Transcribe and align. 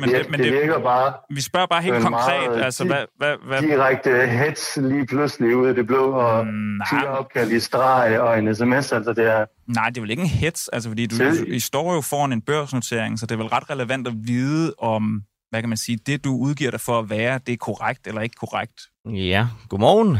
det, 0.00 0.14
men, 0.14 0.20
det, 0.22 0.30
men 0.30 0.40
det 0.40 0.52
virker 0.52 0.78
bare 0.80 1.12
vi 1.30 1.40
spørger 1.40 1.66
bare 1.66 1.82
helt 1.82 2.02
konkret, 2.02 2.50
meget 2.50 2.64
altså 2.64 2.84
di- 2.84 2.86
hvad... 2.86 3.04
hvad, 3.18 3.34
hvad 3.46 3.62
direkte 3.62 4.26
hets 4.26 4.76
lige 4.82 5.06
pludselig 5.06 5.56
ud 5.56 5.66
af 5.66 5.74
det 5.74 5.86
blå, 5.86 6.10
og 6.10 6.46
Mm, 6.46 6.52
nej. 6.52 7.00
10 7.02 7.06
opkald 7.06 7.52
i 7.52 7.60
streg 7.60 8.20
og 8.20 8.38
en 8.38 8.54
sms, 8.54 8.92
altså 8.92 9.12
det 9.16 9.26
er... 9.32 9.44
Nej, 9.74 9.88
det 9.88 9.96
er 9.96 10.00
vel 10.00 10.10
ikke 10.10 10.22
en 10.22 10.28
hets, 10.28 10.68
altså 10.68 10.88
fordi 10.90 11.06
du, 11.06 11.16
Selv- 11.16 11.52
I 11.52 11.60
står 11.60 11.94
jo 11.94 12.00
foran 12.00 12.32
en 12.32 12.40
børsnotering, 12.42 13.18
så 13.18 13.26
det 13.26 13.32
er 13.34 13.38
vel 13.38 13.46
ret 13.46 13.70
relevant 13.70 14.06
at 14.06 14.14
vide 14.16 14.74
om, 14.78 15.22
hvad 15.50 15.60
kan 15.62 15.68
man 15.68 15.78
sige, 15.78 15.98
det 16.06 16.24
du 16.24 16.30
udgiver 16.36 16.70
dig 16.70 16.80
for 16.80 16.98
at 16.98 17.10
være, 17.10 17.40
det 17.46 17.52
er 17.52 17.56
korrekt 17.56 18.06
eller 18.06 18.20
ikke 18.20 18.36
korrekt. 18.40 18.80
Ja, 19.06 19.46
godmorgen. 19.68 20.18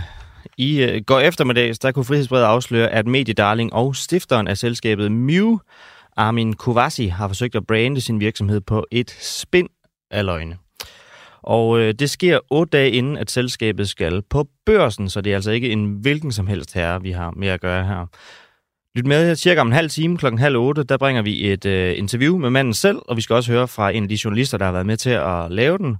I 0.59 0.85
uh, 0.85 1.05
går 1.07 1.21
eftermiddags, 1.21 1.79
der 1.79 1.93
kunne 1.93 2.05
Frihedsbrevet 2.05 2.45
afsløre, 2.45 2.89
at 2.89 3.07
mediedarling 3.07 3.73
og 3.73 3.97
stifteren 3.97 4.49
af 4.49 4.57
selskabet 4.59 5.13
Mew, 5.13 5.59
Armin 6.19 6.53
Kovasi, 6.53 7.07
har 7.07 7.29
forsøgt 7.29 7.55
at 7.55 7.67
brande 7.67 8.01
sin 8.01 8.21
virksomhed 8.21 8.61
på 8.61 8.87
et 8.91 9.11
spind 9.21 9.69
af 10.11 10.25
løgne. 10.25 10.57
Og 11.43 11.81
øh, 11.81 11.95
det 11.95 12.11
sker 12.11 12.39
otte 12.51 12.71
dage 12.71 12.91
inden, 12.91 13.17
at 13.17 13.31
selskabet 13.31 13.89
skal 13.89 14.23
på 14.31 14.49
børsen, 14.67 15.11
så 15.11 15.21
det 15.21 15.31
er 15.31 15.35
altså 15.35 15.51
ikke 15.51 15.71
en 15.71 15.87
hvilken 15.87 16.33
som 16.33 16.47
helst 16.47 16.75
herre, 16.75 17.03
vi 17.03 17.11
har 17.11 17.31
med 17.31 17.49
at 17.49 17.61
gøre 17.61 17.85
her. 17.85 18.07
Lyt 18.95 19.07
med 19.07 19.37
cirka 19.37 19.61
om 19.61 19.67
en 19.67 19.73
halv 19.73 19.91
time 19.91 20.19
klokken 20.19 20.39
halv 20.39 20.57
otte, 20.57 20.83
der 20.83 20.97
bringer 20.97 21.23
vi 21.23 21.53
et 21.53 21.65
øh, 21.67 21.99
interview 21.99 22.39
med 22.39 22.51
manden 22.51 22.75
selv, 22.75 22.99
og 23.09 23.17
vi 23.17 23.23
skal 23.23 23.37
også 23.37 23.53
høre 23.53 23.69
fra 23.69 23.91
en 23.91 24.03
af 24.03 24.09
de 24.09 24.19
journalister, 24.25 24.59
der 24.59 24.65
har 24.65 24.73
været 24.73 24.87
med 24.87 24.97
til 24.97 25.11
at 25.11 25.51
lave 25.51 25.79
den. 25.79 25.97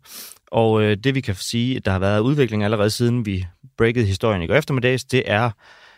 Og 0.53 0.83
øh, 0.83 0.97
det 1.05 1.15
vi 1.15 1.21
kan 1.21 1.35
sige, 1.35 1.77
at 1.77 1.85
der 1.85 1.91
har 1.91 1.99
været 1.99 2.21
udvikling 2.21 2.65
allerede 2.65 2.91
siden 2.91 3.27
vi 3.27 3.47
breakede 3.79 4.07
historien 4.07 4.43
i 4.43 4.47
går 4.47 4.55
eftermiddags, 4.55 5.05
det 5.05 5.23
er, 5.27 5.51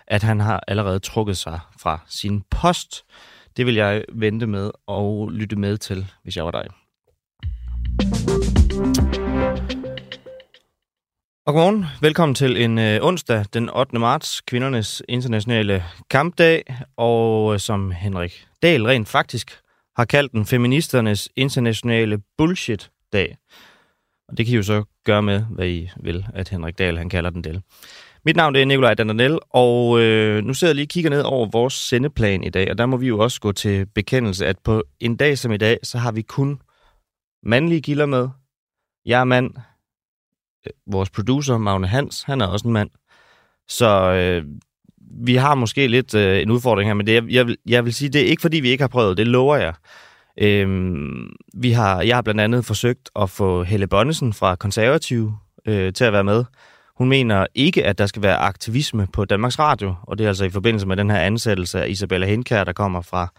at 0.06 0.22
han 0.22 0.40
har 0.40 0.64
allerede 0.68 0.98
trukket 0.98 1.36
sig 1.36 1.60
fra 1.80 2.00
sin 2.08 2.42
post. 2.50 3.04
Det 3.60 3.66
vil 3.66 3.74
jeg 3.74 4.04
vente 4.12 4.46
med 4.46 4.70
og 4.86 5.30
lytte 5.30 5.56
med 5.56 5.78
til, 5.78 6.06
hvis 6.22 6.36
jeg 6.36 6.44
var 6.44 6.50
dig. 6.50 6.66
Og 11.46 11.54
godmorgen. 11.54 11.84
Velkommen 12.00 12.34
til 12.34 12.62
en 12.62 12.78
øh, 12.78 12.98
onsdag 13.02 13.44
den 13.54 13.70
8. 13.70 13.98
marts, 13.98 14.40
kvindernes 14.40 15.02
internationale 15.08 15.84
kampdag, 16.10 16.62
og 16.96 17.54
øh, 17.54 17.60
som 17.60 17.90
Henrik 17.90 18.46
Dahl 18.62 18.84
rent 18.84 19.08
faktisk 19.08 19.58
har 19.96 20.04
kaldt 20.04 20.32
den 20.32 20.46
feministernes 20.46 21.28
internationale 21.36 22.18
bullshit-dag. 22.38 23.36
Og 24.28 24.38
det 24.38 24.46
kan 24.46 24.52
I 24.52 24.56
jo 24.56 24.62
så 24.62 24.84
gøre 25.04 25.22
med, 25.22 25.44
hvad 25.50 25.68
I 25.68 25.90
vil, 25.96 26.26
at 26.34 26.48
Henrik 26.48 26.78
Dahl 26.78 26.98
han 26.98 27.08
kalder 27.08 27.30
den 27.30 27.44
del. 27.44 27.62
Mit 28.24 28.36
navn 28.36 28.54
det 28.54 28.62
er 28.62 28.66
Nikolaj 28.66 28.94
Dandanel, 28.94 29.38
og 29.50 30.00
øh, 30.00 30.44
nu 30.44 30.54
sidder 30.54 30.70
jeg 30.70 30.74
lige 30.74 30.84
og 30.84 30.88
kigger 30.88 31.10
ned 31.10 31.22
over 31.22 31.46
vores 31.52 31.74
sendeplan 31.74 32.44
i 32.44 32.50
dag, 32.50 32.70
og 32.70 32.78
der 32.78 32.86
må 32.86 32.96
vi 32.96 33.06
jo 33.06 33.18
også 33.18 33.40
gå 33.40 33.52
til 33.52 33.86
bekendelse, 33.86 34.46
at 34.46 34.58
på 34.58 34.82
en 35.00 35.16
dag 35.16 35.38
som 35.38 35.52
i 35.52 35.56
dag, 35.56 35.78
så 35.82 35.98
har 35.98 36.12
vi 36.12 36.22
kun 36.22 36.60
mandlige 37.42 37.82
kilder 37.82 38.06
med. 38.06 38.28
Jeg 39.06 39.20
er 39.20 39.24
mand. 39.24 39.50
Øh, 40.66 40.72
vores 40.92 41.10
producer, 41.10 41.58
Magne 41.58 41.86
Hans, 41.86 42.22
han 42.22 42.40
er 42.40 42.46
også 42.46 42.68
en 42.68 42.72
mand. 42.72 42.90
Så 43.68 44.12
øh, 44.12 44.44
vi 45.26 45.34
har 45.34 45.54
måske 45.54 45.86
lidt 45.86 46.14
øh, 46.14 46.42
en 46.42 46.50
udfordring 46.50 46.88
her, 46.88 46.94
men 46.94 47.06
det, 47.06 47.14
jeg, 47.14 47.30
jeg, 47.30 47.46
vil, 47.46 47.56
jeg 47.66 47.84
vil 47.84 47.94
sige, 47.94 48.08
det 48.08 48.20
er 48.20 48.26
ikke 48.26 48.42
fordi, 48.42 48.60
vi 48.60 48.68
ikke 48.68 48.82
har 48.82 48.88
prøvet, 48.88 49.16
det 49.16 49.26
lover 49.26 49.56
jeg. 49.56 49.74
Øhm, 50.38 51.32
vi 51.54 51.70
har, 51.70 52.02
jeg 52.02 52.16
har 52.16 52.22
blandt 52.22 52.40
andet 52.40 52.64
forsøgt 52.64 53.10
at 53.16 53.30
få 53.30 53.62
Helle 53.62 53.86
Bonnesen 53.86 54.32
fra 54.32 54.56
Konservative 54.56 55.38
øh, 55.66 55.92
til 55.92 56.04
at 56.04 56.12
være 56.12 56.24
med. 56.24 56.44
Hun 57.00 57.08
mener 57.08 57.46
ikke, 57.54 57.84
at 57.84 57.98
der 57.98 58.06
skal 58.06 58.22
være 58.22 58.36
aktivisme 58.36 59.06
på 59.12 59.24
Danmarks 59.24 59.58
Radio, 59.58 59.94
og 60.02 60.18
det 60.18 60.24
er 60.24 60.28
altså 60.28 60.44
i 60.44 60.50
forbindelse 60.50 60.86
med 60.86 60.96
den 60.96 61.10
her 61.10 61.18
ansættelse 61.18 61.82
af 61.82 61.88
Isabella 61.88 62.26
Henkær, 62.26 62.64
der 62.64 62.72
kommer 62.72 63.02
fra 63.02 63.32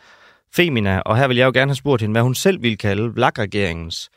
Femina. 0.53 0.99
Og 0.99 1.17
her 1.17 1.27
vil 1.27 1.37
jeg 1.37 1.45
jo 1.45 1.51
gerne 1.53 1.69
have 1.69 1.75
spurgt 1.75 2.01
hende, 2.01 2.13
hvad 2.13 2.21
hun 2.21 2.35
selv 2.35 2.61
ville 2.61 2.77
kalde 2.77 3.13
VLAG-regeringens 3.13 4.09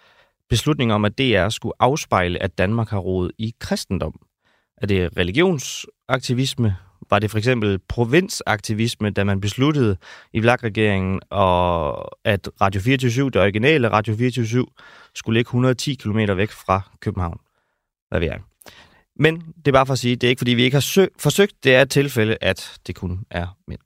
beslutning 0.49 0.93
om, 0.93 1.05
at 1.05 1.19
DR 1.19 1.49
skulle 1.49 1.73
afspejle, 1.81 2.43
at 2.43 2.59
Danmark 2.59 2.89
har 2.89 2.99
rodet 2.99 3.33
i 3.39 3.55
kristendom. 3.61 4.21
Er 4.83 4.87
det 4.87 5.17
religionsaktivisme? 5.17 6.77
Var 7.11 7.19
det 7.19 7.31
for 7.31 7.39
eksempel 7.39 7.79
provinsaktivisme, 7.89 9.11
da 9.11 9.25
man 9.25 9.41
besluttede 9.41 9.97
i 10.33 10.41
VLAG-regeringen, 10.41 11.21
og 11.31 12.09
at 12.25 12.49
Radio 12.61 12.81
24 12.81 13.31
det 13.31 13.43
originale 13.43 13.89
Radio 13.89 14.17
24 14.17 14.67
skulle 15.15 15.39
ligge 15.39 15.49
110 15.49 15.95
km 15.95 16.19
væk 16.37 16.51
fra 16.51 16.81
København? 17.01 17.41
Hvad 18.11 18.21
ved 18.21 18.29
jeg? 18.29 18.41
Men 19.17 19.41
det 19.41 19.69
er 19.69 19.73
bare 19.73 19.87
for 19.87 19.93
at 19.93 19.99
sige, 19.99 20.17
det 20.17 20.27
er 20.27 20.29
ikke 20.29 20.41
fordi, 20.41 20.51
vi 20.55 20.63
ikke 20.63 20.75
har 20.75 20.81
sø- 20.81 21.07
forsøgt. 21.19 21.65
Det 21.65 21.75
er 21.75 21.83
et 21.83 21.91
tilfælde, 21.91 22.37
at 22.41 22.79
det 22.87 22.97
kun 22.97 23.25
er 23.31 23.47
mænd. 23.69 23.81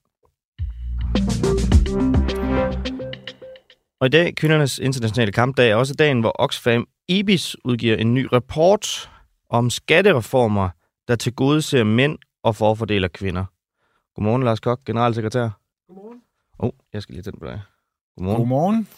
Og 4.00 4.06
i 4.06 4.11
dag, 4.11 4.34
kvindernes 4.34 4.78
internationale 4.78 5.33
kampdag, 5.33 5.71
er 5.71 5.77
også 5.77 5.94
dagen, 5.94 6.21
hvor 6.21 6.33
Oxfam 6.38 6.88
Ibis 7.09 7.56
udgiver 7.65 7.97
en 7.97 8.15
ny 8.15 8.28
rapport 8.33 9.11
om 9.50 9.71
skattereformer, 9.71 10.69
der 11.09 11.17
tilgodeser 11.17 11.84
mænd 11.84 12.19
og 12.43 12.56
forfordeler 12.56 13.09
kvinder. 13.09 13.44
Godmorgen, 14.15 14.43
Lars 14.43 14.61
Kok, 14.61 14.84
generalsekretær. 14.84 15.49
Godmorgen. 15.88 16.22
Åh, 16.61 16.67
oh, 16.67 16.72
jeg 16.93 17.03
skal 17.03 17.12
lige 17.12 17.22
tænde 17.22 17.38
på 17.38 17.47
dig. 17.47 17.61
Godmorgen. 18.17 18.38
Godmorgen. 18.41 18.88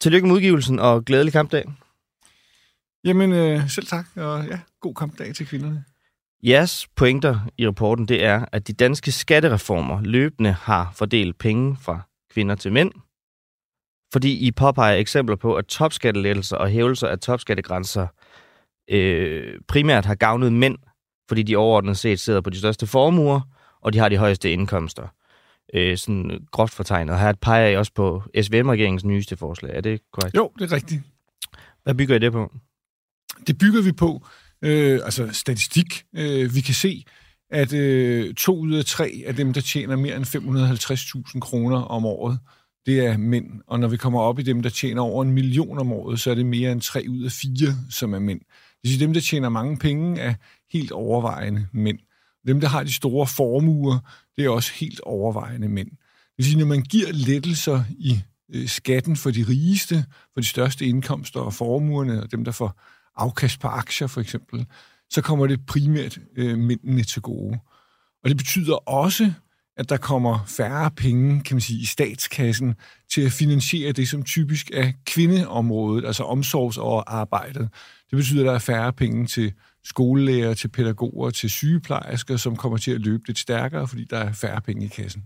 Tillykke 0.00 0.26
med 0.26 0.34
udgivelsen, 0.36 0.78
og 0.78 1.04
glædelig 1.04 1.32
kampdag. 1.32 1.64
Jamen, 3.04 3.32
øh, 3.32 3.70
selv 3.70 3.86
tak, 3.86 4.06
og 4.16 4.46
ja, 4.46 4.60
god 4.80 4.94
kampdag 4.94 5.34
til 5.34 5.46
kvinderne. 5.46 5.84
Jeres 6.42 6.88
pointer 6.96 7.40
i 7.58 7.66
rapporten, 7.66 8.08
det 8.08 8.24
er, 8.24 8.44
at 8.52 8.66
de 8.66 8.72
danske 8.72 9.12
skattereformer 9.12 10.00
løbende 10.02 10.52
har 10.52 10.92
fordelt 10.94 11.38
penge 11.38 11.76
fra 11.80 12.00
kvinder 12.32 12.54
til 12.54 12.72
mænd, 12.72 12.92
fordi 14.12 14.46
I 14.46 14.52
påpeger 14.52 14.96
eksempler 14.96 15.36
på, 15.36 15.54
at 15.54 15.66
topskattelettelser 15.66 16.56
og 16.56 16.68
hævelser 16.68 17.08
af 17.08 17.18
topskattegrænser 17.18 18.06
øh, 18.90 19.60
primært 19.68 20.04
har 20.04 20.14
gavnet 20.14 20.52
mænd, 20.52 20.78
fordi 21.28 21.42
de 21.42 21.56
overordnet 21.56 21.98
set 21.98 22.20
sidder 22.20 22.40
på 22.40 22.50
de 22.50 22.58
største 22.58 22.86
formuer, 22.86 23.40
og 23.80 23.92
de 23.92 23.98
har 23.98 24.08
de 24.08 24.16
højeste 24.16 24.52
indkomster. 24.52 25.08
Øh, 25.74 25.96
sådan 25.96 26.46
groft 26.50 26.72
fortegnet. 26.72 27.18
Her 27.18 27.32
peger 27.32 27.68
I 27.68 27.76
også 27.76 27.92
på 27.94 28.22
SVM-regeringens 28.42 29.04
nyeste 29.04 29.36
forslag. 29.36 29.76
Er 29.76 29.80
det 29.80 30.00
korrekt? 30.12 30.36
Jo, 30.36 30.52
det 30.58 30.72
er 30.72 30.76
rigtigt. 30.76 31.02
Hvad 31.82 31.94
bygger 31.94 32.16
I 32.16 32.18
det 32.18 32.32
på? 32.32 32.52
Det 33.46 33.58
bygger 33.58 33.82
vi 33.82 33.92
på, 33.92 34.26
øh, 34.62 35.00
altså 35.04 35.28
statistik. 35.32 36.04
Øh, 36.16 36.54
vi 36.54 36.60
kan 36.60 36.74
se, 36.74 37.04
at 37.50 37.72
øh, 37.72 38.34
to 38.34 38.58
ud 38.58 38.74
af 38.74 38.84
tre 38.84 39.22
af 39.26 39.36
dem, 39.36 39.52
der 39.52 39.60
tjener 39.60 39.96
mere 39.96 40.16
end 40.16 40.26
550.000 41.34 41.40
kroner 41.40 41.76
om 41.76 42.06
året, 42.06 42.38
det 42.86 43.00
er 43.00 43.16
mænd. 43.16 43.46
Og 43.66 43.80
når 43.80 43.88
vi 43.88 43.96
kommer 43.96 44.20
op 44.20 44.38
i 44.38 44.42
dem, 44.42 44.62
der 44.62 44.70
tjener 44.70 45.02
over 45.02 45.22
en 45.22 45.32
million 45.32 45.78
om 45.78 45.92
året, 45.92 46.20
så 46.20 46.30
er 46.30 46.34
det 46.34 46.46
mere 46.46 46.72
end 46.72 46.80
tre 46.80 47.04
ud 47.08 47.24
af 47.24 47.32
fire, 47.32 47.76
som 47.90 48.14
er 48.14 48.18
mænd. 48.18 48.40
Det 48.40 48.78
vil 48.82 48.92
sige, 48.92 49.06
dem, 49.06 49.12
der 49.12 49.20
tjener 49.20 49.48
mange 49.48 49.78
penge, 49.78 50.20
er 50.20 50.34
helt 50.72 50.92
overvejende 50.92 51.66
mænd. 51.72 51.98
Dem, 52.46 52.60
der 52.60 52.68
har 52.68 52.82
de 52.82 52.94
store 52.94 53.26
formuer, 53.26 53.98
det 54.36 54.44
er 54.44 54.48
også 54.48 54.72
helt 54.74 55.00
overvejende 55.00 55.68
mænd. 55.68 55.90
Det 55.90 56.34
vil 56.36 56.46
sige, 56.46 56.58
når 56.58 56.66
man 56.66 56.82
giver 56.82 57.12
lettelser 57.12 57.84
i 57.98 58.20
øh, 58.54 58.68
skatten 58.68 59.16
for 59.16 59.30
de 59.30 59.44
rigeste, 59.48 60.04
for 60.34 60.40
de 60.40 60.46
største 60.46 60.86
indkomster 60.86 61.40
og 61.40 61.54
formuerne, 61.54 62.22
og 62.22 62.32
dem, 62.32 62.44
der 62.44 62.52
får 62.52 62.80
afkast 63.16 63.60
på 63.60 63.68
aktier 63.68 64.08
for 64.08 64.20
eksempel, 64.20 64.66
så 65.10 65.22
kommer 65.22 65.46
det 65.46 65.66
primært 65.66 66.18
øh, 66.36 66.58
mændene 66.58 67.02
til 67.02 67.22
gode. 67.22 67.58
Og 68.24 68.28
det 68.28 68.36
betyder 68.36 68.74
også, 68.74 69.32
at 69.76 69.88
der 69.88 69.96
kommer 69.96 70.44
færre 70.46 70.90
penge, 70.90 71.42
kan 71.42 71.54
man 71.54 71.60
sige, 71.60 71.80
i 71.80 71.84
statskassen 71.84 72.74
til 73.12 73.22
at 73.22 73.32
finansiere 73.32 73.92
det, 73.92 74.08
som 74.08 74.22
typisk 74.22 74.70
er 74.72 74.92
kvindeområdet, 75.06 76.04
altså 76.06 76.24
omsorgsarbejdet. 76.24 77.68
Det 78.10 78.16
betyder, 78.16 78.40
at 78.40 78.46
der 78.46 78.54
er 78.54 78.58
færre 78.58 78.92
penge 78.92 79.26
til 79.26 79.52
skolelærer, 79.84 80.54
til 80.54 80.68
pædagoger, 80.68 81.30
til 81.30 81.50
sygeplejersker, 81.50 82.36
som 82.36 82.56
kommer 82.56 82.78
til 82.78 82.90
at 82.90 83.00
løbe 83.00 83.26
lidt 83.26 83.38
stærkere, 83.38 83.88
fordi 83.88 84.04
der 84.04 84.18
er 84.18 84.32
færre 84.32 84.60
penge 84.60 84.84
i 84.84 84.88
kassen. 84.88 85.22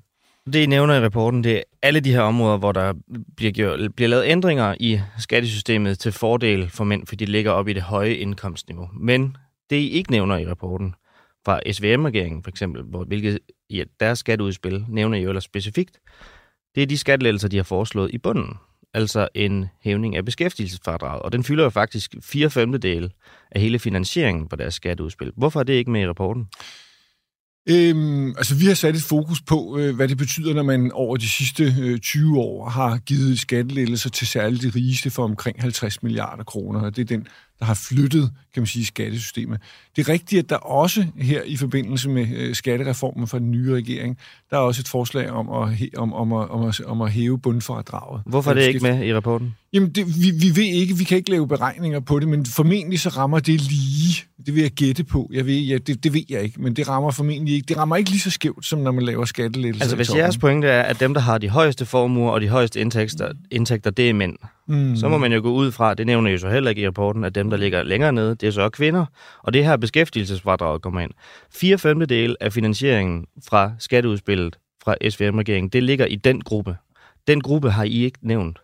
Det, 0.52 0.56
I 0.56 0.66
nævner 0.66 0.94
i 0.94 1.04
rapporten, 1.04 1.44
det 1.44 1.56
er 1.56 1.62
alle 1.82 2.00
de 2.00 2.12
her 2.12 2.20
områder, 2.20 2.56
hvor 2.56 2.72
der 2.72 2.94
bliver, 3.36 3.52
gjort, 3.52 3.94
bliver 3.94 4.08
lavet 4.08 4.24
ændringer 4.26 4.74
i 4.80 5.00
skattesystemet 5.18 5.98
til 5.98 6.12
fordel 6.12 6.70
for 6.70 6.84
mænd, 6.84 7.06
fordi 7.06 7.24
de 7.24 7.32
ligger 7.32 7.50
op 7.50 7.68
i 7.68 7.72
det 7.72 7.82
høje 7.82 8.14
indkomstniveau. 8.14 8.88
Men 8.92 9.36
det, 9.70 9.76
I 9.76 9.88
ikke 9.88 10.10
nævner 10.10 10.36
i 10.36 10.46
rapporten, 10.46 10.94
fra 11.44 11.72
SVM-regeringen 11.72 12.42
for 12.42 12.50
eksempel, 12.50 12.82
hvor, 12.82 13.04
hvilket 13.04 13.38
ja, 13.70 13.84
deres 14.00 14.18
skatteudspil 14.18 14.84
nævner 14.88 15.18
I 15.18 15.22
jo 15.22 15.28
ellers 15.28 15.44
specifikt, 15.44 15.98
det 16.74 16.82
er 16.82 16.86
de 16.86 16.98
skattelettelser, 16.98 17.48
de 17.48 17.56
har 17.56 17.64
foreslået 17.64 18.10
i 18.14 18.18
bunden. 18.18 18.54
Altså 18.94 19.28
en 19.34 19.66
hævning 19.80 20.16
af 20.16 20.24
beskæftigelsesfradraget. 20.24 21.22
Og 21.22 21.32
den 21.32 21.44
fylder 21.44 21.64
jo 21.64 21.70
faktisk 21.70 22.14
fire 22.22 22.50
femtedele 22.50 23.10
af 23.50 23.60
hele 23.60 23.78
finansieringen 23.78 24.48
på 24.48 24.56
deres 24.56 24.74
skatteudspil. 24.74 25.32
Hvorfor 25.36 25.60
er 25.60 25.64
det 25.64 25.72
ikke 25.72 25.90
med 25.90 26.00
i 26.00 26.08
rapporten? 26.08 26.48
Øhm, 27.68 28.28
altså, 28.28 28.54
vi 28.54 28.66
har 28.66 28.74
sat 28.74 28.96
et 28.96 29.02
fokus 29.02 29.42
på, 29.42 29.78
øh, 29.78 29.96
hvad 29.96 30.08
det 30.08 30.18
betyder, 30.18 30.54
når 30.54 30.62
man 30.62 30.92
over 30.92 31.16
de 31.16 31.30
sidste 31.30 31.74
øh, 31.80 31.98
20 31.98 32.38
år 32.38 32.68
har 32.68 32.98
givet 32.98 33.38
skattelettelser 33.38 34.10
til 34.10 34.26
særligt 34.26 34.62
de 34.62 34.68
rigeste 34.78 35.10
for 35.10 35.24
omkring 35.24 35.60
50 35.60 36.02
milliarder 36.02 36.44
kroner. 36.44 36.80
Og 36.80 36.96
det 36.96 37.02
er 37.02 37.16
den, 37.16 37.26
der 37.64 37.66
har 37.66 37.74
flyttet, 37.74 38.30
kan 38.54 38.60
man 38.60 38.66
sige, 38.66 38.86
skattesystemet. 38.86 39.60
Det 39.96 40.08
er 40.08 40.12
rigtigt, 40.12 40.42
at 40.44 40.50
der 40.50 40.56
også 40.56 41.06
her 41.16 41.42
i 41.42 41.56
forbindelse 41.56 42.08
med 42.08 42.26
øh, 42.36 42.54
skattereformen 42.54 43.26
fra 43.26 43.38
den 43.38 43.50
nye 43.50 43.74
regering, 43.74 44.18
der 44.50 44.56
er 44.56 44.60
også 44.60 44.80
et 44.80 44.88
forslag 44.88 45.30
om 45.30 45.62
at, 45.62 45.78
om, 45.96 46.12
om, 46.12 46.32
at, 46.32 46.50
om, 46.50 46.66
at, 46.66 46.80
om 46.80 47.02
at 47.02 47.12
hæve 47.12 47.38
bundforadraget. 47.38 48.22
Hvorfor 48.26 48.50
er 48.50 48.54
det 48.54 48.62
ikke 48.62 48.80
med 48.80 49.04
i 49.06 49.14
rapporten? 49.14 49.54
Jamen, 49.72 49.90
det, 49.90 50.06
vi, 50.06 50.30
vi 50.30 50.56
ved 50.56 50.64
ikke, 50.64 50.96
vi 50.96 51.04
kan 51.04 51.16
ikke 51.16 51.30
lave 51.30 51.48
beregninger 51.48 52.00
på 52.00 52.18
det, 52.18 52.28
men 52.28 52.46
formentlig 52.46 53.00
så 53.00 53.08
rammer 53.08 53.38
det 53.38 53.60
lige. 53.60 54.22
Det 54.46 54.54
vil 54.54 54.62
jeg 54.62 54.70
gætte 54.70 55.04
på. 55.04 55.30
Jeg 55.32 55.46
ved, 55.46 55.58
ja, 55.58 55.78
det, 55.78 56.04
det 56.04 56.12
ved 56.14 56.22
jeg 56.28 56.42
ikke, 56.42 56.62
men 56.62 56.76
det 56.76 56.88
rammer 56.88 57.10
formentlig 57.10 57.54
ikke. 57.54 57.66
Det 57.66 57.76
rammer 57.76 57.96
ikke 57.96 58.10
lige 58.10 58.20
så 58.20 58.30
skævt, 58.30 58.66
som 58.66 58.78
når 58.78 58.92
man 58.92 59.04
laver 59.04 59.24
skattelettelser 59.24 59.84
Altså 59.84 59.96
hvis 59.96 60.14
jeres 60.14 60.38
pointe 60.38 60.68
er, 60.68 60.82
at 60.82 61.00
dem, 61.00 61.14
der 61.14 61.20
har 61.20 61.38
de 61.38 61.48
højeste 61.48 61.86
formuer 61.86 62.30
og 62.30 62.40
de 62.40 62.48
højeste 62.48 62.80
indtægter, 62.80 63.32
indtægter 63.50 63.90
det 63.90 64.10
er 64.10 64.14
mænd, 64.14 64.36
Mm. 64.68 64.96
så 64.96 65.08
må 65.08 65.18
man 65.18 65.32
jo 65.32 65.40
gå 65.40 65.52
ud 65.52 65.72
fra, 65.72 65.94
det 65.94 66.06
nævner 66.06 66.30
jo 66.30 66.38
så 66.38 66.48
heller 66.50 66.70
ikke 66.70 66.82
i 66.82 66.86
rapporten, 66.86 67.24
at 67.24 67.34
dem, 67.34 67.50
der 67.50 67.56
ligger 67.56 67.82
længere 67.82 68.12
nede, 68.12 68.34
det 68.34 68.46
er 68.46 68.50
så 68.50 68.68
kvinder. 68.68 69.06
Og 69.42 69.52
det 69.54 69.64
her 69.64 69.76
beskæftigelsesfradraget 69.76 70.82
kommer 70.82 71.00
ind. 71.00 71.10
Fire 71.54 71.78
femtedel 71.78 72.36
af 72.40 72.52
finansieringen 72.52 73.26
fra 73.48 73.72
skatteudspillet 73.78 74.56
fra 74.84 74.94
SVM-regeringen, 75.10 75.68
det 75.68 75.82
ligger 75.82 76.06
i 76.06 76.16
den 76.16 76.40
gruppe. 76.40 76.76
Den 77.26 77.40
gruppe 77.40 77.70
har 77.70 77.84
I 77.84 78.04
ikke 78.04 78.18
nævnt. 78.22 78.58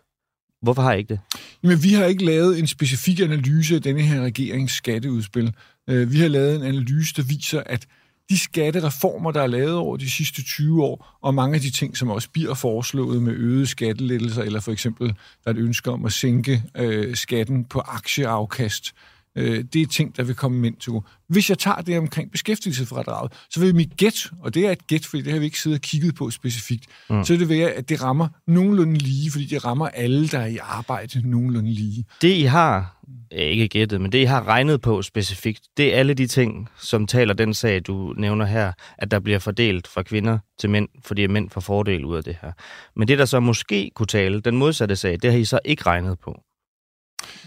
Hvorfor 0.61 0.81
har 0.81 0.93
I 0.93 0.97
ikke 0.97 1.09
det? 1.13 1.19
Men 1.63 1.83
vi 1.83 1.93
har 1.93 2.05
ikke 2.05 2.25
lavet 2.25 2.59
en 2.59 2.67
specifik 2.67 3.19
analyse 3.19 3.75
af 3.75 3.81
denne 3.81 4.01
her 4.01 4.21
regerings 4.21 4.73
skatteudspil. 4.73 5.53
Øh, 5.89 6.11
Vi 6.11 6.19
har 6.19 6.27
lavet 6.27 6.55
en 6.55 6.63
analyse, 6.63 7.13
der 7.17 7.23
viser, 7.23 7.63
at 7.65 7.85
de 8.31 8.39
skattereformer, 8.39 9.31
der 9.31 9.41
er 9.41 9.47
lavet 9.47 9.75
over 9.75 9.97
de 9.97 10.11
sidste 10.11 10.43
20 10.43 10.83
år, 10.83 11.17
og 11.21 11.33
mange 11.33 11.55
af 11.55 11.61
de 11.61 11.69
ting, 11.69 11.97
som 11.97 12.09
også 12.09 12.29
bliver 12.29 12.53
foreslået 12.53 13.21
med 13.21 13.33
øgede 13.33 13.67
skattelettelser, 13.67 14.43
eller 14.43 14.59
for 14.59 14.71
eksempel, 14.71 15.07
der 15.07 15.13
er 15.45 15.51
et 15.51 15.57
ønske 15.57 15.91
om 15.91 16.05
at 16.05 16.11
sænke 16.11 16.63
øh, 16.77 17.15
skatten 17.15 17.65
på 17.65 17.79
aktieafkast, 17.79 18.87
øh, 18.87 19.20
det 19.35 19.75
er 19.75 19.85
ting, 19.85 20.17
der 20.17 20.23
vil 20.23 20.35
komme 20.35 20.59
mænd 20.59 20.75
til. 20.75 20.93
Hvis 21.27 21.49
jeg 21.49 21.57
tager 21.57 21.81
det 21.81 21.97
omkring 21.97 22.31
beskæftigelsesfradraget, 22.31 23.33
så 23.49 23.59
vil 23.59 23.75
mit 23.75 23.97
gæt, 23.97 24.31
og 24.39 24.53
det 24.53 24.67
er 24.67 24.71
et 24.71 24.87
gæt, 24.87 25.05
fordi 25.05 25.23
det 25.23 25.33
har 25.33 25.39
vi 25.39 25.45
ikke 25.45 25.59
siddet 25.59 25.77
og 25.77 25.81
kigget 25.81 26.15
på 26.15 26.29
specifikt, 26.29 26.85
mm. 27.09 27.23
så 27.23 27.33
vil 27.33 27.39
det 27.39 27.49
være, 27.49 27.71
at 27.71 27.89
det 27.89 28.03
rammer 28.03 28.27
nogenlunde 28.47 28.97
lige, 28.97 29.31
fordi 29.31 29.45
det 29.45 29.65
rammer 29.65 29.87
alle, 29.87 30.27
der 30.27 30.39
er 30.39 30.45
i 30.45 30.57
arbejde 30.61 31.29
nogenlunde 31.29 31.71
lige. 31.71 32.05
Det 32.21 32.35
I 32.35 32.41
har, 32.41 32.97
ikke 33.31 33.67
gættet, 33.67 34.01
men 34.01 34.11
det 34.11 34.17
I 34.17 34.23
har 34.23 34.47
regnet 34.47 34.81
på 34.81 35.01
specifikt, 35.01 35.61
det 35.77 35.93
er 35.93 35.99
alle 35.99 36.13
de 36.13 36.27
ting, 36.27 36.69
som 36.79 37.07
taler 37.07 37.33
den 37.33 37.53
sag, 37.53 37.81
du 37.87 38.13
nævner 38.17 38.45
her, 38.45 38.71
at 38.97 39.11
der 39.11 39.19
bliver 39.19 39.39
fordelt 39.39 39.87
fra 39.87 40.03
kvinder 40.03 40.39
til 40.59 40.69
mænd, 40.69 40.87
fordi 41.03 41.27
mænd 41.27 41.49
får 41.49 41.61
fordel 41.61 42.05
ud 42.05 42.17
af 42.17 42.23
det 42.23 42.37
her. 42.41 42.51
Men 42.95 43.07
det, 43.07 43.19
der 43.19 43.25
så 43.25 43.39
måske 43.39 43.91
kunne 43.95 44.07
tale, 44.07 44.41
den 44.41 44.57
modsatte 44.57 44.95
sag, 44.95 45.17
det 45.21 45.31
har 45.31 45.39
I 45.39 45.45
så 45.45 45.59
ikke 45.65 45.83
regnet 45.85 46.19
på. 46.19 46.41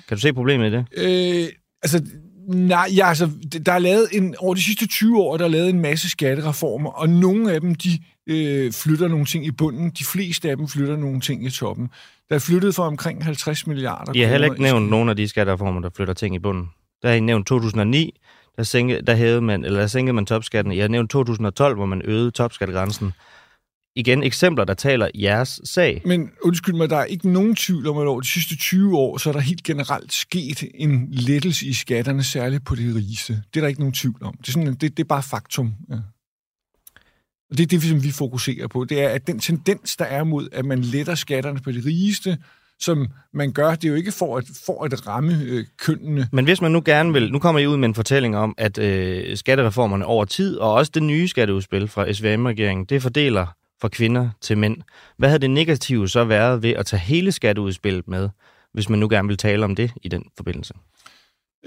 Kan 0.09 0.17
du 0.17 0.21
se 0.21 0.33
problemet 0.33 0.67
i 0.67 0.77
det? 0.77 0.87
Øh, 0.97 1.49
altså, 1.85 2.03
nej, 2.49 2.89
ja, 2.97 3.09
altså, 3.09 3.31
der 3.67 3.73
er 3.73 3.79
lavet 3.79 4.09
en, 4.13 4.35
over 4.39 4.55
de 4.55 4.63
sidste 4.63 4.87
20 4.87 5.23
år, 5.23 5.37
der 5.37 5.45
er 5.45 5.49
lavet 5.49 5.69
en 5.69 5.81
masse 5.81 6.11
skattereformer, 6.11 6.91
og 6.91 7.09
nogle 7.09 7.53
af 7.53 7.61
dem, 7.61 7.75
de 7.75 7.99
øh, 8.27 8.73
flytter 8.73 9.09
nogle 9.09 9.25
ting 9.25 9.47
i 9.47 9.51
bunden, 9.51 9.91
de 9.91 10.05
fleste 10.05 10.51
af 10.51 10.57
dem 10.57 10.69
flytter 10.69 10.97
nogle 10.97 11.21
ting 11.21 11.47
i 11.47 11.51
toppen. 11.51 11.91
Der 12.29 12.35
er 12.35 12.39
flyttet 12.39 12.75
for 12.75 12.83
omkring 12.83 13.25
50 13.25 13.67
milliarder 13.67 14.13
I 14.15 14.21
har 14.21 14.29
heller 14.29 14.45
ikke 14.45 14.57
kroner 14.57 14.73
nævnt 14.73 14.91
nogen 14.91 15.09
af 15.09 15.17
de 15.17 15.29
skattereformer, 15.29 15.81
der 15.81 15.91
flytter 15.97 16.15
ting 16.15 16.35
i 16.35 16.39
bunden. 16.39 16.69
Der 17.03 17.09
har 17.09 17.15
I 17.17 17.21
nævnt 17.21 17.47
2009, 17.47 18.21
der, 18.57 18.63
sænke, 18.63 19.03
der, 19.07 19.15
hævede 19.15 19.41
man, 19.41 19.65
eller 19.65 19.81
der 19.81 19.87
sænkede 19.87 20.13
man 20.13 20.27
topskatten. 20.27 20.73
I 20.73 20.79
har 20.79 20.89
nævnt 20.89 21.11
2012, 21.11 21.77
hvor 21.77 21.87
man 21.87 22.03
øgede 22.05 22.31
topskattegrænsen. 22.31 23.13
Igen 23.97 24.23
eksempler, 24.23 24.65
der 24.65 24.75
taler 24.75 25.09
jeres 25.15 25.61
sag. 25.65 26.03
Men 26.05 26.31
undskyld 26.43 26.75
mig, 26.75 26.91
der 26.91 26.97
er 26.97 27.05
ikke 27.05 27.29
nogen 27.29 27.57
tvivl 27.57 27.87
om, 27.87 27.99
at 27.99 28.07
over 28.07 28.21
de 28.21 28.29
sidste 28.29 28.57
20 28.57 28.99
år, 28.99 29.19
så 29.19 29.29
er 29.29 29.33
der 29.33 29.41
helt 29.41 29.63
generelt 29.63 30.13
sket 30.13 30.65
en 30.75 31.09
lettelse 31.11 31.67
i 31.67 31.73
skatterne, 31.73 32.23
særligt 32.23 32.65
på 32.65 32.75
det 32.75 32.95
rigeste. 32.95 33.33
Det 33.33 33.61
er 33.61 33.61
der 33.61 33.69
ikke 33.69 33.81
nogen 33.81 33.95
tvivl 33.95 34.17
om. 34.21 34.35
Det 34.37 34.49
er, 34.49 34.53
sådan, 34.53 34.75
det, 34.75 34.81
det 34.81 35.01
er 35.01 35.05
bare 35.05 35.23
faktum. 35.23 35.75
Ja. 35.91 35.95
Og 37.51 37.59
det 37.59 37.63
er 37.63 37.67
det, 37.67 37.83
som 37.83 38.03
vi 38.03 38.11
fokuserer 38.11 38.69
på. 38.69 38.85
Det 38.85 39.03
er, 39.03 39.09
at 39.09 39.27
den 39.27 39.39
tendens, 39.39 39.97
der 39.97 40.05
er 40.05 40.25
mod, 40.25 40.49
at 40.53 40.65
man 40.65 40.81
letter 40.81 41.15
skatterne 41.15 41.61
på 41.61 41.73
det 41.73 41.85
rigeste, 41.85 42.39
som 42.81 43.09
man 43.35 43.53
gør, 43.53 43.75
det 43.75 43.85
er 43.85 43.89
jo 43.89 43.95
ikke 43.95 44.13
for 44.13 44.37
at, 44.37 44.45
for 44.67 44.85
at 44.85 45.07
ramme 45.07 45.41
øh, 45.43 45.65
kønnene. 45.79 46.29
Men 46.33 46.45
hvis 46.45 46.61
man 46.61 46.73
nu 46.73 46.83
gerne 46.85 47.13
vil, 47.13 47.33
nu 47.33 47.39
kommer 47.39 47.61
I 47.61 47.67
ud 47.67 47.77
med 47.77 47.89
en 47.89 47.95
fortælling 47.95 48.37
om, 48.37 48.55
at 48.59 48.79
øh, 48.79 49.37
skattereformerne 49.37 50.07
over 50.07 50.25
tid, 50.25 50.57
og 50.57 50.73
også 50.73 50.93
det 50.95 51.03
nye 51.03 51.29
skatteudspil 51.29 51.89
fra 51.89 52.13
SVM-regeringen, 52.13 52.85
det 52.85 53.03
fordeler 53.03 53.47
fra 53.85 53.89
kvinder 53.89 54.31
til 54.41 54.59
mænd. 54.59 54.77
Hvad 55.19 55.29
havde 55.29 55.41
det 55.41 55.51
negative 55.51 56.09
så 56.09 56.25
været 56.25 56.63
ved 56.63 56.71
at 56.71 56.87
tage 56.87 57.01
hele 57.01 57.33
skatteudspillet 57.33 58.09
med, 58.09 58.29
hvis 58.73 58.89
man 58.89 58.99
nu 58.99 59.09
gerne 59.09 59.29
vil 59.29 59.37
tale 59.37 59.65
om 59.65 59.75
det 59.77 59.93
i 60.03 60.09
den 60.09 60.25
forbindelse? 60.37 60.75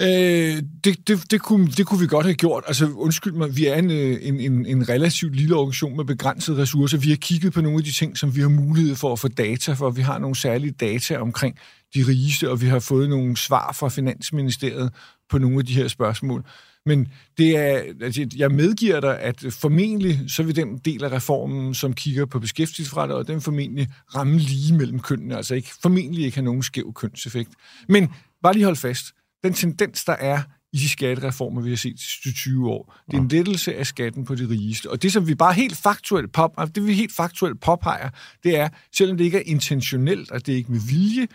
Øh, 0.02 0.64
det, 0.84 1.08
det, 1.08 1.32
det, 1.32 1.42
kunne, 1.42 1.68
det 1.68 1.86
kunne 1.86 2.00
vi 2.00 2.08
godt 2.08 2.26
have 2.26 2.36
gjort. 2.36 2.64
Altså, 2.68 2.90
undskyld 2.96 3.34
mig, 3.34 3.58
vi 3.58 3.66
er 3.66 3.76
en, 3.76 3.92
øh, 3.92 4.18
en, 4.22 4.40
en, 4.40 4.66
en 4.66 4.90
relativt 4.90 5.36
lille 5.36 5.56
organisation 5.56 5.98
med 5.98 6.06
begrænsede 6.06 6.62
ressourcer. 6.62 6.98
Vi 6.98 7.10
har 7.10 7.16
kigget 7.16 7.54
på 7.54 7.62
nogle 7.62 7.78
af 7.78 7.84
de 7.84 7.92
ting, 7.92 8.18
som 8.18 8.36
vi 8.36 8.42
har 8.42 8.50
mulighed 8.50 8.96
for 8.96 9.14
at 9.14 9.20
få 9.20 9.28
data 9.28 9.74
for. 9.74 9.90
Vi 9.90 10.02
har 10.02 10.18
nogle 10.18 10.36
særlige 10.36 10.72
data 10.72 11.18
omkring 11.18 11.56
de 11.96 12.04
rigeste, 12.08 12.50
og 12.50 12.62
vi 12.62 12.68
har 12.68 12.80
fået 12.80 13.10
nogle 13.10 13.38
svar 13.38 13.76
fra 13.80 13.90
Finansministeriet 13.90 14.94
på 15.30 15.38
nogle 15.38 15.60
af 15.60 15.66
de 15.66 15.74
her 15.74 15.88
spørgsmål. 15.88 16.46
Men 16.86 17.08
det 17.38 17.58
er, 17.58 17.82
altså, 18.02 18.28
jeg 18.36 18.52
medgiver 18.52 19.00
dig, 19.00 19.20
at 19.20 19.46
formentlig 19.50 20.20
så 20.28 20.44
vil 20.44 20.56
den 20.56 20.78
del 20.78 21.04
af 21.04 21.12
reformen, 21.12 21.74
som 21.74 21.94
kigger 21.94 22.26
på 22.26 22.40
beskæftigelsesfradraget, 22.40 23.28
den 23.28 23.42
formentlig 23.42 23.88
ramme 24.16 24.38
lige 24.38 24.74
mellem 24.74 25.00
kønnene, 25.00 25.36
altså 25.36 25.56
ikke, 25.56 25.70
formentlig 25.82 26.26
ikke 26.26 26.38
have 26.38 26.46
nogen 26.46 26.64
skæv 26.64 26.94
kønseffekt. 26.94 27.50
Men 27.90 28.10
bare 28.44 28.54
lige 28.54 28.66
hold 28.66 28.76
fast, 28.76 29.06
den 29.44 29.54
tendens, 29.54 30.06
der 30.06 30.14
er 30.14 30.42
i 30.74 30.78
de 30.78 30.90
skattereformer, 30.90 31.62
vi 31.62 31.70
har 31.70 31.78
set 31.78 31.94
de 31.94 32.02
sidste 32.02 32.34
20 32.34 32.70
år, 32.70 32.96
det 33.08 33.18
er 33.18 33.22
en 33.22 33.28
lettelse 33.28 33.76
af 33.76 33.88
skatten 33.88 34.26
på 34.26 34.36
de 34.36 34.50
rigeste. 34.50 34.90
Og 34.90 35.02
det, 35.02 35.14
som 35.14 35.28
vi 35.28 35.36
bare 35.36 35.54
helt 35.54 35.78
faktuelt, 35.78 36.32
pop, 36.32 36.76
det 36.76 36.88
vi 36.88 36.94
helt 36.94 37.14
faktuelt 37.14 37.62
påpeger, 37.62 38.10
det 38.44 38.58
er, 38.58 38.70
selvom 38.98 39.18
det 39.18 39.26
ikke 39.26 39.38
er 39.38 39.44
intentionelt, 39.46 40.32
og 40.32 40.46
det 40.46 40.52
er 40.52 40.58
ikke 40.58 40.72
med 40.72 40.82
vilje, 40.90 41.28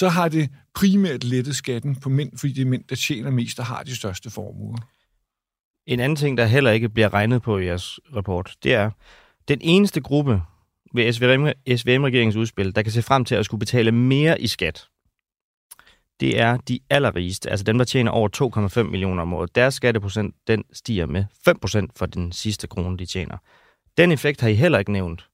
så 0.00 0.08
har 0.08 0.28
det 0.28 0.50
primært 0.74 1.24
lettet 1.24 1.56
skatten 1.56 1.96
på 1.96 2.08
mænd, 2.08 2.38
fordi 2.38 2.52
det 2.52 2.62
er 2.62 2.66
mænd, 2.66 2.84
der 2.84 2.96
tjener 2.96 3.30
mest 3.30 3.58
og 3.58 3.66
har 3.66 3.82
de 3.82 3.96
største 3.96 4.30
formuer. 4.30 4.78
En 5.86 6.00
anden 6.00 6.16
ting, 6.16 6.38
der 6.38 6.44
heller 6.44 6.70
ikke 6.70 6.88
bliver 6.88 7.14
regnet 7.14 7.42
på 7.42 7.58
i 7.58 7.66
jeres 7.66 8.00
rapport, 8.16 8.56
det 8.62 8.74
er, 8.74 8.90
den 9.48 9.58
eneste 9.62 10.00
gruppe 10.00 10.42
ved 10.94 11.12
SVM, 11.12 11.46
SVM-regeringens 11.76 12.36
udspil, 12.36 12.74
der 12.74 12.82
kan 12.82 12.92
se 12.92 13.02
frem 13.02 13.24
til 13.24 13.34
at 13.34 13.44
skulle 13.44 13.58
betale 13.58 13.92
mere 13.92 14.40
i 14.40 14.46
skat, 14.46 14.88
det 16.20 16.40
er 16.40 16.56
de 16.56 16.80
allerrigeste, 16.90 17.50
altså 17.50 17.64
dem, 17.64 17.78
der 17.78 17.84
tjener 17.84 18.10
over 18.10 18.28
2,5 18.82 18.82
millioner 18.82 19.22
om 19.22 19.34
året. 19.34 19.54
Deres 19.54 19.74
skatteprocent, 19.74 20.34
den 20.46 20.64
stiger 20.72 21.06
med 21.06 21.24
5% 21.48 21.86
for 21.96 22.06
den 22.06 22.32
sidste 22.32 22.66
krone, 22.66 22.98
de 22.98 23.06
tjener. 23.06 23.36
Den 23.98 24.12
effekt 24.12 24.40
har 24.40 24.48
I 24.48 24.54
heller 24.54 24.78
ikke 24.78 24.92
nævnt 24.92 25.28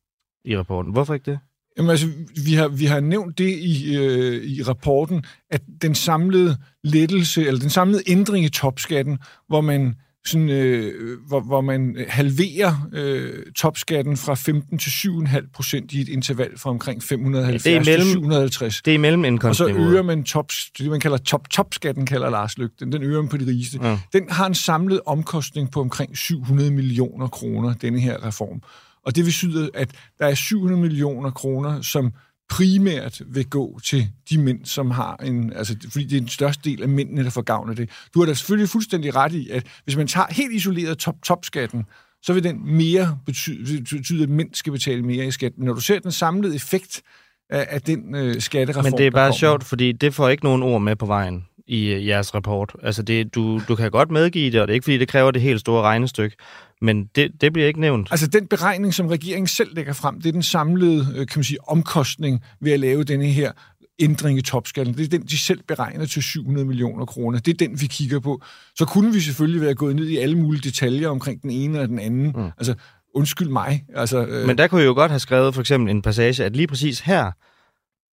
i 0.44 0.58
rapporten. 0.58 0.92
Hvorfor 0.92 1.14
ikke 1.14 1.30
det? 1.30 1.40
Jamen 1.78 1.90
altså, 1.90 2.06
vi 2.46 2.52
har, 2.54 2.68
vi 2.68 2.84
har 2.84 3.00
nævnt 3.00 3.38
det 3.38 3.58
i, 3.58 3.96
øh, 3.96 4.44
i 4.44 4.62
rapporten, 4.62 5.24
at 5.50 5.62
den 5.82 5.94
samlede 5.94 6.56
lettelse, 6.84 7.46
eller 7.46 7.60
den 7.60 7.70
samlede 7.70 8.02
ændring 8.06 8.44
i 8.44 8.48
topskatten, 8.48 9.18
hvor 9.48 9.60
man 9.60 9.94
sådan, 10.26 10.48
øh, 10.48 11.18
hvor, 11.28 11.40
hvor 11.40 11.60
man 11.60 11.96
halverer 12.08 12.88
øh, 12.92 13.32
topskatten 13.56 14.16
fra 14.16 14.34
15 14.34 14.78
til 14.78 14.90
7,5 14.90 15.50
procent 15.54 15.92
i 15.92 16.00
et 16.00 16.08
interval 16.08 16.58
fra 16.58 16.70
omkring 16.70 17.02
570 17.02 17.66
Ja, 17.66 17.70
det 17.70 17.76
er 17.76 17.80
mellem- 17.92 18.02
til 18.06 18.12
750. 18.12 18.82
Det 18.82 18.94
er 18.94 18.98
mellem 18.98 19.20
Og 19.20 19.24
så 19.24 19.28
indkomstniveauet. 19.28 19.90
øger 19.90 20.02
man 20.02 20.24
top, 20.24 20.52
det, 20.78 20.90
man 20.90 21.00
kalder 21.00 21.16
top, 21.16 21.50
topskatten, 21.50 22.06
kalder 22.06 22.30
Lars 22.30 22.58
Løkke, 22.58 22.74
den, 22.80 22.92
den 22.92 23.02
øger 23.02 23.20
man 23.22 23.28
på 23.28 23.36
de 23.36 23.46
rigeste. 23.46 23.78
Ja. 23.82 23.98
Den 24.12 24.22
har 24.30 24.46
en 24.46 24.54
samlet 24.54 25.00
omkostning 25.06 25.70
på 25.70 25.80
omkring 25.80 26.16
700 26.16 26.70
millioner 26.70 27.26
kroner, 27.28 27.74
denne 27.74 28.00
her 28.00 28.26
reform. 28.26 28.60
Og 29.06 29.16
det 29.16 29.24
betyder, 29.24 29.68
at 29.74 29.90
der 30.18 30.26
er 30.26 30.34
700 30.34 30.80
millioner 30.80 31.30
kroner, 31.30 31.80
som 31.80 32.12
primært 32.48 33.22
vil 33.26 33.46
gå 33.46 33.80
til 33.84 34.08
de 34.30 34.38
mænd, 34.38 34.64
som 34.64 34.90
har 34.90 35.16
en... 35.16 35.52
Altså, 35.52 35.76
fordi 35.92 36.04
det 36.04 36.16
er 36.16 36.20
den 36.20 36.28
største 36.28 36.70
del 36.70 36.82
af 36.82 36.88
mændene, 36.88 37.24
der 37.24 37.30
får 37.30 37.42
gavn 37.42 37.70
af 37.70 37.76
det. 37.76 37.90
Du 38.14 38.18
har 38.18 38.26
da 38.26 38.34
selvfølgelig 38.34 38.68
fuldstændig 38.68 39.16
ret 39.16 39.32
i, 39.32 39.50
at 39.50 39.66
hvis 39.84 39.96
man 39.96 40.06
tager 40.06 40.26
helt 40.30 40.52
isoleret 40.52 40.98
top, 40.98 41.14
topskatten, 41.24 41.84
så 42.22 42.32
vil 42.32 42.44
den 42.44 42.76
mere 42.76 43.18
betyde, 43.26 43.84
betyde, 43.90 44.22
at 44.22 44.28
mænd 44.28 44.54
skal 44.54 44.72
betale 44.72 45.02
mere 45.02 45.26
i 45.26 45.30
skat. 45.30 45.52
Men 45.56 45.66
når 45.66 45.74
du 45.74 45.80
ser 45.80 45.98
den 45.98 46.12
samlede 46.12 46.54
effekt 46.54 47.02
af, 47.50 47.66
af 47.70 47.82
den 47.82 48.14
øh, 48.14 48.40
skattereform, 48.40 48.84
Men 48.84 48.98
det 48.98 49.06
er 49.06 49.10
bare 49.10 49.32
sjovt, 49.32 49.64
fordi 49.64 49.92
det 49.92 50.14
får 50.14 50.28
ikke 50.28 50.44
nogen 50.44 50.62
ord 50.62 50.82
med 50.82 50.96
på 50.96 51.06
vejen 51.06 51.44
i 51.66 51.92
øh, 51.92 52.06
jeres 52.06 52.34
rapport. 52.34 52.72
Altså, 52.82 53.02
det, 53.02 53.34
du, 53.34 53.60
du 53.68 53.74
kan 53.74 53.90
godt 53.90 54.10
medgive 54.10 54.50
det, 54.52 54.60
og 54.60 54.68
det 54.68 54.72
er 54.72 54.74
ikke, 54.74 54.84
fordi 54.84 54.98
det 54.98 55.08
kræver 55.08 55.30
det 55.30 55.42
helt 55.42 55.60
store 55.60 55.82
regnestykke, 55.82 56.36
men 56.82 57.06
det, 57.14 57.32
det 57.40 57.52
bliver 57.52 57.68
ikke 57.68 57.80
nævnt. 57.80 58.08
Altså 58.10 58.26
den 58.26 58.46
beregning, 58.46 58.94
som 58.94 59.06
regeringen 59.06 59.46
selv 59.46 59.74
lægger 59.74 59.92
frem, 59.92 60.20
det 60.20 60.28
er 60.28 60.32
den 60.32 60.42
samlede 60.42 61.06
øh, 61.16 61.26
kan 61.26 61.38
man 61.38 61.44
sige, 61.44 61.68
omkostning 61.68 62.42
ved 62.60 62.72
at 62.72 62.80
lave 62.80 63.04
denne 63.04 63.26
her 63.26 63.52
ændring 63.98 64.38
i 64.38 64.42
topskatten. 64.42 64.94
Det 64.94 65.04
er 65.04 65.08
den, 65.08 65.22
de 65.22 65.38
selv 65.38 65.62
beregner 65.68 66.06
til 66.06 66.22
700 66.22 66.66
millioner 66.66 67.04
kroner. 67.04 67.38
Det 67.38 67.52
er 67.52 67.66
den, 67.66 67.80
vi 67.80 67.86
kigger 67.86 68.20
på. 68.20 68.42
Så 68.74 68.84
kunne 68.84 69.12
vi 69.12 69.20
selvfølgelig 69.20 69.60
være 69.60 69.74
gået 69.74 69.96
ned 69.96 70.08
i 70.08 70.16
alle 70.16 70.38
mulige 70.38 70.62
detaljer 70.62 71.08
omkring 71.08 71.42
den 71.42 71.50
ene 71.50 71.80
og 71.80 71.88
den 71.88 71.98
anden. 71.98 72.32
Mm. 72.36 72.50
Altså, 72.58 72.74
undskyld 73.14 73.48
mig. 73.48 73.84
Altså, 73.94 74.26
øh... 74.26 74.46
Men 74.46 74.58
der 74.58 74.66
kunne 74.66 74.80
jeg 74.80 74.86
jo 74.86 74.94
godt 74.94 75.10
have 75.10 75.20
skrevet 75.20 75.54
for 75.54 75.60
eksempel 75.60 75.90
en 75.90 76.02
passage, 76.02 76.44
at 76.44 76.56
lige 76.56 76.66
præcis 76.66 77.00
her, 77.00 77.30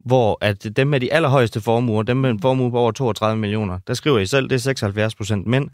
hvor 0.04 0.38
at 0.40 0.76
dem 0.76 0.86
med 0.86 1.00
de 1.00 1.12
allerhøjeste 1.12 1.60
formuer, 1.60 2.02
dem 2.02 2.16
med 2.16 2.30
en 2.30 2.40
formue 2.40 2.70
på 2.70 2.78
over 2.78 2.92
32 2.92 3.40
millioner, 3.40 3.78
der 3.86 3.94
skriver 3.94 4.18
I 4.18 4.26
selv, 4.26 4.48
det 4.48 4.54
er 4.54 4.58
76 4.58 5.14
procent 5.14 5.46
mænd. 5.46 5.68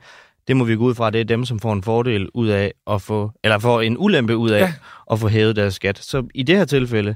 Det 0.48 0.56
må 0.56 0.64
vi 0.64 0.76
gå 0.76 0.84
ud 0.84 0.94
fra, 0.94 1.10
det 1.10 1.20
er 1.20 1.24
dem, 1.24 1.44
som 1.44 1.58
får 1.58 1.72
en 1.72 1.82
fordel 1.82 2.28
ud 2.34 2.48
af 2.48 2.72
at 2.86 3.02
få, 3.02 3.32
eller 3.44 3.58
får 3.58 3.80
en 3.80 3.96
ulempe 3.98 4.36
ud 4.36 4.50
af 4.50 4.60
ja. 4.60 4.72
at 5.10 5.18
få 5.18 5.28
hævet 5.28 5.56
deres 5.56 5.74
skat. 5.74 5.98
Så 5.98 6.26
i 6.34 6.42
det 6.42 6.56
her 6.56 6.64
tilfælde, 6.64 7.14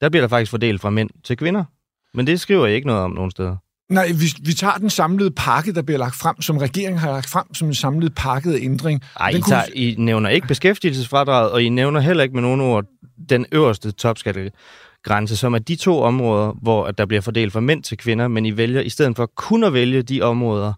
der 0.00 0.08
bliver 0.08 0.22
der 0.22 0.28
faktisk 0.28 0.50
fordelt 0.50 0.80
fra 0.80 0.90
mænd 0.90 1.10
til 1.24 1.36
kvinder. 1.36 1.64
Men 2.14 2.26
det 2.26 2.40
skriver 2.40 2.66
I 2.66 2.74
ikke 2.74 2.86
noget 2.86 3.02
om 3.02 3.10
nogen 3.10 3.30
steder. 3.30 3.56
Nej, 3.90 4.08
vi, 4.08 4.26
vi 4.42 4.52
tager 4.52 4.74
den 4.74 4.90
samlede 4.90 5.30
pakke, 5.30 5.72
der 5.72 5.82
bliver 5.82 5.98
lagt 5.98 6.14
frem, 6.14 6.42
som 6.42 6.58
regeringen 6.58 6.98
har 6.98 7.10
lagt 7.10 7.28
frem 7.28 7.54
som 7.54 7.68
en 7.68 7.74
samlet 7.74 8.14
pakket 8.14 8.58
ændring. 8.62 9.02
Nej, 9.18 9.28
I, 9.28 9.40
tager, 9.40 9.62
I 9.74 9.94
nævner 9.98 10.30
ikke 10.30 10.46
beskæftigelsesfradraget, 10.46 11.50
og 11.50 11.62
I 11.62 11.68
nævner 11.68 12.00
heller 12.00 12.22
ikke 12.22 12.34
med 12.34 12.42
nogen 12.42 12.60
ord 12.60 12.84
den 13.28 13.46
øverste 13.52 13.90
topskattegrænse, 13.92 15.36
som 15.36 15.54
er 15.54 15.58
de 15.58 15.76
to 15.76 16.02
områder, 16.02 16.52
hvor 16.62 16.90
der 16.90 17.06
bliver 17.06 17.20
fordelt 17.20 17.52
fra 17.52 17.60
mænd 17.60 17.82
til 17.82 17.98
kvinder, 17.98 18.28
men 18.28 18.46
I 18.46 18.56
vælger 18.56 18.80
i 18.80 18.88
stedet 18.88 19.16
for 19.16 19.26
kun 19.26 19.64
at 19.64 19.72
vælge 19.72 20.02
de 20.02 20.22
områder, 20.22 20.72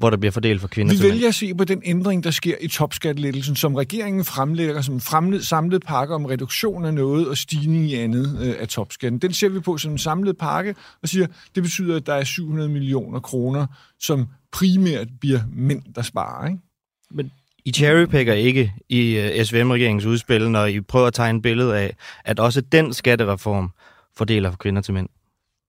hvor 0.00 0.10
der 0.10 0.16
bliver 0.16 0.32
fordelt 0.32 0.60
for 0.60 0.68
kvinder 0.68 0.94
Vi 0.94 1.02
vælger 1.02 1.28
at 1.28 1.34
se 1.34 1.54
på 1.54 1.64
den 1.64 1.82
ændring, 1.84 2.24
der 2.24 2.30
sker 2.30 2.54
i 2.60 2.68
topskattelettelsen, 2.68 3.56
som 3.56 3.74
regeringen 3.74 4.24
fremlægger 4.24 4.80
som 4.82 4.94
en 4.94 5.40
samlet 5.42 5.82
pakke 5.82 6.14
om 6.14 6.24
reduktion 6.24 6.84
af 6.84 6.94
noget 6.94 7.28
og 7.28 7.36
stigning 7.36 7.84
i 7.84 7.94
andet 7.94 8.38
øh, 8.40 8.54
af 8.58 8.68
topskatten. 8.68 9.18
Den 9.18 9.32
ser 9.32 9.48
vi 9.48 9.60
på 9.60 9.78
som 9.78 9.92
en 9.92 9.98
samlet 9.98 10.38
pakke 10.38 10.74
og 11.02 11.08
siger, 11.08 11.26
det 11.54 11.62
betyder, 11.62 11.96
at 11.96 12.06
der 12.06 12.14
er 12.14 12.24
700 12.24 12.68
millioner 12.68 13.20
kroner, 13.20 13.66
som 13.98 14.26
primært 14.52 15.08
bliver 15.20 15.40
mænd, 15.52 15.82
der 15.94 16.02
sparer. 16.02 16.48
Ikke? 16.48 16.60
Men 17.10 17.30
i 17.64 17.72
cherrypicker 17.72 18.34
ikke 18.34 18.72
i 18.88 19.16
øh, 19.16 19.44
SVM-regeringens 19.44 20.04
udspil, 20.04 20.50
når 20.50 20.66
I 20.66 20.80
prøver 20.80 21.06
at 21.06 21.14
tegne 21.14 21.36
et 21.36 21.42
billede 21.42 21.78
af, 21.78 21.96
at 22.24 22.40
også 22.40 22.60
den 22.60 22.92
skattereform 22.92 23.70
fordeler 24.16 24.50
for 24.50 24.58
kvinder 24.58 24.82
til 24.82 24.94
mænd? 24.94 25.08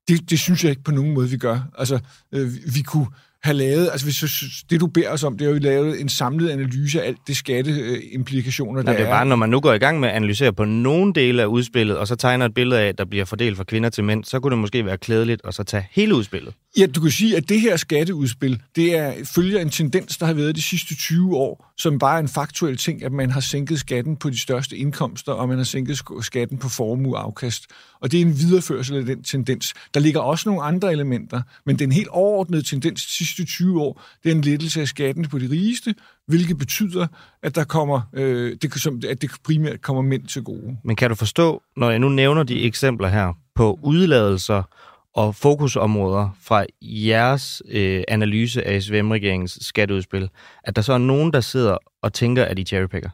Det, 0.07 0.29
det 0.29 0.39
synes 0.39 0.63
jeg 0.63 0.69
ikke 0.69 0.83
på 0.83 0.91
nogen 0.91 1.13
måde, 1.13 1.29
vi 1.29 1.37
gør. 1.37 1.59
Altså, 1.77 1.99
øh, 2.31 2.49
vi 2.75 2.81
kunne 2.81 3.07
have 3.43 3.57
lavet, 3.57 3.89
altså 3.91 4.05
hvis 4.05 4.43
det 4.69 4.79
du 4.79 4.87
beder 4.87 5.09
os 5.09 5.23
om, 5.23 5.37
det 5.37 5.45
er 5.45 5.49
jo 5.49 5.55
at 5.55 5.61
lave 5.61 5.99
en 5.99 6.09
samlet 6.09 6.49
analyse 6.49 7.01
af 7.01 7.07
alt 7.07 7.17
det 7.27 7.37
skatteimplikationer, 7.37 8.81
der 8.81 8.83
Nej, 8.83 8.97
det 8.97 9.05
er. 9.05 9.09
Bare, 9.09 9.25
når 9.25 9.35
man 9.35 9.49
nu 9.49 9.59
går 9.59 9.73
i 9.73 9.77
gang 9.77 9.99
med 9.99 10.09
at 10.09 10.15
analysere 10.15 10.53
på 10.53 10.65
nogle 10.65 11.13
dele 11.13 11.41
af 11.41 11.45
udspillet, 11.45 11.97
og 11.97 12.07
så 12.07 12.15
tegner 12.15 12.45
et 12.45 12.53
billede 12.53 12.81
af, 12.81 12.95
der 12.95 13.05
bliver 13.05 13.25
fordelt 13.25 13.57
fra 13.57 13.63
kvinder 13.63 13.89
til 13.89 14.03
mænd, 14.03 14.23
så 14.23 14.39
kunne 14.39 14.51
det 14.51 14.57
måske 14.57 14.85
være 14.85 14.97
klædeligt 14.97 15.41
at 15.47 15.53
så 15.53 15.63
tage 15.63 15.87
hele 15.91 16.15
udspillet. 16.15 16.53
Ja, 16.77 16.85
du 16.85 17.01
kan 17.01 17.11
sige, 17.11 17.37
at 17.37 17.49
det 17.49 17.61
her 17.61 17.77
skatteudspil, 17.77 18.61
det 18.75 18.97
er, 18.97 19.13
følger 19.35 19.61
en 19.61 19.69
tendens, 19.69 20.17
der 20.17 20.25
har 20.25 20.33
været 20.33 20.55
de 20.55 20.61
sidste 20.61 20.95
20 20.95 21.35
år, 21.37 21.71
som 21.77 21.99
bare 21.99 22.15
er 22.15 22.19
en 22.19 22.27
faktuel 22.27 22.77
ting, 22.77 23.03
at 23.03 23.11
man 23.11 23.31
har 23.31 23.41
sænket 23.41 23.79
skatten 23.79 24.17
på 24.17 24.29
de 24.29 24.41
største 24.41 24.77
indkomster, 24.77 25.31
og 25.31 25.47
man 25.47 25.57
har 25.57 25.65
sænket 25.65 26.01
skatten 26.21 26.57
på 26.57 26.69
formueafkast. 26.69 27.65
Og 28.01 28.11
det 28.11 28.21
er 28.21 28.25
en 28.25 28.37
videreførsel 28.37 28.97
af 28.97 29.05
den 29.05 29.23
tendens. 29.23 29.73
Der 29.93 29.99
ligger 29.99 30.19
også 30.19 30.49
nogle 30.49 30.63
andre 30.63 30.91
elementer, 30.91 31.41
men 31.65 31.79
den 31.79 31.91
helt 31.91 32.07
overordnede 32.07 32.63
tendens 32.63 33.05
de 33.05 33.11
sidste 33.11 33.45
20 33.45 33.81
år, 33.81 34.01
det 34.23 34.31
er 34.31 34.35
en 34.35 34.41
lettelse 34.41 34.81
af 34.81 34.87
skatten 34.87 35.25
på 35.25 35.39
de 35.39 35.49
rigeste, 35.51 35.95
hvilket 36.27 36.57
betyder, 36.57 37.07
at 37.43 37.55
der 37.55 37.63
kommer, 37.63 38.01
øh, 38.13 38.57
det, 38.61 38.73
som, 38.73 39.01
at 39.09 39.21
det 39.21 39.31
primært 39.43 39.81
kommer 39.81 40.01
mænd 40.01 40.27
til 40.27 40.43
gode. 40.43 40.77
Men 40.83 40.95
kan 40.95 41.09
du 41.09 41.15
forstå, 41.15 41.61
når 41.77 41.89
jeg 41.89 41.99
nu 41.99 42.09
nævner 42.09 42.43
de 42.43 42.63
eksempler 42.63 43.07
her 43.07 43.33
på 43.55 43.79
udladelser 43.83 44.63
og 45.13 45.35
fokusområder 45.35 46.29
fra 46.41 46.65
jeres 46.81 47.61
øh, 47.69 48.03
analyse 48.07 48.67
af 48.67 48.83
SVM-regeringens 48.83 49.57
skatteudspil, 49.61 50.29
at 50.63 50.75
der 50.75 50.81
så 50.81 50.93
er 50.93 50.97
nogen, 50.97 51.33
der 51.33 51.41
sidder 51.41 51.77
og 52.01 52.13
tænker, 52.13 52.45
at 52.45 52.57
de 52.57 52.63
cherrypicker? 52.63 53.09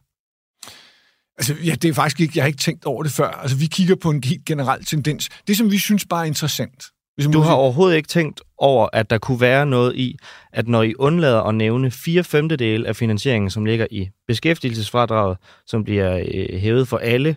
Altså, 1.37 1.55
ja, 1.65 1.75
det 1.75 1.89
er 1.89 1.93
faktisk 1.93 2.19
ikke, 2.19 2.33
jeg 2.35 2.43
har 2.43 2.47
ikke 2.47 2.59
tænkt 2.59 2.85
over 2.85 3.03
det 3.03 3.11
før. 3.11 3.27
Altså, 3.27 3.57
vi 3.57 3.65
kigger 3.65 3.95
på 3.95 4.09
en 4.09 4.23
helt 4.23 4.45
generel 4.45 4.85
tendens. 4.85 5.29
Det, 5.47 5.57
som 5.57 5.71
vi 5.71 5.77
synes 5.77 6.05
bare 6.05 6.21
er 6.21 6.27
interessant. 6.27 6.85
Hvis 7.15 7.27
du 7.27 7.39
har 7.39 7.53
overhovedet 7.53 7.95
ikke 7.97 8.07
tænkt 8.07 8.41
over, 8.57 8.87
at 8.93 9.09
der 9.09 9.17
kunne 9.17 9.41
være 9.41 9.65
noget 9.65 9.95
i, 9.95 10.17
at 10.53 10.67
når 10.67 10.83
I 10.83 10.95
undlader 10.95 11.41
at 11.41 11.55
nævne 11.55 11.91
fire 11.91 12.23
femtedele 12.23 12.87
af 12.87 12.95
finansieringen, 12.95 13.49
som 13.49 13.65
ligger 13.65 13.87
i 13.91 14.09
beskæftigelsesfradraget, 14.27 15.37
som 15.65 15.83
bliver 15.83 16.23
øh, 16.33 16.59
hævet 16.59 16.87
for 16.87 16.97
alle, 16.97 17.35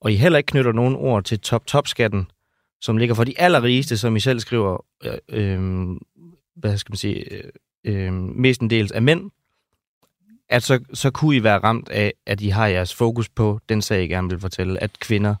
og 0.00 0.12
I 0.12 0.16
heller 0.16 0.38
ikke 0.38 0.46
knytter 0.46 0.72
nogen 0.72 0.96
ord 0.96 1.24
til 1.24 1.40
top-top-skatten, 1.40 2.26
som 2.80 2.96
ligger 2.96 3.14
for 3.14 3.24
de 3.24 3.40
allerrigeste, 3.40 3.98
som 3.98 4.16
I 4.16 4.20
selv 4.20 4.40
skriver, 4.40 4.84
øh, 5.04 5.18
øh, 5.28 5.86
hvad 6.56 6.76
skal 6.78 6.92
man 6.92 6.96
sige, 6.96 7.32
øh, 7.32 7.44
øh, 7.84 8.12
mestendels 8.12 8.92
af 8.92 9.02
mænd, 9.02 9.30
at 10.48 10.62
så, 10.62 10.78
så 10.94 11.10
kunne 11.10 11.36
I 11.36 11.42
være 11.42 11.58
ramt 11.58 11.88
af, 11.88 12.12
at 12.26 12.40
I 12.40 12.48
har 12.48 12.66
jeres 12.66 12.94
fokus 12.94 13.28
på 13.28 13.60
den 13.68 13.82
sag, 13.82 14.04
I 14.04 14.06
gerne 14.06 14.28
vil 14.28 14.40
fortælle, 14.40 14.82
at 14.82 14.98
kvinder 14.98 15.34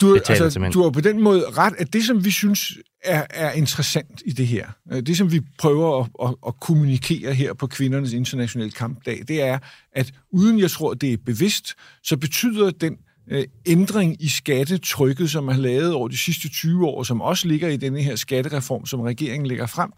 du, 0.00 0.14
betaler 0.14 0.44
altså, 0.44 0.50
til 0.50 0.60
mænd. 0.60 0.72
Du 0.72 0.82
har 0.82 0.90
på 0.90 1.00
den 1.00 1.20
måde 1.20 1.44
ret, 1.50 1.74
at 1.78 1.92
det, 1.92 2.04
som 2.04 2.24
vi 2.24 2.30
synes 2.30 2.72
er, 3.04 3.26
er 3.30 3.52
interessant 3.52 4.22
i 4.24 4.32
det 4.32 4.46
her, 4.46 4.68
øh, 4.92 5.02
det, 5.02 5.16
som 5.16 5.32
vi 5.32 5.40
prøver 5.58 6.00
at, 6.00 6.28
at, 6.28 6.34
at 6.46 6.60
kommunikere 6.60 7.34
her 7.34 7.54
på 7.54 7.66
kvindernes 7.66 8.12
internationale 8.12 8.70
kampdag, 8.70 9.22
det 9.28 9.42
er, 9.42 9.58
at 9.92 10.12
uden 10.30 10.58
jeg 10.58 10.70
tror, 10.70 10.94
det 10.94 11.12
er 11.12 11.16
bevidst, 11.26 11.74
så 12.02 12.16
betyder 12.16 12.70
den 12.70 12.96
øh, 13.30 13.44
ændring 13.66 14.22
i 14.22 14.28
skattetrykket, 14.28 15.30
som 15.30 15.44
man 15.44 15.54
har 15.54 15.62
lavet 15.62 15.92
over 15.92 16.08
de 16.08 16.18
sidste 16.18 16.48
20 16.48 16.86
år, 16.86 17.02
som 17.02 17.20
også 17.20 17.48
ligger 17.48 17.68
i 17.68 17.76
denne 17.76 18.02
her 18.02 18.16
skattereform, 18.16 18.86
som 18.86 19.00
regeringen 19.00 19.46
lægger 19.46 19.66
frem, 19.66 19.92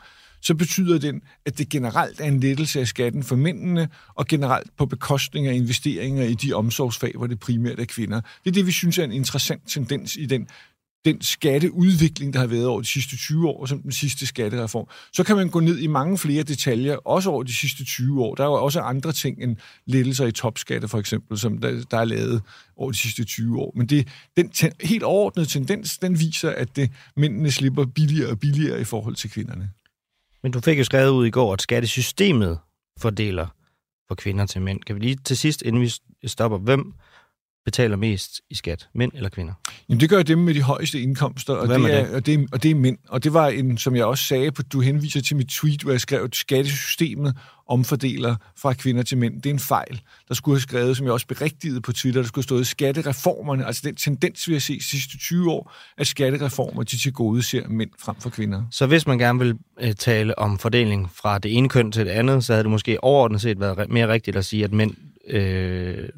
så 0.44 0.54
betyder 0.54 0.98
den, 0.98 1.22
at 1.46 1.58
det 1.58 1.68
generelt 1.68 2.20
er 2.20 2.24
en 2.24 2.40
lettelse 2.40 2.80
af 2.80 2.88
skatten 2.88 3.22
for 3.22 3.36
mændene, 3.36 3.88
og 4.14 4.26
generelt 4.26 4.76
på 4.76 4.86
bekostning 4.86 5.46
af 5.46 5.54
investeringer 5.54 6.24
i 6.24 6.34
de 6.34 6.52
omsorgsfag, 6.52 7.12
hvor 7.16 7.26
det 7.26 7.40
primært 7.40 7.80
er 7.80 7.84
kvinder. 7.84 8.20
Det 8.20 8.50
er 8.50 8.54
det, 8.54 8.66
vi 8.66 8.72
synes 8.72 8.98
er 8.98 9.04
en 9.04 9.12
interessant 9.12 9.62
tendens 9.68 10.16
i 10.16 10.26
den 10.26 10.48
den 11.04 11.22
skatteudvikling, 11.22 12.32
der 12.32 12.40
har 12.40 12.46
været 12.46 12.66
over 12.66 12.80
de 12.80 12.86
sidste 12.86 13.16
20 13.16 13.48
år, 13.48 13.66
som 13.66 13.82
den 13.82 13.92
sidste 13.92 14.26
skattereform. 14.26 14.86
Så 15.12 15.24
kan 15.24 15.36
man 15.36 15.48
gå 15.48 15.60
ned 15.60 15.78
i 15.78 15.86
mange 15.86 16.18
flere 16.18 16.42
detaljer, 16.42 16.94
også 16.94 17.30
over 17.30 17.42
de 17.42 17.56
sidste 17.56 17.84
20 17.84 18.24
år. 18.24 18.34
Der 18.34 18.44
er 18.44 18.48
jo 18.48 18.54
også 18.54 18.80
andre 18.80 19.12
ting 19.12 19.42
end 19.42 19.56
lettelser 19.86 20.26
i 20.26 20.32
topskatte, 20.32 20.88
for 20.88 20.98
eksempel, 20.98 21.38
som 21.38 21.58
der, 21.58 21.84
der 21.90 21.98
er 21.98 22.04
lavet 22.04 22.42
over 22.76 22.90
de 22.90 22.98
sidste 22.98 23.24
20 23.24 23.58
år. 23.60 23.72
Men 23.76 23.86
det, 23.86 24.08
den 24.36 24.48
ten, 24.48 24.72
helt 24.80 25.02
overordnede 25.02 25.48
tendens, 25.48 25.98
den 25.98 26.20
viser, 26.20 26.50
at 26.50 26.76
det, 26.76 26.90
mændene 27.16 27.50
slipper 27.50 27.84
billigere 27.86 28.30
og 28.30 28.40
billigere 28.40 28.80
i 28.80 28.84
forhold 28.84 29.14
til 29.14 29.30
kvinderne. 29.30 29.70
Men 30.44 30.52
du 30.52 30.60
fik 30.60 30.78
jo 30.78 30.84
skrevet 30.84 31.10
ud 31.10 31.26
i 31.26 31.30
går, 31.30 31.52
at 31.52 31.62
skattesystemet 31.62 32.58
fordeler 32.98 33.46
for 34.08 34.14
kvinder 34.14 34.46
til 34.46 34.62
mænd. 34.62 34.80
Kan 34.80 34.96
vi 34.96 35.00
lige 35.00 35.16
til 35.16 35.36
sidst, 35.38 35.62
inden 35.62 35.82
vi 35.82 35.92
stopper, 36.28 36.58
hvem 36.58 36.94
betaler 37.64 37.96
mest 37.96 38.40
i 38.50 38.54
skat, 38.54 38.88
mænd 38.94 39.12
eller 39.14 39.28
kvinder? 39.28 39.52
Jamen, 39.88 40.00
det 40.00 40.10
gør 40.10 40.22
dem 40.22 40.38
med 40.38 40.54
de 40.54 40.62
højeste 40.62 41.00
indkomster, 41.00 41.54
og, 41.54 41.68
det 41.68 41.76
er, 41.76 41.88
er 41.88 42.04
det? 42.04 42.14
Og, 42.14 42.26
det 42.26 42.34
er, 42.34 42.46
og 42.52 42.62
det 42.62 42.70
er 42.70 42.74
mænd. 42.74 42.98
Og 43.08 43.24
det 43.24 43.32
var 43.32 43.48
en, 43.48 43.78
som 43.78 43.96
jeg 43.96 44.04
også 44.04 44.24
sagde, 44.24 44.52
på, 44.52 44.62
du 44.62 44.80
henviser 44.80 45.20
til 45.20 45.36
mit 45.36 45.48
tweet, 45.48 45.82
hvor 45.82 45.92
jeg 45.92 46.00
skrev, 46.00 46.24
at 46.24 46.36
skattesystemet 46.36 47.36
omfordeler 47.66 48.36
fra 48.56 48.72
kvinder 48.72 49.02
til 49.02 49.18
mænd. 49.18 49.42
Det 49.42 49.46
er 49.46 49.54
en 49.54 49.60
fejl. 49.60 50.00
Der 50.28 50.34
skulle 50.34 50.54
have 50.54 50.60
skrevet, 50.60 50.96
som 50.96 51.06
jeg 51.06 51.12
også 51.12 51.26
berigtigede 51.26 51.80
på 51.80 51.92
Twitter, 51.92 52.20
der 52.20 52.28
skulle 52.28 52.42
have 52.42 52.48
stået 52.48 52.66
skattereformerne, 52.66 53.66
altså 53.66 53.82
den 53.84 53.96
tendens, 53.96 54.48
vi 54.48 54.52
har 54.52 54.60
set 54.60 54.78
de 54.80 54.84
sidste 54.84 55.18
20 55.18 55.50
år, 55.50 55.72
at 55.98 56.06
skattereformer 56.06 56.82
de 56.82 56.98
til 56.98 57.12
gode 57.12 57.42
ser 57.42 57.68
mænd 57.68 57.90
frem 57.98 58.16
for 58.20 58.30
kvinder. 58.30 58.62
Så 58.70 58.86
hvis 58.86 59.06
man 59.06 59.18
gerne 59.18 59.38
vil 59.38 59.58
øh, 59.80 59.94
tale 59.94 60.38
om 60.38 60.58
fordeling 60.58 61.10
fra 61.14 61.38
det 61.38 61.56
ene 61.56 61.68
køn 61.68 61.92
til 61.92 62.06
det 62.06 62.10
andet, 62.10 62.44
så 62.44 62.52
havde 62.52 62.62
det 62.62 62.70
måske 62.70 63.04
overordnet 63.04 63.40
set 63.40 63.60
været 63.60 63.90
mere 63.90 64.08
rigtigt 64.08 64.36
at 64.36 64.44
sige, 64.44 64.64
at 64.64 64.72
mænd 64.72 64.94
øh, 65.28 66.08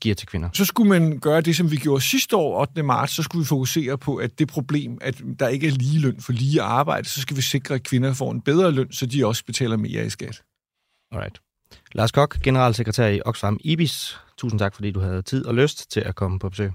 giver 0.00 0.14
til 0.14 0.28
kvinder. 0.28 0.48
Så 0.52 0.64
skulle 0.64 0.88
man 0.88 1.18
gøre 1.18 1.40
det, 1.40 1.56
som 1.56 1.70
vi 1.70 1.76
gjorde 1.76 2.04
sidste 2.04 2.36
år, 2.36 2.60
8. 2.60 2.82
marts, 2.82 3.12
så 3.12 3.22
skulle 3.22 3.40
vi 3.40 3.46
fokusere 3.46 3.98
på, 3.98 4.16
at 4.16 4.38
det 4.38 4.48
problem, 4.48 4.98
at 5.00 5.22
der 5.38 5.48
ikke 5.48 5.66
er 5.66 5.70
lige 5.70 6.00
løn 6.00 6.20
for 6.20 6.32
lige 6.32 6.62
arbejde, 6.62 7.08
så 7.08 7.20
skal 7.20 7.36
vi 7.36 7.42
sikre, 7.42 7.74
at 7.74 7.82
kvinder 7.82 8.12
får 8.14 8.32
en 8.32 8.40
bedre 8.40 8.72
løn, 8.72 8.92
så 8.92 9.06
de 9.06 9.26
også 9.26 9.44
betaler 9.44 9.76
mere 9.76 10.06
i 10.06 10.10
skat. 10.10 10.42
Alright. 11.12 11.40
Lars 11.92 12.12
Kok, 12.12 12.42
generalsekretær 12.42 13.06
i 13.06 13.20
Oxfam 13.24 13.58
IBIS. 13.60 14.18
Tusind 14.38 14.58
tak, 14.58 14.74
fordi 14.74 14.90
du 14.90 15.00
havde 15.00 15.22
tid 15.22 15.46
og 15.46 15.54
lyst 15.54 15.90
til 15.90 16.00
at 16.00 16.14
komme 16.14 16.38
på 16.38 16.48
besøg. 16.48 16.72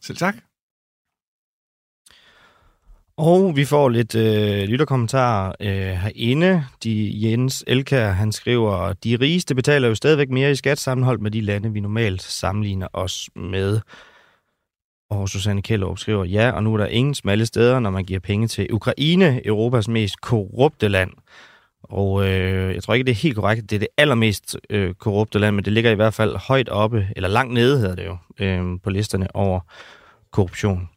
Selv 0.00 0.18
tak. 0.18 0.34
Og 3.16 3.56
vi 3.56 3.64
får 3.64 3.88
lidt 3.88 4.14
øh, 4.14 4.68
lytterkommentarer 4.68 5.52
øh, 5.60 5.96
herinde. 5.96 6.64
De, 6.84 7.10
Jens 7.14 7.64
Elkær, 7.66 8.10
han 8.10 8.32
skriver, 8.32 8.92
de 8.92 9.16
rigeste 9.20 9.54
betaler 9.54 9.88
jo 9.88 9.94
stadigvæk 9.94 10.30
mere 10.30 10.50
i 10.50 10.54
skat 10.54 10.78
sammenholdt 10.78 11.22
med 11.22 11.30
de 11.30 11.40
lande, 11.40 11.72
vi 11.72 11.80
normalt 11.80 12.22
sammenligner 12.22 12.88
os 12.92 13.30
med. 13.36 13.80
Og 15.10 15.28
Susanne 15.28 15.62
Kjellup 15.62 15.98
skriver, 15.98 16.24
ja, 16.24 16.50
og 16.50 16.62
nu 16.62 16.74
er 16.74 16.78
der 16.78 16.86
ingen 16.86 17.14
smalle 17.14 17.46
steder, 17.46 17.80
når 17.80 17.90
man 17.90 18.04
giver 18.04 18.20
penge 18.20 18.48
til 18.48 18.72
Ukraine, 18.72 19.46
Europas 19.46 19.88
mest 19.88 20.20
korrupte 20.20 20.88
land. 20.88 21.10
Og 21.82 22.28
øh, 22.28 22.74
jeg 22.74 22.82
tror 22.82 22.94
ikke, 22.94 23.04
det 23.04 23.10
er 23.10 23.22
helt 23.22 23.34
korrekt. 23.34 23.70
Det 23.70 23.76
er 23.76 23.80
det 23.80 23.88
allermest 23.96 24.56
øh, 24.70 24.94
korrupte 24.94 25.38
land, 25.38 25.56
men 25.56 25.64
det 25.64 25.72
ligger 25.72 25.90
i 25.90 25.94
hvert 25.94 26.14
fald 26.14 26.36
højt 26.36 26.68
oppe, 26.68 27.08
eller 27.16 27.28
langt 27.28 27.54
nede 27.54 27.78
hedder 27.78 27.94
det 27.94 28.06
jo, 28.06 28.16
øh, 28.38 28.80
på 28.82 28.90
listerne 28.90 29.36
over 29.36 29.60
korruption. 30.30 30.88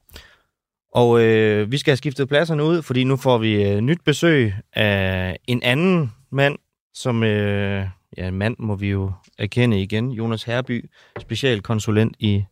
Og 0.94 1.24
øh, 1.24 1.72
vi 1.72 1.78
skal 1.78 1.92
have 1.92 1.98
skiftet 1.98 2.30
pladserne 2.30 2.64
ud, 2.64 2.82
fordi 2.82 3.04
nu 3.04 3.16
får 3.16 3.38
vi 3.38 3.64
øh, 3.64 3.82
nyt 3.82 4.00
besøg 4.06 4.54
af 4.74 5.38
en 5.48 5.64
anden 5.64 6.12
mand, 6.32 6.56
som, 6.94 7.24
øh, 7.24 7.88
ja, 8.18 8.28
en 8.28 8.38
mand 8.38 8.56
må 8.60 8.76
vi 8.76 8.90
jo 8.90 9.12
erkende 9.38 9.82
igen, 9.82 10.12
Jonas 10.12 10.44
Herby, 10.44 10.90
specialkonsulent 11.20 12.16
i 12.20 12.44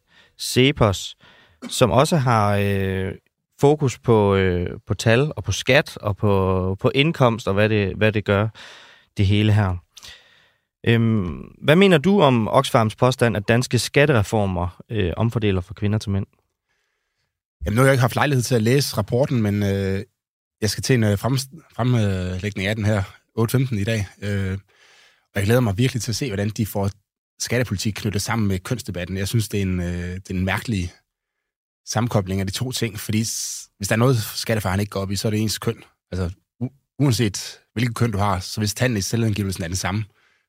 Cepos, 0.42 1.16
som 1.70 1.92
også 1.92 2.18
har 2.18 2.58
øh, 2.62 3.12
fokus 3.60 4.00
på, 4.00 4.36
øh, 4.36 4.80
på 4.88 4.94
tal 4.94 5.32
og 5.36 5.44
på 5.44 5.52
skat 5.52 5.98
og 5.98 6.18
på, 6.18 6.76
på 6.80 6.92
indkomst 6.96 7.48
og 7.48 7.54
hvad 7.54 7.70
det, 7.70 7.96
hvad 7.96 8.12
det 8.12 8.26
gør, 8.26 8.48
det 9.18 9.26
hele 9.26 9.54
her. 9.54 9.76
Øhm, 10.88 11.56
hvad 11.62 11.76
mener 11.76 11.98
du 11.98 12.22
om 12.22 12.48
Oxfams 12.48 12.96
påstand, 12.96 13.38
at 13.38 13.48
danske 13.48 13.80
skattereformer 13.80 14.82
øh, 14.90 15.14
omfordeler 15.18 15.62
fra 15.62 15.74
kvinder 15.74 15.98
til 15.98 16.12
mænd? 16.12 16.26
Jamen, 17.66 17.76
nu 17.76 17.82
har 17.82 17.88
jeg 17.88 17.94
ikke 17.94 18.02
haft 18.02 18.16
lejlighed 18.16 18.44
til 18.44 18.56
at 18.56 18.62
læse 18.62 18.98
rapporten, 18.98 19.42
men 19.42 19.64
øh, 19.64 20.04
jeg 20.62 20.70
skal 20.70 20.84
til 20.84 20.94
en 20.94 21.04
øh, 21.04 21.18
frem, 21.18 21.38
fremlægning 21.76 22.68
af 22.68 22.76
den 22.76 22.86
her 22.86 23.04
8.15 23.40 23.76
i 23.76 23.84
dag. 23.84 24.08
Øh, 24.22 24.54
og 25.34 25.36
jeg 25.36 25.44
glæder 25.44 25.60
mig 25.60 25.78
virkelig 25.78 26.02
til 26.02 26.12
at 26.12 26.16
se, 26.16 26.28
hvordan 26.28 26.50
de 26.50 26.66
får 26.66 26.90
skattepolitik 27.40 27.94
knyttet 27.94 28.22
sammen 28.22 28.48
med 28.48 28.60
kønsdebatten. 28.60 29.18
Jeg 29.18 29.28
synes, 29.28 29.50
det 29.50 29.58
er 29.58 29.62
en, 29.62 29.80
øh, 29.80 30.16
det 30.16 30.30
er 30.30 30.34
en 30.34 30.46
mærkelig 30.46 30.94
sammenkobling 31.86 32.40
af 32.42 32.48
de 32.48 32.54
to 32.54 32.72
ting, 32.72 33.00
fordi 33.00 33.18
hvis 33.78 33.88
der 33.88 33.92
er 33.92 33.98
noget, 33.98 34.18
skattefaren 34.18 34.80
ikke 34.80 34.90
går 34.90 35.02
op 35.02 35.12
i, 35.12 35.16
så 35.16 35.28
er 35.28 35.30
det 35.30 35.40
ens 35.40 35.58
køn. 35.60 35.84
Altså, 36.12 36.30
u- 36.64 36.96
uanset 37.00 37.60
hvilket 37.74 37.96
køn 37.96 38.12
du 38.12 38.18
har, 38.18 38.40
så 38.40 38.62
hvis 38.62 38.74
tanden 38.74 38.98
i 38.98 39.02
selvangivelsen 39.02 39.64
er 39.64 39.68
den 39.68 39.76
samme, 39.76 40.06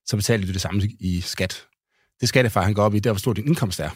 så 0.07 0.16
betaler 0.16 0.47
du 0.47 0.52
det 0.52 0.61
samme 0.61 0.83
i 1.00 1.21
skat. 1.21 1.64
Det 2.21 2.28
skattefar, 2.28 2.62
han 2.62 2.75
går 2.75 2.83
op 2.83 2.95
i, 2.95 2.99
det 2.99 3.07
er, 3.07 3.12
hvor 3.12 3.19
stor 3.19 3.33
din 3.33 3.47
indkomst 3.47 3.81
er. 3.81 3.90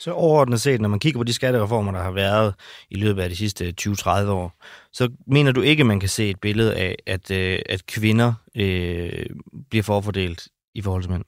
Så 0.00 0.12
overordnet 0.12 0.60
set, 0.60 0.80
når 0.80 0.88
man 0.88 0.98
kigger 0.98 1.20
på 1.20 1.24
de 1.24 1.32
skattereformer, 1.32 1.92
der 1.92 2.02
har 2.02 2.10
været 2.10 2.54
i 2.90 2.96
løbet 2.96 3.22
af 3.22 3.30
de 3.30 3.36
sidste 3.36 3.74
20-30 3.80 4.08
år, 4.08 4.52
så 4.92 5.08
mener 5.26 5.52
du 5.52 5.60
ikke, 5.60 5.84
man 5.84 6.00
kan 6.00 6.08
se 6.08 6.30
et 6.30 6.40
billede 6.40 6.74
af, 6.74 6.96
at, 7.06 7.30
øh, 7.30 7.58
at 7.66 7.86
kvinder 7.86 8.32
øh, 8.56 9.26
bliver 9.70 9.82
forfordelt 9.82 10.48
i 10.74 10.82
forhold 10.82 11.02
til 11.02 11.10
mænd? 11.10 11.24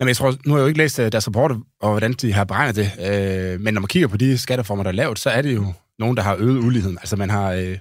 Jamen, 0.00 0.08
jeg 0.08 0.16
tror, 0.16 0.34
nu 0.46 0.52
har 0.52 0.58
jeg 0.58 0.62
jo 0.62 0.68
ikke 0.68 0.78
læst 0.78 0.98
øh, 0.98 1.12
deres 1.12 1.26
rapport, 1.26 1.52
og 1.80 1.90
hvordan 1.90 2.12
de 2.12 2.32
har 2.32 2.44
beregnet 2.44 2.76
det, 2.76 2.90
øh, 3.00 3.60
men 3.60 3.74
når 3.74 3.80
man 3.80 3.88
kigger 3.88 4.08
på 4.08 4.16
de 4.16 4.38
skatteformer, 4.38 4.82
der 4.82 4.90
er 4.90 4.94
lavet, 4.94 5.18
så 5.18 5.30
er 5.30 5.42
det 5.42 5.54
jo 5.54 5.72
nogen, 5.98 6.16
der 6.16 6.22
har 6.22 6.36
øget 6.38 6.58
uligheden. 6.58 6.98
Altså, 6.98 7.16
man 7.16 7.30
har, 7.30 7.52
øh, 7.52 7.78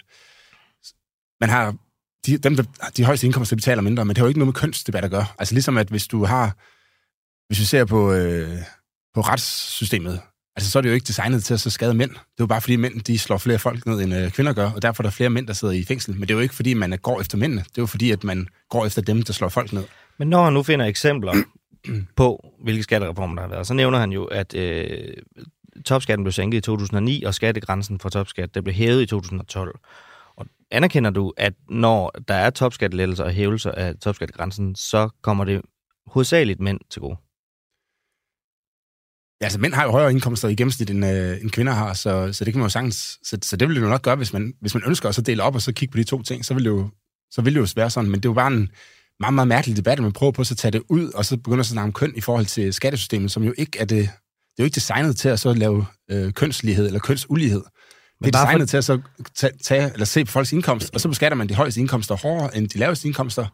man 1.42 1.50
har 1.50 1.76
de, 2.26 2.38
dem, 2.38 2.56
der, 2.56 2.64
de 2.98 3.06
højeste 3.06 3.28
indkomster 3.28 3.56
betaler 3.56 3.82
mindre, 3.82 4.06
men 4.06 4.10
det 4.10 4.18
har 4.18 4.26
jo 4.26 4.28
ikke 4.28 4.40
noget 4.40 4.48
med 4.48 4.62
kønsdebat 4.62 5.06
at 5.06 5.12
gøre. 5.12 5.26
Altså 5.40 5.54
ligesom 5.54 5.78
at 5.78 5.88
hvis 5.88 6.08
du 6.08 6.26
har, 6.26 6.58
hvis 7.48 7.60
vi 7.60 7.66
ser 7.66 7.86
på, 7.86 8.14
øh, 8.14 8.58
på 9.16 9.22
retssystemet, 9.22 10.22
altså 10.56 10.72
så 10.72 10.80
er 10.80 10.82
det 10.82 10.90
jo 10.90 10.94
ikke 10.94 11.06
designet 11.08 11.44
til 11.44 11.54
at 11.54 11.60
så 11.60 11.70
skade 11.70 11.94
mænd. 11.94 12.10
Det 12.10 12.18
er 12.18 12.22
jo 12.40 12.46
bare 12.48 12.62
fordi 12.62 12.76
mænd, 12.76 13.02
de 13.02 13.20
slår 13.20 13.38
flere 13.38 13.60
folk 13.60 13.86
ned, 13.86 14.02
end 14.02 14.16
øh, 14.16 14.32
kvinder 14.32 14.54
gør, 14.54 14.72
og 14.72 14.82
derfor 14.82 15.04
er 15.04 15.06
der 15.06 15.12
flere 15.12 15.30
mænd, 15.30 15.48
der 15.48 15.54
sidder 15.54 15.74
i 15.74 15.84
fængsel. 15.84 16.14
Men 16.14 16.22
det 16.22 16.32
er 16.32 16.34
jo 16.34 16.40
ikke 16.40 16.56
fordi, 16.56 16.74
man 16.74 17.00
går 17.02 17.22
efter 17.22 17.38
mændene. 17.38 17.62
Det 17.62 17.78
er 17.78 17.82
jo 17.82 17.86
fordi, 17.86 18.12
at 18.12 18.24
man 18.24 18.48
går 18.70 18.86
efter 18.86 19.02
dem, 19.02 19.22
der 19.22 19.34
slår 19.34 19.50
folk 19.50 19.74
ned. 19.74 19.84
Men 20.18 20.28
når 20.28 20.44
han 20.44 20.54
nu 20.54 20.64
finder 20.64 20.86
eksempler 20.86 21.34
på, 22.16 22.46
hvilke 22.64 22.84
skattereformer 22.84 23.36
der 23.36 23.42
har 23.42 23.50
været, 23.50 23.68
så 23.68 23.74
nævner 23.74 24.00
han 24.00 24.12
jo, 24.12 24.26
at 24.26 24.56
øh, 24.56 25.14
topskatten 25.86 26.24
blev 26.24 26.32
sænket 26.32 26.58
i 26.58 26.62
2009, 26.62 27.24
og 27.24 27.34
skattegrænsen 27.34 28.00
for 28.00 28.10
topskat 28.10 28.56
der 28.56 28.62
blev 28.62 28.74
hævet 28.74 29.02
i 29.02 29.06
2012. 29.06 29.80
Og 30.36 30.46
anerkender 30.72 31.10
du, 31.10 31.34
at 31.38 31.54
når 31.70 32.12
der 32.28 32.34
er 32.34 32.50
topskattelettelser 32.50 33.24
og 33.24 33.32
hævelser 33.32 33.72
af 33.72 33.96
topskattegrænsen, 33.96 34.76
så 34.76 35.10
kommer 35.22 35.46
det 35.46 35.62
hovedsageligt 36.08 36.60
mænd 36.60 36.80
til 36.90 37.02
gode? 37.02 37.18
Altså 39.46 39.60
mænd 39.60 39.74
har 39.74 39.84
jo 39.84 39.92
højere 39.92 40.12
indkomster 40.12 40.48
i 40.48 40.56
gennemsnit, 40.56 40.90
end, 40.90 41.06
øh, 41.06 41.42
end 41.42 41.52
kvinder 41.52 41.74
har, 41.74 41.94
så, 41.94 42.30
så 42.34 42.46
det 42.46 42.54
kan 42.54 42.60
man 42.60 42.66
jo 42.66 42.70
sagtens... 42.70 43.20
Så, 43.24 43.38
så 43.42 43.58
det 43.58 43.68
vil 43.68 43.76
det 43.76 43.82
jo 43.82 43.88
nok 43.88 44.02
gøre, 44.02 44.16
hvis 44.16 44.34
man, 44.34 44.54
hvis 44.62 44.74
man 44.74 44.84
ønsker 44.88 45.10
at 45.10 45.16
så 45.16 45.22
dele 45.22 45.44
op 45.44 45.56
og 45.56 45.62
så 45.62 45.72
kigge 45.74 45.92
på 45.92 45.98
de 45.98 46.04
to 46.04 46.22
ting, 46.22 46.46
så 46.46 46.54
vil 46.54 46.64
det 46.64 46.70
jo, 46.70 46.90
så 47.32 47.42
vil 47.42 47.54
det 47.56 47.60
jo 47.60 47.68
være 47.76 47.90
sådan. 47.90 48.10
Men 48.12 48.20
det 48.20 48.26
er 48.26 48.30
jo 48.30 48.34
bare 48.34 48.54
en 48.54 48.70
meget, 49.20 49.34
meget 49.34 49.48
mærkelig 49.48 49.78
debat, 49.78 50.00
at 50.00 50.04
man 50.04 50.12
prøver 50.12 50.32
på 50.32 50.42
at 50.42 50.48
så 50.48 50.56
tage 50.56 50.72
det 50.72 50.82
ud, 50.90 51.12
og 51.12 51.26
så 51.26 51.38
begynder 51.38 51.60
at 51.60 51.66
snakke 51.66 51.88
om 51.88 51.94
køn 51.94 52.14
i 52.16 52.22
forhold 52.22 52.46
til 52.46 52.74
skattesystemet, 52.74 53.32
som 53.32 53.44
jo 53.44 53.54
ikke 53.58 53.80
er 53.80 53.86
det... 53.86 53.98
Det 54.00 54.62
er 54.62 54.64
jo 54.64 54.66
ikke 54.66 54.76
designet 54.76 55.18
til 55.18 55.30
at 55.30 55.40
så 55.40 55.54
lave 55.54 55.86
øh, 56.12 56.34
kønslighed 56.34 56.86
eller 56.86 57.00
kønsulighed. 57.00 57.62
Det 58.24 58.36
er 58.36 58.40
designet 58.42 58.62
for... 58.62 58.68
til 58.68 58.78
at 58.78 58.84
så 58.84 59.00
tage, 59.36 59.54
tage, 59.64 59.94
eller 59.94 60.06
se 60.06 60.26
på 60.26 60.32
folks 60.32 60.54
indkomst, 60.54 60.90
og 60.94 61.02
så 61.02 61.10
beskatter 61.10 61.36
man 61.36 61.50
de 61.50 61.54
højeste 61.54 61.80
indkomster 61.80 62.16
hårdere 62.16 62.58
end 62.58 62.70
de 62.70 62.78
laveste 62.78 63.08
indkomster. 63.08 63.46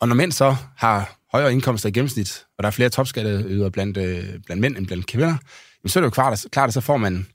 Og 0.00 0.08
når 0.08 0.14
mænd 0.14 0.32
så 0.32 0.56
har 0.76 1.18
højere 1.32 1.52
indkomster 1.52 1.88
i 1.88 1.92
gennemsnit, 1.92 2.44
og 2.58 2.62
der 2.62 2.66
er 2.66 2.70
flere 2.70 2.88
topskatteydere 2.88 3.70
blandt, 3.70 3.96
øh, 3.96 4.24
blandt 4.46 4.60
mænd 4.60 4.76
end 4.76 4.86
blandt 4.86 5.06
kvinder, 5.06 5.26
jamen, 5.26 5.88
så 5.88 5.98
er 5.98 6.00
det 6.00 6.06
jo 6.06 6.10
klart, 6.10 6.32
at, 6.32 6.50
klart, 6.52 6.68
at 6.68 6.74
så 6.74 6.80
får 6.80 6.96
man, 6.96 7.26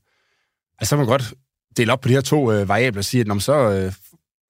altså 0.79 0.89
så 0.89 0.97
man 0.97 1.05
godt 1.05 1.33
dele 1.77 1.91
op 1.91 2.01
på 2.01 2.07
de 2.07 2.13
her 2.13 2.21
to 2.21 2.51
øh, 2.51 2.67
variabler 2.69 2.99
og 2.99 3.05
sige, 3.05 3.21
at 3.21 3.27
når 3.27 3.35
man 3.35 3.41
så 3.41 3.53
øh, 3.53 3.93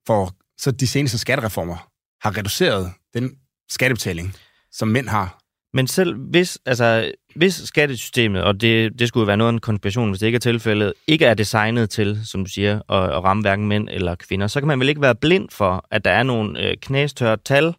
får 0.08 0.34
så 0.58 0.72
de 0.72 0.88
seneste 0.88 1.18
skattereformer 1.18 1.88
har 2.22 2.38
reduceret 2.38 2.94
den 3.14 3.32
skattebetaling, 3.70 4.36
som 4.72 4.88
mænd 4.88 5.08
har. 5.08 5.42
Men 5.74 5.88
selv 5.88 6.16
hvis, 6.16 6.60
altså, 6.66 7.12
hvis 7.36 7.54
skattesystemet, 7.54 8.44
og 8.44 8.62
det, 8.62 9.00
det 9.00 9.08
skulle 9.08 9.22
jo 9.22 9.26
være 9.26 9.38
noget 9.38 9.50
af 9.50 9.54
en 9.54 9.60
konspiration, 9.60 10.10
hvis 10.10 10.20
det 10.20 10.28
ikke 10.28 10.36
er 10.36 10.40
tilfældet, 10.40 10.94
ikke 11.08 11.26
er 11.26 11.34
designet 11.34 11.90
til, 11.90 12.22
som 12.26 12.46
du 12.46 12.52
siger, 12.52 12.76
at, 12.76 13.04
at 13.12 13.24
ramme 13.24 13.42
hverken 13.42 13.68
mænd 13.68 13.90
eller 13.92 14.16
kvinder, 14.16 14.48
så 14.48 14.62
kan 14.62 14.68
man 14.68 14.80
vel 14.80 14.90
ikke 14.90 15.02
være 15.02 15.16
blind 15.16 15.50
for, 15.50 15.86
at 15.92 16.06
der 16.06 16.12
er 16.12 16.24
nogle 16.24 16.68
øh, 16.68 16.78
knæstørre 16.82 17.38
tal, 17.38 17.74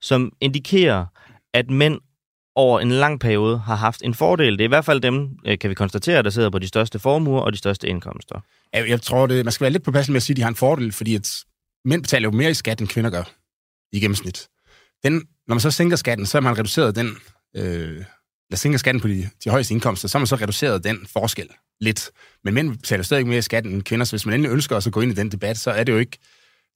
som 0.00 0.32
indikerer, 0.40 1.06
at 1.54 1.70
mænd 1.70 2.00
over 2.54 2.80
en 2.80 2.90
lang 2.90 3.20
periode 3.20 3.58
har 3.58 3.76
haft 3.76 4.02
en 4.02 4.14
fordel. 4.14 4.52
Det 4.52 4.60
er 4.60 4.64
i 4.64 4.68
hvert 4.68 4.84
fald 4.84 5.00
dem, 5.00 5.28
øh, 5.46 5.58
kan 5.58 5.70
vi 5.70 5.74
konstatere, 5.74 6.22
der 6.22 6.30
sidder 6.30 6.50
på 6.50 6.58
de 6.58 6.68
største 6.68 6.98
formuer 6.98 7.40
og 7.40 7.52
de 7.52 7.58
største 7.58 7.88
indkomster. 7.88 8.40
Jeg, 8.72 8.88
jeg 8.88 9.02
tror, 9.02 9.26
det, 9.26 9.44
man 9.44 9.52
skal 9.52 9.64
være 9.64 9.72
lidt 9.72 9.82
på 9.82 9.90
pladsen 9.90 10.12
med 10.12 10.16
at 10.16 10.22
sige, 10.22 10.34
at 10.34 10.36
de 10.36 10.42
har 10.42 10.48
en 10.48 10.56
fordel, 10.56 10.92
fordi 10.92 11.14
at 11.14 11.30
mænd 11.84 12.02
betaler 12.02 12.28
jo 12.28 12.36
mere 12.36 12.50
i 12.50 12.54
skat, 12.54 12.80
end 12.80 12.88
kvinder 12.88 13.10
gør 13.10 13.22
i 13.92 14.00
gennemsnit. 14.00 14.48
Den, 15.04 15.12
når 15.46 15.54
man 15.54 15.60
så 15.60 15.70
sænker 15.70 15.96
skatten, 15.96 16.26
så 16.26 16.36
har 16.36 16.40
man 16.40 16.58
reduceret 16.58 16.96
den, 16.96 17.16
øh, 17.56 18.04
eller 18.48 18.56
sænker 18.56 18.78
skatten 18.78 19.00
på 19.00 19.08
de, 19.08 19.28
de 19.44 19.50
højeste 19.50 19.74
indkomster, 19.74 20.08
så 20.08 20.18
har 20.18 20.20
man 20.20 20.26
så 20.26 20.36
reduceret 20.36 20.84
den 20.84 21.06
forskel 21.06 21.48
lidt. 21.80 22.10
Men 22.44 22.54
mænd 22.54 22.76
betaler 22.76 23.02
stadig 23.02 23.26
mere 23.26 23.38
i 23.38 23.42
skatten 23.42 23.72
end 23.72 23.82
kvinder, 23.82 24.04
så 24.04 24.12
hvis 24.12 24.26
man 24.26 24.34
endelig 24.34 24.52
ønsker 24.52 24.76
at 24.76 24.88
gå 24.92 25.00
ind 25.00 25.12
i 25.12 25.14
den 25.14 25.32
debat, 25.32 25.58
så 25.58 25.70
er 25.70 25.84
det 25.84 25.92
jo 25.92 25.98
ikke, 25.98 26.18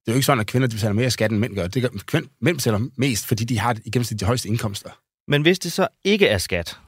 det 0.07 0.09
er 0.09 0.13
jo 0.13 0.17
ikke 0.17 0.27
sådan, 0.27 0.41
at 0.41 0.47
kvinder 0.47 0.69
de 0.69 0.75
betaler 0.75 0.93
mere 0.93 1.11
skat, 1.11 1.31
end 1.31 1.41
mænd 1.41 1.55
gør. 1.55 1.67
Det 1.67 1.83
gør 1.83 1.89
kvind, 2.07 2.27
mænd 2.41 2.57
betaler 2.57 2.89
mest, 2.97 3.27
fordi 3.27 3.45
de 3.45 3.59
har 3.59 3.77
i 3.85 3.91
gennemsnit 3.91 4.21
de 4.21 4.25
højeste 4.25 4.49
indkomster. 4.49 4.91
Men 5.29 5.43
hvis 5.43 5.59
det 5.59 5.73
så 5.73 5.89
ikke 6.05 6.27
er 6.27 6.39
skat, 6.39 6.79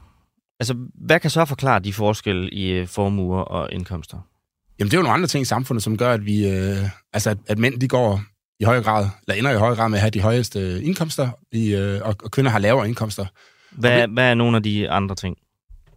altså 0.60 0.74
hvad 0.94 1.20
kan 1.20 1.30
så 1.30 1.44
forklare 1.44 1.80
de 1.80 1.92
forskelle 1.92 2.50
i 2.50 2.70
øh, 2.70 2.88
formuer 2.88 3.40
og 3.40 3.72
indkomster? 3.72 4.18
Jamen 4.78 4.90
det 4.90 4.96
er 4.96 4.98
jo 4.98 5.02
nogle 5.02 5.14
andre 5.14 5.26
ting 5.26 5.42
i 5.42 5.44
samfundet, 5.44 5.84
som 5.84 5.96
gør, 5.96 6.12
at 6.12 6.26
vi, 6.26 6.48
øh, 6.48 6.76
altså 7.12 7.30
at, 7.30 7.38
at 7.46 7.58
mænd 7.58 7.80
de 7.80 7.88
går 7.88 8.22
i 8.60 8.64
højere 8.64 8.82
grad, 8.82 9.08
eller 9.28 9.38
ender 9.38 9.50
i 9.50 9.56
højere 9.56 9.76
grad 9.76 9.88
med 9.88 9.98
at 9.98 10.00
have 10.00 10.10
de 10.10 10.20
højeste 10.20 10.82
indkomster, 10.82 11.30
i, 11.52 11.74
øh, 11.74 12.00
og, 12.02 12.16
og 12.24 12.30
kvinder 12.30 12.50
har 12.50 12.58
lavere 12.58 12.88
indkomster. 12.88 13.26
Hvad, 13.72 14.08
vi, 14.08 14.12
hvad 14.12 14.30
er 14.30 14.34
nogle 14.34 14.56
af 14.56 14.62
de 14.62 14.90
andre 14.90 15.14
ting? 15.14 15.36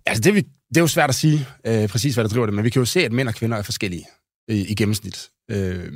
Altså, 0.05 0.21
det, 0.21 0.35
vi, 0.35 0.41
det 0.69 0.77
er 0.77 0.81
jo 0.81 0.87
svært 0.87 1.09
at 1.09 1.15
sige 1.15 1.47
øh, 1.67 1.89
præcis, 1.89 2.13
hvad 2.13 2.23
der 2.23 2.29
driver 2.29 2.45
det, 2.45 2.55
men 2.55 2.63
vi 2.63 2.69
kan 2.69 2.79
jo 2.79 2.85
se, 2.85 3.05
at 3.05 3.11
mænd 3.11 3.27
og 3.27 3.35
kvinder 3.35 3.57
er 3.57 3.61
forskellige 3.61 4.05
i, 4.47 4.65
i 4.71 4.75
gennemsnit. 4.75 5.29
Øh, 5.51 5.91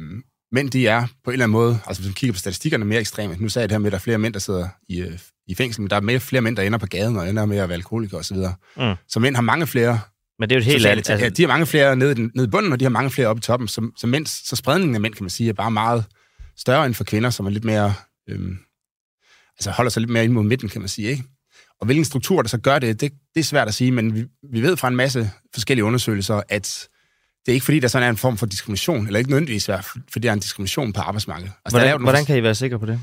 mænd, 0.51 0.71
de 0.71 0.87
er 0.87 1.07
på 1.23 1.29
en 1.29 1.33
eller 1.33 1.45
anden 1.45 1.51
måde, 1.51 1.79
altså 1.87 2.01
hvis 2.01 2.07
man 2.07 2.13
kigger 2.13 2.33
på 2.33 2.39
statistikkerne, 2.39 2.85
mere 2.85 2.99
ekstreme. 2.99 3.35
Nu 3.39 3.49
sagde 3.49 3.63
jeg 3.63 3.69
det 3.69 3.73
her 3.73 3.79
med, 3.79 3.87
at 3.87 3.91
der 3.91 3.97
er 3.97 4.01
flere 4.01 4.17
mænd, 4.17 4.33
der 4.33 4.39
sidder 4.39 4.67
i, 4.89 5.01
øh, 5.01 5.19
i 5.47 5.55
fængsel, 5.55 5.81
men 5.81 5.89
der 5.89 5.95
er 5.95 6.01
mere, 6.01 6.19
flere 6.19 6.41
mænd, 6.41 6.57
der 6.57 6.63
ender 6.63 6.79
på 6.79 6.85
gaden 6.85 7.17
og 7.17 7.29
ender 7.29 7.45
med 7.45 7.57
at 7.57 7.69
være 7.69 7.75
alkoholikere 7.75 8.19
osv. 8.19 8.37
Mm. 8.77 8.93
Så 9.07 9.19
mænd 9.19 9.35
har 9.35 9.41
mange 9.41 9.67
flere 9.67 9.99
men 10.41 10.49
det 10.49 10.55
er 10.55 10.59
jo 10.59 10.61
et 10.61 10.65
helt 10.65 10.85
andet. 10.85 11.09
Altså... 11.09 11.25
Ja, 11.25 11.29
de 11.29 11.41
har 11.41 11.47
mange 11.47 11.65
flere 11.65 11.95
nede, 11.95 12.21
nede 12.21 12.47
i 12.47 12.49
bunden, 12.49 12.73
og 12.73 12.79
de 12.79 12.85
har 12.85 12.89
mange 12.89 13.11
flere 13.11 13.27
oppe 13.27 13.39
i 13.39 13.41
toppen. 13.41 13.67
Så, 13.67 13.91
så, 13.97 14.07
mænd, 14.07 14.25
så 14.25 14.55
spredningen 14.55 14.95
af 14.95 15.01
mænd, 15.01 15.13
kan 15.13 15.23
man 15.23 15.29
sige, 15.29 15.49
er 15.49 15.53
bare 15.53 15.71
meget 15.71 16.05
større 16.57 16.85
end 16.85 16.93
for 16.93 17.03
kvinder, 17.03 17.29
som 17.29 17.45
er 17.45 17.49
lidt 17.49 17.63
mere, 17.63 17.93
øhm, 18.29 18.57
altså 19.57 19.71
holder 19.71 19.89
sig 19.89 20.01
lidt 20.01 20.11
mere 20.11 20.23
ind 20.23 20.33
mod 20.33 20.43
midten, 20.43 20.69
kan 20.69 20.81
man 20.81 20.87
sige, 20.87 21.09
ikke? 21.09 21.23
Og 21.79 21.85
hvilken 21.85 22.05
struktur, 22.05 22.41
der 22.41 22.49
så 22.49 22.57
gør 22.57 22.79
det, 22.79 23.01
det, 23.01 23.11
det 23.33 23.39
er 23.39 23.43
svært 23.43 23.67
at 23.67 23.73
sige, 23.73 23.91
men 23.91 24.15
vi, 24.15 24.25
vi 24.53 24.61
ved 24.61 24.77
fra 24.77 24.87
en 24.87 24.95
masse 24.95 25.31
forskellige 25.53 25.85
undersøgelser, 25.85 26.41
at 26.49 26.87
det 27.45 27.51
er 27.51 27.53
ikke 27.53 27.65
fordi, 27.65 27.79
der 27.79 27.87
sådan 27.87 28.05
er 28.05 28.09
en 28.09 28.17
form 28.17 28.37
for 28.37 28.45
diskrimination, 28.45 29.07
eller 29.07 29.19
ikke 29.19 29.29
nødvendigvis 29.31 29.69
fordi 30.11 30.19
der 30.19 30.29
er 30.29 30.33
en 30.33 30.39
diskrimination 30.39 30.93
på 30.93 31.01
arbejdsmarkedet. 31.01 31.51
Altså, 31.65 31.77
hvordan, 31.77 31.91
der 31.91 31.97
hvordan 31.97 32.13
nogle... 32.13 32.25
kan 32.25 32.37
I 32.37 32.43
være 32.43 32.55
sikre 32.55 32.79
på 32.79 32.85
det? 32.85 32.99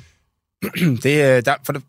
det, 1.04 1.46
der, 1.46 1.54
for 1.64 1.72
det, 1.72 1.82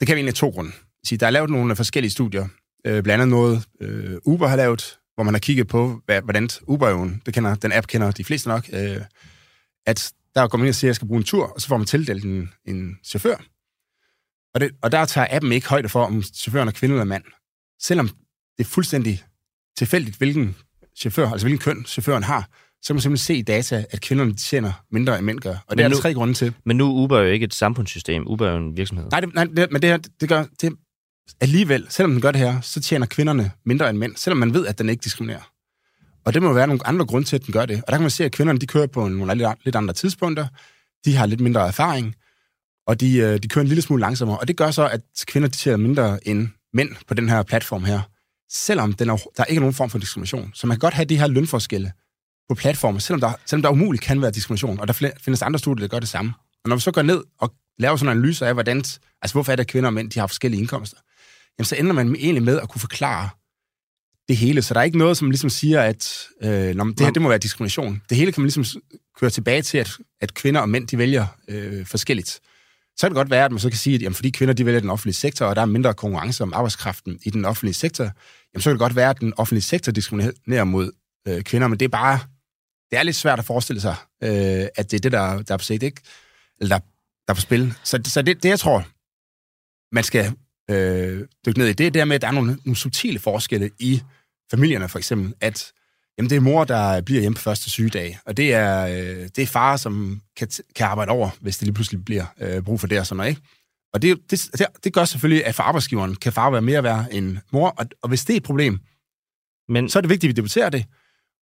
det 0.00 0.06
kan 0.06 0.16
vi 0.16 0.18
egentlig 0.18 0.32
af 0.32 0.34
to 0.34 0.48
grunde. 0.48 0.72
Sige, 1.04 1.18
der 1.18 1.26
er 1.26 1.30
lavet 1.30 1.50
nogle 1.50 1.76
forskellige 1.76 2.10
studier, 2.10 2.48
øh, 2.86 3.02
blandt 3.02 3.22
andet 3.22 3.28
noget 3.28 3.64
øh, 3.80 4.16
Uber 4.24 4.48
har 4.48 4.56
lavet, 4.56 4.98
hvor 5.14 5.24
man 5.24 5.34
har 5.34 5.38
kigget 5.38 5.68
på, 5.68 6.00
hvad, 6.06 6.22
hvordan 6.22 6.48
Uber 6.66 7.10
det 7.26 7.34
kender, 7.34 7.54
den 7.54 7.72
app 7.72 7.86
kender 7.86 8.10
de 8.10 8.24
fleste 8.24 8.48
nok, 8.48 8.68
øh, 8.72 9.00
at 9.86 10.12
der 10.34 10.48
går 10.48 10.58
man 10.58 10.64
ind 10.66 10.70
og 10.70 10.74
siger, 10.74 10.88
at 10.88 10.90
jeg 10.90 10.96
skal 10.96 11.08
bruge 11.08 11.18
en 11.18 11.24
tur, 11.24 11.46
og 11.46 11.60
så 11.60 11.68
får 11.68 11.76
man 11.76 11.86
tildelt 11.86 12.24
en, 12.24 12.50
en 12.66 12.98
chauffør. 13.04 13.36
Og, 14.54 14.60
det, 14.60 14.70
og 14.82 14.92
der 14.92 15.04
tager 15.04 15.26
appen 15.30 15.52
ikke 15.52 15.68
højde 15.68 15.88
for, 15.88 16.04
om 16.04 16.22
chaufføren 16.22 16.68
er 16.68 16.72
kvinde 16.72 16.94
eller 16.94 17.04
mand. 17.04 17.24
Selvom 17.82 18.08
det 18.58 18.64
er 18.64 18.68
fuldstændig 18.68 19.24
tilfældigt, 19.76 20.16
hvilken 20.16 20.56
chauffør, 20.98 21.30
altså 21.30 21.46
hvilken 21.46 21.64
køn 21.64 21.84
chaufføren 21.86 22.22
har, 22.22 22.48
så 22.82 22.88
kan 22.88 22.94
man 22.96 23.00
simpelthen 23.00 23.24
se 23.24 23.34
i 23.34 23.42
data, 23.42 23.84
at 23.90 24.00
kvinderne 24.00 24.34
tjener 24.34 24.72
mindre 24.90 25.18
end 25.18 25.26
mænd 25.26 25.40
gør. 25.40 25.50
Og 25.50 25.56
men 25.68 25.78
det 25.78 25.84
er 25.84 25.88
nu, 25.88 25.94
der 25.94 26.00
tre 26.00 26.14
grunde 26.14 26.34
til. 26.34 26.54
Men 26.64 26.76
nu 26.76 26.86
er 26.86 26.92
Uber 27.04 27.20
jo 27.20 27.26
ikke 27.26 27.44
et 27.44 27.54
samfundssystem. 27.54 28.26
Uber 28.26 28.46
er 28.46 28.50
jo 28.50 28.56
en 28.58 28.76
virksomhed. 28.76 29.06
Nej, 29.10 29.20
det, 29.20 29.34
nej 29.34 29.44
det, 29.44 29.72
men 29.72 29.82
det 29.82 29.90
her, 29.90 29.96
det 30.20 30.28
gør, 30.28 30.44
det, 30.60 30.72
alligevel, 31.40 31.86
selvom 31.90 32.12
den 32.12 32.20
gør 32.20 32.30
det 32.30 32.40
her, 32.40 32.60
så 32.60 32.80
tjener 32.80 33.06
kvinderne 33.06 33.50
mindre 33.66 33.90
end 33.90 33.98
mænd, 33.98 34.16
selvom 34.16 34.38
man 34.38 34.54
ved, 34.54 34.66
at 34.66 34.78
den 34.78 34.88
ikke 34.88 35.04
diskriminerer. 35.04 35.50
Og 36.24 36.34
det 36.34 36.42
må 36.42 36.52
være 36.52 36.66
nogle 36.66 36.86
andre 36.86 37.06
grunde 37.06 37.28
til, 37.28 37.36
at 37.36 37.46
den 37.46 37.52
gør 37.52 37.66
det. 37.66 37.76
Og 37.76 37.86
der 37.86 37.92
kan 37.92 38.00
man 38.00 38.10
se, 38.10 38.24
at 38.24 38.32
kvinderne 38.32 38.58
de 38.58 38.66
kører 38.66 38.86
på 38.86 39.08
nogle 39.08 39.34
lidt- 39.34 39.64
lidt 39.64 39.76
andre 39.76 39.94
tidspunkter. 39.94 40.46
De 41.04 41.16
har 41.16 41.26
lidt 41.26 41.40
mindre 41.40 41.66
erfaring, 41.66 42.14
og 42.86 43.00
de, 43.00 43.16
øh, 43.16 43.38
de 43.42 43.48
kører 43.48 43.62
en 43.62 43.68
lille 43.68 43.82
smule 43.82 44.00
langsommere. 44.00 44.38
Og 44.38 44.48
det 44.48 44.56
gør 44.56 44.70
så, 44.70 44.88
at 44.88 45.00
kvinder 45.26 45.48
de 45.48 45.56
tjener 45.56 45.76
mindre 45.76 46.28
end 46.28 46.48
mænd 46.72 46.88
på 47.08 47.14
den 47.14 47.28
her 47.28 47.42
platform 47.42 47.84
her. 47.84 48.00
Selvom 48.50 48.92
den 48.92 49.10
er, 49.10 49.16
der 49.36 49.44
ikke 49.44 49.58
er 49.58 49.60
nogen 49.60 49.74
form 49.74 49.90
for 49.90 49.98
diskrimination. 49.98 50.50
Så 50.54 50.66
man 50.66 50.76
kan 50.76 50.80
godt 50.80 50.94
have 50.94 51.04
de 51.04 51.18
her 51.18 51.26
lønforskelle 51.26 51.92
på 52.48 52.54
platformer, 52.54 52.98
selvom 52.98 53.20
der, 53.20 53.32
selvom 53.46 53.62
der 53.62 53.70
umuligt 53.70 54.04
kan 54.04 54.22
være 54.22 54.30
diskrimination. 54.30 54.80
Og 54.80 54.88
der 54.88 55.10
findes 55.20 55.42
andre 55.42 55.58
studier, 55.58 55.86
der 55.86 55.88
gør 55.88 55.98
det 55.98 56.08
samme. 56.08 56.32
Og 56.64 56.68
når 56.68 56.76
vi 56.76 56.80
så 56.80 56.90
går 56.90 57.02
ned 57.02 57.22
og 57.38 57.54
laver 57.78 57.96
sådan 57.96 58.12
en 58.12 58.18
analyse 58.18 58.46
af, 58.46 58.54
hvordan, 58.54 58.76
altså 59.22 59.32
hvorfor 59.32 59.52
er 59.52 59.56
det, 59.56 59.60
at 59.60 59.68
kvinder 59.68 59.88
og 59.88 59.92
mænd 59.92 60.10
de 60.10 60.20
har 60.20 60.26
forskellige 60.26 60.60
indkomster, 60.60 60.98
jamen 61.58 61.64
så 61.64 61.76
ender 61.76 61.92
man 61.92 62.16
egentlig 62.16 62.42
med 62.42 62.60
at 62.60 62.68
kunne 62.68 62.80
forklare 62.80 63.28
det 64.28 64.36
hele. 64.36 64.62
Så 64.62 64.74
der 64.74 64.80
er 64.80 64.84
ikke 64.84 64.98
noget, 64.98 65.16
som 65.16 65.30
ligesom 65.30 65.50
siger, 65.50 65.82
at 65.82 66.26
øh, 66.42 66.74
når 66.74 66.84
det 66.84 67.00
her 67.00 67.10
det 67.10 67.22
må 67.22 67.28
være 67.28 67.38
diskrimination. 67.38 68.02
Det 68.08 68.16
hele 68.16 68.32
kan 68.32 68.40
man 68.40 68.50
ligesom 68.54 68.80
køre 69.20 69.30
tilbage 69.30 69.62
til, 69.62 69.78
at, 69.78 69.90
at 70.20 70.34
kvinder 70.34 70.60
og 70.60 70.68
mænd 70.68 70.88
de 70.88 70.98
vælger 70.98 71.26
øh, 71.48 71.86
forskelligt. 71.86 72.40
Så 72.96 73.06
kan 73.06 73.10
det 73.10 73.16
godt 73.16 73.30
være, 73.30 73.44
at 73.44 73.50
man 73.50 73.60
så 73.60 73.70
kan 73.70 73.78
sige, 73.78 73.94
at 73.94 74.02
jamen, 74.02 74.14
fordi 74.14 74.30
kvinder 74.30 74.54
de 74.54 74.66
vælger 74.66 74.80
den 74.80 74.90
offentlige 74.90 75.14
sektor, 75.14 75.46
og 75.46 75.56
der 75.56 75.62
er 75.62 75.66
mindre 75.66 75.94
konkurrence 75.94 76.42
om 76.42 76.52
arbejdskraften 76.54 77.18
i 77.22 77.30
den 77.30 77.44
offentlige 77.44 77.74
sektor, 77.74 78.04
jamen, 78.04 78.62
så 78.62 78.70
kan 78.70 78.72
det 78.72 78.78
godt 78.78 78.96
være, 78.96 79.10
at 79.10 79.20
den 79.20 79.34
offentlige 79.36 79.62
sektor 79.62 79.92
diskriminerer 79.92 80.64
mod 80.64 80.92
øh, 81.28 81.42
kvinder, 81.42 81.68
men 81.68 81.80
det 81.80 81.84
er 81.84 81.88
bare, 81.88 82.18
det 82.90 82.98
er 82.98 83.02
lidt 83.02 83.16
svært 83.16 83.38
at 83.38 83.44
forestille 83.44 83.80
sig, 83.80 83.96
øh, 84.22 84.66
at 84.76 84.90
det 84.90 84.94
er 84.94 85.00
det, 85.00 85.12
der, 85.12 85.42
der 85.42 85.54
er 85.54 85.58
på 85.58 85.64
set, 85.64 85.82
ikke? 85.82 86.00
Eller 86.60 86.78
der, 86.78 86.84
der 87.26 87.32
er 87.32 87.34
på 87.34 87.40
spil. 87.40 87.74
Så, 87.84 88.00
så 88.04 88.22
det, 88.22 88.42
det, 88.42 88.48
jeg 88.48 88.58
tror, 88.58 88.86
man 89.94 90.04
skal 90.04 90.32
øh, 90.70 91.26
dykke 91.46 91.58
ned 91.58 91.68
i, 91.68 91.72
det 91.72 91.86
er 91.86 91.90
der 91.90 92.04
med, 92.04 92.14
at 92.14 92.22
der 92.22 92.28
er 92.28 92.32
nogle, 92.32 92.58
nogle 92.64 92.76
subtile 92.76 93.18
forskelle 93.18 93.70
i 93.78 94.02
familierne, 94.50 94.88
for 94.88 94.98
eksempel, 94.98 95.34
at 95.40 95.72
jamen, 96.18 96.30
det 96.30 96.36
er 96.36 96.40
mor, 96.40 96.64
der 96.64 97.00
bliver 97.00 97.20
hjemme 97.20 97.36
på 97.36 97.42
første 97.42 97.70
sygedag, 97.70 98.18
og 98.26 98.36
det 98.36 98.54
er, 98.54 98.86
øh, 98.86 99.28
det 99.36 99.38
er 99.38 99.46
far, 99.46 99.76
som 99.76 100.20
kan, 100.36 100.48
kan 100.76 100.86
arbejde 100.86 101.10
over, 101.10 101.30
hvis 101.40 101.58
det 101.58 101.66
lige 101.66 101.74
pludselig 101.74 102.04
bliver 102.04 102.24
øh, 102.40 102.62
brug 102.62 102.80
for 102.80 102.86
det 102.86 102.98
og 102.98 103.06
sådan 103.06 103.16
noget, 103.16 103.30
ikke? 103.30 103.42
Og 103.94 104.02
det, 104.02 104.18
det, 104.30 104.48
det, 104.58 104.66
det 104.84 104.92
gør 104.92 105.04
selvfølgelig, 105.04 105.46
at 105.46 105.54
for 105.54 105.62
arbejdsgiveren 105.62 106.16
kan 106.16 106.32
far 106.32 106.50
være 106.50 106.62
mere 106.62 106.82
værd 106.82 107.06
end 107.10 107.38
mor, 107.52 107.68
og, 107.68 107.86
og 108.02 108.08
hvis 108.08 108.24
det 108.24 108.32
er 108.32 108.36
et 108.36 108.42
problem, 108.42 108.78
Men 109.68 109.88
så 109.88 109.98
er 109.98 110.00
det 110.00 110.10
vigtigt, 110.10 110.30
at 110.30 110.36
vi 110.36 110.40
debatterer 110.40 110.70
det. 110.70 110.84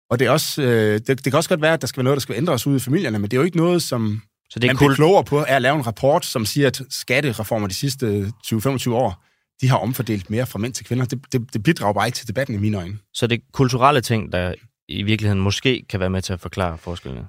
Og 0.10 0.19
det, 0.19 0.27
er 0.27 0.32
også, 0.32 0.62
øh, 0.62 0.93
det, 0.93 1.08
det 1.08 1.23
kan 1.23 1.34
også 1.34 1.49
godt 1.49 1.62
være, 1.62 1.73
at 1.73 1.82
der 1.82 1.88
skal 1.88 1.97
være 1.97 2.03
noget, 2.03 2.15
der 2.15 2.21
skal 2.21 2.36
ændres 2.36 2.67
ude 2.67 2.77
i 2.77 2.79
familierne, 2.79 3.19
men 3.19 3.32
det 3.32 3.38
er 3.38 3.41
jo 3.41 3.45
ikke 3.45 3.58
noget, 3.58 3.82
som 3.82 4.21
så 4.49 4.60
det 4.60 4.67
er 4.67 4.69
man 4.69 4.77
bliver 4.77 4.89
kult, 4.89 4.95
klogere 4.95 5.23
på, 5.23 5.39
er 5.39 5.55
at 5.55 5.62
lave 5.62 5.75
en 5.75 5.88
rapport, 5.88 6.25
som 6.25 6.45
siger, 6.45 6.67
at 6.67 6.82
skattereformer 6.89 7.67
de 7.67 7.73
sidste 7.73 8.34
20-25 8.45 8.91
år, 8.91 9.23
de 9.62 9.67
har 9.69 9.78
omfordelt 9.78 10.30
mere 10.30 10.45
fra 10.45 10.60
mænd 10.60 10.74
til 10.74 10.86
kvinder. 10.86 11.06
Det, 11.06 11.19
det, 11.32 11.54
det 11.54 11.63
bidrager 11.63 11.93
bare 11.93 12.08
ikke 12.08 12.15
til 12.15 12.28
debatten 12.28 12.56
i 12.56 12.58
mine 12.60 12.78
øjne. 12.78 12.98
så 13.13 13.28
det 13.28 13.36
er 13.38 13.41
kulturelle 13.54 14.02
ting, 14.02 14.32
der 14.32 14.54
i 14.88 15.04
virkeligheden 15.04 15.41
måske 15.41 15.86
kan 15.89 16.00
være 16.00 16.10
med 16.10 16.22
til 16.22 16.34
at 16.34 16.39
forklare 16.39 16.78
forskellene. 16.78 17.28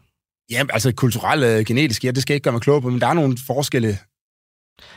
Ja, 0.50 0.64
altså 0.70 0.92
kulturelle, 0.92 1.64
genetiske, 1.64 2.06
ja, 2.06 2.10
det 2.10 2.22
skal 2.22 2.32
jeg 2.32 2.36
ikke 2.36 2.44
gøre 2.44 2.52
mig 2.52 2.60
klog 2.62 2.82
på, 2.82 2.90
men 2.90 3.00
der 3.00 3.06
er 3.06 3.14
nogle 3.14 3.38
forskelle 3.46 3.98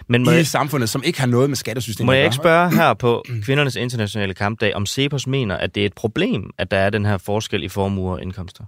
Men 0.08 0.24
må, 0.24 0.32
i 0.32 0.36
jeg, 0.36 0.48
samfundet, 0.48 0.90
som 0.90 1.04
ikke 1.04 1.20
har 1.20 1.28
noget 1.28 1.50
med 1.50 1.58
skattesystemet 1.58 2.06
må 2.06 2.14
jeg 2.14 2.24
ikke 2.24 2.36
spørge 2.36 2.72
her 2.72 2.94
på 2.94 3.24
kvindernes 3.46 3.76
internationale 3.76 4.34
kampdag, 4.34 4.76
om 4.76 4.86
Cepos 4.86 5.28
mener, 5.28 5.58
at 5.58 5.76
det 5.76 5.82
er 5.82 5.86
et 5.86 5.94
problem, 5.94 6.50
at 6.58 6.72
der 6.72 6.78
er 6.78 6.90
den 6.90 7.06
her 7.06 7.18
forskel 7.18 7.64
i 7.64 7.70
formuer 7.70 8.14
og 8.14 8.22
indkomster? 8.22 8.64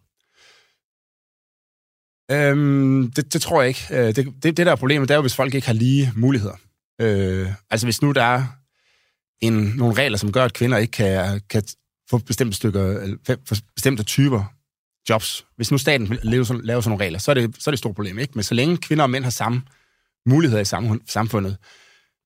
Øhm, 2.32 3.12
det, 3.12 3.34
det 3.34 3.42
tror 3.42 3.62
jeg 3.62 3.68
ikke. 3.68 3.88
Øh, 3.92 4.16
Det, 4.16 4.16
det, 4.16 4.58
det 4.58 4.58
der 4.58 4.72
er 4.72 4.76
problemet, 4.76 5.10
det 5.10 5.14
er 5.14 5.18
jo, 5.18 5.22
hvis 5.22 5.36
folk 5.36 5.54
ikke 5.54 5.68
har 5.68 5.74
lige 5.74 6.12
muligheder. 6.16 6.56
Øh, 7.02 7.50
altså 7.70 7.86
hvis 7.86 8.02
nu 8.02 8.12
der 8.12 8.24
er 8.24 8.44
en, 9.42 9.54
nogle 9.54 9.96
regler, 9.96 10.18
som 10.18 10.32
gør, 10.32 10.46
at 10.46 10.54
kvinder 10.54 10.78
ikke 10.78 10.92
kan, 10.92 11.42
kan 11.50 11.64
få 12.10 12.18
bestemte 12.18 12.56
stykker, 12.58 13.16
for 13.48 13.56
bestemte 13.76 14.04
typer 14.04 14.44
jobs. 15.10 15.46
Hvis 15.56 15.72
nu 15.72 15.78
staten 15.78 16.10
vil 16.10 16.20
lave 16.24 16.46
sådan, 16.46 16.66
lave 16.66 16.84
sådan 16.84 16.90
nogle 16.90 17.06
regler, 17.06 17.20
så 17.20 17.32
er, 17.32 17.36
det, 17.36 17.56
så 17.60 17.70
er 17.70 17.72
det 17.72 17.76
et 17.76 17.80
stort 17.80 17.96
problem. 17.96 18.20
Ikke? 18.20 18.32
Men 18.36 18.44
så 18.44 18.54
længe 18.54 18.78
kvinder 18.78 19.04
og 19.04 19.10
mænd 19.10 19.24
har 19.24 19.32
samme 19.32 19.62
muligheder 20.26 20.62
i 20.62 20.66
samfund, 20.66 21.02
samfundet, 21.08 21.58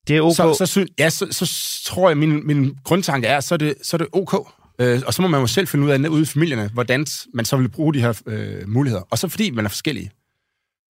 Det 0.08 0.18
er 0.18 0.22
okay. 0.22 0.36
så, 0.36 0.54
så, 0.54 0.66
sy- 0.66 0.92
ja, 1.00 1.10
så, 1.10 1.28
så 1.32 1.52
tror 1.86 2.10
jeg, 2.10 2.18
min, 2.18 2.48
min 2.48 2.76
grundtanke 2.84 3.28
er, 3.28 3.40
så 3.40 3.56
er 3.56 3.58
det, 3.58 3.74
så 3.84 3.96
er 3.96 3.98
det 3.98 4.08
ok. 4.12 4.54
Øh, 4.82 5.02
og 5.06 5.14
så 5.14 5.22
må 5.22 5.28
man 5.28 5.40
jo 5.42 5.48
selv 5.48 5.68
finde 5.68 5.86
ud 5.86 5.92
af 5.92 6.08
ude 6.08 6.22
i 6.22 6.26
familierne, 6.26 6.70
hvordan 6.74 7.06
man 7.34 7.46
så 7.46 7.58
vil 7.58 7.70
bruge 7.70 7.94
de 7.94 8.02
her 8.02 8.22
øh, 8.26 8.70
muligheder. 8.70 9.04
Og 9.10 9.18
så 9.18 9.28
fordi 9.28 9.50
man 9.50 9.66
er 9.66 9.70
forskellige, 9.70 10.12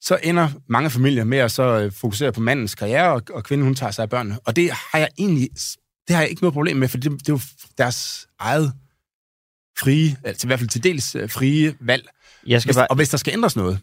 så 0.01 0.19
ender 0.23 0.49
mange 0.67 0.89
familier 0.89 1.23
med 1.23 1.37
at 1.37 1.51
så 1.51 1.63
øh, 1.63 1.91
fokusere 1.91 2.31
på 2.31 2.41
mandens 2.41 2.75
karriere, 2.75 3.13
og, 3.13 3.23
og 3.29 3.43
kvinden 3.43 3.65
hun 3.65 3.75
tager 3.75 3.91
sig 3.91 4.03
af 4.03 4.09
børnene. 4.09 4.39
Og 4.45 4.55
det 4.55 4.71
har 4.71 4.99
jeg 4.99 5.09
egentlig 5.17 5.49
det 6.07 6.15
har 6.15 6.23
jeg 6.23 6.29
ikke 6.29 6.41
noget 6.41 6.53
problem 6.53 6.77
med, 6.77 6.87
for 6.87 6.97
det, 6.97 7.11
det 7.11 7.29
er 7.29 7.33
jo 7.33 7.39
deres 7.77 8.27
eget 8.39 8.73
frie, 9.79 10.17
altså 10.23 10.47
i 10.47 10.49
hvert 10.49 10.59
fald 10.59 10.69
til 10.69 10.83
dels 10.83 11.15
øh, 11.15 11.29
frie 11.29 11.75
valg. 11.79 12.07
jeg 12.47 12.61
skal 12.61 12.67
Hvis, 12.69 12.75
bare, 12.75 12.87
og 12.87 12.95
hvis 12.95 13.09
der 13.09 13.17
skal 13.17 13.33
ændres 13.33 13.55
noget, 13.55 13.79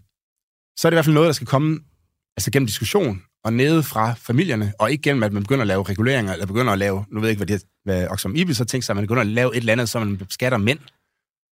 så 0.76 0.88
er 0.88 0.90
det 0.90 0.94
i 0.94 0.96
hvert 0.96 1.04
fald 1.04 1.14
noget, 1.14 1.26
der 1.26 1.32
skal 1.32 1.46
komme 1.46 1.80
altså 2.36 2.50
gennem 2.50 2.66
diskussion 2.66 3.22
og 3.44 3.52
nede 3.52 3.82
fra 3.82 4.14
familierne, 4.14 4.72
og 4.78 4.90
ikke 4.90 5.02
gennem, 5.02 5.22
at 5.22 5.32
man 5.32 5.42
begynder 5.42 5.60
at 5.60 5.66
lave 5.66 5.82
reguleringer, 5.82 6.32
eller 6.32 6.46
begynder 6.46 6.72
at 6.72 6.78
lave, 6.78 7.04
nu 7.10 7.20
ved 7.20 7.28
jeg 7.28 7.30
ikke, 7.30 7.44
hvad, 7.44 7.58
det, 7.58 7.66
hvad 7.84 8.08
Oxfam 8.08 8.36
Ibis 8.36 8.58
har 8.58 8.64
tænkt 8.64 8.84
sig, 8.84 8.92
at 8.92 8.96
man 8.96 9.02
begynder 9.02 9.20
at 9.20 9.26
lave 9.26 9.56
et 9.56 9.60
eller 9.60 9.72
andet, 9.72 9.88
så 9.88 9.98
man 9.98 10.16
beskatter 10.16 10.58
mænd 10.58 10.78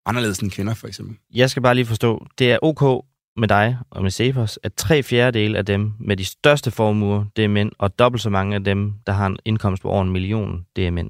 anderledes 0.06 0.40
end 0.40 0.52
kvinder, 0.52 0.74
for 0.74 0.88
eksempel. 0.88 1.18
jeg 1.34 1.50
skal 1.50 1.64
bare 1.64 1.76
lige 1.76 1.86
forstå, 1.86 2.28
det 2.40 2.52
er 2.52 2.60
ok 2.62 3.06
med 3.38 3.48
dig 3.48 3.78
og 3.90 4.04
med 4.04 4.12
Cepos, 4.12 4.60
at 4.64 4.74
tre 4.74 5.04
fjerdedele 5.04 5.58
af 5.58 5.66
dem 5.66 5.94
med 6.00 6.18
de 6.18 6.26
største 6.26 6.72
formuer, 6.72 7.26
det 7.36 7.44
er 7.44 7.48
mænd, 7.48 7.72
og 7.80 8.00
dobbelt 8.00 8.22
så 8.22 8.30
mange 8.30 8.56
af 8.56 8.64
dem, 8.64 8.94
der 9.08 9.14
har 9.14 9.28
en 9.28 9.38
indkomst 9.46 9.82
på 9.82 9.90
over 9.90 10.02
en 10.02 10.12
million, 10.12 10.66
det 10.76 10.88
er 10.88 10.92
mænd. 10.92 11.10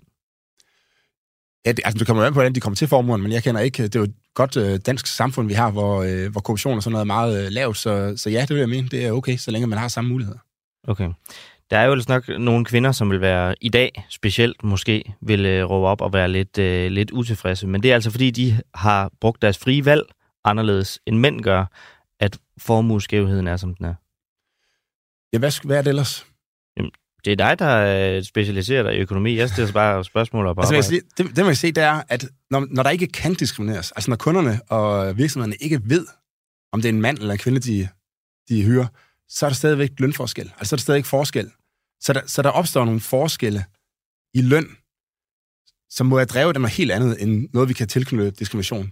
Ja, 1.65 1.71
det, 1.71 1.79
altså, 1.85 1.99
det 1.99 2.07
kommer 2.07 2.23
an 2.23 2.31
på, 2.31 2.33
hvordan 2.33 2.55
de 2.55 2.59
kommer 2.59 2.75
til 2.75 2.87
formuerne, 2.87 3.23
men 3.23 3.31
jeg 3.31 3.43
kender 3.43 3.61
ikke, 3.61 3.83
det 3.83 3.95
er 3.95 3.99
jo 3.99 4.03
et 4.03 4.15
godt 4.33 4.57
øh, 4.57 4.79
dansk 4.85 5.07
samfund, 5.07 5.47
vi 5.47 5.53
har, 5.53 5.71
hvor, 5.71 6.03
øh, 6.03 6.31
hvor 6.31 6.41
korruption 6.41 6.77
og 6.77 6.83
sådan 6.83 6.91
noget 6.91 7.03
er 7.03 7.05
meget 7.05 7.45
øh, 7.45 7.51
lavt, 7.51 7.77
så, 7.77 8.13
så 8.17 8.29
ja, 8.29 8.41
det 8.41 8.49
vil 8.49 8.57
jeg 8.57 8.69
mene, 8.69 8.87
det 8.87 9.05
er 9.05 9.11
okay, 9.11 9.37
så 9.37 9.51
længe 9.51 9.67
man 9.67 9.79
har 9.79 9.87
samme 9.87 10.09
muligheder. 10.09 10.39
Okay. 10.87 11.09
Der 11.71 11.77
er 11.77 11.85
jo 11.85 11.91
ellers 11.91 12.09
nok 12.09 12.29
nogle 12.39 12.65
kvinder, 12.65 12.91
som 12.91 13.11
vil 13.11 13.21
være 13.21 13.55
i 13.61 13.69
dag 13.69 14.05
specielt 14.09 14.63
måske, 14.63 15.13
vil 15.21 15.45
øh, 15.45 15.69
råbe 15.69 15.87
op 15.87 16.01
og 16.01 16.13
være 16.13 16.29
lidt, 16.29 16.57
øh, 16.57 16.91
lidt 16.91 17.11
utilfredse. 17.11 17.67
Men 17.67 17.83
det 17.83 17.91
er 17.91 17.95
altså 17.95 18.11
fordi, 18.11 18.31
de 18.31 18.61
har 18.73 19.11
brugt 19.21 19.41
deres 19.41 19.57
frie 19.57 19.85
valg 19.85 20.03
anderledes 20.43 20.99
end 21.05 21.17
mænd 21.17 21.41
gør, 21.41 21.65
formueskævheden 22.61 23.47
er, 23.47 23.57
som 23.57 23.75
den 23.75 23.85
er. 23.85 23.95
Ja, 25.33 25.39
hvad, 25.39 25.65
hvad 25.67 25.77
er 25.77 25.81
det 25.81 25.89
ellers? 25.89 26.25
Det 27.25 27.31
er 27.31 27.35
dig, 27.35 27.59
der 27.59 28.15
øh, 28.17 28.23
specialiserer 28.23 28.83
dig 28.83 28.95
i 28.95 28.97
økonomi. 28.97 29.37
Jeg 29.37 29.49
stiller 29.49 29.73
bare 29.73 30.03
spørgsmål 30.13 30.47
op. 30.47 30.59
Altså, 30.59 30.81
sige, 30.81 31.01
det, 31.17 31.25
det, 31.25 31.37
man 31.37 31.45
kan 31.45 31.55
se, 31.55 31.71
det 31.71 31.83
er, 31.83 32.03
at 32.09 32.25
når, 32.49 32.67
når 32.69 32.83
der 32.83 32.89
ikke 32.89 33.07
kan 33.07 33.33
diskrimineres, 33.33 33.91
altså 33.91 34.11
når 34.11 34.17
kunderne 34.17 34.61
og 34.69 35.17
virksomhederne 35.17 35.55
ikke 35.55 35.81
ved, 35.83 36.07
om 36.71 36.81
det 36.81 36.89
er 36.89 36.93
en 36.93 37.01
mand 37.01 37.17
eller 37.17 37.33
en 37.33 37.39
kvinde, 37.39 37.59
de, 37.59 37.87
de 38.49 38.63
hyrer, 38.63 38.87
så 39.29 39.45
er 39.45 39.49
der 39.49 39.55
stadigvæk 39.55 39.91
lønforskel. 39.97 40.53
Altså 40.57 40.69
så 40.69 40.75
er 40.75 40.77
der 40.77 40.81
stadigvæk 40.81 41.05
forskel. 41.05 41.51
Så 41.99 42.13
der, 42.13 42.21
så 42.27 42.41
der 42.41 42.49
opstår 42.49 42.85
nogle 42.85 42.99
forskelle 42.99 43.65
i 44.33 44.41
løn, 44.41 44.67
som 45.89 46.07
må 46.07 46.17
have 46.17 46.25
drevet 46.25 46.57
af 46.57 46.69
helt 46.71 46.91
andet 46.91 47.23
end 47.23 47.49
noget, 47.53 47.69
vi 47.69 47.73
kan 47.73 47.87
tilknytte 47.87 48.31
diskrimination. 48.31 48.91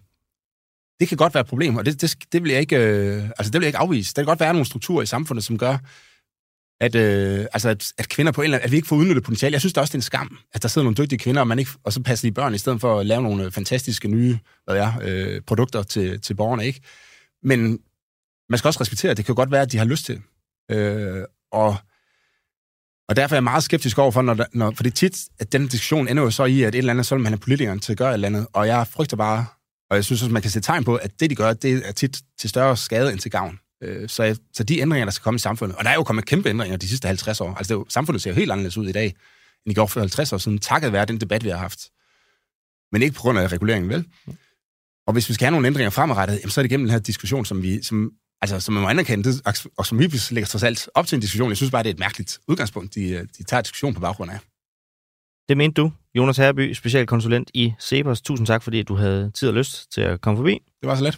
Det 0.99 1.07
kan 1.07 1.17
godt 1.17 1.33
være 1.33 1.41
et 1.41 1.47
problem, 1.47 1.75
og 1.75 1.85
det, 1.85 2.01
det, 2.01 2.15
det, 2.31 2.43
vil 2.43 2.51
jeg 2.51 2.61
ikke, 2.61 2.77
øh, 2.77 3.23
altså 3.23 3.51
det 3.51 3.53
vil 3.53 3.61
jeg 3.61 3.69
ikke 3.69 3.77
afvise. 3.77 4.13
Der 4.13 4.21
kan 4.21 4.25
godt 4.27 4.39
være 4.39 4.53
nogle 4.53 4.65
strukturer 4.65 5.01
i 5.01 5.05
samfundet, 5.05 5.43
som 5.43 5.57
gør, 5.57 5.77
at, 6.81 6.95
øh, 6.95 7.45
altså 7.53 7.69
at, 7.69 7.93
at 7.97 8.09
kvinder 8.09 8.31
på 8.31 8.41
en 8.41 8.45
eller 8.45 8.57
anden, 8.57 8.65
at 8.65 8.71
vi 8.71 8.75
ikke 8.75 8.87
får 8.87 8.95
udnyttet 8.95 9.23
potentiale. 9.23 9.53
Jeg 9.53 9.61
synes 9.61 9.73
det 9.73 9.81
også, 9.81 9.91
det 9.91 9.95
er 9.95 9.97
en 9.97 10.01
skam, 10.01 10.37
at 10.53 10.61
der 10.61 10.67
sidder 10.67 10.83
nogle 10.83 10.95
dygtige 10.95 11.19
kvinder, 11.19 11.41
og, 11.41 11.47
man 11.47 11.59
ikke, 11.59 11.71
og 11.83 11.93
så 11.93 12.01
passer 12.03 12.27
de 12.27 12.31
børn, 12.31 12.55
i 12.55 12.57
stedet 12.57 12.81
for 12.81 12.99
at 12.99 13.05
lave 13.05 13.21
nogle 13.21 13.43
øh, 13.43 13.51
fantastiske 13.51 14.07
nye 14.07 14.39
hvad 14.65 14.77
er, 14.77 14.93
øh, 15.01 15.41
produkter 15.41 15.83
til, 15.83 16.21
til 16.21 16.33
borgerne. 16.33 16.65
ikke. 16.65 16.81
Men 17.43 17.79
man 18.49 18.57
skal 18.57 18.67
også 18.67 18.81
respektere, 18.81 19.11
at 19.11 19.17
det 19.17 19.25
kan 19.25 19.35
godt 19.35 19.51
være, 19.51 19.61
at 19.61 19.71
de 19.71 19.77
har 19.77 19.85
lyst 19.85 20.05
til. 20.05 20.21
Øh, 20.71 21.23
og, 21.51 21.75
og 23.09 23.15
derfor 23.15 23.35
er 23.35 23.37
jeg 23.37 23.43
meget 23.43 23.63
skeptisk 23.63 23.97
overfor, 23.97 24.21
når, 24.21 24.33
der, 24.33 24.45
når, 24.53 24.71
for 24.75 24.83
det 24.83 24.91
er 24.91 24.95
tit, 24.95 25.19
at 25.39 25.51
den 25.51 25.67
diskussion 25.67 26.07
ender 26.07 26.23
jo 26.23 26.31
så 26.31 26.45
i, 26.45 26.63
at 26.63 26.75
et 26.75 26.77
eller 26.77 26.93
andet, 26.93 27.05
så 27.05 27.15
vil 27.15 27.23
man 27.23 27.31
have 27.31 27.39
politikeren 27.39 27.79
til 27.79 27.91
at 27.91 27.97
gøre 27.97 28.09
et 28.09 28.13
eller 28.13 28.27
andet. 28.27 28.47
Og 28.53 28.67
jeg 28.67 28.87
frygter 28.87 29.17
bare, 29.17 29.45
og 29.89 29.95
jeg 29.95 30.05
synes 30.05 30.21
også, 30.21 30.33
man 30.33 30.41
kan 30.41 30.51
se 30.51 30.61
tegn 30.61 30.83
på, 30.83 30.95
at 30.95 31.19
det, 31.19 31.29
de 31.29 31.35
gør, 31.35 31.53
det 31.53 31.87
er 31.87 31.91
tit 31.91 32.21
til 32.39 32.49
større 32.49 32.77
skade 32.77 33.11
end 33.11 33.19
til 33.19 33.31
gavn. 33.31 33.59
Øh, 33.83 34.09
Så, 34.09 34.39
så 34.53 34.63
de 34.63 34.79
ændringer, 34.79 35.05
der 35.05 35.11
skal 35.11 35.23
komme 35.23 35.35
i 35.35 35.39
samfundet, 35.39 35.77
og 35.77 35.83
der 35.83 35.89
er 35.89 35.95
jo 35.95 36.03
kommet 36.03 36.25
kæmpe 36.25 36.49
ændringer 36.49 36.77
de 36.77 36.87
sidste 36.87 37.07
50 37.07 37.41
år. 37.41 37.55
Altså, 37.55 37.73
det 37.73 37.75
er 37.75 37.79
jo, 37.79 37.85
samfundet 37.89 38.21
ser 38.21 38.29
jo 38.29 38.35
helt 38.35 38.51
anderledes 38.51 38.77
ud 38.77 38.87
i 38.87 38.91
dag, 38.91 39.05
end 39.65 39.71
i 39.71 39.73
går 39.73 39.85
for 39.85 39.99
50 39.99 40.33
år 40.33 40.37
siden, 40.37 40.59
takket 40.59 40.93
være 40.93 41.05
den 41.05 41.21
debat, 41.21 41.43
vi 41.43 41.49
har 41.49 41.57
haft. 41.57 41.79
Men 42.91 43.01
ikke 43.01 43.15
på 43.15 43.21
grund 43.21 43.39
af 43.39 43.47
reguleringen, 43.51 43.89
vel? 43.89 44.05
Og 45.07 45.13
hvis 45.13 45.29
vi 45.29 45.33
skal 45.33 45.45
have 45.45 45.51
nogle 45.51 45.67
ændringer 45.67 45.89
fremadrettet, 45.89 46.39
jamen, 46.39 46.49
så 46.51 46.61
er 46.61 46.63
det 46.63 46.69
gennem 46.69 46.85
den 46.87 46.91
her 46.91 46.99
diskussion, 46.99 47.45
som 47.45 47.63
vi, 47.63 47.83
som, 47.83 48.11
altså, 48.41 48.59
som 48.59 48.73
man 48.73 48.83
må 48.83 48.89
anerkende, 48.89 49.23
det, 49.31 49.41
og 49.77 49.85
som 49.85 49.99
vi 49.99 50.11
lægger 50.31 50.47
trods 50.47 50.63
alt 50.63 50.89
op 50.93 51.07
til 51.07 51.15
en 51.15 51.21
diskussion. 51.21 51.49
Jeg 51.49 51.57
synes 51.57 51.71
bare, 51.71 51.83
det 51.83 51.89
er 51.89 51.93
et 51.93 51.99
mærkeligt 51.99 52.39
udgangspunkt, 52.47 52.95
de, 52.95 53.09
øh, 53.09 53.27
de 53.37 53.43
tager 53.43 53.61
diskussion 53.61 53.93
på 53.93 53.99
baggrund 53.99 54.31
af. 54.31 54.39
Det 55.49 55.57
mente 55.57 55.81
du, 55.81 55.91
Jonas 56.15 56.37
Herby, 56.37 56.73
specialkonsulent 56.73 57.51
i 57.53 57.73
Cepos. 57.79 58.21
Tusind 58.21 58.47
tak, 58.47 58.63
fordi 58.63 58.83
du 58.83 58.95
havde 58.95 59.31
tid 59.31 59.49
og 59.49 59.55
lyst 59.55 59.91
til 59.91 60.01
at 60.01 60.21
komme 60.21 60.37
forbi. 60.37 60.59
Det 60.81 60.89
var 60.89 60.95
så 60.95 61.03
let. 61.03 61.15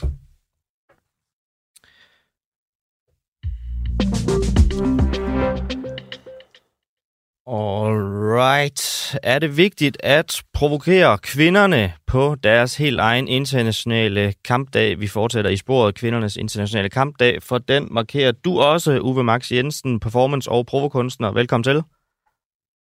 Alright. 7.48 9.16
Er 9.24 9.40
det 9.40 9.58
vigtigt 9.58 9.98
at 10.04 10.44
provokere 10.54 11.18
kvinderne 11.18 11.94
på 12.08 12.36
deres 12.44 12.78
helt 12.78 13.00
egen 13.00 13.28
internationale 13.28 14.34
kampdag? 14.46 15.00
Vi 15.00 15.08
fortsætter 15.08 15.52
i 15.52 15.58
sporet 15.58 15.96
kvindernes 15.96 16.38
internationale 16.38 16.90
kampdag, 16.90 17.44
for 17.44 17.58
den 17.58 17.88
markerer 17.92 18.32
du 18.32 18.60
også, 18.60 19.00
Uwe 19.00 19.24
Max 19.24 19.52
Jensen, 19.52 20.00
performance- 20.06 20.52
og 20.52 20.66
provokunstner. 20.66 21.32
Velkommen 21.32 21.64
til. 21.64 21.84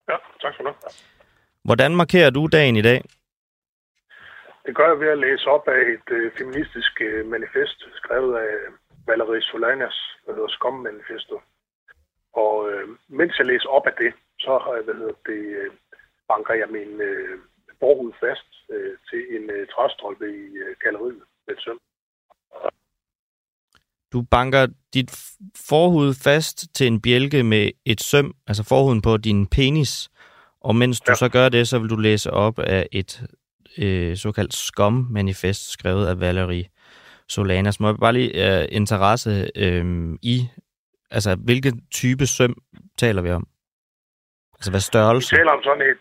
Ja, 0.09 0.17
tak 0.43 0.55
for 0.57 0.63
det. 0.63 0.75
Hvordan 1.69 1.97
markerer 1.97 2.31
du 2.31 2.43
dagen 2.47 2.77
i 2.77 2.83
dag? 2.83 3.01
Det 4.67 4.77
gør 4.77 4.89
jeg 4.89 5.01
ved 5.01 5.09
at 5.09 5.19
læse 5.27 5.47
op 5.47 5.69
af 5.69 5.83
et 5.97 6.09
øh, 6.19 6.33
feministisk 6.39 6.93
øh, 7.01 7.27
manifest, 7.27 7.79
skrevet 8.01 8.33
af 8.47 8.55
Valerie 9.07 9.43
Solanas, 9.43 9.99
der 10.27 10.33
hedder 10.35 10.49
Skom 10.49 10.75
Manifesto. 10.75 11.41
Og 12.33 12.71
øh, 12.71 12.89
mens 13.09 13.39
jeg 13.39 13.47
læser 13.47 13.69
op 13.69 13.87
af 13.87 13.93
det, 14.03 14.13
så 14.39 14.53
har 14.65 14.75
jeg, 14.75 14.85
hvad 14.85 14.95
hedder 14.95 15.19
det, 15.31 15.43
øh, 15.61 15.71
banker 16.29 16.55
jeg 16.55 16.69
min 16.79 17.01
øh, 17.01 17.39
forhud 17.81 18.13
fast 18.21 18.49
øh, 18.75 18.95
til 19.09 19.23
en 19.37 19.51
øh, 19.51 19.67
træstolpe 19.73 20.27
i 20.43 20.45
øh, 20.65 20.77
galleriet 20.83 21.23
med 21.47 21.55
et 21.57 21.63
søm. 21.65 21.81
Du 24.13 24.23
banker 24.31 24.67
dit 24.95 25.11
forhud 25.69 26.15
fast 26.25 26.75
til 26.75 26.87
en 26.87 27.01
bjælke 27.01 27.43
med 27.43 27.71
et 27.85 28.01
søm, 28.01 28.35
altså 28.47 28.65
forhuden 28.69 29.03
på 29.03 29.17
din 29.17 29.47
penis, 29.47 30.11
og 30.69 30.75
mens 30.77 31.01
du 31.01 31.11
Ja. 31.11 31.15
så 31.15 31.29
gør 31.37 31.49
det, 31.49 31.69
så 31.69 31.79
vil 31.79 31.91
du 31.91 31.97
læse 31.97 32.31
op 32.31 32.59
af 32.59 32.89
et 32.93 33.11
øh, 33.85 34.17
såkaldt 34.17 34.55
skom-manifest, 34.55 35.63
skrevet 35.77 36.07
af 36.07 36.21
Valerie 36.21 36.67
Solanas. 37.29 37.81
Må 37.81 37.87
jeg 37.89 37.97
bare 38.01 38.13
lige 38.13 38.31
øh, 38.45 38.65
interesse 38.81 39.31
øh, 39.65 39.85
i, 40.33 40.37
altså 41.11 41.31
hvilken 41.45 41.75
type 42.01 42.27
søm 42.27 42.55
taler 42.99 43.23
vi 43.23 43.31
om? 43.31 43.47
Altså 44.59 44.71
hvad 44.73 44.81
Vi 44.81 44.91
størrelse? 44.93 45.37
taler 45.37 45.53
om 45.59 45.63
sådan 45.63 45.83
et, 45.91 45.99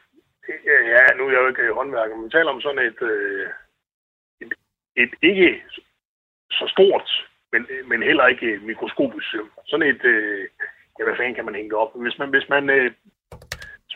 ja, 0.96 1.04
nu 1.18 1.24
er 1.28 1.32
jeg 1.32 1.42
jo 1.44 1.48
ikke 1.48 1.74
håndværker, 1.80 2.16
men 2.16 2.26
vi 2.26 2.30
taler 2.30 2.52
om 2.52 2.62
sådan 2.62 2.84
et, 2.90 3.02
øh, 3.12 3.48
et, 4.42 4.52
et 5.04 5.12
ikke 5.22 5.50
så 6.52 6.66
stort, 6.76 7.10
men, 7.52 7.62
men 7.90 8.04
heller 8.04 8.28
ikke 8.28 8.60
mikroskopisk 8.70 9.32
søm. 9.32 9.50
Sådan 9.66 9.88
et, 9.94 10.04
øh, 10.06 10.48
ja, 11.00 11.04
hvad 11.04 11.16
fanden 11.18 11.36
kan 11.36 11.46
man 11.46 11.56
hænge 11.56 11.78
op? 11.78 11.92
Hvis 12.04 12.18
man, 12.20 12.30
hvis 12.30 12.50
man, 12.50 12.70
øh, 12.70 12.92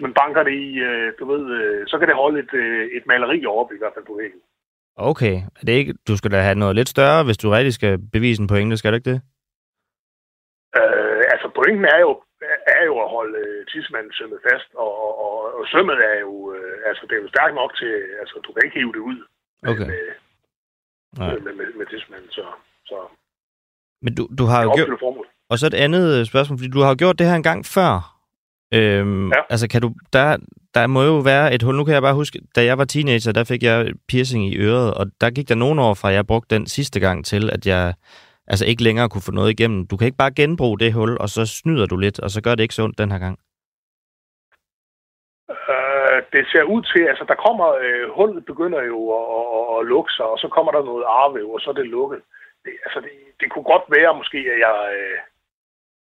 hvis 0.02 0.08
man 0.10 0.22
banker 0.24 0.44
det 0.44 0.56
i, 0.68 0.72
øh, 0.90 1.08
du 1.20 1.24
ved, 1.32 1.44
øh, 1.60 1.88
så 1.88 1.96
kan 2.00 2.08
det 2.08 2.16
holde 2.24 2.40
et, 2.40 2.54
øh, 2.64 2.84
et 2.98 3.06
maleri 3.12 3.46
op 3.46 3.70
i 3.72 3.80
hvert 3.82 3.94
fald 3.96 4.06
på 4.06 4.16
væggen. 4.22 4.42
Okay, 4.96 5.36
er 5.60 5.64
det 5.68 5.74
ikke, 5.80 5.94
du 6.08 6.14
skal 6.18 6.32
da 6.32 6.40
have 6.48 6.62
noget 6.64 6.76
lidt 6.76 6.90
større, 6.96 7.24
hvis 7.24 7.38
du 7.38 7.48
rigtig 7.50 7.74
skal 7.74 7.94
bevise 8.16 8.42
en 8.42 8.48
pointe, 8.48 8.78
skal 8.78 8.92
du 8.92 8.98
ikke 8.98 9.12
det? 9.14 9.22
Øh, 10.80 11.22
altså 11.34 11.48
pointen 11.58 11.86
er 11.96 12.00
jo, 12.06 12.12
er 12.78 12.84
jo 12.90 12.96
at 13.04 13.10
holde 13.18 13.38
øh, 13.46 13.66
tidsmanden 13.72 14.14
sømmet 14.14 14.40
fast, 14.50 14.70
og, 14.84 14.92
og, 15.06 15.14
og, 15.26 15.34
og 15.58 15.64
sømmet 15.74 15.98
er 16.12 16.18
jo, 16.26 16.34
øh, 16.56 16.76
altså 16.90 17.04
det 17.08 17.16
er 17.16 17.22
jo 17.26 17.34
stærkt 17.36 17.56
nok 17.62 17.72
til, 17.80 17.94
altså 18.22 18.36
du 18.46 18.50
kan 18.54 18.62
ikke 18.66 18.78
hive 18.80 18.94
det 18.98 19.04
ud 19.12 19.20
med, 19.64 19.72
Okay. 19.72 19.88
med, 19.92 20.04
med, 21.20 21.40
med, 21.46 21.54
med, 21.60 21.68
med 21.80 21.86
tidsmanden, 21.92 22.32
så, 22.38 22.46
så 22.90 22.98
Men 24.04 24.16
du, 24.18 24.24
du 24.40 24.46
har 24.52 24.60
jo 24.64 24.70
gjort. 24.76 24.90
Og 25.52 25.56
så 25.60 25.66
et 25.68 25.84
andet 25.86 26.28
spørgsmål, 26.32 26.58
fordi 26.60 26.72
du 26.76 26.82
har 26.84 26.90
jo 26.94 27.02
gjort 27.04 27.20
det 27.20 27.28
her 27.30 27.36
en 27.36 27.50
gang 27.52 27.62
før. 27.66 28.21
Øhm, 28.74 29.28
Ja. 29.30 29.42
Altså, 29.50 29.68
kan 29.68 29.82
du, 29.82 29.90
der, 30.14 30.38
der 30.74 30.88
må 30.88 31.04
jo 31.04 31.18
være 31.18 31.54
et 31.54 31.64
hul. 31.64 31.76
Nu 31.76 31.84
kan 31.84 31.94
jeg 31.94 32.02
bare 32.02 32.14
huske, 32.14 32.40
da 32.56 32.64
jeg 32.64 32.78
var 32.78 32.86
teenager, 32.86 33.32
der 33.32 33.44
fik 33.44 33.64
jeg 33.64 33.94
piercing 34.08 34.44
i 34.54 34.58
øret, 34.58 34.94
og 34.94 35.06
der 35.22 35.30
gik 35.30 35.50
der 35.50 35.56
nogle 35.56 35.82
år 35.82 35.94
fra, 35.94 36.10
at 36.10 36.16
jeg 36.16 36.28
brugte 36.28 36.56
den 36.56 36.68
sidste 36.68 37.00
gang 37.00 37.26
til, 37.26 37.50
at 37.50 37.68
jeg 37.68 37.94
altså 38.48 38.66
ikke 38.66 38.84
længere 38.84 39.10
kunne 39.10 39.28
få 39.30 39.32
noget 39.32 39.50
igennem. 39.50 39.88
Du 39.88 39.98
kan 39.98 40.06
ikke 40.06 40.18
bare 40.18 40.34
genbruge 40.34 40.80
det 40.80 40.94
hul, 40.94 41.18
og 41.18 41.30
så 41.30 41.46
snyder 41.46 41.86
du 41.86 41.98
lidt, 41.98 42.20
og 42.20 42.30
så 42.30 42.42
gør 42.42 42.56
det 42.56 42.64
ikke 42.64 42.76
så 42.76 42.84
ondt 42.84 42.98
den 42.98 43.12
her 43.12 43.20
gang. 43.20 43.38
Øh, 45.50 46.18
det 46.34 46.44
ser 46.52 46.64
ud 46.64 46.82
til, 46.92 47.04
altså 47.12 47.26
der 47.32 47.44
kommer, 47.46 47.68
øh, 47.84 48.06
hullet 48.18 48.46
begynder 48.46 48.82
jo 48.92 49.00
at, 49.20 49.26
at, 49.38 49.66
at, 49.76 49.86
lukke 49.92 50.12
sig, 50.18 50.26
og 50.26 50.38
så 50.44 50.48
kommer 50.56 50.72
der 50.72 50.84
noget 50.84 51.06
arvæv, 51.08 51.48
og 51.56 51.60
så 51.62 51.70
er 51.70 51.74
det 51.74 51.88
lukket. 51.98 52.22
Det, 52.66 52.74
altså 52.86 53.00
det, 53.06 53.12
det 53.40 53.48
kunne 53.52 53.68
godt 53.74 53.86
være 53.98 54.18
måske, 54.20 54.40
at 54.54 54.60
jeg 54.68 54.78
øh, 55.00 55.18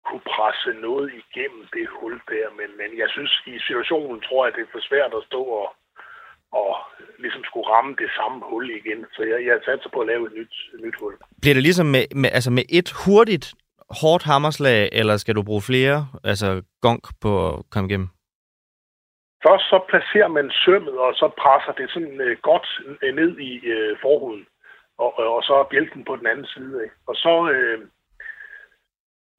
kunne 0.08 0.26
presse 0.36 0.70
noget 0.88 1.08
igennem 1.22 1.64
det 1.76 1.88
hul 1.98 2.16
der, 2.34 2.48
men, 2.60 2.70
men 2.80 2.90
jeg 3.02 3.10
synes, 3.16 3.32
i 3.54 3.60
situationen 3.68 4.18
tror 4.28 4.42
jeg, 4.46 4.54
det 4.56 4.62
er 4.64 4.74
for 4.76 4.84
svært 4.90 5.14
at 5.20 5.24
stå 5.30 5.42
og, 5.62 5.68
og 6.62 6.72
ligesom 7.24 7.44
skulle 7.44 7.70
ramme 7.74 7.96
det 8.04 8.10
samme 8.18 8.38
hul 8.50 8.66
igen. 8.80 9.00
Så 9.16 9.22
jeg, 9.32 9.40
jeg 9.48 9.56
satser 9.66 9.90
på 9.94 10.00
at 10.02 10.08
lave 10.12 10.24
et 10.28 10.34
nyt, 10.40 10.56
et 10.74 10.82
nyt 10.86 10.98
hul. 11.02 11.14
Bliver 11.42 11.56
det 11.58 11.64
ligesom 11.64 11.88
med, 11.96 12.06
med, 12.22 12.30
altså 12.38 12.52
med 12.58 12.66
et 12.80 12.90
hurtigt, 13.04 13.48
hårdt 14.02 14.24
hammerslag, 14.24 14.90
eller 14.92 15.18
skal 15.18 15.36
du 15.36 15.44
bruge 15.44 15.68
flere 15.72 16.08
altså 16.24 16.62
gong 16.82 17.02
på 17.22 17.32
at 17.48 17.56
komme 17.72 17.90
igennem? 17.90 18.10
Først 19.46 19.66
så 19.72 19.78
placerer 19.90 20.28
man 20.28 20.52
sømmet, 20.66 20.98
og 21.06 21.14
så 21.14 21.28
presser 21.44 21.74
det 21.80 21.88
sådan 21.92 22.22
øh, 22.22 22.38
godt 22.50 22.68
øh, 23.04 23.16
ned 23.16 23.32
i 23.50 23.52
øh, 23.66 23.98
forhuden. 24.02 24.46
Og, 24.98 25.20
og, 25.20 25.36
og 25.36 25.44
så 25.44 25.54
er 25.54 25.64
bjælken 25.72 26.04
på 26.06 26.16
den 26.16 26.28
anden 26.28 26.46
side. 26.46 26.84
Ikke? 26.84 26.96
Og 27.08 27.16
så, 27.16 27.34
øh, 27.54 27.80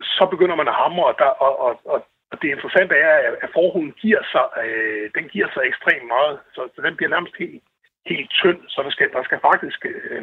så 0.00 0.24
begynder 0.32 0.56
man 0.56 0.68
at 0.68 0.78
hamre, 0.82 1.06
og, 1.10 1.14
der, 1.18 1.30
og, 1.46 1.52
og, 1.66 1.72
og, 1.92 1.98
og 2.30 2.42
det 2.42 2.48
interessante 2.50 2.94
er, 2.94 3.14
at, 3.42 3.50
forhuden 3.56 3.92
giver 4.02 4.22
sig, 4.32 4.46
øh, 4.64 5.10
den 5.16 5.24
giver 5.32 5.48
sig 5.54 5.62
ekstremt 5.70 6.06
meget. 6.14 6.38
Så, 6.54 6.68
så 6.74 6.82
den 6.82 6.96
bliver 6.96 7.10
nærmest 7.10 7.34
helt, 7.38 7.62
helt 8.06 8.30
tynd, 8.30 8.60
så 8.68 8.82
der 8.82 8.90
skal, 8.90 9.12
der 9.12 9.22
skal 9.24 9.38
faktisk... 9.40 9.80
Øh, 9.84 10.22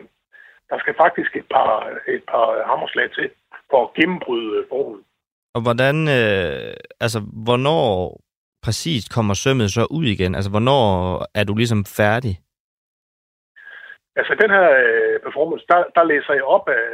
der 0.70 0.80
skal 0.80 0.96
faktisk 0.98 1.36
et 1.36 1.48
par, 1.56 1.72
et 2.08 2.24
par 2.32 2.48
hammerslag 2.70 3.12
til 3.12 3.30
for 3.70 3.84
at 3.84 3.94
gennembryde 3.94 4.58
øh, 4.60 4.66
forhuden. 4.70 5.04
Og 5.56 5.62
hvordan, 5.62 5.96
øh, 6.18 6.74
altså, 7.00 7.20
hvornår 7.46 8.20
præcis 8.66 9.10
kommer 9.16 9.34
sømmet 9.34 9.72
så 9.72 9.88
ud 9.98 10.06
igen? 10.06 10.36
Altså, 10.36 10.52
hvornår 10.52 10.86
er 11.40 11.44
du 11.44 11.54
ligesom 11.56 11.86
færdig? 12.00 12.34
Altså 14.20 14.34
den 14.42 14.50
her 14.58 14.68
øh, 14.86 15.20
performance, 15.26 15.66
der, 15.72 15.80
der 15.96 16.04
læser 16.04 16.34
jeg 16.34 16.44
op 16.44 16.70
af 16.70 16.86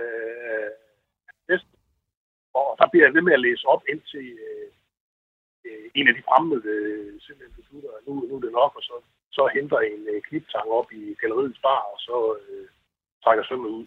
og 2.60 2.68
der 2.80 2.88
bliver 2.92 3.06
jeg 3.06 3.14
ved 3.16 3.24
med 3.26 3.38
at 3.38 3.46
læse 3.48 3.64
op 3.74 3.84
indtil 3.94 4.28
øh, 5.66 5.86
en 6.00 6.08
af 6.10 6.14
de 6.16 6.24
fremmede 6.30 6.62
øh, 6.76 7.12
simpelthen 7.26 7.58
beslutter, 7.60 7.90
at 7.98 8.04
nu, 8.08 8.14
nu 8.30 8.34
er 8.36 8.44
det 8.46 8.54
nok, 8.62 8.72
og 8.80 8.84
så, 8.90 8.96
så 9.38 9.42
henter 9.56 9.80
en 9.80 10.02
øh, 10.14 10.22
kniptang 10.28 10.68
op 10.80 10.90
i 11.00 11.02
galleriets 11.22 11.62
bar, 11.66 11.84
og 11.94 11.98
så 12.08 12.16
øh, 12.42 12.66
trækker 13.24 13.44
sømmet 13.50 13.70
ud. 13.80 13.86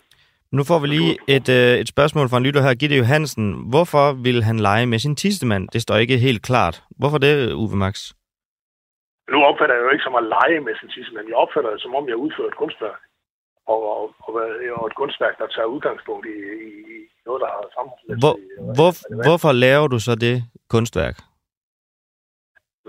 Nu 0.57 0.63
får 0.71 0.79
vi 0.83 0.87
lige 0.87 1.13
et, 1.37 1.49
øh, 1.59 1.75
et 1.83 1.89
spørgsmål 1.95 2.29
fra 2.29 2.39
en 2.39 2.47
lytter 2.47 2.63
her, 2.67 2.75
Gitte 2.81 2.97
Johansen. 3.03 3.47
Hvorfor 3.73 4.07
vil 4.27 4.39
han 4.49 4.59
lege 4.69 4.87
med 4.87 4.99
sin 4.99 5.17
tissemand? 5.17 5.69
Det 5.75 5.81
står 5.83 5.97
ikke 5.97 6.19
helt 6.27 6.43
klart. 6.43 6.77
Hvorfor 7.01 7.19
det, 7.19 7.53
Uwe 7.53 7.77
Max? 7.85 7.95
Nu 9.33 9.39
opfatter 9.51 9.75
jeg 9.75 9.85
jo 9.85 9.91
ikke 9.91 10.07
som 10.07 10.21
at 10.21 10.31
lege 10.37 10.61
med 10.67 10.75
sin 10.81 10.91
men 11.17 11.29
jeg 11.31 11.37
opfatter 11.45 11.71
det 11.71 11.83
som 11.83 11.95
om, 11.95 12.09
jeg 12.09 12.17
udfører 12.17 12.49
et 12.49 12.61
kunstværk. 12.63 13.01
Og, 13.73 13.81
og, 13.97 14.15
og, 14.27 14.33
og 14.79 14.87
et 14.87 14.97
kunstværk, 15.01 15.39
der 15.39 15.47
tager 15.47 15.73
udgangspunkt 15.75 16.27
i, 16.27 16.39
i 16.95 16.97
noget, 17.27 17.41
der 17.45 17.51
har 17.55 17.61
Hvor, 17.63 17.73
samfundsmæssigt. 17.79 18.23
hvor, 18.25 18.35
relevans. 18.37 19.27
hvorfor 19.27 19.53
laver 19.65 19.87
du 19.95 19.99
så 20.09 20.15
det 20.25 20.37
kunstværk? 20.75 21.17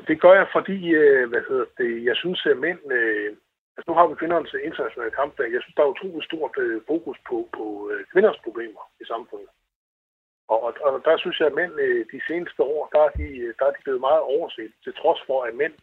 Det 0.09 0.17
gør 0.23 0.33
jeg, 0.41 0.47
fordi 0.57 0.77
øh, 1.01 1.23
hvad 1.31 1.43
hedder 1.49 1.65
det, 1.81 1.91
jeg 2.09 2.15
synes, 2.21 2.39
at 2.51 2.57
mænd... 2.57 2.81
Øh, 2.97 3.29
altså 3.75 3.87
nu 3.87 3.93
har 3.97 4.07
vi 4.07 4.15
kvindernes 4.21 4.53
internationale 4.69 5.11
kampdag. 5.19 5.47
Jeg 5.53 5.61
synes, 5.61 5.75
der 5.75 5.83
er 5.83 5.93
utrolig 5.95 6.23
stort 6.29 6.53
øh, 6.65 6.81
fokus 6.91 7.17
på, 7.29 7.37
på 7.57 7.65
øh, 7.91 7.99
kvinders 8.11 8.39
problemer 8.45 8.83
i 9.01 9.05
samfundet. 9.13 9.49
Og, 10.51 10.59
og, 10.65 10.71
og 10.87 11.01
der 11.07 11.17
synes 11.17 11.39
jeg, 11.39 11.47
at 11.47 11.57
mænd 11.61 11.73
øh, 11.85 12.05
de 12.13 12.19
seneste 12.29 12.61
år, 12.63 12.81
der 12.93 13.01
er, 13.07 13.11
de, 13.19 13.27
der 13.59 13.65
er 13.67 13.71
de 13.75 13.83
blevet 13.85 14.01
meget 14.07 14.21
overset, 14.33 14.71
til 14.83 14.93
trods 15.01 15.21
for, 15.27 15.39
at 15.43 15.55
mænd, 15.55 15.75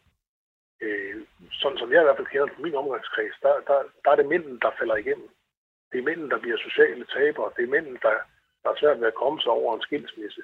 øh, 0.85 1.17
sådan 1.61 1.79
som 1.79 1.93
jeg 1.93 2.01
i 2.01 2.07
hvert 2.07 2.17
fald 2.19 2.33
kender 2.33 2.47
på 2.55 2.63
min 2.63 2.75
omgangskreds, 2.83 3.37
der, 3.45 3.55
der, 3.69 3.79
der 4.05 4.11
er 4.11 4.17
det 4.19 4.27
mænden, 4.33 4.59
der 4.65 4.71
falder 4.79 4.97
igennem. 4.97 5.29
Det 5.93 5.99
er 5.99 6.09
mænden, 6.11 6.31
der 6.31 6.39
bliver 6.39 6.59
sociale 6.67 7.05
tabere. 7.17 7.53
Det 7.57 7.63
er 7.65 7.75
mænden, 7.77 7.99
der, 8.07 8.17
der 8.63 8.71
er 8.71 8.81
svært 8.81 9.01
ved 9.01 9.07
at 9.07 9.21
komme 9.23 9.41
sig 9.41 9.53
over 9.53 9.75
en 9.75 9.87
skilsmisse. 9.87 10.43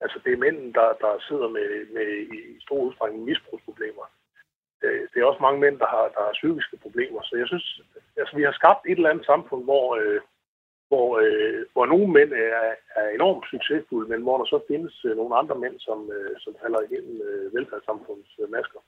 Altså, 0.00 0.18
det 0.24 0.32
er 0.32 0.44
mænden, 0.44 0.72
der, 0.78 0.88
der 1.04 1.24
sidder 1.28 1.48
med, 1.48 1.68
med 1.96 2.08
i 2.36 2.60
stor 2.60 2.78
udstrækning 2.86 3.24
misbrugsproblemer. 3.24 4.06
Det, 4.80 4.90
Det 5.10 5.18
er 5.20 5.30
også 5.30 5.42
mange 5.46 5.60
mænd, 5.60 5.78
der 5.78 5.86
har, 5.86 6.04
der 6.14 6.22
har 6.26 6.38
psykiske 6.40 6.76
problemer. 6.76 7.20
Så 7.22 7.36
jeg 7.36 7.46
synes, 7.46 7.80
altså, 8.16 8.36
vi 8.36 8.42
har 8.42 8.52
skabt 8.52 8.82
et 8.86 8.96
eller 8.98 9.10
andet 9.10 9.26
samfund, 9.26 9.64
hvor, 9.64 9.86
øh, 10.00 10.20
hvor, 10.88 11.08
øh, 11.24 11.66
hvor 11.72 11.86
nogle 11.86 12.08
mænd 12.16 12.32
er, 12.32 12.74
er 13.00 13.08
enormt 13.08 13.44
succesfulde, 13.50 14.10
men 14.10 14.22
hvor 14.22 14.38
der 14.38 14.44
så 14.44 14.58
findes 14.68 15.04
øh, 15.04 15.16
nogle 15.16 15.36
andre 15.36 15.56
mænd, 15.58 15.76
som, 15.78 16.12
øh, 16.16 16.34
som 16.38 16.56
falder 16.62 16.80
igennem 16.80 17.16
øh, 17.28 17.54
velfærdssamfundets 17.54 18.34
øh, 18.42 18.50
masker. 18.50 18.80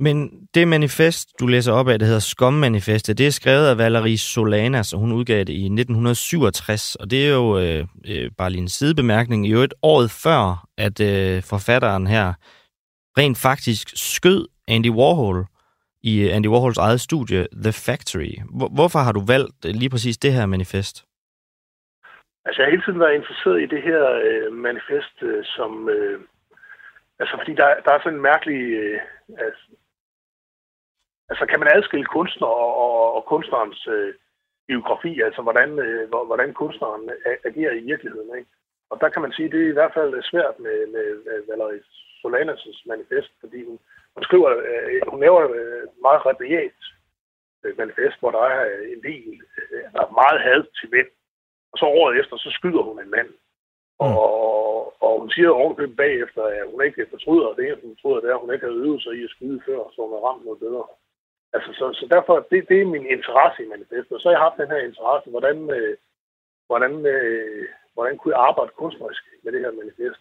Men 0.00 0.48
det 0.54 0.68
manifest, 0.68 1.40
du 1.40 1.46
læser 1.46 1.72
op 1.72 1.88
af, 1.88 1.98
det 1.98 2.08
hedder 2.08 2.30
Skommanifestet, 2.34 3.18
det 3.18 3.26
er 3.26 3.30
skrevet 3.30 3.68
af 3.68 3.78
Valerie 3.78 4.18
Solanas, 4.18 4.92
og 4.92 4.98
hun 4.98 5.12
udgav 5.12 5.38
det 5.38 5.48
i 5.48 5.64
1967. 5.64 6.94
Og 6.94 7.10
det 7.10 7.26
er 7.26 7.32
jo 7.32 7.58
øh, 7.58 7.84
øh, 8.10 8.30
bare 8.38 8.50
lige 8.50 8.62
en 8.62 8.68
sidebemærkning. 8.68 9.46
I 9.46 9.52
øvrigt 9.52 9.72
et 9.72 9.78
år 9.82 10.00
før, 10.24 10.66
at 10.78 11.00
øh, 11.00 11.42
forfatteren 11.42 12.06
her 12.06 12.26
rent 13.18 13.38
faktisk 13.48 13.86
skød 13.94 14.48
Andy 14.68 14.90
Warhol 14.90 15.44
i 16.02 16.14
øh, 16.24 16.36
Andy 16.36 16.46
Warhols 16.46 16.78
eget 16.78 17.00
studie, 17.00 17.46
The 17.64 17.72
Factory. 17.86 18.32
Hvor, 18.56 18.68
hvorfor 18.74 18.98
har 18.98 19.12
du 19.12 19.22
valgt 19.34 19.60
øh, 19.66 19.72
lige 19.74 19.90
præcis 19.90 20.18
det 20.18 20.32
her 20.32 20.46
manifest? 20.46 20.96
Altså, 22.44 22.62
jeg 22.62 22.66
har 22.66 22.74
hele 22.74 22.82
tiden 22.86 23.00
været 23.00 23.14
interesseret 23.14 23.62
i 23.62 23.66
det 23.74 23.82
her 23.82 24.02
øh, 24.28 24.52
manifest, 24.52 25.16
øh, 25.22 25.44
som, 25.44 25.88
øh, 25.88 26.20
Altså, 27.20 27.36
fordi 27.40 27.52
der, 27.54 27.68
der 27.84 27.92
er 27.92 28.00
sådan 28.00 28.14
en 28.14 28.22
mærkelig... 28.30 28.62
Øh, 28.82 29.00
altså, 29.38 29.64
altså, 31.30 31.46
kan 31.46 31.60
man 31.60 31.72
adskille 31.74 32.04
kunstner 32.16 32.46
og, 32.46 32.70
og, 32.84 33.14
og 33.16 33.24
kunstnerens 33.24 33.86
øh, 33.86 34.14
biografi, 34.68 35.20
altså 35.20 35.42
hvordan, 35.42 35.78
øh, 35.78 36.08
hvordan 36.08 36.54
kunstneren 36.54 37.10
agerer 37.44 37.72
i 37.72 37.86
virkeligheden, 37.90 38.38
ikke? 38.38 38.50
Og 38.90 38.96
der 39.00 39.08
kan 39.08 39.22
man 39.22 39.32
sige, 39.32 39.46
at 39.46 39.52
det 39.52 39.62
er 39.62 39.70
i 39.70 39.78
hvert 39.78 39.94
fald 39.94 40.22
svært 40.22 40.58
med, 40.58 40.86
med, 40.94 41.06
med 41.26 41.36
Valerie 41.48 41.82
Solanas' 42.20 42.82
manifest, 42.86 43.32
fordi 43.40 43.64
hun, 43.68 43.78
hun 44.14 44.22
skriver, 44.24 44.48
øh, 44.70 45.00
hun 45.12 45.20
laver 45.20 45.42
øh, 45.58 45.84
meget 46.06 46.26
rabiat 46.26 46.78
øh, 47.64 47.78
manifest, 47.78 48.16
hvor 48.20 48.30
der 48.30 48.44
er 48.56 48.64
en 48.94 49.02
del, 49.10 49.40
øh, 49.58 49.84
der 49.92 50.00
er 50.02 50.18
meget 50.22 50.40
had 50.46 50.62
til 50.78 50.88
mænd. 50.90 51.10
Og 51.72 51.76
så 51.78 51.84
året 51.86 52.18
efter, 52.20 52.36
så 52.36 52.50
skyder 52.58 52.82
hun 52.82 53.00
en 53.00 53.10
mand. 53.10 53.30
Mm. 54.00 54.16
Og, 54.22 55.02
og 55.04 55.20
hun 55.20 55.30
siger 55.30 55.50
ovenkøbet 55.50 55.96
bagefter, 55.96 56.42
at 56.42 56.66
hun 56.70 56.84
ikke 56.84 57.06
fortryder, 57.10 57.54
det 57.54 57.78
hun 57.82 57.96
fortryder, 57.96 58.20
det 58.20 58.30
er, 58.30 58.34
at 58.34 58.44
hun 58.44 58.52
ikke 58.52 58.66
har 58.66 58.74
øvet 58.84 59.02
sig 59.02 59.12
i 59.14 59.24
at 59.24 59.30
skyde 59.30 59.60
før, 59.66 59.80
så 59.92 59.98
hun 60.02 60.12
har 60.16 60.22
ramt 60.28 60.44
noget 60.44 60.60
bedre. 60.66 60.84
Altså, 61.56 61.70
så, 61.78 61.84
så 61.98 62.04
derfor, 62.14 62.34
det, 62.50 62.68
det 62.68 62.78
er 62.80 62.94
min 62.94 63.06
interesse 63.16 63.58
i 63.62 63.72
manifestet. 63.74 64.12
Og 64.16 64.20
så 64.20 64.28
har 64.28 64.34
jeg 64.36 64.46
haft 64.46 64.60
den 64.62 64.72
her 64.74 64.82
interesse, 64.88 65.30
hvordan, 65.34 65.56
øh, 65.76 65.94
hvordan, 66.68 66.92
øh, 67.14 67.64
hvordan 67.94 68.14
kunne 68.16 68.34
jeg 68.34 68.44
arbejde 68.48 68.72
kunstnerisk 68.80 69.24
med 69.42 69.52
det 69.52 69.60
her 69.64 69.72
manifest. 69.80 70.20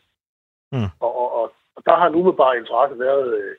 Mm. 0.74 0.90
Og, 1.06 1.12
og, 1.22 1.28
og, 1.40 1.46
og 1.76 1.82
der 1.88 1.96
har 2.00 2.08
en 2.08 2.18
umiddelbar 2.20 2.54
interesse 2.54 2.96
været, 3.06 3.28
øh, 3.40 3.54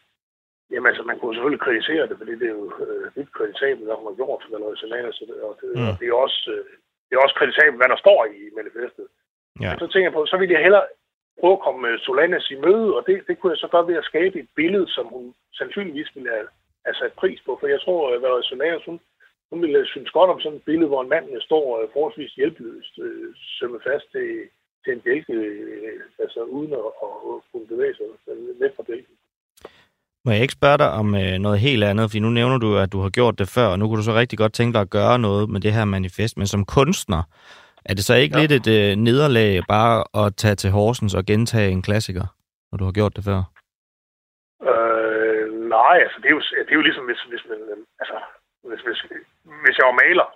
jamen 0.71 0.89
altså, 0.91 1.03
man 1.11 1.19
kunne 1.19 1.35
selvfølgelig 1.35 1.65
kritisere 1.67 2.09
det, 2.09 2.17
fordi 2.21 2.33
det 2.41 2.47
er 2.49 2.57
jo 2.61 2.67
øh, 2.87 3.05
lidt 3.17 3.31
kritisabelt, 3.37 3.87
hvad 3.87 3.99
hun 3.99 4.09
har 4.11 4.19
gjort, 4.21 4.43
eller 4.45 4.59
noget 4.65 4.79
senatet, 4.79 5.15
så 5.15 5.25
det, 5.29 5.37
og, 5.49 5.55
det, 5.61 5.69
mm. 5.79 5.89
og 5.89 5.93
det, 5.99 6.07
er 6.09 6.17
også, 6.27 6.41
øh, 6.55 6.73
det 7.07 7.13
er 7.15 7.25
også 7.25 7.39
kritisabelt, 7.39 7.81
hvad 7.81 7.91
der 7.93 8.03
står 8.05 8.21
i 8.39 8.41
manifestet. 8.61 9.07
Ja. 9.63 9.71
Men 9.71 9.79
så 9.83 9.87
tænker 9.89 10.09
jeg 10.09 10.17
på, 10.19 10.27
så 10.27 10.37
vil 10.37 10.55
jeg 10.55 10.63
hellere 10.67 10.87
prøve 11.41 11.57
at 11.59 11.65
komme 11.67 11.99
Solanas 12.05 12.51
i 12.55 12.59
møde, 12.67 12.89
og 12.97 13.03
det, 13.07 13.15
det 13.29 13.35
kunne 13.39 13.53
jeg 13.53 13.63
så 13.63 13.69
gøre 13.69 13.89
ved 13.91 13.97
at 14.03 14.09
skabe 14.11 14.37
et 14.43 14.49
billede, 14.61 14.89
som 14.97 15.07
hun 15.15 15.35
sandsynligvis 15.59 16.11
ville 16.15 16.31
have, 16.37 16.49
have 16.87 16.99
sat 17.01 17.15
pris 17.21 17.41
på. 17.47 17.53
For 17.61 17.67
jeg 17.75 17.81
tror, 17.85 18.01
at 18.13 18.21
hvad 18.21 18.43
Solanas, 18.43 18.89
hun, 18.89 18.99
hun 19.51 19.59
ville 19.63 19.81
synes 19.87 20.11
godt 20.19 20.31
om 20.35 20.41
sådan 20.41 20.59
et 20.59 20.69
billede, 20.69 20.91
hvor 20.91 21.03
en 21.03 21.13
mand 21.15 21.27
står 21.49 21.65
øh, 21.79 21.89
forholdsvis 21.95 22.35
hjælpeløst, 22.41 22.95
øh, 23.07 23.29
sømmet 23.59 23.81
fast 23.89 24.07
til, 24.15 24.29
til 24.83 24.93
en 24.93 25.03
bælke, 25.07 25.33
øh, 25.33 26.01
altså 26.25 26.41
uden 26.57 26.73
at, 26.81 26.89
at 27.05 27.13
kunne 27.51 27.67
bevæge 27.73 27.95
sig 27.97 28.07
væk 28.63 28.73
fra 28.77 28.89
bælken. 28.91 29.15
Må 30.25 30.33
jeg 30.33 30.43
ikke 30.43 30.59
spørge 30.61 30.79
dig 30.79 30.91
om 30.91 31.15
øh, 31.15 31.39
noget 31.39 31.59
helt 31.59 31.85
andet? 31.85 32.11
Fordi 32.11 32.21
nu 32.21 32.31
nævner 32.31 32.59
du, 32.59 32.77
at 32.77 32.93
du 32.93 33.01
har 33.01 33.11
gjort 33.11 33.39
det 33.39 33.49
før, 33.49 33.67
og 33.67 33.79
nu 33.79 33.87
kunne 33.87 33.99
du 33.99 34.03
så 34.03 34.15
rigtig 34.15 34.39
godt 34.39 34.53
tænke 34.53 34.73
dig 34.73 34.81
at 34.81 34.91
gøre 34.91 35.19
noget 35.19 35.51
med 35.51 35.61
det 35.61 35.73
her 35.73 35.85
manifest. 35.85 36.37
Men 36.37 36.47
som 36.47 36.65
kunstner, 36.65 37.23
er 37.85 37.95
det 37.95 38.05
så 38.05 38.15
ikke 38.15 38.39
ja. 38.39 38.47
lidt 38.47 38.53
et 38.53 38.91
øh, 38.91 38.97
nederlag 38.97 39.61
bare 39.69 40.25
at 40.27 40.37
tage 40.37 40.55
til 40.55 40.71
Horsens 40.71 41.15
og 41.15 41.25
gentage 41.25 41.71
en 41.71 41.83
klassiker, 41.83 42.27
når 42.73 42.79
du 42.79 42.85
har 42.85 42.93
gjort 42.93 43.17
det 43.17 43.25
før? 43.25 43.43
Øh, 45.67 45.71
nej, 45.79 45.97
altså 46.07 46.19
det 46.23 46.29
er 46.29 46.37
jo, 46.39 46.43
det 46.67 46.73
er 46.73 46.81
jo 46.81 46.89
ligesom, 46.89 47.05
hvis, 47.09 47.23
hvis 47.33 47.45
man, 47.51 47.61
øh, 47.73 47.79
altså, 48.03 48.17
hvis, 48.69 48.81
hvis, 48.87 49.01
hvis 49.65 49.79
jeg 49.79 49.87
var 49.91 50.01
maler, 50.05 50.29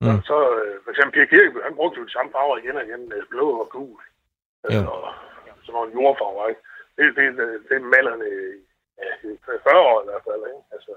mm. 0.00 0.06
så, 0.06 0.12
så 0.30 0.36
øh, 0.58 0.74
for 0.84 0.90
eksempel 0.90 1.12
Pierre 1.12 1.32
Kirkeby, 1.32 1.58
han 1.68 1.78
brugte 1.78 1.98
jo 1.98 2.06
de 2.06 2.16
samme 2.16 2.32
farver 2.32 2.56
igen 2.58 2.76
og 2.80 2.84
igen, 2.84 3.12
blå 3.32 3.48
og 3.62 3.68
gul, 3.76 4.00
ja. 4.70 4.80
og 4.92 5.00
sådan 5.64 5.76
nogle 5.78 5.94
jordfarver, 5.96 6.48
ikke? 6.52 6.62
Det, 6.96 7.04
det, 7.16 7.24
det, 7.38 7.48
det 7.70 7.78
malerne 7.94 8.28
ja, 8.98 9.10
40 9.64 9.80
år 9.90 10.02
i 10.02 10.08
hvert 10.08 10.24
fald, 10.28 10.42
ikke? 10.52 10.64
Altså, 10.76 10.92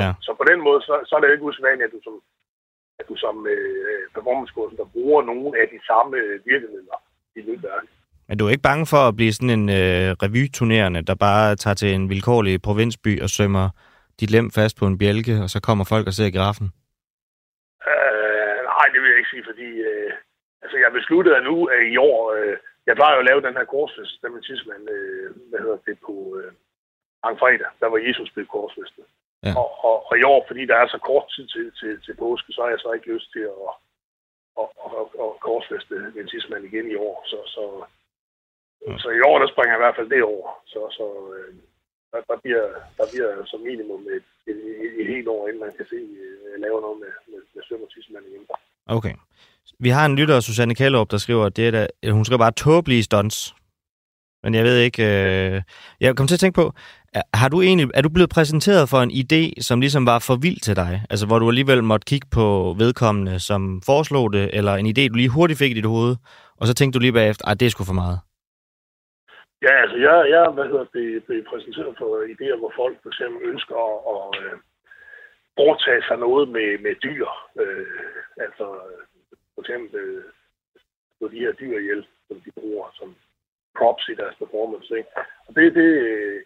ja. 0.00 0.08
Så 0.26 0.30
på 0.40 0.44
den 0.50 0.60
måde, 0.66 0.80
så, 0.88 0.94
så 1.06 1.12
er 1.14 1.20
det 1.20 1.28
jo 1.28 1.36
ikke 1.36 1.48
usædvanligt, 1.48 1.88
at 1.88 1.94
du 1.96 2.00
som, 2.06 2.16
at 3.00 3.08
du 3.08 3.16
som 3.24 3.46
øh, 3.46 4.02
performancekursen, 4.14 4.78
der 4.78 4.92
bruger 4.94 5.22
nogle 5.22 5.60
af 5.60 5.66
de 5.74 5.80
samme 5.90 6.16
virkemidler 6.50 6.98
i 7.38 7.40
dit 7.42 7.62
værk. 7.62 7.86
Men 8.30 8.38
du 8.38 8.46
er 8.46 8.50
ikke 8.54 8.70
bange 8.70 8.86
for 8.92 9.02
at 9.08 9.16
blive 9.18 9.32
sådan 9.36 9.56
en 9.58 9.68
øh, 9.80 10.08
revyturnerende, 10.24 11.00
der 11.08 11.24
bare 11.26 11.56
tager 11.62 11.78
til 11.82 11.90
en 11.94 12.10
vilkårlig 12.12 12.62
provinsby 12.68 13.12
og 13.24 13.28
sømmer 13.38 13.66
dit 14.20 14.30
lem 14.34 14.46
fast 14.58 14.74
på 14.78 14.84
en 14.90 14.98
bjælke, 15.00 15.34
og 15.44 15.48
så 15.54 15.58
kommer 15.68 15.84
folk 15.92 16.06
og 16.10 16.14
ser 16.18 16.36
grafen? 16.38 16.68
Øh, 17.90 18.58
nej, 18.72 18.86
det 18.92 18.98
vil 19.00 19.10
jeg 19.10 19.18
ikke 19.20 19.34
sige, 19.34 19.48
fordi 19.50 19.68
øh, 19.90 20.12
altså, 20.62 20.76
jeg 20.84 20.90
besluttede 20.98 21.42
nu, 21.50 21.56
at 21.74 21.82
i 21.94 21.96
år, 21.96 22.18
øh, 22.36 22.56
jeg 22.86 22.94
plejer 22.96 23.14
jo 23.14 23.22
at 23.22 23.28
lave 23.30 23.44
den 23.46 23.56
her 23.58 23.66
korsfest, 23.74 24.22
der 24.22 24.30
med 24.34 24.42
tidsmand, 24.42 24.84
øh, 24.96 25.26
hvad 25.50 25.60
hedder 25.64 25.78
det, 25.88 25.96
på, 26.06 26.14
øh, 26.38 26.52
fredag, 27.42 27.70
der 27.80 27.88
var 27.92 27.98
Jesus 28.06 28.30
blevet 28.34 28.50
korsfæstet. 28.54 29.04
Ja. 29.46 29.52
Og, 29.60 29.68
og, 29.88 29.96
og 30.08 30.14
i 30.18 30.24
år, 30.32 30.40
fordi 30.48 30.62
der 30.70 30.76
er 30.76 30.88
så 30.88 30.98
kort 31.10 31.26
tid 31.34 31.46
til, 31.54 31.66
til, 31.80 31.92
til 32.04 32.14
påske, 32.22 32.52
så 32.52 32.60
har 32.62 32.70
jeg 32.70 32.80
så 32.82 32.90
ikke 32.92 33.12
lyst 33.14 33.28
til 33.34 33.44
at, 33.54 33.70
at, 34.60 34.68
at, 34.84 34.90
at, 35.00 35.06
at 35.24 35.30
korsfæste 35.46 35.96
ventismand 36.18 36.64
igen 36.64 36.86
i 36.90 36.96
år. 37.08 37.16
Så, 37.32 37.38
så, 37.54 37.64
ja. 38.86 38.98
så 39.02 39.08
i 39.18 39.20
år, 39.30 39.36
der 39.38 39.48
springer 39.52 39.72
jeg 39.72 39.80
i 39.80 39.84
hvert 39.84 39.98
fald 39.98 40.10
det 40.14 40.22
over. 40.32 40.48
Så, 40.72 40.80
så 40.98 41.06
øh, 41.36 41.50
der, 42.12 42.20
der, 42.30 42.38
bliver, 42.42 42.64
der 42.98 43.06
bliver 43.12 43.30
som 43.50 43.60
minimum 43.68 44.02
et, 44.16 44.26
et, 44.50 44.60
et, 44.84 44.92
et 45.00 45.06
helt 45.12 45.28
år, 45.34 45.42
inden 45.48 45.60
man 45.66 45.72
kan 45.78 45.86
se, 45.92 46.00
uh, 46.22 46.54
lave 46.64 46.78
noget 46.84 46.98
med, 47.02 47.12
med, 47.30 47.40
med 47.54 47.62
søm 47.68 47.82
og 47.86 47.90
tidsmand 47.92 48.24
igen. 48.30 48.44
Okay. 48.98 49.14
Vi 49.84 49.90
har 49.96 50.04
en 50.06 50.16
lytter, 50.16 50.40
Susanne 50.40 50.74
Kallerup, 50.74 51.10
der 51.10 51.16
skriver, 51.16 51.44
at 51.46 51.56
det 51.56 51.66
er 51.68 51.70
da, 51.70 52.10
hun 52.10 52.24
skriver 52.24 52.44
bare 52.44 52.58
tåbelige 52.64 53.02
stunts. 53.02 53.54
Men 54.42 54.54
jeg 54.54 54.64
ved 54.64 54.78
ikke... 54.78 55.02
Øh... 55.02 55.62
Jeg 56.00 56.16
kom 56.16 56.26
til 56.26 56.34
at 56.34 56.40
tænke 56.40 56.56
på, 56.56 56.72
har 57.34 57.48
du 57.48 57.62
egentlig, 57.62 57.90
er 57.94 58.02
du 58.02 58.08
blevet 58.08 58.30
præsenteret 58.30 58.88
for 58.88 59.00
en 59.02 59.10
idé, 59.10 59.62
som 59.62 59.80
ligesom 59.80 60.06
var 60.06 60.18
for 60.18 60.36
vild 60.36 60.60
til 60.60 60.76
dig? 60.76 61.02
Altså, 61.10 61.26
hvor 61.26 61.38
du 61.38 61.48
alligevel 61.48 61.84
måtte 61.84 62.04
kigge 62.04 62.28
på 62.30 62.74
vedkommende, 62.78 63.40
som 63.40 63.82
foreslog 63.86 64.32
det, 64.32 64.50
eller 64.52 64.74
en 64.74 64.86
idé, 64.86 65.08
du 65.08 65.14
lige 65.14 65.28
hurtigt 65.28 65.58
fik 65.58 65.70
i 65.70 65.74
dit 65.74 65.84
hoved, 65.84 66.16
og 66.56 66.66
så 66.66 66.74
tænkte 66.74 66.98
du 66.98 67.00
lige 67.00 67.12
bagefter, 67.12 67.48
at 67.48 67.60
det 67.60 67.66
er 67.66 67.70
sgu 67.70 67.84
for 67.84 67.92
meget? 67.92 68.20
Ja, 69.62 69.72
altså, 69.82 69.96
jeg, 69.96 70.30
jeg 70.30 70.50
hvad 70.50 70.64
hedder 70.64 70.84
det, 70.84 71.24
blev 71.24 71.44
præsenteret 71.44 71.98
for 71.98 72.10
idéer, 72.34 72.56
hvor 72.58 72.72
folk 72.76 73.02
for 73.02 73.08
eksempel 73.08 73.48
ønsker 73.48 73.76
at, 73.90 73.98
at 74.14 74.26
øh, 74.44 74.58
overtage 75.56 76.02
sig 76.08 76.18
noget 76.18 76.48
med, 76.48 76.78
med 76.78 76.94
dyr. 76.94 77.26
Øh, 77.62 77.86
altså, 78.36 78.66
for 79.54 79.60
eksempel 79.62 80.00
øh, 80.00 80.24
de 81.32 81.44
her 81.44 81.52
dyr 81.52 81.78
ihjel, 81.78 82.06
som 82.28 82.40
de 82.40 82.50
bruger 82.60 82.86
som 82.94 83.16
props 83.78 84.08
i 84.08 84.14
deres 84.14 84.36
performance. 84.42 84.98
Ikke? 84.98 85.10
Og 85.46 85.54
det, 85.56 85.74
det, 85.74 85.90
øh, 86.08 86.40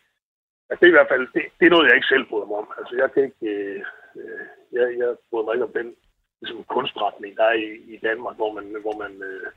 altså 0.71 0.81
det 0.81 0.87
er 0.87 0.95
i 0.95 0.99
hvert 0.99 1.13
fald, 1.13 1.27
det, 1.35 1.43
det 1.59 1.67
er 1.67 1.71
noget, 1.75 1.87
jeg 1.87 1.97
ikke 1.97 2.13
selv 2.15 2.27
bryder 2.29 2.47
mig 2.47 2.57
om. 2.57 2.71
Altså 2.79 2.95
jeg 2.97 3.13
kan 3.13 3.23
ikke, 3.29 3.47
øh, 3.57 3.85
øh, 4.17 4.45
jeg, 4.73 4.99
jeg 4.99 5.11
bryder 5.31 5.45
mig 5.45 5.55
ikke 5.55 5.69
om 5.69 5.77
den 5.81 5.97
ligesom, 6.41 6.65
kunstretning, 6.65 7.37
der 7.37 7.45
er 7.45 7.59
i, 7.69 7.71
i 7.95 7.97
Danmark, 8.09 8.37
hvor 8.37 8.53
man, 8.53 8.67
hvor 8.85 8.97
man 9.03 9.13
øh, 9.23 9.49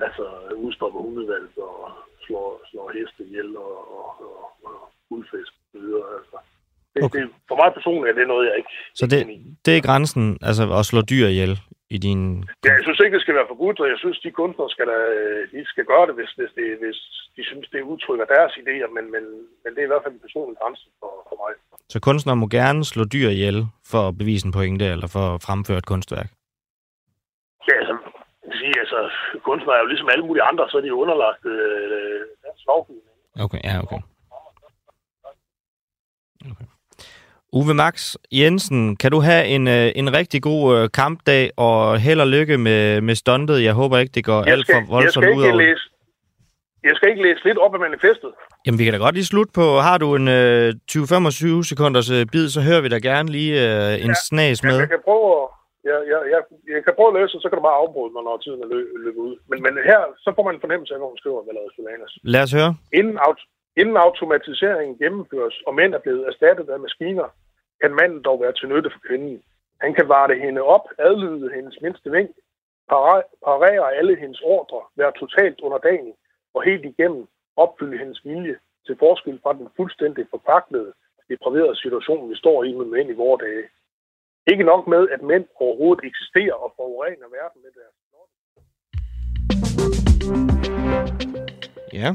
altså 0.00 0.24
udstopper 0.56 1.00
hundevalg 1.00 1.58
og 1.58 1.92
slår, 2.26 2.48
slår 2.70 2.86
heste 2.96 3.20
ihjel 3.28 3.56
og, 3.56 3.74
og, 3.98 4.06
og, 4.26 4.40
og 4.66 4.76
guldfisk 5.08 5.52
og 5.74 5.80
videre. 5.84 6.08
Altså. 6.18 6.36
Det, 6.94 7.02
okay. 7.04 7.22
det, 7.22 7.30
for 7.48 7.56
mig 7.60 7.68
personligt 7.78 8.10
er 8.12 8.18
det 8.20 8.28
noget, 8.28 8.46
jeg 8.48 8.56
ikke... 8.56 8.74
Så 8.94 9.06
det, 9.06 9.20
det 9.66 9.76
er 9.76 9.82
grænsen, 9.88 10.38
altså 10.42 10.64
at 10.78 10.86
slå 10.86 11.00
dyr 11.12 11.26
ihjel? 11.26 11.54
i 11.90 11.98
din... 12.06 12.20
Ja, 12.64 12.72
jeg 12.78 12.84
synes 12.84 13.00
ikke, 13.00 13.14
det 13.16 13.22
skal 13.22 13.38
være 13.38 13.50
forbudt, 13.52 13.80
og 13.82 13.88
jeg 13.92 13.98
synes, 14.02 14.18
de 14.18 14.30
kunstnere 14.40 14.70
skal, 14.74 14.86
da, 14.92 14.98
de 15.52 15.60
skal 15.72 15.84
gøre 15.92 16.06
det, 16.08 16.14
hvis, 16.18 16.30
hvis, 16.38 16.52
det, 16.58 16.66
hvis 16.82 16.98
de 17.36 17.42
synes, 17.50 17.66
det 17.74 17.80
udtrykker 17.92 18.26
deres 18.34 18.52
idéer, 18.62 18.88
men, 18.96 19.04
men, 19.14 19.24
men 19.62 19.70
det 19.72 19.80
er 19.80 19.88
i 19.88 19.92
hvert 19.92 20.04
fald 20.04 20.14
en 20.14 20.26
personlig 20.26 20.56
grænse 20.60 20.84
for, 21.00 21.12
for 21.28 21.36
mig. 21.42 21.52
Så 21.92 21.98
kunstnere 22.00 22.36
må 22.36 22.46
gerne 22.58 22.84
slå 22.84 23.02
dyr 23.14 23.28
ihjel 23.28 23.58
for 23.92 24.02
at 24.08 24.18
bevise 24.20 24.46
en 24.46 24.56
pointe, 24.58 24.84
eller 24.94 25.08
for 25.16 25.24
at 25.34 25.42
fremføre 25.46 25.78
et 25.78 25.90
kunstværk? 25.92 26.30
Altså, 28.98 29.16
altså, 29.32 29.44
kunstnere 29.48 29.76
er 29.76 29.82
jo 29.84 29.86
ligesom 29.92 30.08
alle 30.12 30.26
mulige 30.26 30.42
andre, 30.50 30.64
så 30.70 30.76
er 30.76 30.80
de 30.80 30.88
jo 30.94 31.00
underlagt 31.02 31.44
øh, 31.54 32.20
dansk 32.44 32.62
lovgivning. 32.70 33.16
Okay, 33.44 33.60
ja, 33.64 33.74
okay. 33.84 34.00
okay. 36.50 36.66
Uwe 37.52 37.74
Max 37.74 38.16
Jensen, 38.32 38.96
kan 38.96 39.10
du 39.10 39.20
have 39.20 39.44
en, 39.46 39.68
øh, 39.68 39.88
en 40.00 40.08
rigtig 40.18 40.42
god 40.42 40.62
øh, 40.76 40.90
kampdag, 40.94 41.50
og 41.56 41.98
held 41.98 42.20
og 42.20 42.28
lykke 42.28 42.58
med, 42.58 43.00
med 43.00 43.14
stuntet. 43.14 43.62
Jeg 43.62 43.74
håber 43.74 43.98
ikke, 43.98 44.12
det 44.12 44.24
går 44.24 44.42
skal, 44.42 44.52
alt 44.52 44.66
for 44.72 44.80
voldsomt 44.94 45.26
ud 45.26 45.42
over. 45.42 45.54
Læse, 45.54 45.90
jeg 46.84 46.92
skal 46.96 47.08
ikke 47.10 47.22
læse 47.22 47.44
lidt 47.44 47.58
op 47.58 47.74
af 47.74 47.80
manifestet. 47.80 48.30
Jamen, 48.66 48.78
vi 48.78 48.84
kan 48.84 48.92
da 48.92 48.98
godt 48.98 49.14
lige 49.14 49.24
slutte 49.24 49.52
på, 49.54 49.78
har 49.78 49.98
du 49.98 50.16
en 50.16 50.28
øh, 50.28 50.74
20-25 50.90 51.68
sekunders 51.70 52.10
øh, 52.10 52.26
bid, 52.32 52.48
så 52.48 52.60
hører 52.60 52.80
vi 52.80 52.88
da 52.88 52.98
gerne 52.98 53.28
lige 53.28 53.54
øh, 53.66 54.04
en 54.04 54.14
ja, 54.16 54.24
snas 54.28 54.62
med. 54.62 54.78
Jeg 54.78 54.88
kan 54.88 55.02
prøve 55.04 55.42
at, 55.42 55.48
jeg, 55.90 55.98
jeg, 56.10 56.20
jeg, 56.32 56.40
jeg 56.74 56.80
kan 56.84 56.94
prøve 56.96 57.10
at 57.12 57.16
læse, 57.18 57.40
så 57.42 57.48
kan 57.48 57.58
du 57.58 57.64
bare 57.68 57.80
afbryde 57.82 58.12
mig, 58.14 58.22
når 58.24 58.36
tiden 58.36 58.62
er 58.64 58.68
lø, 58.72 58.80
løbet 59.04 59.22
ud. 59.28 59.34
Men, 59.50 59.58
men 59.64 59.72
her, 59.90 60.00
så 60.24 60.28
får 60.34 60.44
man 60.46 60.54
en 60.54 60.64
fornemmelse 60.64 60.92
af, 60.94 61.00
hvor 61.00 61.12
man 61.12 61.22
skriver, 61.22 61.40
lader 61.56 61.74
Solanas. 61.76 62.14
Lad 62.34 62.42
os 62.46 62.52
høre. 62.58 62.72
Inden, 62.98 63.16
aut, 63.26 63.40
inden 63.80 63.96
automatiseringen 64.06 64.94
gennemføres, 65.02 65.56
og 65.66 65.72
mænd 65.78 65.92
er 65.94 66.02
blevet 66.04 66.24
erstattet 66.30 66.68
af 66.74 66.80
maskiner, 66.86 67.28
kan 67.82 67.92
manden 68.00 68.22
dog 68.28 68.36
være 68.42 68.54
til 68.56 68.68
nytte 68.72 68.90
for 68.94 69.00
kvinden. 69.08 69.38
Han 69.84 69.94
kan 69.94 70.08
varte 70.08 70.34
hende 70.44 70.62
op, 70.76 70.86
adlyde 70.98 71.48
hendes 71.56 71.76
mindste 71.84 72.10
vink, 72.16 72.30
parere 73.48 73.94
alle 73.98 74.14
hendes 74.22 74.40
ordre, 74.40 74.80
være 74.96 75.12
totalt 75.20 75.60
underdanig 75.60 76.14
og 76.54 76.62
helt 76.62 76.84
igennem 76.84 77.26
opfylde 77.56 77.98
hendes 77.98 78.20
vilje 78.24 78.56
til 78.86 78.96
forskel 78.98 79.40
fra 79.42 79.52
den 79.52 79.68
fuldstændig 79.76 80.26
forpaklede, 80.30 80.92
depraverede 81.28 81.76
situation, 81.76 82.30
vi 82.30 82.36
står 82.36 82.64
i 82.64 82.72
med 82.72 82.86
mænd 82.86 83.10
i 83.10 83.20
vores 83.22 83.40
dage. 83.46 83.64
Ikke 84.52 84.64
nok 84.64 84.82
med, 84.88 85.02
at 85.14 85.22
mænd 85.22 85.44
overhovedet 85.60 86.04
eksisterer 86.10 86.56
og 86.64 86.72
forurener 86.76 87.28
verden 87.38 87.58
med 87.64 87.70
deres 87.78 87.96
Ja, 91.92 92.10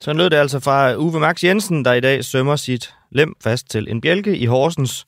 Så 0.00 0.12
lød 0.12 0.30
det 0.30 0.36
altså 0.36 0.60
fra 0.60 0.96
Uwe 0.96 1.20
Max 1.20 1.44
Jensen, 1.44 1.84
der 1.84 1.92
i 1.92 2.00
dag 2.00 2.24
sømmer 2.24 2.56
sit 2.56 2.94
lem 3.10 3.34
fast 3.44 3.70
til 3.70 3.90
en 3.90 4.00
bjælke 4.00 4.36
i 4.36 4.46
Horsens, 4.46 5.06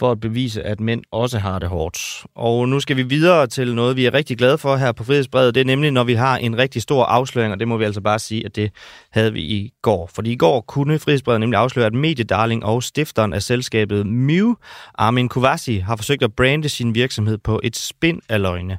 for 0.00 0.10
at 0.10 0.20
bevise, 0.20 0.62
at 0.62 0.80
mænd 0.80 1.02
også 1.12 1.38
har 1.38 1.58
det 1.58 1.68
hårdt. 1.68 2.26
Og 2.34 2.68
nu 2.68 2.80
skal 2.80 2.96
vi 2.96 3.02
videre 3.02 3.46
til 3.46 3.74
noget, 3.74 3.96
vi 3.96 4.06
er 4.06 4.14
rigtig 4.14 4.38
glade 4.38 4.58
for 4.58 4.76
her 4.76 4.92
på 4.92 5.04
Frihedsbrevet. 5.04 5.54
Det 5.54 5.60
er 5.60 5.64
nemlig, 5.64 5.90
når 5.90 6.04
vi 6.04 6.14
har 6.14 6.36
en 6.36 6.58
rigtig 6.58 6.82
stor 6.82 7.04
afsløring, 7.04 7.52
og 7.52 7.60
det 7.60 7.68
må 7.68 7.76
vi 7.76 7.84
altså 7.84 8.00
bare 8.00 8.18
sige, 8.18 8.46
at 8.46 8.56
det 8.56 8.70
havde 9.10 9.32
vi 9.32 9.40
i 9.40 9.72
går. 9.82 10.10
Fordi 10.14 10.32
i 10.32 10.36
går 10.36 10.60
kunne 10.60 10.98
Frihedsbrevet 10.98 11.40
nemlig 11.40 11.58
afsløre, 11.58 11.86
at 11.86 11.94
mediedarling 11.94 12.64
og 12.64 12.82
stifteren 12.82 13.32
af 13.32 13.42
selskabet 13.42 14.06
Mew, 14.06 14.54
Armin 14.94 15.28
Kovasi, 15.28 15.78
har 15.78 15.96
forsøgt 15.96 16.22
at 16.22 16.34
brande 16.36 16.68
sin 16.68 16.94
virksomhed 16.94 17.38
på 17.38 17.60
et 17.62 17.76
spind 17.76 18.20
af 18.28 18.42
løgne. 18.42 18.78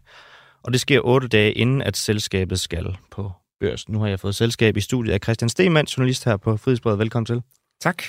Og 0.64 0.74
det 0.74 0.82
sker 0.82 1.00
otte 1.04 1.28
dage 1.28 1.52
inden, 1.52 1.82
at 1.82 1.98
selskabet 1.98 2.60
skal 2.60 2.98
på 3.12 3.32
børs. 3.60 3.90
Nu 3.90 4.00
har 4.00 4.08
jeg 4.08 4.20
fået 4.20 4.36
selskab 4.36 4.78
i 4.78 4.82
studiet 4.82 5.14
af 5.14 5.20
Christian 5.24 5.50
Stemann, 5.50 5.88
journalist 5.88 6.26
her 6.26 6.38
på 6.38 6.58
Frihedsbrevet. 6.58 7.00
Velkommen 7.00 7.26
til. 7.26 7.42
Tak. 7.82 8.04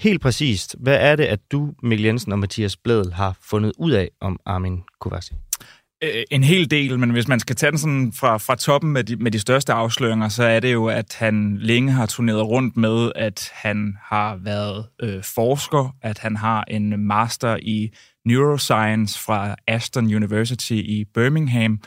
Helt 0.00 0.20
præcist, 0.20 0.76
hvad 0.78 0.96
er 1.00 1.16
det, 1.16 1.24
at 1.24 1.40
du, 1.52 1.72
Mikkel 1.82 2.04
Jensen 2.04 2.32
og 2.32 2.38
Mathias 2.38 2.76
Bledel 2.76 3.12
har 3.12 3.36
fundet 3.42 3.72
ud 3.78 3.92
af 3.92 4.10
om 4.20 4.40
Armin 4.46 4.82
Kovacic? 5.00 5.36
Øh, 6.02 6.24
en 6.30 6.44
hel 6.44 6.70
del, 6.70 6.98
men 6.98 7.10
hvis 7.10 7.28
man 7.28 7.40
skal 7.40 7.56
tage 7.56 7.70
den 7.70 7.78
sådan 7.78 8.12
fra, 8.12 8.38
fra 8.38 8.54
toppen 8.54 8.92
med 8.92 9.04
de, 9.04 9.16
med 9.16 9.30
de 9.30 9.38
største 9.38 9.72
afsløringer, 9.72 10.28
så 10.28 10.44
er 10.44 10.60
det 10.60 10.72
jo, 10.72 10.86
at 10.86 11.16
han 11.18 11.58
længe 11.58 11.92
har 11.92 12.06
turneret 12.06 12.46
rundt 12.46 12.76
med, 12.76 13.12
at 13.16 13.50
han 13.52 13.96
har 14.02 14.36
været 14.36 14.86
øh, 15.02 15.24
forsker, 15.24 15.96
at 16.02 16.18
han 16.18 16.36
har 16.36 16.64
en 16.68 17.06
master 17.06 17.56
i 17.62 17.90
neuroscience 18.24 19.18
fra 19.18 19.56
Aston 19.66 20.14
University 20.14 20.72
i 20.72 21.04
Birmingham, 21.14 21.80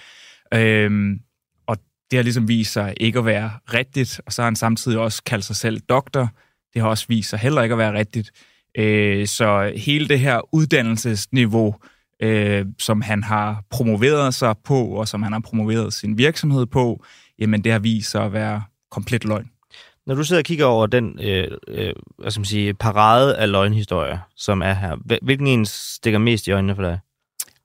øhm, 0.53 1.19
og 1.67 1.77
det 2.11 2.17
har 2.17 2.23
ligesom 2.23 2.47
vist 2.47 2.73
sig 2.73 2.93
ikke 2.97 3.19
at 3.19 3.25
være 3.25 3.51
rigtigt, 3.73 4.21
og 4.25 4.33
så 4.33 4.41
har 4.41 4.47
han 4.47 4.55
samtidig 4.55 4.99
også 4.99 5.23
kaldt 5.23 5.45
sig 5.45 5.55
selv 5.55 5.79
doktor, 5.79 6.29
det 6.75 6.81
har 6.81 6.89
også 6.89 7.05
vist 7.07 7.29
sig 7.29 7.39
heller 7.39 7.61
ikke 7.61 7.73
at 7.73 7.79
være 7.79 7.93
rigtigt. 7.93 8.31
Øh, 8.77 9.27
så 9.27 9.73
hele 9.75 10.07
det 10.07 10.19
her 10.19 10.55
uddannelsesniveau, 10.55 11.75
øh, 12.21 12.65
som 12.79 13.01
han 13.01 13.23
har 13.23 13.63
promoveret 13.69 14.33
sig 14.33 14.55
på, 14.63 14.85
og 14.85 15.07
som 15.07 15.23
han 15.23 15.31
har 15.31 15.39
promoveret 15.39 15.93
sin 15.93 16.17
virksomhed 16.17 16.65
på, 16.65 17.03
jamen 17.39 17.63
det 17.63 17.71
har 17.71 17.79
vist 17.79 18.11
sig 18.11 18.25
at 18.25 18.33
være 18.33 18.63
komplet 18.91 19.25
løgn. 19.25 19.49
Når 20.07 20.15
du 20.15 20.23
sidder 20.23 20.41
og 20.41 20.45
kigger 20.45 20.65
over 20.65 20.87
den 20.87 21.19
øh, 21.21 21.47
øh, 21.67 21.93
hvad 22.17 22.31
skal 22.31 22.39
man 22.39 22.45
sige, 22.45 22.73
parade 22.73 23.37
af 23.37 23.51
løgnhistorier, 23.51 24.17
som 24.35 24.61
er 24.61 24.73
her, 24.73 25.19
hvilken 25.21 25.47
en 25.47 25.65
stikker 25.65 26.19
mest 26.19 26.47
i 26.47 26.51
øjnene 26.51 26.75
for 26.75 26.81
dig? 26.81 26.99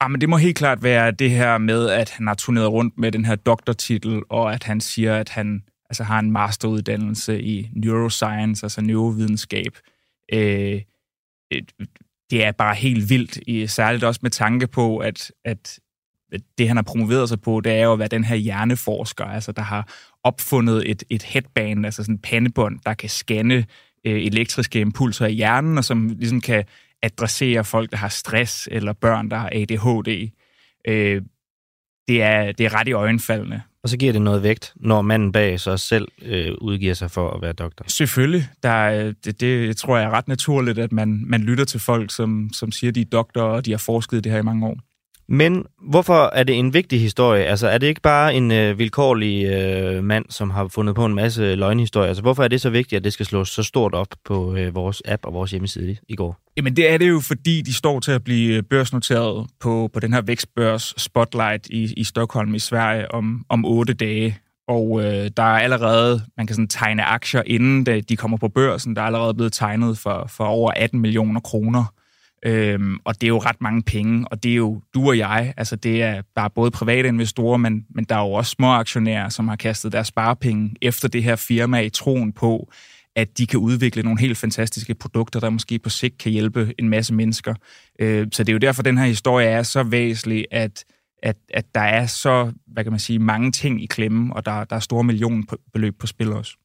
Ja, 0.02 0.06
ah, 0.06 0.20
det 0.20 0.28
må 0.28 0.36
helt 0.36 0.56
klart 0.56 0.82
være 0.82 1.10
det 1.10 1.30
her 1.30 1.58
med, 1.58 1.90
at 1.90 2.10
han 2.10 2.26
har 2.26 2.34
turneret 2.34 2.72
rundt 2.72 2.98
med 2.98 3.12
den 3.12 3.24
her 3.24 3.34
doktortitel, 3.34 4.22
og 4.28 4.54
at 4.54 4.64
han 4.64 4.80
siger, 4.80 5.16
at 5.16 5.28
han 5.28 5.62
altså 5.90 6.04
har 6.04 6.18
en 6.18 6.32
masteruddannelse 6.32 7.42
i 7.42 7.70
neuroscience, 7.72 8.64
altså 8.64 8.80
neurovidenskab. 8.80 9.78
Øh, 10.32 10.80
øh 11.52 11.62
det 12.30 12.44
er 12.44 12.52
bare 12.52 12.74
helt 12.74 13.10
vildt, 13.10 13.70
særligt 13.70 14.04
også 14.04 14.20
med 14.22 14.30
tanke 14.30 14.66
på, 14.66 14.98
at, 14.98 15.32
at 15.44 15.78
det, 16.58 16.68
han 16.68 16.76
har 16.76 16.82
promoveret 16.82 17.28
sig 17.28 17.40
på, 17.40 17.60
det 17.60 17.72
er 17.72 17.84
jo 17.84 17.92
at 17.92 17.98
være 17.98 18.08
den 18.08 18.24
her 18.24 18.36
hjerneforsker, 18.36 19.24
altså 19.24 19.52
der 19.52 19.62
har 19.62 19.88
opfundet 20.24 20.90
et, 20.90 21.04
et 21.10 21.22
headband, 21.22 21.84
altså 21.84 22.02
sådan 22.02 22.14
en 22.14 22.18
pandebånd, 22.18 22.80
der 22.86 22.94
kan 22.94 23.08
scanne 23.08 23.66
øh, 24.04 24.22
elektriske 24.22 24.80
impulser 24.80 25.26
i 25.26 25.32
hjernen, 25.32 25.78
og 25.78 25.84
som 25.84 26.08
ligesom 26.08 26.40
kan 26.40 26.64
adressere 27.02 27.64
folk, 27.64 27.90
der 27.90 27.96
har 27.96 28.08
stress, 28.08 28.68
eller 28.72 28.92
børn, 28.92 29.30
der 29.30 29.36
har 29.36 29.50
ADHD. 29.52 30.30
Øh, 30.88 31.22
det, 32.08 32.22
er, 32.22 32.52
det 32.52 32.66
er 32.66 32.74
ret 32.74 32.88
i 32.88 32.92
øjenfaldende. 32.92 33.62
Og 33.82 33.88
så 33.88 33.96
giver 33.96 34.12
det 34.12 34.22
noget 34.22 34.42
vægt, 34.42 34.72
når 34.76 35.02
manden 35.02 35.32
bag 35.32 35.60
sig 35.60 35.80
selv 35.80 36.08
øh, 36.22 36.52
udgiver 36.60 36.94
sig 36.94 37.10
for 37.10 37.30
at 37.30 37.42
være 37.42 37.52
doktor. 37.52 37.84
Selvfølgelig. 37.88 38.48
Der 38.62 38.68
er, 38.68 39.12
det, 39.24 39.40
det 39.40 39.76
tror 39.76 39.96
jeg 39.96 40.06
er 40.06 40.10
ret 40.10 40.28
naturligt, 40.28 40.78
at 40.78 40.92
man, 40.92 41.24
man 41.26 41.40
lytter 41.40 41.64
til 41.64 41.80
folk, 41.80 42.10
som, 42.10 42.50
som 42.52 42.72
siger, 42.72 42.92
de 42.92 43.00
er 43.00 43.04
doktorer, 43.04 43.56
og 43.56 43.66
de 43.66 43.70
har 43.70 43.78
forsket 43.78 44.24
det 44.24 44.32
her 44.32 44.38
i 44.38 44.42
mange 44.42 44.66
år. 44.66 44.78
Men 45.32 45.64
hvorfor 45.88 46.30
er 46.34 46.42
det 46.42 46.58
en 46.58 46.74
vigtig 46.74 47.00
historie? 47.00 47.44
Altså 47.44 47.68
er 47.68 47.78
det 47.78 47.86
ikke 47.86 48.00
bare 48.00 48.34
en 48.34 48.50
øh, 48.50 48.78
vilkårlig 48.78 49.46
øh, 49.46 50.04
mand, 50.04 50.24
som 50.28 50.50
har 50.50 50.68
fundet 50.68 50.94
på 50.94 51.04
en 51.04 51.14
masse 51.14 51.54
løgnhistorier? 51.54 52.08
Altså 52.08 52.22
hvorfor 52.22 52.44
er 52.44 52.48
det 52.48 52.60
så 52.60 52.70
vigtigt, 52.70 52.96
at 52.96 53.04
det 53.04 53.12
skal 53.12 53.26
slås 53.26 53.48
så 53.48 53.62
stort 53.62 53.94
op 53.94 54.08
på 54.24 54.56
øh, 54.56 54.74
vores 54.74 55.02
app 55.04 55.26
og 55.26 55.32
vores 55.34 55.50
hjemmeside 55.50 55.96
i 56.08 56.16
går? 56.16 56.36
Jamen 56.56 56.76
det 56.76 56.90
er 56.90 56.98
det 56.98 57.08
jo, 57.08 57.20
fordi 57.20 57.62
de 57.62 57.74
står 57.74 58.00
til 58.00 58.12
at 58.12 58.24
blive 58.24 58.56
øh, 58.56 58.62
børsnoteret 58.62 59.46
på, 59.60 59.90
på 59.92 60.00
den 60.00 60.12
her 60.12 60.20
vækstbørs 60.20 60.94
Spotlight 60.96 61.66
i, 61.66 61.94
i 61.96 62.04
Stockholm 62.04 62.54
i 62.54 62.58
Sverige 62.58 63.14
om, 63.14 63.44
om 63.48 63.64
otte 63.64 63.92
dage. 63.94 64.38
Og 64.68 65.00
øh, 65.04 65.30
der 65.36 65.42
er 65.42 65.58
allerede, 65.58 66.22
man 66.36 66.46
kan 66.46 66.54
sådan 66.54 66.68
tegne 66.68 67.04
aktier, 67.04 67.42
inden 67.46 68.02
de 68.08 68.16
kommer 68.16 68.36
på 68.36 68.48
børsen. 68.48 68.96
Der 68.96 69.02
er 69.02 69.06
allerede 69.06 69.34
blevet 69.34 69.52
tegnet 69.52 69.98
for, 69.98 70.26
for 70.28 70.44
over 70.44 70.72
18 70.76 71.00
millioner 71.00 71.40
kroner. 71.40 71.84
Øhm, 72.46 72.98
og 73.04 73.14
det 73.14 73.26
er 73.26 73.28
jo 73.28 73.38
ret 73.38 73.60
mange 73.60 73.82
penge, 73.82 74.28
og 74.30 74.42
det 74.42 74.50
er 74.50 74.56
jo 74.56 74.80
du 74.94 75.08
og 75.08 75.18
jeg. 75.18 75.54
Altså 75.56 75.76
det 75.76 76.02
er, 76.02 76.22
der 76.36 76.42
er 76.42 76.48
både 76.48 76.70
private 76.70 77.08
investorer, 77.08 77.56
men, 77.56 77.86
men 77.90 78.04
der 78.04 78.14
er 78.14 78.20
jo 78.20 78.32
også 78.32 78.50
små 78.50 78.66
aktionærer, 78.66 79.28
som 79.28 79.48
har 79.48 79.56
kastet 79.56 79.92
deres 79.92 80.06
sparepenge 80.06 80.74
efter 80.82 81.08
det 81.08 81.22
her 81.22 81.36
firma 81.36 81.80
i 81.80 81.90
troen 81.90 82.32
på, 82.32 82.72
at 83.16 83.38
de 83.38 83.46
kan 83.46 83.58
udvikle 83.58 84.02
nogle 84.02 84.20
helt 84.20 84.38
fantastiske 84.38 84.94
produkter, 84.94 85.40
der 85.40 85.50
måske 85.50 85.78
på 85.78 85.88
sigt 85.88 86.18
kan 86.18 86.32
hjælpe 86.32 86.74
en 86.78 86.88
masse 86.88 87.14
mennesker. 87.14 87.54
Øh, 87.98 88.26
så 88.32 88.42
det 88.44 88.48
er 88.48 88.54
jo 88.54 88.58
derfor, 88.58 88.82
den 88.82 88.98
her 88.98 89.06
historie 89.06 89.46
er 89.46 89.62
så 89.62 89.82
væsentlig, 89.82 90.46
at, 90.50 90.84
at, 91.22 91.36
at 91.54 91.74
der 91.74 91.80
er 91.80 92.06
så, 92.06 92.52
hvad 92.66 92.84
kan 92.84 92.92
man 92.92 93.00
sige, 93.00 93.18
mange 93.18 93.52
ting 93.52 93.82
i 93.82 93.86
klemme, 93.86 94.36
og 94.36 94.46
der, 94.46 94.64
der 94.64 94.76
er 94.76 94.80
store 94.80 95.04
millionbeløb 95.04 95.98
på 95.98 96.06
spil 96.06 96.32
også. 96.32 96.56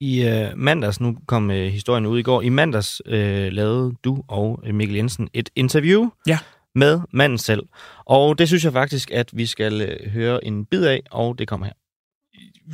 I 0.00 0.24
øh, 0.24 0.58
mandags, 0.58 1.00
nu 1.00 1.18
kom 1.26 1.50
øh, 1.50 1.66
historien 1.66 2.06
ud 2.06 2.18
i 2.18 2.22
går, 2.22 2.42
i 2.42 2.48
mandags 2.48 3.02
øh, 3.06 3.52
lavede 3.52 3.94
du 4.04 4.24
og 4.28 4.60
øh, 4.64 4.74
Mikkel 4.74 4.96
Jensen 4.96 5.28
et 5.32 5.50
interview 5.54 6.10
ja. 6.26 6.38
med 6.74 7.00
manden 7.10 7.38
selv. 7.38 7.68
Og 8.04 8.38
det 8.38 8.48
synes 8.48 8.64
jeg 8.64 8.72
faktisk, 8.72 9.10
at 9.10 9.36
vi 9.36 9.46
skal 9.46 9.82
øh, 9.82 10.10
høre 10.10 10.44
en 10.44 10.66
bid 10.66 10.84
af, 10.84 11.02
og 11.10 11.38
det 11.38 11.48
kommer 11.48 11.66
her. 11.66 11.72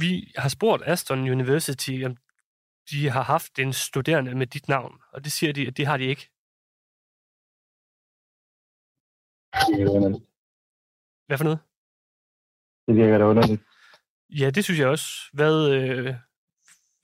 Vi 0.01 0.33
har 0.37 0.49
spurgt 0.49 0.83
Aston 0.87 1.19
University, 1.31 2.03
om 2.05 2.17
de 2.91 3.11
har 3.11 3.23
haft 3.23 3.59
en 3.59 3.73
studerende 3.73 4.35
med 4.35 4.47
dit 4.47 4.69
navn, 4.69 4.95
og 5.13 5.25
det 5.25 5.33
siger 5.33 5.53
de, 5.53 5.67
at 5.67 5.77
det 5.77 5.87
har 5.87 5.97
de 5.97 6.05
ikke. 6.05 6.29
Hvad 11.27 11.39
for 11.39 11.45
noget? 11.45 11.59
Det 12.87 12.97
virker 12.97 13.19
da 13.19 13.25
underligt. 13.25 13.63
Ja, 14.31 14.51
det 14.51 14.65
synes 14.65 14.81
jeg 14.81 14.89
også. 14.89 15.07
Hvad, 15.33 15.71
øh, 15.71 16.15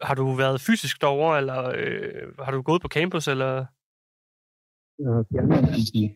har 0.03 0.15
du 0.15 0.35
været 0.35 0.61
fysisk 0.61 1.01
derovre, 1.01 1.39
eller 1.39 1.73
øh, 1.77 2.39
har 2.39 2.53
du 2.53 2.63
gået 2.63 2.83
på 2.83 2.89
campus, 2.89 3.29
eller? 3.29 3.67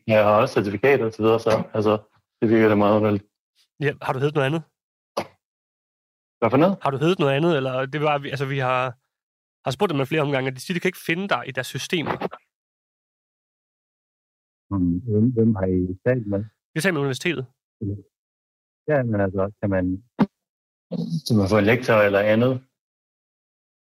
Jeg 0.07 0.25
har 0.25 0.41
også 0.41 0.55
certifikater 0.55 1.05
og 1.05 1.13
så 1.13 1.23
videre, 1.23 1.41
så 1.41 1.51
altså, 1.75 1.93
det 2.41 2.49
virker 2.49 2.69
da 2.69 2.75
meget 2.75 2.97
underligt. 2.97 3.25
Ja, 3.81 3.93
har 4.03 4.13
du 4.13 4.19
heddet 4.19 4.35
noget 4.35 4.47
andet? 4.47 4.63
Hvad 6.39 6.51
for 6.51 6.57
noget? 6.57 6.79
Har 6.83 6.91
du 6.91 6.97
heddet 6.97 7.19
noget 7.19 7.35
andet, 7.39 7.57
eller 7.57 7.87
det 7.87 8.01
var, 8.01 8.15
altså 8.35 8.47
vi 8.47 8.59
har, 8.59 8.85
har 9.65 9.71
spurgt 9.71 9.91
dem 9.91 9.97
med 9.97 10.07
flere 10.07 10.23
omgange, 10.23 10.51
og 10.51 10.55
de 10.55 10.61
siger, 10.61 10.75
de 10.75 10.81
kan 10.81 10.89
ikke 10.89 11.07
finde 11.07 11.29
dig 11.29 11.43
i 11.49 11.53
deres 11.57 11.67
system. 11.67 12.07
Hvem, 15.07 15.27
hvem 15.37 15.55
har 15.55 15.67
I 15.77 15.79
talt 16.07 16.27
med? 16.27 16.41
Vi 16.71 16.77
har 16.77 16.81
talt 16.81 16.95
med 16.95 17.01
universitetet. 17.07 17.45
Ja, 18.91 19.03
men 19.03 19.21
altså, 19.27 19.43
kan 19.61 19.71
man, 19.71 19.85
kan 21.27 21.37
man 21.39 21.49
få 21.53 21.59
en 21.59 21.65
lektor 21.73 21.95
eller 21.95 22.21
andet? 22.35 22.53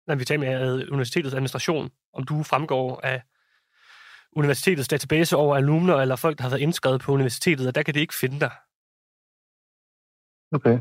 Når 0.07 0.15
vi 0.15 0.25
taler 0.25 0.39
med 0.39 0.87
universitetets 0.89 1.33
administration, 1.33 1.91
om 2.13 2.23
du 2.23 2.43
fremgår 2.43 3.01
af 3.03 3.23
universitetets 4.31 4.87
database 4.87 5.35
over 5.35 5.55
alumner 5.55 5.95
eller 5.95 6.15
folk, 6.15 6.37
der 6.37 6.43
har 6.43 6.49
været 6.49 6.61
indskrevet 6.61 7.01
på 7.01 7.11
universitetet, 7.11 7.67
og 7.67 7.75
der 7.75 7.83
kan 7.83 7.93
det 7.93 7.99
ikke 7.99 8.15
finde 8.15 8.39
dig. 8.39 8.51
Okay. 10.51 10.79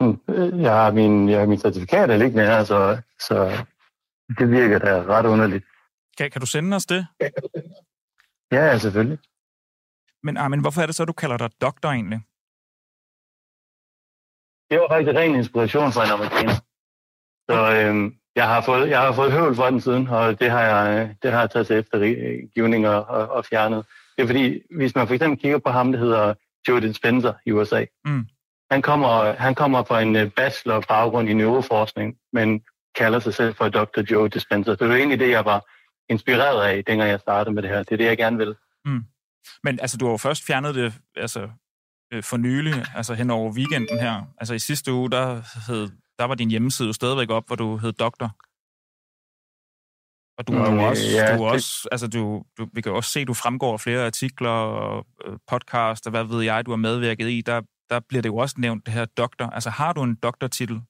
Hmm. 0.00 0.60
Jeg 0.60 0.72
har 0.72 0.90
min, 0.92 1.28
jeg 1.28 1.38
har 1.38 1.46
min 1.46 1.58
certifikat 1.58 2.18
liggende 2.18 2.46
her, 2.46 2.64
så, 2.64 3.02
så 3.18 3.66
det 4.38 4.50
virker 4.50 4.78
da 4.78 5.02
ret 5.02 5.26
underligt. 5.26 5.64
Kan, 6.18 6.30
kan 6.30 6.40
du 6.40 6.46
sende 6.46 6.76
os 6.76 6.86
det? 6.86 7.06
Ja, 8.52 8.78
selvfølgelig. 8.78 9.18
Men, 10.22 10.36
ah, 10.36 10.50
men 10.50 10.60
hvorfor 10.60 10.82
er 10.82 10.86
det 10.86 10.94
så, 10.94 11.02
at 11.02 11.08
du 11.08 11.12
kalder 11.12 11.36
dig 11.36 11.50
doktor 11.60 11.88
egentlig? 11.88 12.20
Det 14.70 14.80
var 14.80 14.88
faktisk 14.88 15.16
ren 15.16 15.34
inspiration 15.34 15.92
fra 15.92 16.04
en 16.04 16.10
amerikaner. 16.10 16.65
Så 17.50 17.72
øh, 17.72 18.12
jeg, 18.36 18.48
har 18.48 18.60
fået, 18.60 18.88
jeg 18.88 19.00
har 19.00 19.12
fået 19.12 19.32
høvl 19.32 19.54
for 19.54 19.70
den 19.70 19.80
siden, 19.80 20.08
og 20.08 20.40
det 20.40 20.50
har 20.50 20.62
jeg, 20.62 21.14
det 21.22 21.32
har 21.32 21.40
jeg 21.40 21.50
taget 21.50 21.66
til 21.66 21.76
eftergivning 21.76 22.88
og, 22.88 23.04
og, 23.04 23.28
og 23.28 23.44
fjernet. 23.44 23.84
Det 24.16 24.22
er 24.22 24.26
fordi, 24.26 24.60
hvis 24.76 24.94
man 24.94 25.06
for 25.06 25.14
eksempel 25.14 25.40
kigger 25.40 25.58
på 25.58 25.70
ham, 25.70 25.92
der 25.92 25.98
hedder 25.98 26.34
Joe 26.68 26.80
Dispenza 26.80 27.32
i 27.46 27.52
USA, 27.52 27.84
mm. 28.04 28.26
han, 28.70 28.82
kommer, 28.82 29.32
han 29.32 29.54
kommer 29.54 29.84
fra 29.84 30.00
en 30.00 30.16
øh, 30.16 30.30
bachelor 30.30 30.80
baggrund 30.88 31.28
i 31.28 31.34
neuroforskning, 31.34 32.16
men 32.32 32.62
kalder 32.96 33.18
sig 33.18 33.34
selv 33.34 33.54
for 33.54 33.68
Dr. 33.68 34.00
Joe 34.10 34.28
Dispenza. 34.28 34.70
Så 34.70 34.84
det 34.84 34.92
er 34.92 34.96
egentlig 34.96 35.18
det, 35.18 35.30
jeg 35.30 35.44
var 35.44 35.66
inspireret 36.08 36.68
af, 36.68 36.84
dengang 36.84 37.10
jeg 37.10 37.20
startede 37.20 37.54
med 37.54 37.62
det 37.62 37.70
her. 37.70 37.78
Det 37.78 37.92
er 37.92 37.96
det, 37.96 38.04
jeg 38.04 38.16
gerne 38.16 38.38
vil. 38.38 38.54
Mm. 38.84 39.04
Men 39.62 39.80
altså, 39.80 39.96
du 39.96 40.04
har 40.04 40.12
jo 40.12 40.16
først 40.16 40.46
fjernet 40.46 40.74
det 40.74 40.94
altså, 41.16 41.48
øh, 42.12 42.22
for 42.22 42.36
nylig, 42.36 42.74
altså 42.94 43.14
hen 43.14 43.30
over 43.30 43.52
weekenden 43.52 43.98
her. 43.98 44.22
Altså 44.38 44.54
i 44.54 44.58
sidste 44.58 44.92
uge, 44.92 45.10
der 45.10 45.42
hed 45.66 45.90
der 46.18 46.24
var 46.24 46.34
din 46.34 46.50
hjemmeside 46.50 46.88
jo 46.88 46.92
stadigvæk 46.92 47.30
op, 47.30 47.46
hvor 47.46 47.56
du 47.56 47.76
hed 47.76 47.92
doktor. 47.92 48.28
Og 50.38 50.48
du 50.48 50.52
er 50.52 50.72
jo 50.74 50.88
også, 50.88 51.02
ja, 51.16 51.36
du 51.36 51.42
er 51.42 51.46
det- 51.46 51.54
også 51.54 51.88
altså 51.92 52.08
du, 52.08 52.42
du, 52.58 52.68
vi 52.72 52.80
kan 52.80 52.90
jo 52.92 52.96
også 52.96 53.10
se, 53.10 53.20
at 53.20 53.26
du 53.28 53.34
fremgår 53.34 53.72
af 53.72 53.80
flere 53.80 54.06
artikler 54.06 54.50
og 54.50 55.06
øh, 55.26 55.38
podcast, 55.46 56.06
og 56.06 56.10
hvad 56.10 56.24
ved 56.24 56.42
jeg, 56.42 56.66
du 56.66 56.70
har 56.70 56.76
medvirket 56.76 57.28
i. 57.30 57.40
Der, 57.40 57.60
der 57.90 58.00
bliver 58.08 58.22
det 58.22 58.28
jo 58.28 58.36
også 58.36 58.54
nævnt, 58.58 58.86
det 58.86 58.94
her 58.94 59.04
doktor. 59.04 59.46
Altså 59.46 59.70
har 59.70 59.92
du 59.92 60.02
en 60.02 60.14
doktortitel? 60.14 60.80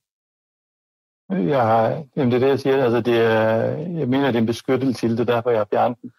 Jeg 1.29 1.61
har, 1.61 2.03
jamen 2.15 2.31
det 2.31 2.35
er 2.35 2.39
det, 2.39 2.47
jeg 2.47 2.59
siger. 2.59 2.83
Altså, 2.83 3.01
det 3.01 3.17
er, 3.17 3.51
jeg 3.99 4.07
mener, 4.07 4.25
det 4.27 4.35
er 4.35 4.39
en 4.39 4.45
beskyttelse 4.45 4.99
til 5.01 5.11
det, 5.11 5.19
er 5.19 5.33
derfor 5.33 5.49
jeg 5.49 5.59
har 5.59 5.67
fjernet 5.71 5.97
den. 6.01 6.11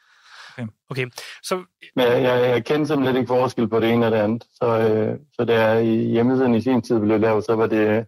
Okay, 0.90 1.06
så 1.42 1.64
Men 1.96 2.04
jeg, 2.04 2.22
jeg, 2.22 2.50
jeg 2.50 2.64
kender 2.64 2.86
simpelthen 2.86 3.16
ikke 3.16 3.28
forskel 3.28 3.68
på 3.68 3.80
det 3.80 3.90
ene 3.90 4.06
og 4.06 4.12
det 4.12 4.18
andet. 4.18 4.44
Så, 4.54 4.66
øh, 4.78 5.18
så 5.32 5.44
da 5.44 5.82
hjemmesiden 5.82 6.54
i 6.54 6.60
sin 6.60 6.82
tid 6.82 7.00
blev 7.00 7.20
lavet, 7.20 7.44
så 7.44 7.54
var 7.54 7.66
det, 7.66 8.06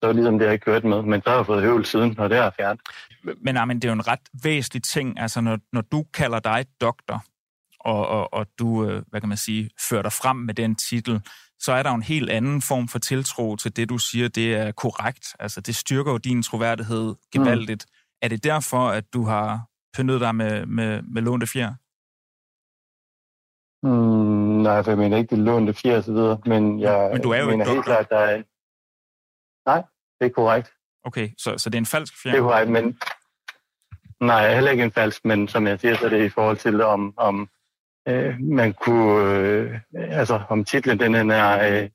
så 0.00 0.06
var 0.06 0.08
det 0.08 0.16
ligesom 0.16 0.38
det, 0.38 0.46
jeg 0.46 0.60
kørte 0.60 0.86
med. 0.86 1.02
Men 1.02 1.22
så 1.22 1.30
har 1.30 1.36
jeg 1.36 1.46
fået 1.46 1.62
høvel 1.62 1.86
siden, 1.86 2.18
og 2.18 2.30
det 2.30 2.36
har 2.36 2.44
jeg 2.44 2.52
fjernet. 2.56 2.80
Men, 3.44 3.56
Armin, 3.56 3.76
det 3.76 3.84
er 3.84 3.88
jo 3.88 3.94
en 3.94 4.08
ret 4.08 4.28
væsentlig 4.44 4.82
ting, 4.82 5.20
altså 5.20 5.40
når, 5.40 5.58
når 5.72 5.80
du 5.80 6.04
kalder 6.14 6.38
dig 6.38 6.66
doktor, 6.80 7.24
og, 7.80 8.06
og, 8.08 8.34
og 8.34 8.46
du, 8.58 8.84
øh, 8.84 9.02
hvad 9.08 9.20
kan 9.20 9.28
man 9.28 9.38
sige, 9.38 9.70
fører 9.88 10.02
dig 10.02 10.12
frem 10.12 10.36
med 10.36 10.54
den 10.54 10.74
titel, 10.74 11.20
så 11.58 11.72
er 11.72 11.82
der 11.82 11.90
jo 11.90 11.96
en 11.96 12.02
helt 12.02 12.30
anden 12.30 12.62
form 12.62 12.88
for 12.88 12.98
tiltro 12.98 13.56
til 13.56 13.76
det, 13.76 13.88
du 13.88 13.98
siger, 13.98 14.28
det 14.28 14.54
er 14.54 14.72
korrekt. 14.72 15.26
Altså, 15.40 15.60
det 15.60 15.76
styrker 15.76 16.12
jo 16.12 16.18
din 16.18 16.42
troværdighed 16.42 17.14
gevaldigt. 17.32 17.86
Mm. 17.88 18.18
Er 18.22 18.28
det 18.28 18.44
derfor, 18.44 18.88
at 18.88 19.04
du 19.12 19.24
har 19.24 19.60
pyntet 19.96 20.20
dig 20.20 20.34
med, 20.34 20.66
med, 20.66 21.02
med 21.02 21.22
lånte 21.22 21.46
fjer? 21.46 21.74
Mm, 23.82 24.62
nej, 24.62 24.82
for 24.82 24.90
jeg 24.90 24.98
mener 24.98 25.16
ikke, 25.16 25.36
det 25.36 25.44
lånte 25.44 25.74
fjer 25.74 25.96
og 25.96 26.04
så 26.04 26.12
videre. 26.12 26.38
Men 26.46 26.80
jeg 26.80 27.10
Men 27.12 27.22
du 27.22 27.30
er 27.30 27.38
jo 27.38 27.46
mener 27.46 27.64
ikke 27.64 27.74
helt 27.74 27.84
klart, 27.84 28.10
der 28.10 28.18
er... 28.18 28.42
Nej, 29.66 29.82
det 30.20 30.26
er 30.26 30.30
korrekt. 30.30 30.70
Okay, 31.04 31.28
så, 31.38 31.58
så 31.58 31.70
det 31.70 31.74
er 31.74 31.80
en 31.80 31.86
falsk 31.86 32.22
fjer? 32.22 32.32
Det 32.32 32.38
er 32.38 32.42
korrekt, 32.42 32.70
men... 32.70 32.98
Nej, 34.20 34.54
heller 34.54 34.70
ikke 34.70 34.84
en 34.84 34.92
falsk, 34.92 35.24
men 35.24 35.48
som 35.48 35.66
jeg 35.66 35.80
siger, 35.80 35.96
så 35.96 36.04
er 36.04 36.08
det 36.08 36.24
i 36.24 36.28
forhold 36.28 36.56
til, 36.56 36.80
om, 36.82 37.14
om 37.16 37.48
øh, 38.08 38.40
man 38.40 38.72
kunne... 38.74 39.30
Øh, 39.38 39.80
altså, 39.94 40.42
om 40.48 40.64
titlen, 40.64 41.00
den 41.00 41.30
er... 41.30 41.82
Øh, 41.82 41.90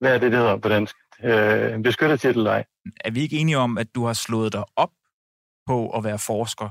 hvad 0.00 0.14
er 0.14 0.18
det, 0.18 0.32
det 0.32 0.38
hedder 0.40 0.56
på 0.56 0.68
dansk? 0.68 0.96
Øh, 1.24 1.74
en 1.74 1.82
beskyttet 1.82 2.20
titel, 2.20 2.44
nej. 2.44 2.64
Er 3.04 3.10
vi 3.10 3.20
ikke 3.20 3.36
enige 3.36 3.58
om, 3.58 3.78
at 3.78 3.94
du 3.94 4.04
har 4.04 4.12
slået 4.12 4.52
dig 4.52 4.64
op 4.76 4.90
på 5.66 5.90
at 5.90 6.04
være 6.04 6.18
forsker? 6.18 6.68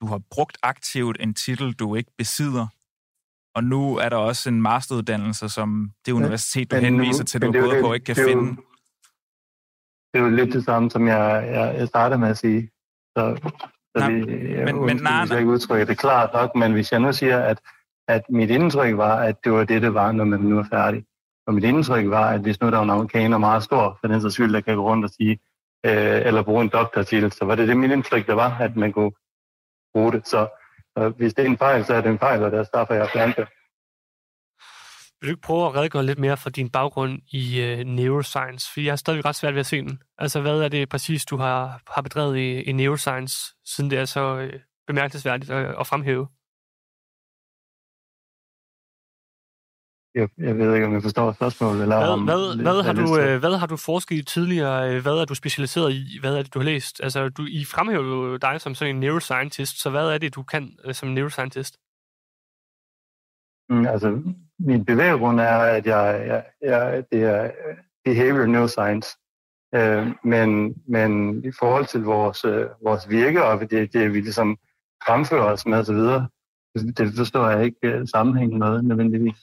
Du 0.00 0.06
har 0.06 0.20
brugt 0.30 0.58
aktivt 0.62 1.16
en 1.20 1.34
titel, 1.34 1.72
du 1.72 1.94
ikke 1.94 2.10
besidder, 2.18 2.66
og 3.54 3.64
nu 3.64 3.96
er 3.96 4.08
der 4.08 4.16
også 4.16 4.48
en 4.48 4.62
masteruddannelse, 4.62 5.48
som 5.48 5.90
det 6.06 6.12
universitet, 6.12 6.70
du 6.70 6.76
Men 6.76 6.92
nu- 6.92 6.98
henviser 7.02 7.24
til, 7.24 7.42
du 7.42 7.46
jo 7.46 7.60
gået 7.60 7.82
på, 7.82 7.92
ikke 7.92 8.04
kan 8.04 8.16
det 8.16 8.26
er 8.26 8.30
jo- 8.32 8.38
finde. 8.38 8.62
Det 10.14 10.20
er 10.20 10.24
jo 10.24 10.30
lidt 10.30 10.52
det 10.52 10.64
samme, 10.64 10.90
som 10.90 11.06
jeg, 11.08 11.48
jeg, 11.52 11.74
jeg 11.78 11.88
startede 11.88 12.20
med 12.20 12.28
at 12.28 12.38
sige. 12.38 12.70
Så, 13.16 13.36
så 13.96 13.98
Nej, 13.98 14.08
det, 14.08 14.50
jeg, 14.50 14.64
men- 14.64 14.86
men, 14.86 14.96
nej, 15.02 15.20
hvis 15.20 15.30
jeg 15.30 15.38
ikke 15.38 15.50
udtrykker 15.50 15.86
det 15.86 15.98
klart 15.98 16.30
nok, 16.34 16.56
men 16.56 16.72
hvis 16.72 16.92
jeg 16.92 17.00
nu 17.00 17.12
siger, 17.12 17.40
at, 17.40 17.60
at 18.08 18.22
mit 18.28 18.50
indtryk 18.50 18.96
var, 18.96 19.16
at 19.16 19.36
det 19.44 19.52
var 19.52 19.64
det, 19.64 19.82
det 19.82 19.94
var, 19.94 20.12
når 20.12 20.24
man 20.24 20.40
nu 20.40 20.58
er 20.58 20.64
færdig. 20.72 21.04
Og 21.46 21.54
mit 21.54 21.64
indtryk 21.64 22.10
var, 22.10 22.30
at 22.30 22.40
hvis 22.40 22.60
nu 22.60 22.70
der 22.70 22.76
var 22.76 22.82
en 22.84 22.90
amerikaner 22.90 23.38
meget 23.38 23.62
stor, 23.62 23.98
for 24.00 24.08
den 24.08 24.20
så 24.20 24.30
skyld, 24.30 24.52
der 24.52 24.60
kan 24.60 24.76
gå 24.76 24.82
rundt 24.82 25.04
og 25.04 25.10
sige, 25.10 25.32
øh, 25.86 26.26
eller 26.26 26.42
bruge 26.42 26.62
en 26.62 26.68
doktortitel, 26.68 27.32
så 27.32 27.44
var 27.44 27.54
det 27.54 27.68
det, 27.68 27.76
mit 27.76 27.90
indtryk, 27.90 28.26
der 28.26 28.34
var, 28.34 28.56
at 28.60 28.76
man 28.76 28.92
kunne 28.92 29.12
bruge 29.94 30.12
det. 30.12 30.28
Så 30.28 30.48
øh, 30.98 31.06
hvis 31.16 31.34
det 31.34 31.42
er 31.44 31.50
en 31.50 31.58
fejl, 31.58 31.84
så 31.84 31.94
er 31.94 32.00
det 32.00 32.10
en 32.10 32.18
fejl, 32.18 32.42
og 32.42 32.50
det 32.50 32.58
er 32.58 32.64
derfor, 32.78 32.94
jeg 32.94 33.08
fjernet 33.12 33.36
det. 33.36 33.48
Vil 35.20 35.28
du 35.28 35.32
ikke 35.34 35.42
prøve 35.42 35.66
at 35.66 35.74
redegøre 35.74 36.06
lidt 36.06 36.18
mere 36.18 36.36
for 36.36 36.50
din 36.50 36.70
baggrund 36.70 37.22
i 37.32 37.60
øh, 37.60 37.78
neuroscience? 37.78 38.72
For 38.72 38.80
jeg 38.80 38.92
har 38.92 38.96
stadig 38.96 39.24
ret 39.24 39.36
svært 39.36 39.54
ved 39.54 39.60
at 39.60 39.66
se 39.66 39.80
den. 39.80 40.02
Altså, 40.18 40.40
hvad 40.40 40.60
er 40.60 40.68
det 40.68 40.88
præcis, 40.88 41.24
du 41.24 41.36
har, 41.36 41.82
har 41.94 42.02
bedrevet 42.02 42.36
i, 42.36 42.62
i 42.62 42.72
neuroscience, 42.72 43.36
siden 43.64 43.90
det 43.90 43.98
er 43.98 44.04
så 44.04 44.38
øh, 44.38 44.60
bemærkelsesværdigt 44.86 45.50
at, 45.50 45.74
at 45.80 45.86
fremhæve? 45.86 46.28
Jeg, 50.14 50.28
jeg 50.38 50.58
ved 50.58 50.74
ikke, 50.74 50.86
om 50.86 50.92
jeg 50.92 51.02
forstår 51.02 51.32
spørgsmålet. 51.32 51.82
Eller 51.82 51.98
Hvad, 51.98 52.08
om, 52.08 52.24
hvad, 52.24 52.62
hvad, 52.62 52.82
har 52.82 52.92
du, 52.92 53.18
øh, 53.20 53.38
hvad 53.38 53.56
har 53.58 53.66
du 53.66 53.76
forsket 53.76 54.16
i 54.16 54.22
tidligere? 54.22 54.94
Øh, 54.94 55.02
Hvad 55.02 55.12
er 55.12 55.24
du 55.24 55.34
specialiseret 55.34 55.92
i? 55.92 56.18
Hvad 56.20 56.36
er 56.36 56.42
det, 56.42 56.54
du 56.54 56.58
har 56.58 56.64
læst? 56.64 57.00
Altså, 57.02 57.28
du, 57.28 57.46
I 57.46 57.64
fremhæver 57.64 58.04
jo 58.04 58.36
dig 58.36 58.60
som 58.60 58.74
sådan 58.74 58.94
en 58.94 59.00
neuroscientist, 59.00 59.80
så 59.82 59.90
hvad 59.90 60.08
er 60.08 60.18
det, 60.18 60.34
du 60.34 60.42
kan 60.42 60.78
øh, 60.84 60.94
som 60.94 61.08
neuroscientist? 61.08 61.78
Mm, 63.68 63.86
altså, 63.86 64.08
min 64.58 64.84
bevæggrund 64.84 65.40
er, 65.40 65.58
at 65.58 65.86
jeg, 65.86 66.26
jeg, 66.26 66.44
jeg, 66.62 67.04
det 67.12 67.22
er 67.22 67.44
øh, 67.44 67.50
behavioral 68.04 68.50
neuroscience. 68.50 69.08
Øh, 69.74 70.06
men, 70.24 70.74
men 70.88 71.44
i 71.44 71.50
forhold 71.58 71.86
til 71.86 72.00
vores, 72.02 72.44
øh, 72.44 72.66
vores 72.82 73.08
virke, 73.08 73.44
og 73.44 73.70
det, 73.70 73.92
det 73.92 74.12
vi 74.14 74.20
ligesom 74.20 74.56
fremfører 75.06 75.52
os 75.52 75.66
med 75.66 75.78
osv., 75.78 75.96
det, 76.74 76.98
det 76.98 77.12
forstår 77.16 77.50
jeg 77.50 77.64
ikke 77.64 77.78
øh, 77.82 78.08
sammenhængen 78.08 78.58
med 78.58 78.82
nødvendigvis. 78.82 79.36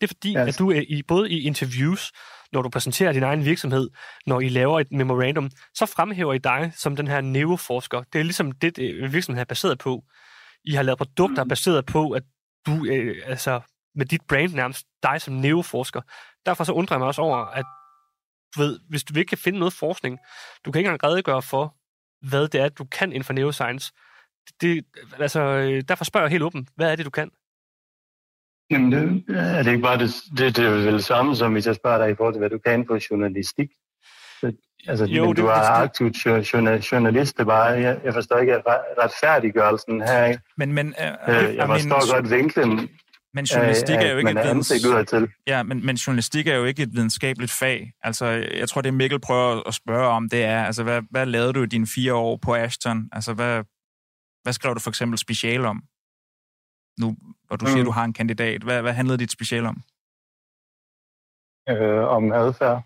Det 0.00 0.02
er 0.02 0.06
fordi, 0.06 0.32
Ja. 0.32 0.46
at 0.46 0.58
du 0.58 0.70
er 0.70 0.82
i, 0.88 1.02
både 1.08 1.30
i 1.30 1.42
interviews, 1.46 2.12
når 2.52 2.62
du 2.62 2.68
præsenterer 2.68 3.12
din 3.12 3.22
egen 3.22 3.44
virksomhed, 3.44 3.90
når 4.26 4.40
I 4.40 4.48
laver 4.48 4.80
et 4.80 4.92
memorandum, 4.92 5.50
så 5.74 5.86
fremhæver 5.86 6.32
I 6.34 6.38
dig 6.38 6.72
som 6.76 6.96
den 6.96 7.08
her 7.08 7.20
neuroforsker. 7.20 8.02
Det 8.12 8.18
er 8.18 8.22
ligesom 8.22 8.52
det, 8.52 8.76
det 8.76 9.12
virksomheden 9.12 9.40
er 9.40 9.44
baseret 9.44 9.78
på. 9.78 10.04
I 10.64 10.72
har 10.72 10.82
lavet 10.82 10.98
produkter 10.98 11.44
baseret 11.44 11.86
på, 11.86 12.10
at 12.10 12.22
du, 12.66 12.86
øh, 12.86 13.16
altså 13.26 13.60
med 13.94 14.06
dit 14.06 14.20
brand 14.28 14.52
nærmest, 14.54 14.86
dig 15.02 15.20
som 15.20 15.34
neuroforsker. 15.34 16.00
Derfor 16.46 16.64
så 16.64 16.72
undrer 16.72 16.94
jeg 16.94 16.98
mig 17.00 17.06
også 17.08 17.22
over, 17.22 17.36
at 17.36 17.64
du 18.56 18.60
ved, 18.60 18.78
hvis 18.88 19.04
du 19.04 19.18
ikke 19.18 19.28
kan 19.28 19.38
finde 19.38 19.58
noget 19.58 19.72
forskning, 19.74 20.18
du 20.64 20.72
kan 20.72 20.78
ikke 20.80 20.88
engang 20.88 21.04
redegøre 21.12 21.42
for, 21.42 21.74
hvad 22.28 22.48
det 22.48 22.60
er, 22.60 22.68
du 22.68 22.84
kan 22.84 23.08
inden 23.12 23.24
for 23.24 23.32
neuroscience. 23.32 23.92
Det, 24.60 24.84
altså, 25.18 25.40
øh, 25.40 25.82
derfor 25.88 26.04
spørger 26.04 26.24
jeg 26.26 26.30
helt 26.30 26.42
åbent, 26.42 26.68
hvad 26.76 26.92
er 26.92 26.96
det, 26.96 27.04
du 27.04 27.10
kan? 27.10 27.30
Jamen, 28.70 28.92
det, 28.92 29.24
er 29.36 29.62
det 29.62 29.70
ikke 29.70 29.82
bare 29.82 29.98
det, 29.98 30.10
det, 30.38 30.56
det 30.56 30.64
er 30.66 30.70
vel 30.70 30.92
det 30.94 31.04
samme, 31.04 31.36
som 31.36 31.52
hvis 31.52 31.66
jeg 31.66 31.74
spørger 31.74 31.98
dig 31.98 32.10
i 32.10 32.14
forhold 32.16 32.34
til, 32.34 32.38
hvad 32.38 32.50
du 32.50 32.58
kan 32.58 32.86
på 32.86 32.98
journalistik? 33.10 33.68
Så, 34.40 34.52
altså, 34.88 35.04
Jo, 35.04 35.22
men 35.24 35.28
det- 35.30 35.36
du 35.42 35.46
er 35.46 35.54
det- 35.54 35.62
aktiv 35.84 36.06
jo- 36.26 36.42
journal- 36.52 36.80
journalist, 36.80 37.36
det 37.36 37.40
er 37.42 37.46
bare, 37.46 37.64
jeg, 37.64 38.00
jeg 38.04 38.14
forstår 38.14 38.38
ikke 38.38 38.56
re- 38.56 39.02
retfærdiggørelsen 39.04 40.00
her, 40.02 40.24
ikke? 40.26 40.40
Men, 40.56 40.72
men, 40.72 40.86
øh, 41.00 41.06
Øh, 41.48 41.56
jeg 41.56 41.66
forstår 41.66 42.14
godt 42.14 42.30
vinklen, 42.30 42.88
men 43.34 43.44
journalistik 43.44 43.96
er 43.96 44.12
jo 44.12 44.18
ikke 44.18 44.30
et 44.30 44.44
videns... 44.44 44.86
udadtil. 44.86 45.28
Ja, 45.46 45.62
men, 45.62 45.86
men 45.86 45.96
journalistik 45.96 46.46
er 46.46 46.54
jo 46.54 46.64
ikke 46.64 46.82
et 46.82 46.92
videnskabeligt 46.92 47.52
fag. 47.52 47.92
Altså, 48.02 48.26
jeg 48.54 48.68
tror, 48.68 48.80
det 48.80 48.94
Mikkel 48.94 49.20
prøver 49.20 49.68
at 49.68 49.74
spørge 49.74 50.06
om, 50.06 50.28
det 50.28 50.44
er, 50.44 50.64
altså, 50.64 50.82
hvad, 50.82 51.02
hvad 51.10 51.26
lavede 51.26 51.52
du 51.52 51.62
i 51.62 51.66
dine 51.66 51.86
fire 51.86 52.14
år 52.14 52.36
på 52.36 52.54
Ashton? 52.54 53.08
Altså, 53.12 53.34
hvad, 53.34 53.64
hvad 54.42 54.52
skrev 54.52 54.74
du 54.74 54.80
for 54.80 54.90
eksempel 54.90 55.18
special 55.18 55.64
om? 55.64 55.82
Nu, 57.00 57.16
hvor 57.46 57.56
du 57.56 57.64
mm. 57.64 57.72
siger, 57.72 57.84
du 57.84 57.90
har 57.90 58.04
en 58.04 58.12
kandidat. 58.12 58.62
Hvad, 58.62 58.82
hvad 58.82 58.92
handlede 58.92 59.18
dit 59.18 59.32
special 59.32 59.66
om? 59.66 59.82
øh, 61.68 62.04
om 62.08 62.32
adfærd. 62.32 62.82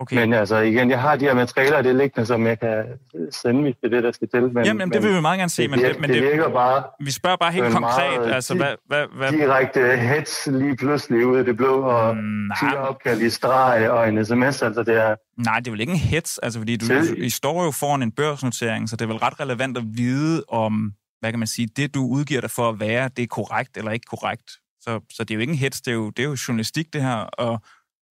Okay. 0.00 0.16
Men 0.16 0.32
altså 0.32 0.56
igen, 0.56 0.90
jeg 0.90 1.00
har 1.00 1.16
de 1.16 1.24
her 1.24 1.34
materialer, 1.34 1.82
det 1.82 1.96
liggende, 1.96 2.26
som 2.26 2.46
jeg 2.46 2.60
kan 2.60 2.84
sende, 3.30 3.62
hvis 3.62 3.74
det 3.82 3.86
er 3.86 3.96
det, 3.96 4.04
der 4.04 4.12
skal 4.12 4.28
til. 4.28 4.42
Men, 4.42 4.64
Jamen, 4.64 4.66
jamen, 4.80 4.92
det 4.92 5.02
vil 5.02 5.16
vi 5.16 5.20
meget 5.20 5.38
gerne 5.38 5.50
se, 5.50 5.62
det, 5.62 5.70
men, 5.70 5.78
det, 5.80 6.00
men 6.00 6.10
det, 6.10 6.22
det, 6.22 6.30
virker 6.30 6.48
bare 6.50 6.82
vi 7.00 7.10
spørger 7.10 7.36
bare 7.36 7.52
helt 7.52 7.72
konkret. 7.72 8.20
meget 8.20 8.34
Altså, 8.34 8.54
di- 8.54 8.56
hvad, 8.56 8.74
hvad, 8.86 9.06
hvad, 9.16 9.32
direkte 9.32 9.96
hets 9.96 10.46
lige 10.52 10.76
pludselig 10.76 11.26
ud 11.26 11.36
af 11.36 11.44
det 11.44 11.56
blå, 11.56 11.80
og 11.80 12.16
Mm, 12.16 12.50
10 12.60 12.64
nej, 12.64 12.74
opkald 12.76 13.20
i 13.22 13.30
streg 13.30 13.90
og 13.90 14.08
en 14.08 14.24
sms. 14.24 14.62
Altså 14.62 14.82
det 14.82 14.96
er, 14.96 15.14
nej, 15.44 15.58
det 15.58 15.66
er 15.66 15.70
vel 15.70 15.80
ikke 15.80 15.92
en 15.92 15.98
hets, 15.98 16.38
altså, 16.38 16.58
fordi 16.60 16.76
du, 16.76 16.86
Selv- 16.86 17.22
I 17.22 17.30
står 17.30 17.64
jo 17.64 17.70
foran 17.70 18.02
en 18.02 18.12
børsnotering, 18.12 18.88
så 18.88 18.96
det 18.96 19.02
er 19.04 19.08
vel 19.08 19.16
ret 19.16 19.40
relevant 19.40 19.76
at 19.76 19.84
vide 19.86 20.44
om, 20.48 20.92
hvad 21.20 21.30
kan 21.32 21.38
man 21.38 21.48
sige, 21.48 21.68
det 21.76 21.94
du 21.94 22.00
udgiver 22.06 22.40
dig 22.40 22.50
for 22.50 22.68
at 22.68 22.80
være, 22.80 23.10
det 23.16 23.22
er 23.22 23.26
korrekt 23.26 23.76
eller 23.76 23.90
ikke 23.90 24.06
korrekt. 24.10 24.50
Så, 24.80 25.00
så 25.12 25.24
det 25.24 25.30
er 25.30 25.34
jo 25.34 25.40
ikke 25.40 25.50
en 25.52 25.58
hets, 25.58 25.80
det 25.80 25.90
er 25.90 25.94
jo, 25.94 26.10
det 26.10 26.22
er 26.24 26.28
jo 26.28 26.36
journalistik 26.48 26.92
det 26.92 27.02
her, 27.02 27.16
og, 27.16 27.60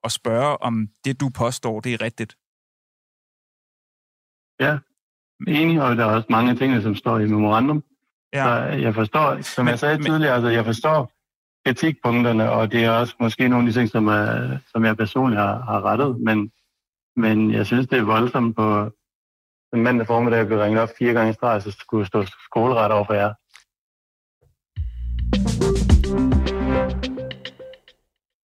og 0.07 0.11
spørge 0.11 0.53
om 0.67 0.87
det 1.05 1.19
du 1.21 1.27
påstår, 1.29 1.79
det 1.79 1.93
er 1.93 2.01
rigtigt. 2.01 2.33
enig, 5.47 5.81
og 5.81 5.95
der 5.97 6.05
er 6.05 6.15
også 6.15 6.27
mange 6.29 6.55
ting, 6.55 6.81
som 6.81 6.95
står 6.95 7.19
i 7.19 7.25
memorandum. 7.25 7.83
Ja. 8.33 8.43
Så 8.43 8.49
jeg 8.85 8.93
forstår, 8.93 9.41
som 9.41 9.65
Men- 9.65 9.71
jeg 9.71 9.79
sagde 9.79 9.97
men- 9.97 10.05
tidligere, 10.05 10.33
altså 10.33 10.49
jeg 10.49 10.65
forstår 10.65 11.11
kritikpunkterne, 11.65 12.51
og 12.51 12.71
det 12.71 12.83
er 12.83 12.91
også 12.91 13.15
måske 13.19 13.47
nogle 13.47 13.67
af 13.67 13.73
de 13.73 13.79
ting, 13.79 13.89
som, 13.89 14.07
er, 14.07 14.57
som 14.71 14.85
jeg 14.85 14.97
personligt 14.97 15.41
har, 15.41 15.61
har 15.61 15.81
rettet, 15.81 16.19
men, 16.21 16.51
men 17.15 17.51
jeg 17.51 17.65
synes, 17.65 17.87
det 17.87 17.97
er 17.99 18.03
voldsomt 18.03 18.55
på 18.55 18.65
en 19.73 19.81
mandag 19.83 20.07
formiddag, 20.07 20.37
jeg 20.37 20.47
blev 20.47 20.59
ringet 20.59 20.81
op 20.81 20.89
fire 20.99 21.13
gange 21.13 21.29
i 21.29 21.33
streg, 21.33 21.61
så 21.61 21.71
skulle 21.71 22.01
jeg 22.01 22.07
stå 22.07 22.25
skoleret 22.47 22.91
over 22.91 23.05
for 23.05 23.13
jer. 23.13 23.33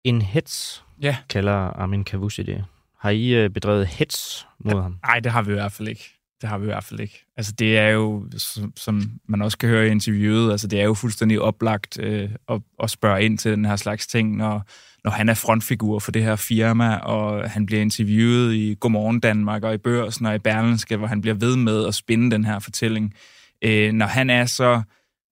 En 0.04 0.22
hets, 0.22 0.86
Ja. 1.02 1.18
kalder 1.30 1.54
Armin 1.54 2.04
Kavusi 2.04 2.44
det. 2.44 2.66
Har 3.00 3.10
I 3.10 3.30
øh, 3.30 3.50
bedrevet 3.50 3.88
hets 3.88 4.48
mod 4.60 4.82
ham? 4.82 4.98
Nej, 5.08 5.20
det 5.20 5.32
har 5.32 5.42
vi 5.42 5.52
i 5.52 5.56
hvert 5.56 5.72
fald 5.72 5.88
ikke. 5.88 6.04
det 6.42 6.50
har 6.50 6.58
vi 6.58 6.64
i 6.64 6.66
hvert 6.66 6.84
fald 6.84 7.00
ikke. 7.00 7.26
Altså 7.38 7.52
det 7.52 7.78
er 7.78 7.90
jo, 7.90 8.26
som, 8.38 8.74
som 8.78 9.12
man 9.28 9.42
også 9.42 9.58
kan 9.58 9.70
høre 9.70 9.88
i 9.88 9.92
interviewet, 9.92 10.52
altså 10.52 10.68
det 10.68 10.80
er 10.80 10.84
jo 10.84 10.94
fuldstændig 10.94 11.42
oplagt 11.42 12.00
øh, 12.00 12.30
at, 12.50 12.62
at 12.84 12.90
spørge 12.90 13.24
ind 13.24 13.38
til 13.38 13.52
den 13.52 13.66
her 13.66 13.76
slags 13.76 14.08
ting, 14.08 14.38
når, 14.38 14.64
når 15.04 15.12
han 15.12 15.30
er 15.30 15.34
frontfigur 15.34 16.00
for 16.00 16.12
det 16.12 16.24
her 16.24 16.36
firma, 16.36 16.96
og 16.96 17.50
han 17.50 17.66
bliver 17.66 17.82
interviewet 17.82 18.54
i 18.54 18.76
Godmorgen 18.80 19.20
Danmark 19.20 19.64
og 19.64 19.74
i 19.74 19.78
Børsen 19.78 20.26
og 20.26 20.36
i 20.36 20.40
Berlinske, 20.40 20.98
hvor 20.98 21.08
han 21.08 21.22
bliver 21.22 21.36
ved 21.36 21.56
med 21.56 21.88
at 21.88 21.96
spinde 21.96 22.32
den 22.32 22.46
her 22.46 22.60
fortælling. 22.60 23.14
Øh, 23.62 23.92
når 23.92 24.06
han 24.06 24.30
er 24.30 24.46
så 24.46 24.82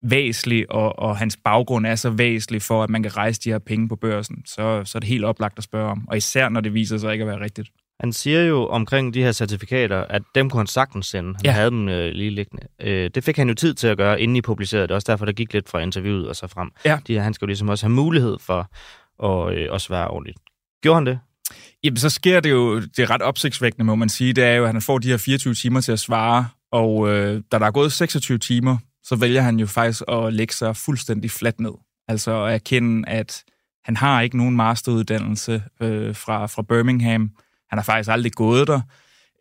væsentlig, 0.03 0.71
og, 0.71 0.99
og 0.99 1.17
hans 1.17 1.37
baggrund 1.43 1.85
er 1.85 1.95
så 1.95 2.09
væsentlig 2.09 2.61
for, 2.61 2.83
at 2.83 2.89
man 2.89 3.03
kan 3.03 3.17
rejse 3.17 3.41
de 3.41 3.49
her 3.49 3.59
penge 3.59 3.89
på 3.89 3.95
børsen, 3.95 4.43
så, 4.45 4.81
så 4.85 4.97
er 4.97 4.99
det 4.99 5.09
helt 5.09 5.25
oplagt 5.25 5.57
at 5.57 5.63
spørge 5.63 5.91
om. 5.91 6.07
Og 6.07 6.17
især 6.17 6.49
når 6.49 6.61
det 6.61 6.73
viser 6.73 6.97
sig 6.97 7.11
ikke 7.11 7.21
at 7.23 7.27
være 7.27 7.39
rigtigt. 7.41 7.69
Han 7.99 8.13
siger 8.13 8.41
jo 8.41 8.67
omkring 8.67 9.13
de 9.13 9.23
her 9.23 9.31
certifikater, 9.31 9.97
at 9.97 10.21
dem 10.35 10.49
kunne 10.49 10.59
han 10.59 10.67
sagtens 10.67 11.07
sende. 11.07 11.29
Han 11.29 11.45
ja. 11.45 11.51
havde 11.51 11.69
dem 11.69 11.89
øh, 11.89 12.11
lige 12.11 12.29
liggende. 12.29 12.63
Øh, 12.81 13.09
det 13.15 13.23
fik 13.23 13.37
han 13.37 13.47
jo 13.47 13.53
tid 13.53 13.73
til 13.73 13.87
at 13.87 13.97
gøre, 13.97 14.21
inden 14.21 14.35
I 14.35 14.41
publicerede 14.41 14.87
det. 14.87 14.95
Også 14.95 15.11
derfor, 15.11 15.25
der 15.25 15.31
gik 15.31 15.53
lidt 15.53 15.69
fra 15.69 15.79
interviewet 15.79 16.27
og 16.27 16.35
så 16.35 16.47
frem. 16.47 16.71
Ja. 16.85 16.99
De, 17.07 17.19
han 17.19 17.33
skal 17.33 17.45
jo 17.45 17.47
ligesom 17.47 17.69
også 17.69 17.85
have 17.85 17.95
mulighed 17.95 18.37
for 18.39 18.71
at 19.23 19.57
øh, 19.57 19.67
også 19.71 19.89
være 19.89 20.07
ordentligt. 20.07 20.37
Gjorde 20.81 20.95
han 20.95 21.05
det? 21.05 21.19
Jamen, 21.83 21.97
så 21.97 22.09
sker 22.09 22.39
det 22.39 22.51
jo, 22.51 22.79
det 22.79 22.99
er 22.99 23.09
ret 23.09 23.21
opsigtsvækkende, 23.21 23.85
må 23.85 23.95
man 23.95 24.09
sige, 24.09 24.33
det 24.33 24.43
er 24.43 24.53
jo, 24.53 24.63
at 24.63 24.71
han 24.71 24.81
får 24.81 24.97
de 24.97 25.09
her 25.09 25.17
24 25.17 25.53
timer 25.53 25.81
til 25.81 25.91
at 25.91 25.99
svare, 25.99 26.47
og 26.71 27.09
øh, 27.09 27.41
da 27.51 27.59
der 27.59 27.65
er 27.65 27.71
gået 27.71 27.91
26 27.91 28.37
timer, 28.37 28.77
så 29.03 29.15
vælger 29.15 29.41
han 29.41 29.59
jo 29.59 29.65
faktisk 29.65 30.03
at 30.07 30.33
lægge 30.33 30.53
sig 30.53 30.75
fuldstændig 30.75 31.31
fladt 31.31 31.59
ned. 31.59 31.73
Altså 32.07 32.45
at 32.45 32.53
erkende, 32.53 33.09
at 33.09 33.43
han 33.83 33.97
har 33.97 34.21
ikke 34.21 34.37
nogen 34.37 34.55
masteruddannelse 34.55 35.63
øh, 35.81 36.15
fra, 36.15 36.45
fra 36.45 36.61
Birmingham. 36.61 37.31
Han 37.69 37.77
har 37.79 37.83
faktisk 37.83 38.09
aldrig 38.09 38.33
gået 38.33 38.67
der. 38.67 38.81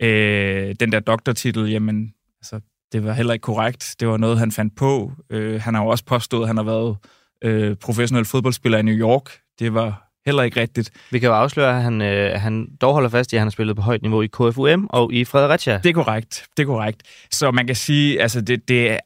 Øh, 0.02 0.74
den 0.80 0.92
der 0.92 1.00
doktortitel, 1.00 1.70
jamen, 1.70 2.14
altså, 2.40 2.60
det 2.92 3.04
var 3.04 3.12
heller 3.12 3.32
ikke 3.32 3.42
korrekt. 3.42 3.96
Det 4.00 4.08
var 4.08 4.16
noget, 4.16 4.38
han 4.38 4.52
fandt 4.52 4.76
på. 4.76 5.12
Øh, 5.30 5.60
han 5.60 5.74
har 5.74 5.82
jo 5.82 5.88
også 5.88 6.04
påstået, 6.04 6.42
at 6.42 6.48
han 6.48 6.56
har 6.56 6.64
været 6.64 6.96
øh, 7.44 7.76
professionel 7.76 8.24
fodboldspiller 8.24 8.78
i 8.78 8.82
New 8.82 8.94
York. 8.94 9.30
Det 9.58 9.74
var 9.74 10.07
heller 10.26 10.42
ikke 10.42 10.60
rigtigt. 10.60 10.90
Vi 11.10 11.18
kan 11.18 11.28
jo 11.28 11.34
afsløre, 11.34 11.76
at 11.76 11.82
han, 11.82 12.02
øh, 12.02 12.40
han 12.40 12.68
dog 12.80 12.92
holder 12.92 13.08
fast 13.08 13.32
i, 13.32 13.36
at 13.36 13.40
han 13.40 13.46
har 13.46 13.50
spillet 13.50 13.76
på 13.76 13.82
højt 13.82 14.02
niveau 14.02 14.22
i 14.22 14.26
KFUM 14.26 14.86
og 14.90 15.12
i 15.12 15.24
Fredericia. 15.24 15.80
Det 15.82 15.88
er 15.88 15.94
korrekt. 15.94 16.46
Det 16.56 16.62
er 16.62 16.66
korrekt. 16.66 17.02
Så 17.30 17.50
man 17.50 17.66
kan 17.66 17.76
sige, 17.76 18.22
altså 18.22 18.40
det, 18.40 18.68
det, 18.68 18.90
er, 18.90 18.98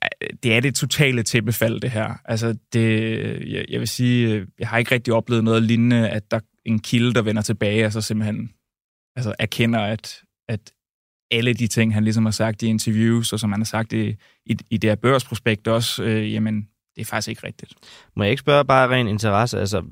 det 0.43 0.55
er 0.55 0.61
det 0.61 0.75
totale 0.75 1.23
tæppefald, 1.23 1.81
det 1.81 1.91
her. 1.91 2.15
Altså 2.25 2.57
det, 2.73 3.11
jeg, 3.53 3.65
jeg 3.69 3.81
vil 3.81 3.89
sige, 3.89 4.47
jeg 4.59 4.69
har 4.69 4.79
ikke 4.79 4.95
rigtig 4.95 5.15
oplevet 5.15 5.45
noget 5.45 5.63
lignende, 5.63 6.09
at 6.09 6.31
der 6.31 6.41
en 6.65 6.79
kilde, 6.79 7.15
der 7.15 7.23
vender 7.23 7.43
tilbage, 7.43 7.87
og 7.87 7.93
så 7.93 8.01
simpelthen 8.01 8.51
altså 9.17 9.35
erkender, 9.39 9.81
at, 9.81 10.21
at 10.49 10.73
alle 11.31 11.55
de 11.55 11.67
ting, 11.67 11.95
han 11.95 12.05
ligesom 12.05 12.25
har 12.25 12.33
sagt 12.33 12.63
i 12.63 12.67
interviews, 12.67 13.33
og 13.33 13.41
som 13.41 13.53
han 13.53 13.61
har 13.61 13.65
sagt 13.65 13.93
i, 13.93 14.17
i, 14.47 14.57
i 14.71 14.77
det 14.77 14.91
her 14.91 14.95
børsprospekt 14.95 15.69
også, 15.69 16.03
øh, 16.03 16.33
jamen, 16.33 16.69
det 16.97 17.01
er 17.01 17.05
faktisk 17.05 17.29
ikke 17.29 17.47
rigtigt. 17.47 17.75
Må 18.17 18.23
jeg 18.23 18.31
ikke 18.31 18.41
spørge 18.41 18.65
bare 18.65 18.89
ren 18.89 19.09
interesse? 19.09 19.61
Altså, 19.61 19.83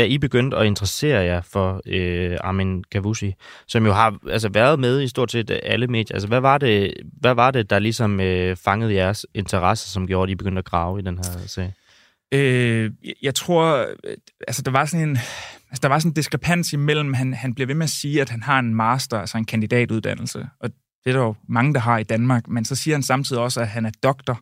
da 0.00 0.04
I 0.04 0.18
begyndte 0.18 0.56
at 0.56 0.66
interessere 0.66 1.20
jer 1.20 1.40
for 1.40 1.80
øh, 1.86 2.36
Armin 2.40 2.84
Kavusi, 2.84 3.34
som 3.66 3.86
jo 3.86 3.92
har 3.92 4.18
altså, 4.30 4.48
været 4.48 4.80
med 4.80 5.02
i 5.02 5.08
stort 5.08 5.32
set 5.32 5.60
alle 5.62 5.86
medier, 5.86 6.14
altså 6.14 6.28
hvad 6.28 6.40
var 6.40 6.58
det, 6.58 6.94
hvad 7.20 7.34
var 7.34 7.50
det 7.50 7.70
der 7.70 7.78
ligesom 7.78 8.20
øh, 8.20 8.56
fangede 8.56 8.94
jeres 8.94 9.26
interesse, 9.34 9.90
som 9.90 10.06
gjorde, 10.06 10.30
at 10.30 10.32
I 10.32 10.34
begyndte 10.34 10.58
at 10.58 10.64
grave 10.64 10.98
i 10.98 11.02
den 11.02 11.16
her 11.16 11.46
sag? 11.46 11.74
Øh, 12.34 12.90
jeg 13.22 13.34
tror, 13.34 13.86
øh, 14.04 14.16
altså 14.48 14.62
der 14.62 14.70
var 14.70 14.84
sådan 14.84 15.08
en, 15.08 15.16
altså 15.70 15.80
der 15.82 15.88
var 15.88 15.98
sådan 15.98 16.10
en 16.10 16.14
diskrepans 16.14 16.72
imellem, 16.72 17.14
han, 17.14 17.34
han 17.34 17.54
bliver 17.54 17.66
ved 17.66 17.74
med 17.74 17.84
at 17.84 17.90
sige, 17.90 18.20
at 18.20 18.30
han 18.30 18.42
har 18.42 18.58
en 18.58 18.74
master, 18.74 19.18
altså 19.18 19.38
en 19.38 19.44
kandidatuddannelse, 19.44 20.46
og 20.60 20.70
det 21.04 21.10
er 21.10 21.12
der 21.12 21.24
jo 21.24 21.34
mange, 21.48 21.74
der 21.74 21.80
har 21.80 21.98
i 21.98 22.02
Danmark, 22.02 22.48
men 22.48 22.64
så 22.64 22.74
siger 22.74 22.94
han 22.94 23.02
samtidig 23.02 23.42
også, 23.42 23.60
at 23.60 23.68
han 23.68 23.86
er 23.86 23.90
doktor. 24.02 24.40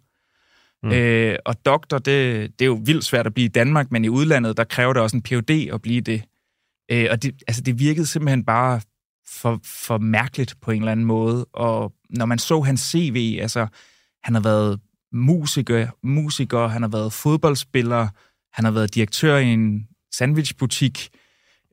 Mm. 0.82 0.92
Øh, 0.92 1.38
og 1.44 1.66
doktor, 1.66 1.98
det, 1.98 2.50
det 2.58 2.64
er 2.64 2.66
jo 2.66 2.80
vildt 2.84 3.04
svært 3.04 3.26
at 3.26 3.34
blive 3.34 3.44
i 3.44 3.48
Danmark, 3.48 3.92
men 3.92 4.04
i 4.04 4.08
udlandet, 4.08 4.56
der 4.56 4.64
kræver 4.64 4.92
det 4.92 5.02
også 5.02 5.16
en 5.16 5.22
Ph.D. 5.22 5.70
at 5.72 5.82
blive 5.82 6.00
det. 6.00 6.22
Øh, 6.90 7.06
og 7.10 7.22
det, 7.22 7.42
altså, 7.48 7.62
det 7.62 7.78
virkede 7.78 8.06
simpelthen 8.06 8.44
bare 8.44 8.80
for, 9.28 9.60
for 9.64 9.98
mærkeligt 9.98 10.54
på 10.60 10.70
en 10.70 10.82
eller 10.82 10.92
anden 10.92 11.06
måde. 11.06 11.44
Og 11.44 11.92
når 12.10 12.26
man 12.26 12.38
så 12.38 12.60
hans 12.60 12.80
CV, 12.80 13.38
altså, 13.40 13.66
han 14.22 14.34
har 14.34 14.42
været 14.42 14.80
musiker, 15.12 15.88
musiker, 16.02 16.66
han 16.66 16.82
har 16.82 16.88
været 16.88 17.12
fodboldspiller, 17.12 18.08
han 18.52 18.64
har 18.64 18.72
været 18.72 18.94
direktør 18.94 19.36
i 19.36 19.46
en 19.46 19.88
sandwichbutik, 20.14 21.08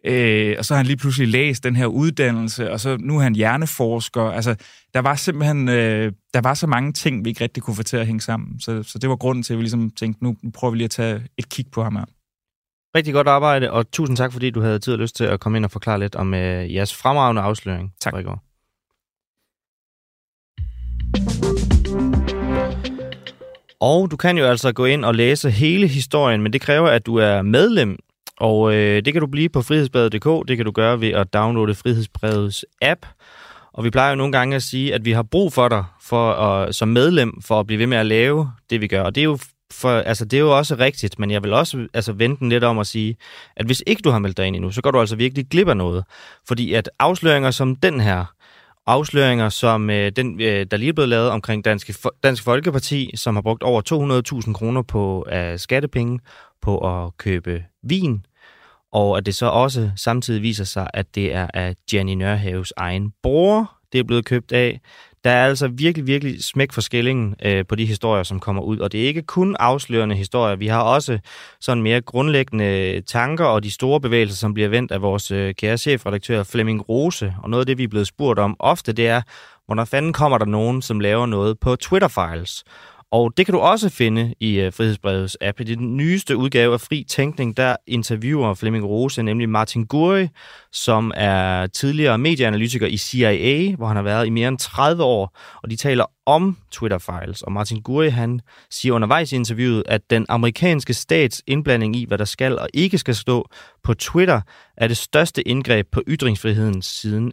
Øh, 0.05 0.55
og 0.59 0.65
så 0.65 0.73
har 0.73 0.77
han 0.77 0.85
lige 0.85 0.97
pludselig 0.97 1.27
læst 1.27 1.63
den 1.63 1.75
her 1.75 1.85
uddannelse, 1.85 2.71
og 2.71 2.79
så 2.79 2.97
nu 2.99 3.17
er 3.17 3.21
han 3.23 3.35
hjerneforsker. 3.35 4.21
Altså, 4.21 4.55
der 4.93 4.99
var 4.99 5.15
simpelthen 5.15 5.69
øh, 5.69 6.11
der 6.33 6.41
var 6.41 6.53
så 6.53 6.67
mange 6.67 6.93
ting, 6.93 7.25
vi 7.25 7.29
ikke 7.29 7.43
rigtig 7.43 7.63
kunne 7.63 7.75
få 7.75 7.83
til 7.83 7.97
at 7.97 8.05
hænge 8.05 8.21
sammen. 8.21 8.59
Så, 8.59 8.83
så 8.83 8.99
det 8.99 9.09
var 9.09 9.15
grunden 9.15 9.43
til, 9.43 9.53
at 9.53 9.57
vi 9.57 9.63
ligesom 9.63 9.89
tænkte, 9.89 10.23
nu, 10.23 10.35
prøver 10.53 10.71
vi 10.71 10.77
lige 10.77 10.85
at 10.85 10.91
tage 10.91 11.21
et 11.37 11.49
kig 11.49 11.65
på 11.71 11.83
ham 11.83 11.95
her. 11.95 12.05
Rigtig 12.95 13.13
godt 13.13 13.27
arbejde, 13.27 13.71
og 13.71 13.91
tusind 13.91 14.17
tak, 14.17 14.33
fordi 14.33 14.49
du 14.49 14.61
havde 14.61 14.79
tid 14.79 14.93
og 14.93 14.99
lyst 14.99 15.15
til 15.15 15.23
at 15.23 15.39
komme 15.39 15.57
ind 15.57 15.65
og 15.65 15.71
forklare 15.71 15.99
lidt 15.99 16.15
om 16.15 16.33
øh, 16.33 16.73
jeres 16.73 16.95
fremragende 16.95 17.41
afsløring. 17.41 17.93
Tak. 18.01 18.13
For 18.13 18.19
i 18.19 18.23
går. 18.23 18.41
Og 23.79 24.11
du 24.11 24.17
kan 24.17 24.37
jo 24.37 24.45
altså 24.45 24.71
gå 24.71 24.85
ind 24.85 25.05
og 25.05 25.15
læse 25.15 25.51
hele 25.51 25.87
historien, 25.87 26.41
men 26.41 26.53
det 26.53 26.61
kræver, 26.61 26.87
at 26.87 27.05
du 27.05 27.15
er 27.15 27.41
medlem 27.41 27.97
og 28.39 28.73
øh, 28.73 29.05
det 29.05 29.13
kan 29.13 29.21
du 29.21 29.27
blive 29.27 29.49
på 29.49 29.61
frihedsbrevet.dk. 29.61 30.47
Det 30.47 30.57
kan 30.57 30.65
du 30.65 30.71
gøre 30.71 31.01
ved 31.01 31.09
at 31.09 31.33
downloade 31.33 31.75
Frihedsbrevets 31.75 32.65
app. 32.81 33.05
Og 33.73 33.83
vi 33.83 33.89
plejer 33.89 34.09
jo 34.09 34.15
nogle 34.15 34.31
gange 34.31 34.55
at 34.55 34.63
sige, 34.63 34.93
at 34.93 35.05
vi 35.05 35.11
har 35.11 35.23
brug 35.23 35.53
for 35.53 35.67
dig 35.67 35.83
for 36.01 36.31
at, 36.31 36.75
som 36.75 36.87
medlem 36.87 37.41
for 37.41 37.59
at 37.59 37.67
blive 37.67 37.79
ved 37.79 37.87
med 37.87 37.97
at 37.97 38.05
lave 38.05 38.51
det, 38.69 38.81
vi 38.81 38.87
gør. 38.87 39.01
Og 39.01 39.15
det 39.15 39.21
er 39.21 39.25
jo 39.25 39.37
for, 39.73 39.89
altså, 39.89 40.25
det 40.25 40.37
er 40.37 40.41
jo 40.41 40.57
også 40.57 40.75
rigtigt, 40.75 41.19
men 41.19 41.31
jeg 41.31 41.43
vil 41.43 41.53
også 41.53 41.87
altså, 41.93 42.13
vente 42.13 42.39
den 42.39 42.49
lidt 42.49 42.63
om 42.63 42.79
at 42.79 42.87
sige, 42.87 43.17
at 43.55 43.65
hvis 43.65 43.83
ikke 43.87 44.01
du 44.01 44.09
har 44.09 44.19
meldt 44.19 44.37
dig 44.37 44.47
ind 44.47 44.55
endnu, 44.55 44.71
så 44.71 44.81
går 44.81 44.91
du 44.91 44.99
altså 44.99 45.15
virkelig 45.15 45.47
glip 45.49 45.67
af 45.67 45.77
noget. 45.77 46.03
Fordi 46.47 46.73
at 46.73 46.89
afsløringer 46.99 47.51
som 47.51 47.75
den 47.75 47.99
her, 47.99 48.25
afsløringer 48.87 49.49
som 49.49 49.89
øh, 49.89 50.11
den, 50.15 50.41
øh, 50.41 50.65
der 50.71 50.77
lige 50.77 50.89
er 50.89 50.93
blevet 50.93 51.09
lavet 51.09 51.29
omkring 51.29 51.65
Dansk, 51.65 51.91
Dansk 52.23 52.43
Folkeparti, 52.43 53.11
som 53.15 53.35
har 53.35 53.41
brugt 53.41 53.63
over 53.63 54.41
200.000 54.45 54.53
kroner 54.53 54.81
på 54.81 55.25
øh, 55.31 55.59
skattepenge 55.59 56.19
på 56.61 57.03
at 57.05 57.17
købe 57.17 57.63
vin, 57.83 58.25
og 58.91 59.17
at 59.17 59.25
det 59.25 59.35
så 59.35 59.45
også 59.45 59.91
samtidig 59.95 60.41
viser 60.41 60.63
sig, 60.63 60.87
at 60.93 61.15
det 61.15 61.33
er 61.33 61.47
af 61.53 61.75
Jenny 61.93 62.13
Nørhaves 62.13 62.73
egen 62.77 63.13
bror, 63.23 63.71
det 63.91 63.99
er 63.99 64.03
blevet 64.03 64.25
købt 64.25 64.51
af. 64.51 64.81
Der 65.25 65.31
er 65.31 65.45
altså 65.45 65.67
virkelig, 65.67 66.07
virkelig 66.07 66.43
smæk 66.43 66.71
for 66.71 66.81
skillingen 66.81 67.35
øh, 67.45 67.65
på 67.65 67.75
de 67.75 67.85
historier, 67.85 68.23
som 68.23 68.39
kommer 68.39 68.61
ud, 68.61 68.77
og 68.77 68.91
det 68.91 69.03
er 69.03 69.07
ikke 69.07 69.21
kun 69.21 69.55
afslørende 69.59 70.15
historier. 70.15 70.55
Vi 70.55 70.67
har 70.67 70.81
også 70.81 71.19
sådan 71.61 71.83
mere 71.83 72.01
grundlæggende 72.01 73.01
tanker 73.01 73.45
og 73.45 73.63
de 73.63 73.71
store 73.71 74.01
bevægelser, 74.01 74.37
som 74.37 74.53
bliver 74.53 74.69
vendt 74.69 74.91
af 74.91 75.01
vores 75.01 75.31
øh, 75.31 75.55
kære 75.55 75.77
chefredaktør 75.77 76.43
Flemming 76.43 76.89
Rose, 76.89 77.33
og 77.43 77.49
noget 77.49 77.61
af 77.61 77.65
det, 77.65 77.77
vi 77.77 77.83
er 77.83 77.87
blevet 77.87 78.07
spurgt 78.07 78.39
om 78.39 78.55
ofte, 78.59 78.93
det 78.93 79.07
er, 79.07 79.21
hvornår 79.65 79.85
fanden 79.85 80.13
kommer 80.13 80.37
der 80.37 80.45
nogen, 80.45 80.81
som 80.81 80.99
laver 80.99 81.25
noget 81.25 81.59
på 81.59 81.75
Twitter-files? 81.75 82.63
Og 83.11 83.37
det 83.37 83.45
kan 83.45 83.53
du 83.53 83.59
også 83.59 83.89
finde 83.89 84.33
i 84.39 84.65
uh, 84.65 84.73
Frihedsbrevets 84.73 85.37
app. 85.41 85.59
I 85.59 85.63
den 85.63 85.97
nyeste 85.97 86.37
udgave 86.37 86.73
af 86.73 86.81
Fri 86.81 87.05
Tænkning, 87.09 87.57
der 87.57 87.75
interviewer 87.87 88.53
Flemming 88.53 88.85
Rose 88.85 89.23
nemlig 89.23 89.49
Martin 89.49 89.85
Guri, 89.85 90.27
som 90.71 91.11
er 91.15 91.67
tidligere 91.67 92.17
medieanalytiker 92.17 92.87
i 92.87 92.97
CIA, 92.97 93.75
hvor 93.75 93.87
han 93.87 93.95
har 93.95 94.03
været 94.03 94.25
i 94.25 94.29
mere 94.29 94.47
end 94.47 94.57
30 94.57 95.03
år, 95.03 95.37
og 95.63 95.71
de 95.71 95.75
taler 95.75 96.05
om 96.25 96.57
Twitter-files. 96.71 97.41
Og 97.41 97.51
Martin 97.51 97.81
Guri, 97.81 98.09
han 98.09 98.41
siger 98.71 98.93
undervejs 98.93 99.31
i 99.31 99.35
interviewet, 99.35 99.83
at 99.85 100.01
den 100.09 100.25
amerikanske 100.29 100.93
stats 100.93 101.43
indblanding 101.47 101.95
i, 101.95 102.05
hvad 102.05 102.17
der 102.17 102.25
skal 102.25 102.59
og 102.59 102.67
ikke 102.73 102.97
skal 102.97 103.15
stå 103.15 103.49
på 103.83 103.93
Twitter, 103.93 104.41
er 104.77 104.87
det 104.87 104.97
største 104.97 105.47
indgreb 105.47 105.87
på 105.91 106.01
ytringsfriheden 106.07 106.81
siden 106.81 107.31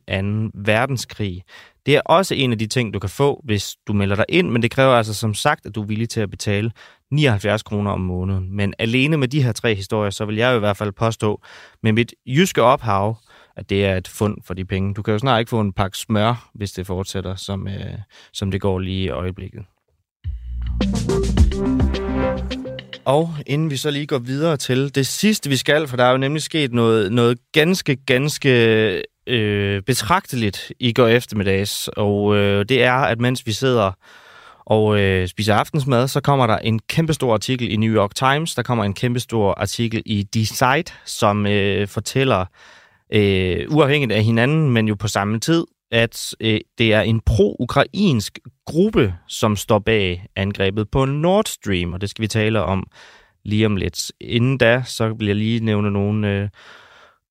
2. 0.53 0.59
verdenskrig. 0.65 1.43
Det 1.87 1.97
er 1.97 2.01
også 2.01 2.35
en 2.35 2.53
af 2.53 2.59
de 2.59 2.67
ting, 2.67 2.95
du 2.95 2.99
kan 2.99 3.11
få, 3.11 3.41
hvis 3.45 3.77
du 3.87 3.93
melder 3.93 4.17
dig 4.17 4.25
ind, 4.29 4.51
men 4.51 4.63
det 4.63 4.71
kræver 4.71 4.95
altså 4.95 5.15
som 5.15 5.35
sagt, 5.35 5.67
at 5.67 5.75
du 5.75 5.83
er 5.83 5.87
villig 5.87 6.09
til 6.09 6.21
at 6.21 6.31
betale 6.31 6.73
79 7.11 7.63
kroner 7.63 7.91
om 7.91 8.01
måneden. 8.01 8.57
Men 8.57 8.75
alene 8.79 9.17
med 9.17 9.29
de 9.29 9.43
her 9.43 9.53
tre 9.53 9.75
historier, 9.75 10.11
så 10.11 10.25
vil 10.25 10.37
jeg 10.37 10.51
jo 10.51 10.57
i 10.57 10.59
hvert 10.59 10.77
fald 10.77 10.93
påstå 10.93 11.43
med 11.83 11.93
mit 11.93 12.15
jyske 12.27 12.63
ophav, 12.63 13.17
at 13.57 13.71
det 13.71 13.85
er 13.85 13.97
et 13.97 14.09
fund 14.09 14.37
for 14.45 14.55
de 14.55 14.65
penge. 14.65 14.95
Du 14.95 15.03
kan 15.03 15.13
jo 15.13 15.19
snart 15.19 15.41
ikke 15.41 15.51
få 15.51 15.61
en 15.61 15.73
pakke 15.73 15.99
smør, 15.99 16.51
hvis 16.55 16.73
det 16.73 16.87
fortsætter, 16.87 17.35
som, 17.35 17.69
øh, 17.69 17.99
som 18.33 18.51
det 18.51 18.61
går 18.61 18.79
lige 18.79 19.05
i 19.05 19.09
øjeblikket. 19.09 19.63
Og 23.05 23.35
inden 23.47 23.71
vi 23.71 23.77
så 23.77 23.91
lige 23.91 24.07
går 24.07 24.19
videre 24.19 24.57
til 24.57 24.95
det 24.95 25.07
sidste, 25.07 25.51
vi 25.51 25.57
skal, 25.57 25.89
for 25.89 25.97
der 25.97 26.05
er 26.05 26.11
jo 26.11 26.17
nemlig 26.17 26.43
sket 26.43 26.73
noget, 26.73 27.13
noget 27.13 27.39
ganske, 27.53 27.97
ganske 27.97 29.03
øh, 29.27 29.83
betragteligt 29.83 30.73
i 30.81 30.93
går 30.93 31.07
eftermiddags, 31.07 31.89
og 31.89 32.37
øh, 32.37 32.65
det 32.69 32.83
er, 32.83 32.93
at 32.93 33.21
mens 33.21 33.47
vi 33.47 33.53
sidder 33.53 33.93
og 34.67 35.01
øh, 35.01 35.29
spiser 35.29 35.55
aftensmad, 35.55 36.09
så 36.09 36.21
kommer 36.21 36.47
der 36.47 36.59
en 36.59 36.79
kæmpestor 36.79 37.35
artikel 37.35 37.73
i 37.73 37.77
New 37.77 37.95
York 37.95 38.15
Times, 38.15 38.55
der 38.55 38.63
kommer 38.63 38.85
en 38.85 38.95
kæmpestor 38.95 39.55
artikel 39.55 40.03
i 40.07 40.23
Decide, 40.23 40.93
som 41.05 41.47
øh, 41.47 41.89
fortæller, 41.89 42.45
øh, 43.13 43.67
uafhængigt 43.69 44.13
af 44.13 44.25
hinanden, 44.25 44.71
men 44.71 44.89
jo 44.89 44.95
på 44.95 45.09
samme 45.09 45.41
tid, 45.41 45.65
at 45.91 46.35
øh, 46.41 46.61
det 46.79 46.93
er 46.93 47.01
en 47.01 47.21
pro-ukrainsk 47.21 48.39
gruppe, 48.67 49.15
som 49.29 49.57
står 49.57 49.79
bag 49.79 50.27
angrebet 50.37 50.91
på 50.91 51.05
Nord 51.05 51.45
Stream, 51.45 51.93
og 51.93 52.01
det 52.01 52.11
skal 52.11 52.23
vi 52.23 52.29
tale 52.29 52.63
om 52.63 52.87
lige 53.45 53.67
om 53.67 53.77
lidt. 53.77 54.13
Inden 54.21 54.59
da, 54.59 54.83
så 54.87 55.09
vil 55.09 55.27
jeg 55.27 55.37
lige 55.37 55.65
nævne 55.65 55.91
nogle 55.91 56.29
øh, 56.29 56.49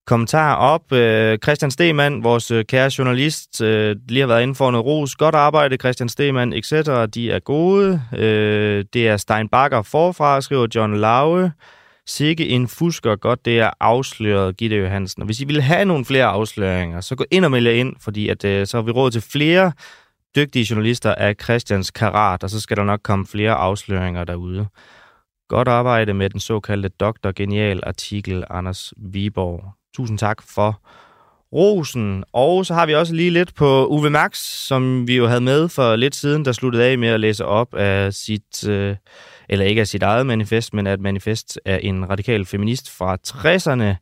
kommentarer 0.07 0.55
op. 0.55 0.91
Øh, 0.91 1.37
Christian 1.37 1.71
Stemann, 1.71 2.23
vores 2.23 2.51
øh, 2.51 2.65
kære 2.65 2.91
journalist, 2.97 3.61
øh, 3.61 3.95
lige 4.09 4.19
har 4.19 4.27
været 4.27 4.43
inde 4.43 4.55
for 4.55 4.71
noget 4.71 4.85
ros. 4.85 5.15
Godt 5.15 5.35
arbejde, 5.35 5.77
Christian 5.77 6.09
Stemann, 6.09 6.53
etc. 6.53 6.71
De 7.13 7.31
er 7.31 7.39
gode. 7.39 8.01
Øh, 8.17 8.85
det 8.93 9.07
er 9.07 9.17
Stein 9.17 9.49
Bakker 9.49 9.81
forfra, 9.81 10.41
skriver 10.41 10.67
John 10.75 10.97
Laue. 10.97 11.51
Sikke 12.07 12.47
en 12.47 12.67
fusker, 12.67 13.15
godt 13.15 13.45
det 13.45 13.59
er 13.59 13.69
afsløret, 13.79 14.57
Gitte 14.57 14.75
Johansen. 14.75 15.21
Og 15.21 15.25
hvis 15.25 15.39
I 15.41 15.45
vil 15.45 15.61
have 15.61 15.85
nogle 15.85 16.05
flere 16.05 16.25
afsløringer, 16.25 17.01
så 17.01 17.15
gå 17.15 17.25
ind 17.31 17.45
og 17.45 17.51
meld 17.51 17.67
jer 17.67 17.73
ind, 17.73 17.95
fordi 17.99 18.29
at, 18.29 18.45
øh, 18.45 18.67
så 18.67 18.77
har 18.77 18.81
vi 18.81 18.91
råd 18.91 19.11
til 19.11 19.21
flere 19.21 19.71
dygtige 20.35 20.67
journalister 20.69 21.15
af 21.15 21.35
Christians 21.43 21.91
karat, 21.91 22.43
og 22.43 22.49
så 22.49 22.59
skal 22.59 22.77
der 22.77 22.83
nok 22.83 22.99
komme 23.03 23.25
flere 23.25 23.53
afsløringer 23.53 24.23
derude. 24.23 24.67
Godt 25.49 25.67
arbejde 25.67 26.13
med 26.13 26.29
den 26.29 26.39
såkaldte 26.39 26.89
Dr. 26.89 27.31
Genial 27.31 27.79
artikel, 27.83 28.43
Anders 28.49 28.93
Viborg. 28.97 29.80
Tusind 29.95 30.17
tak 30.17 30.41
for 30.41 30.81
rosen. 31.53 32.23
Og 32.33 32.65
så 32.65 32.73
har 32.73 32.85
vi 32.85 32.95
også 32.95 33.13
lige 33.13 33.29
lidt 33.29 33.55
på 33.55 33.87
Uwe 33.87 34.09
Max, 34.09 34.37
som 34.37 35.07
vi 35.07 35.15
jo 35.15 35.27
havde 35.27 35.41
med 35.41 35.69
for 35.69 35.95
lidt 35.95 36.15
siden, 36.15 36.45
der 36.45 36.51
sluttede 36.51 36.83
af 36.83 36.97
med 36.97 37.07
at 37.07 37.19
læse 37.19 37.45
op 37.45 37.73
af 37.73 38.13
sit, 38.13 38.67
øh, 38.67 38.95
eller 39.49 39.65
ikke 39.65 39.81
af 39.81 39.87
sit 39.87 40.03
eget 40.03 40.25
manifest, 40.25 40.73
men 40.73 40.87
af 40.87 40.93
et 40.93 40.99
manifest 40.99 41.59
af 41.65 41.79
en 41.83 42.09
radikal 42.09 42.45
feminist 42.45 42.89
fra 42.89 43.17
60'erne. 43.27 43.95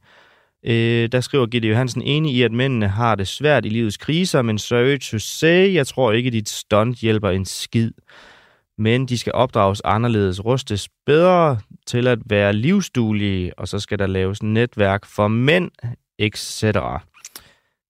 Øh, 0.65 1.09
der 1.11 1.21
skriver 1.21 1.45
Gitte 1.45 1.67
Johansen 1.67 2.01
enig 2.01 2.35
i, 2.35 2.41
at 2.41 2.51
mændene 2.51 2.87
har 2.87 3.15
det 3.15 3.27
svært 3.27 3.65
i 3.65 3.69
livets 3.69 3.97
kriser, 3.97 4.41
men 4.41 4.59
sorry 4.59 4.97
to 4.97 5.19
say, 5.19 5.73
jeg 5.73 5.87
tror 5.87 6.11
ikke, 6.11 6.29
dit 6.29 6.49
stunt 6.49 6.97
hjælper 6.97 7.29
en 7.29 7.45
skid. 7.45 7.91
Men 8.79 9.05
de 9.05 9.17
skal 9.17 9.33
opdrages 9.33 9.81
anderledes, 9.85 10.45
rustes 10.45 10.89
bedre 11.05 11.59
til 11.85 12.07
at 12.07 12.19
være 12.25 12.53
livsduelige, 12.53 13.59
og 13.59 13.67
så 13.67 13.79
skal 13.79 13.99
der 13.99 14.07
laves 14.07 14.43
netværk 14.43 15.05
for 15.05 15.27
mænd, 15.27 15.71
etc. 16.19 16.77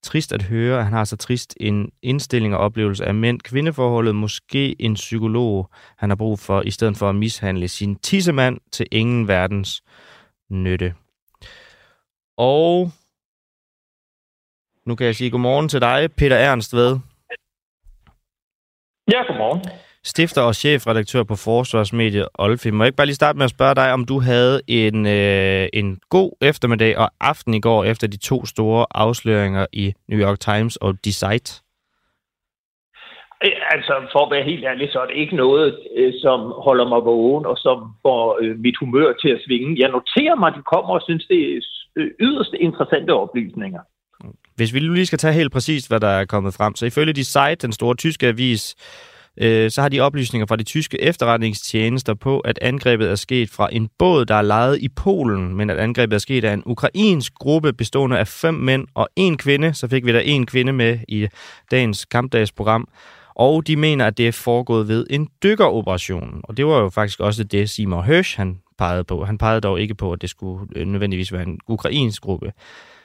Trist 0.02 0.32
at 0.32 0.42
høre, 0.42 0.78
at 0.78 0.84
han 0.84 0.92
har 0.92 1.04
så 1.04 1.16
trist 1.16 1.56
en 1.60 1.92
indstilling 2.02 2.54
og 2.54 2.60
oplevelse 2.60 3.04
af 3.04 3.14
mænd-kvindeforholdet. 3.14 4.14
Måske 4.14 4.82
en 4.82 4.94
psykolog, 4.94 5.70
han 5.96 6.10
har 6.10 6.16
brug 6.16 6.38
for, 6.38 6.62
i 6.62 6.70
stedet 6.70 6.96
for 6.96 7.08
at 7.08 7.14
mishandle 7.14 7.68
sin 7.68 7.96
tissemand 7.96 8.58
til 8.72 8.86
ingen 8.92 9.28
verdens 9.28 9.82
nytte. 10.50 10.94
Og 12.36 12.90
nu 14.86 14.94
kan 14.94 15.06
jeg 15.06 15.16
sige 15.16 15.30
godmorgen 15.30 15.68
til 15.68 15.80
dig, 15.80 16.08
Peter 16.16 16.36
Ernst 16.36 16.74
ved. 16.74 16.98
Ja, 19.12 19.22
godmorgen. 19.22 19.89
Stifter 20.04 20.42
og 20.42 20.54
chefredaktør 20.54 21.22
på 21.22 21.36
Forsvarsmediet 21.36 22.28
Olfi. 22.34 22.70
Må 22.70 22.84
jeg 22.84 22.88
ikke 22.88 22.96
bare 22.96 23.06
lige 23.06 23.22
starte 23.22 23.38
med 23.38 23.44
at 23.44 23.50
spørge 23.50 23.74
dig, 23.74 23.92
om 23.92 24.04
du 24.04 24.20
havde 24.20 24.60
en, 24.68 25.06
øh, 25.06 25.68
en 25.72 26.00
god 26.08 26.32
eftermiddag 26.40 26.98
og 26.98 27.10
aften 27.20 27.54
i 27.54 27.60
går 27.60 27.84
efter 27.84 28.06
de 28.06 28.16
to 28.16 28.46
store 28.46 28.86
afsløringer 28.90 29.66
i 29.72 29.92
New 30.08 30.20
York 30.20 30.40
Times 30.40 30.76
og 30.76 30.94
The 31.02 31.12
Site? 31.12 31.62
Altså, 33.74 33.94
for 34.12 34.20
at 34.26 34.30
være 34.30 34.44
helt 34.44 34.64
ærlig, 34.64 34.88
så 34.92 34.98
er 35.00 35.06
det 35.06 35.16
ikke 35.16 35.36
noget, 35.36 35.78
øh, 35.96 36.12
som 36.20 36.40
holder 36.66 36.88
mig 36.88 37.04
vågen 37.04 37.46
og 37.46 37.56
som 37.58 37.78
får 38.02 38.38
øh, 38.42 38.58
mit 38.58 38.76
humør 38.80 39.12
til 39.22 39.28
at 39.28 39.40
svinge. 39.46 39.76
Jeg 39.82 39.90
noterer 39.90 40.36
mig, 40.36 40.48
at 40.48 40.54
de 40.58 40.62
kommer 40.74 40.94
og 40.94 41.02
synes, 41.02 41.24
det 41.26 41.38
er 41.56 41.60
yderst 42.20 42.54
interessante 42.54 43.10
oplysninger. 43.10 43.80
Hvis 44.56 44.74
vi 44.74 44.78
lige 44.78 45.06
skal 45.06 45.18
tage 45.18 45.34
helt 45.34 45.52
præcist, 45.52 45.90
hvad 45.90 46.00
der 46.00 46.08
er 46.08 46.24
kommet 46.24 46.54
frem, 46.54 46.74
så 46.74 46.86
ifølge 46.86 47.12
De 47.12 47.24
Site, 47.24 47.54
den 47.66 47.72
store 47.72 47.94
tyske 47.94 48.26
avis, 48.26 48.74
øh, 49.36 49.70
så 49.70 49.82
har 49.82 49.88
de 49.88 50.00
oplysninger 50.00 50.46
fra 50.46 50.56
de 50.56 50.62
tyske 50.62 51.02
efterretningstjenester 51.02 52.14
på, 52.14 52.40
at 52.40 52.58
angrebet 52.62 53.10
er 53.10 53.14
sket 53.14 53.50
fra 53.50 53.68
en 53.72 53.88
båd, 53.98 54.24
der 54.24 54.34
er 54.34 54.42
lejet 54.42 54.78
i 54.78 54.88
Polen, 54.88 55.56
men 55.56 55.70
at 55.70 55.78
angrebet 55.78 56.14
er 56.14 56.18
sket 56.18 56.44
af 56.44 56.52
en 56.52 56.62
ukrainsk 56.66 57.34
gruppe 57.34 57.72
bestående 57.72 58.18
af 58.18 58.28
fem 58.28 58.54
mænd 58.54 58.86
og 58.94 59.08
en 59.16 59.38
kvinde. 59.38 59.74
Så 59.74 59.88
fik 59.88 60.06
vi 60.06 60.12
der 60.12 60.20
en 60.20 60.46
kvinde 60.46 60.72
med 60.72 60.98
i 61.08 61.28
dagens 61.70 62.04
kampdagsprogram. 62.04 62.88
Og 63.34 63.66
de 63.66 63.76
mener, 63.76 64.06
at 64.06 64.18
det 64.18 64.28
er 64.28 64.32
foregået 64.32 64.88
ved 64.88 65.06
en 65.10 65.28
dykkeroperation. 65.42 66.40
Og 66.44 66.56
det 66.56 66.66
var 66.66 66.78
jo 66.78 66.88
faktisk 66.88 67.20
også 67.20 67.44
det, 67.44 67.70
Simon 67.70 68.04
Hirsch 68.04 68.36
han 68.36 68.58
pegede 68.78 69.04
på. 69.04 69.24
Han 69.24 69.38
pegede 69.38 69.60
dog 69.60 69.80
ikke 69.80 69.94
på, 69.94 70.12
at 70.12 70.22
det 70.22 70.30
skulle 70.30 70.66
øh, 70.76 70.86
nødvendigvis 70.86 71.32
være 71.32 71.42
en 71.42 71.58
ukrainsk 71.68 72.22
gruppe. 72.22 72.52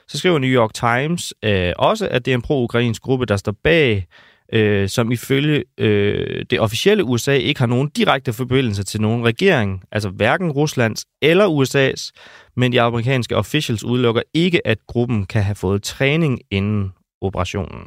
Så 0.08 0.18
skriver 0.18 0.38
New 0.38 0.50
York 0.50 0.74
Times 0.74 1.34
øh, 1.42 1.72
også, 1.78 2.08
at 2.08 2.24
det 2.24 2.30
er 2.30 2.34
en 2.34 2.42
pro-ukrainsk 2.42 3.02
gruppe, 3.02 3.26
der 3.26 3.36
står 3.36 3.54
bag 3.64 4.06
øh, 4.52 4.88
som 4.88 5.12
ifølge 5.12 5.64
øh, 5.78 6.44
det 6.50 6.60
officielle 6.60 7.04
USA 7.04 7.32
ikke 7.32 7.60
har 7.60 7.66
nogen 7.66 7.88
direkte 7.88 8.32
forbindelse 8.32 8.84
til 8.84 9.00
nogen 9.00 9.24
regering, 9.24 9.82
altså 9.92 10.08
hverken 10.08 10.50
Ruslands 10.52 11.04
eller 11.22 11.46
USA's, 11.46 12.10
men 12.56 12.72
de 12.72 12.80
amerikanske 12.80 13.36
officials 13.36 13.84
udelukker 13.84 14.22
ikke, 14.34 14.66
at 14.66 14.78
gruppen 14.86 15.26
kan 15.26 15.42
have 15.42 15.54
fået 15.54 15.82
træning 15.82 16.40
inden 16.50 16.92
operationen. 17.20 17.82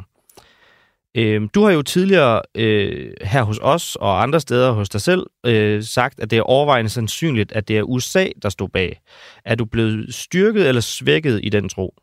Øh, 1.18 1.42
du 1.56 1.64
har 1.64 1.72
jo 1.72 1.82
tidligere 1.82 2.42
øh, 2.56 3.12
her 3.22 3.44
hos 3.44 3.60
os 3.62 3.96
og 3.96 4.24
andre 4.24 4.40
steder 4.40 4.72
hos 4.72 4.90
dig 4.90 5.02
selv 5.02 5.26
øh, 5.46 5.84
sagt, 5.84 6.20
at 6.20 6.32
det 6.32 6.38
er 6.38 6.42
overvejende 6.42 6.90
sandsynligt, 6.90 7.52
at 7.52 7.68
det 7.68 7.78
er 7.78 7.84
USA, 7.84 8.26
der 8.42 8.50
stod 8.50 8.70
bag. 8.70 9.02
Er 9.46 9.56
du 9.56 9.66
blevet 9.66 10.14
styrket 10.14 10.68
eller 10.68 10.82
svækket 10.82 11.40
i 11.44 11.50
den 11.50 11.70
tro? 11.70 11.94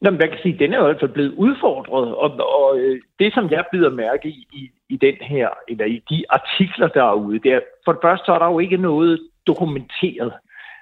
Nå, 0.00 0.10
men 0.10 0.18
man 0.18 0.28
kan 0.28 0.38
sige, 0.42 0.58
den 0.58 0.72
er 0.72 0.78
jo 0.78 0.86
altså 0.86 1.08
blevet 1.08 1.34
udfordret, 1.34 2.14
og, 2.14 2.30
og 2.60 2.78
øh, 2.78 3.00
det, 3.18 3.34
som 3.34 3.50
jeg 3.50 3.64
bider 3.72 3.90
mærke 3.90 4.28
i, 4.28 4.46
i, 4.52 4.70
i 4.88 4.96
den 4.96 5.14
her, 5.20 5.48
eller 5.68 5.84
i 5.84 6.02
de 6.10 6.24
artikler, 6.28 6.88
der 6.88 7.04
er 7.04 7.14
ude, 7.14 7.38
det 7.38 7.52
er, 7.52 7.60
for 7.84 7.92
det 7.92 8.00
første 8.02 8.26
så 8.26 8.32
er 8.32 8.38
der 8.38 8.46
jo 8.46 8.58
ikke 8.58 8.76
noget 8.76 9.20
dokumenteret, 9.46 10.32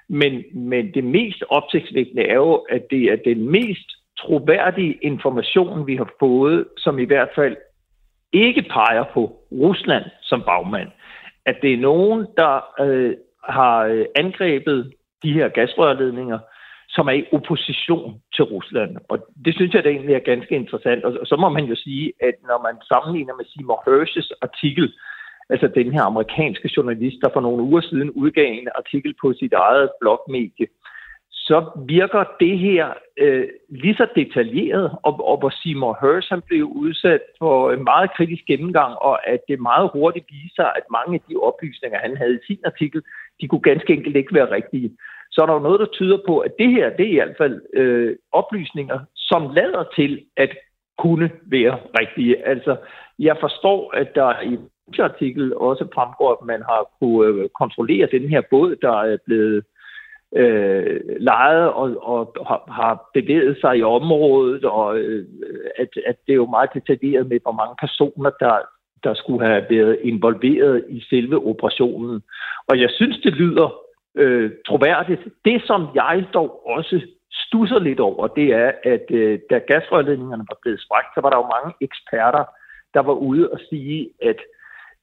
men, 0.09 0.43
men 0.53 0.93
det 0.93 1.03
mest 1.03 1.43
opsigtsvækkende 1.49 2.23
er 2.23 2.35
jo, 2.35 2.53
at 2.53 2.81
det 2.89 3.03
er 3.03 3.15
den 3.15 3.51
mest 3.51 3.89
troværdige 4.17 4.97
information, 5.01 5.87
vi 5.87 5.95
har 5.95 6.09
fået, 6.19 6.65
som 6.77 6.99
i 6.99 7.05
hvert 7.05 7.29
fald 7.35 7.55
ikke 8.33 8.61
peger 8.61 9.03
på 9.13 9.39
Rusland 9.51 10.03
som 10.21 10.41
bagmand. 10.41 10.89
At 11.45 11.57
det 11.61 11.73
er 11.73 11.77
nogen, 11.77 12.27
der 12.37 12.81
øh, 12.81 13.15
har 13.49 13.79
øh, 13.79 14.05
angrebet 14.15 14.93
de 15.23 15.33
her 15.33 15.47
gasrørledninger, 15.47 16.39
som 16.97 17.07
er 17.07 17.17
i 17.21 17.27
opposition 17.37 18.21
til 18.35 18.43
Rusland. 18.53 18.91
Og 19.11 19.17
det 19.45 19.53
synes 19.55 19.73
jeg 19.73 19.83
det 19.83 19.91
egentlig 19.91 20.15
er 20.15 20.29
ganske 20.31 20.55
interessant. 20.55 21.03
Og 21.05 21.27
så 21.31 21.35
må 21.43 21.49
man 21.49 21.65
jo 21.71 21.75
sige, 21.75 22.05
at 22.27 22.35
når 22.49 22.59
man 22.67 22.75
sammenligner 22.91 23.33
med 23.35 23.45
Seymour 23.45 23.81
Hersh's 23.87 24.29
artikel, 24.41 24.85
altså 25.49 25.67
den 25.67 25.93
her 25.93 26.03
amerikanske 26.03 26.69
journalist, 26.77 27.17
der 27.21 27.29
for 27.33 27.41
nogle 27.41 27.63
uger 27.63 27.81
siden 27.81 28.09
udgav 28.11 28.51
en 28.51 28.69
artikel 28.75 29.15
på 29.21 29.33
sit 29.39 29.53
eget 29.53 29.89
blogmedie, 30.01 30.67
så 31.47 31.57
virker 31.87 32.23
det 32.39 32.59
her 32.59 32.85
øh, 33.17 33.47
lige 33.69 33.95
så 33.95 34.07
detaljeret, 34.15 34.91
og, 35.03 35.13
og 35.29 35.37
hvor 35.39 35.49
Seymour 35.49 35.97
Hersh 36.01 36.29
han 36.33 36.41
blev 36.47 36.63
udsat 36.65 37.21
for 37.39 37.71
en 37.71 37.83
meget 37.83 38.09
kritisk 38.17 38.43
gennemgang, 38.47 38.93
og 38.95 39.29
at 39.33 39.39
det 39.47 39.59
meget 39.59 39.89
hurtigt 39.93 40.25
viser, 40.29 40.67
at 40.79 40.85
mange 40.97 41.13
af 41.15 41.21
de 41.29 41.35
oplysninger, 41.47 41.99
han 41.99 42.17
havde 42.17 42.35
i 42.35 42.45
sin 42.47 42.61
artikel, 42.65 43.01
de 43.41 43.47
kunne 43.47 43.67
ganske 43.69 43.93
enkelt 43.93 44.15
ikke 44.15 44.33
være 44.33 44.51
rigtige 44.51 44.89
så 45.37 45.41
er 45.41 45.45
der 45.45 45.53
jo 45.53 45.67
noget, 45.67 45.79
der 45.79 45.85
tyder 45.85 46.17
på, 46.27 46.39
at 46.39 46.51
det 46.59 46.71
her, 46.71 46.89
det 46.89 47.05
er 47.05 47.11
i 47.11 47.15
hvert 47.15 47.37
fald 47.37 47.61
øh, 47.73 48.15
oplysninger, 48.31 48.99
som 49.15 49.41
lader 49.55 49.83
til 49.95 50.25
at 50.37 50.49
kunne 50.97 51.31
være 51.45 51.77
rigtige. 51.99 52.47
Altså, 52.47 52.75
jeg 53.19 53.37
forstår, 53.39 53.97
at 53.97 54.15
der 54.15 54.41
i 54.41 54.53
en 54.53 54.69
artikel 54.99 55.55
også 55.55 55.87
fremgår, 55.93 56.31
at 56.31 56.45
man 56.45 56.61
har 56.61 56.87
kunne 56.99 57.27
øh, 57.27 57.49
kontrollere 57.49 58.07
den 58.11 58.29
her 58.29 58.41
båd, 58.49 58.75
der 58.75 59.01
er 59.01 59.17
blevet 59.25 59.63
øh, 60.35 60.99
lejet 61.19 61.69
og, 61.73 61.87
og 62.01 62.33
har 62.67 63.09
bevæget 63.13 63.57
sig 63.61 63.77
i 63.77 63.83
området, 63.83 64.65
og 64.65 64.97
øh, 64.97 65.25
at, 65.77 65.89
at 66.05 66.15
det 66.25 66.31
er 66.33 66.41
jo 66.43 66.45
meget 66.45 66.69
detaljeret 66.73 67.27
med, 67.27 67.39
hvor 67.43 67.51
mange 67.61 67.75
personer, 67.79 68.29
der, 68.39 68.55
der 69.03 69.13
skulle 69.13 69.45
have 69.47 69.65
været 69.69 69.97
involveret 70.01 70.85
i 70.89 70.99
selve 71.09 71.45
operationen. 71.45 72.21
Og 72.67 72.79
jeg 72.81 72.89
synes, 72.89 73.17
det 73.17 73.33
lyder 73.33 73.86
øh, 74.17 74.51
troværdigt. 74.67 75.21
Det, 75.45 75.61
som 75.65 75.87
jeg 75.95 76.25
dog 76.33 76.67
også 76.67 77.01
stusser 77.31 77.79
lidt 77.79 77.99
over, 77.99 78.27
det 78.27 78.47
er, 78.53 78.71
at 78.83 79.05
øh, 79.09 79.39
da 79.49 79.57
gasrørledningerne 79.57 80.45
var 80.49 80.57
blevet 80.61 80.81
sprængt, 80.81 81.11
så 81.15 81.21
var 81.21 81.29
der 81.29 81.37
jo 81.37 81.53
mange 81.55 81.73
eksperter, 81.81 82.43
der 82.93 82.99
var 82.99 83.13
ude 83.13 83.49
og 83.51 83.59
sige, 83.69 84.09
at 84.21 84.39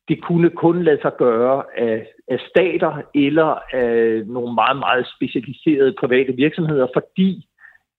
det 0.08 0.22
kunne 0.22 0.50
kun 0.50 0.82
lade 0.82 1.00
sig 1.02 1.12
gøre 1.18 1.62
af, 1.76 2.06
af 2.28 2.40
stater 2.50 3.02
eller 3.14 3.50
af 3.72 4.22
nogle 4.26 4.54
meget, 4.54 4.76
meget 4.76 5.06
specialiserede 5.16 5.94
private 6.00 6.32
virksomheder, 6.32 6.86
fordi 6.94 7.48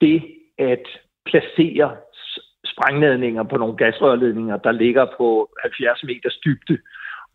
det 0.01 0.23
at 0.57 0.85
placere 1.25 1.95
sprængladninger 2.65 3.43
på 3.43 3.57
nogle 3.57 3.77
gasrørledninger, 3.77 4.57
der 4.57 4.71
ligger 4.71 5.05
på 5.17 5.49
70 5.61 6.03
meters 6.03 6.37
dybde, 6.45 6.77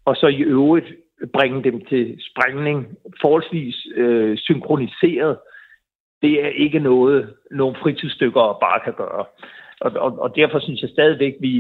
og 0.04 0.16
så 0.16 0.26
i 0.26 0.42
øvrigt 0.42 0.86
bringe 1.32 1.64
dem 1.64 1.84
til 1.84 2.18
sprængning 2.30 2.86
forholdsvis 3.20 3.76
øh, 3.94 4.38
synkroniseret, 4.38 5.38
det 6.22 6.44
er 6.44 6.48
ikke 6.48 6.78
noget, 6.78 7.34
nogle 7.50 7.76
fritidsstykker 7.82 8.58
bare 8.60 8.80
kan 8.84 8.94
gøre. 8.96 9.24
Og, 9.80 9.90
og, 10.04 10.18
og 10.18 10.36
derfor 10.36 10.58
synes 10.60 10.82
jeg 10.82 10.90
stadigvæk, 10.90 11.34
vi, 11.40 11.52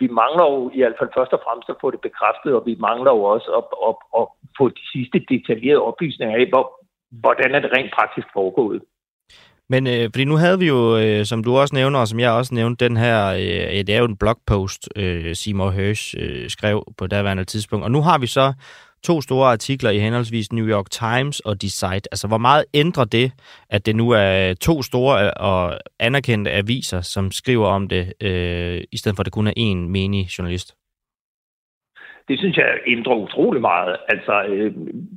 vi 0.00 0.08
mangler 0.08 0.44
jo 0.52 0.70
i 0.74 0.78
hvert 0.80 0.98
fald 0.98 1.10
først 1.18 1.32
og 1.32 1.40
fremmest 1.44 1.68
at 1.68 1.80
få 1.80 1.90
det 1.90 2.00
bekræftet, 2.00 2.54
og 2.54 2.62
vi 2.66 2.74
mangler 2.88 3.12
jo 3.16 3.22
også 3.34 3.48
at, 3.58 3.64
at, 3.88 3.94
at 4.20 4.24
få 4.58 4.68
de 4.68 4.84
sidste 4.92 5.18
detaljerede 5.30 5.86
oplysninger 5.90 6.36
af, 6.40 6.46
hvor, 6.52 6.64
hvordan 7.10 7.54
er 7.54 7.60
det 7.60 7.70
rent 7.76 7.92
praktisk 7.98 8.28
foregået. 8.32 8.82
Men 9.68 9.86
øh, 9.86 10.04
fordi 10.12 10.24
nu 10.24 10.36
havde 10.36 10.58
vi 10.58 10.66
jo, 10.66 10.98
øh, 10.98 11.24
som 11.24 11.44
du 11.44 11.56
også 11.56 11.74
nævner, 11.74 11.98
og 11.98 12.08
som 12.08 12.20
jeg 12.20 12.30
også 12.30 12.54
nævnte, 12.54 12.84
den 12.84 12.96
her, 12.96 13.18
øh, 13.32 13.86
det 13.86 13.90
er 13.94 13.98
jo 13.98 14.04
en 14.04 14.16
blogpost, 14.16 14.88
øh, 14.96 15.34
Seymour 15.34 15.70
Hersh 15.70 16.14
øh, 16.18 16.48
skrev 16.48 16.84
på 16.98 17.06
daværende 17.06 17.44
tidspunkt. 17.44 17.84
Og 17.84 17.90
nu 17.90 18.00
har 18.02 18.18
vi 18.18 18.26
så 18.26 18.52
to 19.04 19.20
store 19.20 19.52
artikler 19.52 19.90
i 19.90 19.98
henholdsvis 19.98 20.52
New 20.52 20.66
York 20.66 20.90
Times 20.90 21.40
og 21.40 21.60
The 21.60 21.68
Site. 21.68 22.08
Altså, 22.12 22.28
hvor 22.28 22.38
meget 22.38 22.64
ændrer 22.74 23.04
det, 23.04 23.32
at 23.70 23.86
det 23.86 23.96
nu 23.96 24.10
er 24.10 24.54
to 24.60 24.82
store 24.82 25.24
øh, 25.24 25.30
og 25.36 25.78
anerkendte 26.00 26.50
aviser, 26.50 27.00
som 27.00 27.30
skriver 27.30 27.66
om 27.66 27.88
det, 27.88 28.12
øh, 28.22 28.82
i 28.92 28.96
stedet 28.96 29.16
for 29.16 29.20
at 29.22 29.26
det 29.26 29.32
kun 29.32 29.46
er 29.46 29.52
én 29.58 29.78
menig 29.96 30.26
journalist? 30.38 30.74
det 32.28 32.38
synes 32.38 32.56
jeg 32.56 32.78
ændrer 32.86 33.14
utrolig 33.14 33.60
meget. 33.60 33.96
Altså, 34.08 34.44
øh, 34.48 34.72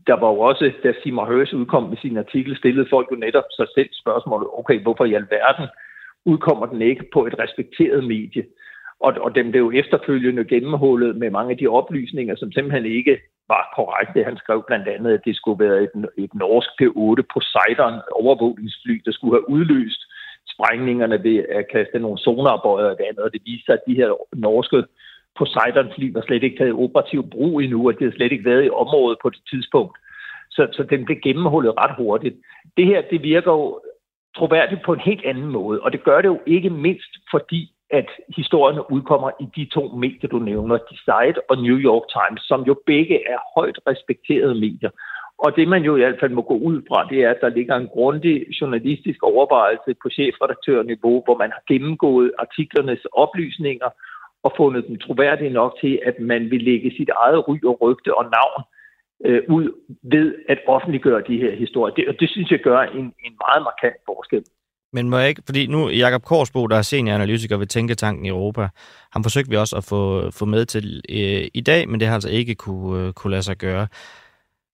der 0.08 0.18
var 0.22 0.30
jo 0.34 0.40
også, 0.40 0.72
da 0.84 0.94
Simon 1.04 1.28
Hørs 1.28 1.54
udkom 1.54 1.84
med 1.84 1.98
sin 1.98 2.18
artikel, 2.18 2.58
stillede 2.58 2.88
folk 2.90 3.08
jo 3.12 3.16
netop 3.16 3.44
sig 3.52 3.68
selv 3.76 3.90
spørgsmålet, 3.92 4.48
okay, 4.54 4.82
hvorfor 4.82 5.06
i 5.06 5.14
alverden 5.14 5.68
udkommer 6.26 6.66
den 6.66 6.82
ikke 6.82 7.06
på 7.14 7.26
et 7.26 7.36
respekteret 7.40 8.04
medie? 8.04 8.44
Og, 9.00 9.14
og 9.22 9.36
den 9.36 9.52
blev 9.52 9.62
jo 9.62 9.72
efterfølgende 9.72 10.46
gennemhullet 10.46 11.16
med 11.16 11.30
mange 11.30 11.52
af 11.52 11.58
de 11.58 11.68
oplysninger, 11.68 12.36
som 12.36 12.52
simpelthen 12.52 12.86
ikke 12.86 13.18
var 13.48 13.74
korrekte. 13.76 14.24
Han 14.24 14.38
skrev 14.38 14.64
blandt 14.68 14.88
andet, 14.88 15.12
at 15.14 15.26
det 15.26 15.36
skulle 15.36 15.66
være 15.66 15.84
et, 15.84 15.92
et 16.18 16.34
norsk 16.34 16.70
P-8 16.80 17.22
Poseidon 17.34 18.02
overvågningsfly, 18.12 19.02
der 19.06 19.12
skulle 19.12 19.36
have 19.38 19.50
udløst 19.50 20.02
sprængningerne 20.54 21.24
ved 21.24 21.38
at 21.58 21.66
kaste 21.72 22.00
nogle 22.00 22.18
sonarbøjer 22.18 22.90
og 22.90 22.98
det 22.98 23.06
andet. 23.10 23.24
Og 23.24 23.34
det 23.34 23.42
viste 23.46 23.66
sig, 23.66 23.74
at 23.74 23.88
de 23.88 23.96
her 23.96 24.12
norske 24.34 24.84
Poseidon-fly 25.38 26.14
var 26.14 26.22
slet 26.22 26.44
ikke 26.44 26.58
taget 26.58 26.74
operativ 26.74 27.30
brug 27.30 27.62
endnu, 27.62 27.88
og 27.88 27.94
det 27.94 28.02
havde 28.02 28.16
slet 28.16 28.32
ikke 28.32 28.50
været 28.50 28.66
i 28.66 28.70
området 28.70 29.18
på 29.22 29.30
det 29.30 29.42
tidspunkt. 29.50 29.98
Så, 30.50 30.68
så 30.72 30.84
den 30.84 31.06
blev 31.06 31.18
gennemhullet 31.24 31.78
ret 31.78 31.96
hurtigt. 31.98 32.36
Det 32.78 32.86
her, 32.86 33.02
det 33.12 33.24
virker 33.24 33.52
jo 33.52 33.82
troværdigt 34.38 34.82
på 34.86 34.94
en 34.94 35.00
helt 35.00 35.26
anden 35.26 35.48
måde, 35.48 35.82
og 35.82 35.92
det 35.92 36.04
gør 36.04 36.22
det 36.22 36.28
jo 36.28 36.40
ikke 36.46 36.70
mindst, 36.70 37.12
fordi 37.32 37.72
at 37.90 38.10
historierne 38.38 38.92
udkommer 38.92 39.32
i 39.40 39.46
de 39.56 39.66
to 39.66 39.88
medier, 39.88 40.30
du 40.30 40.40
nævner, 40.40 40.78
Decide 40.78 41.42
og 41.50 41.58
New 41.58 41.78
York 41.78 42.04
Times, 42.18 42.42
som 42.42 42.62
jo 42.64 42.76
begge 42.86 43.28
er 43.34 43.40
højt 43.56 43.80
respekterede 43.88 44.56
medier. 44.56 44.90
Og 45.38 45.56
det 45.56 45.68
man 45.68 45.84
jo 45.84 45.96
i 45.96 46.00
hvert 46.00 46.20
fald 46.20 46.32
må 46.32 46.42
gå 46.42 46.58
ud 46.58 46.82
fra, 46.88 47.08
det 47.10 47.24
er, 47.24 47.30
at 47.30 47.42
der 47.42 47.50
ligger 47.50 47.76
en 47.76 47.88
grundig 47.88 48.46
journalistisk 48.62 49.24
overvejelse 49.24 49.96
på 50.04 50.10
chefredaktørniveau, 50.10 51.22
hvor 51.26 51.38
man 51.38 51.52
har 51.52 51.64
gennemgået 51.68 52.32
artiklernes 52.40 53.06
oplysninger 53.06 53.90
og 54.44 54.54
fundet 54.58 54.88
dem 54.88 54.98
troværdige 54.98 55.50
nok 55.50 55.78
til, 55.82 56.00
at 56.06 56.20
man 56.20 56.52
vil 56.52 56.64
lægge 56.64 56.92
sit 56.98 57.10
eget 57.10 57.48
ry 57.48 57.58
og 57.64 57.82
rygte 57.82 58.18
og 58.18 58.24
navn 58.24 58.62
øh, 59.26 59.42
ud 59.50 59.66
ved 60.04 60.36
at 60.50 60.60
offentliggøre 60.68 61.24
de 61.28 61.38
her 61.38 61.56
historier. 61.56 61.96
Det, 61.96 62.08
og 62.08 62.20
det 62.20 62.30
synes 62.30 62.52
jeg 62.52 62.60
gør 62.60 62.80
en, 62.80 63.06
en 63.26 63.34
meget 63.46 63.62
markant 63.70 64.00
forskel. 64.06 64.44
Men 64.94 65.10
må 65.10 65.18
jeg 65.18 65.30
ikke, 65.30 65.42
fordi 65.46 65.68
nu 65.68 65.90
Jakob 65.90 66.24
Korsbo, 66.24 66.68
der 66.68 66.78
er 66.78 66.82
senioranalytiker 66.82 67.58
ved 67.58 67.68
Tænketanken 67.68 68.26
i 68.26 68.30
Europa, 68.30 68.68
han 69.12 69.24
forsøgte 69.24 69.50
vi 69.50 69.58
også 69.58 69.76
at 69.78 69.84
få, 69.84 70.32
få 70.32 70.46
med 70.46 70.66
til 70.66 71.02
øh, 71.10 71.48
i 71.54 71.62
dag, 71.62 71.90
men 71.90 72.00
det 72.00 72.08
har 72.08 72.16
altså 72.16 72.30
ikke 72.30 72.56
kunne, 72.56 73.08
øh, 73.08 73.14
kunne 73.14 73.32
lade 73.32 73.44
sig 73.44 73.58
gøre. 73.58 73.88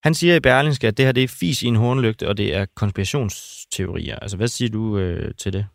Han 0.04 0.14
siger 0.14 0.36
i 0.36 0.40
Berlingske, 0.40 0.88
at 0.88 0.98
det 0.98 1.06
her 1.06 1.14
det 1.14 1.24
er 1.24 1.38
fis 1.40 1.64
i 1.64 1.68
en 1.68 1.76
hornlygte, 1.76 2.28
og 2.28 2.38
det 2.38 2.56
er 2.56 2.66
konspirationsteorier. 2.76 4.20
Altså, 4.20 4.38
hvad 4.38 4.48
siger 4.48 4.70
du 4.70 4.98
øh, 4.98 5.32
til 5.38 5.54
det? 5.54 5.66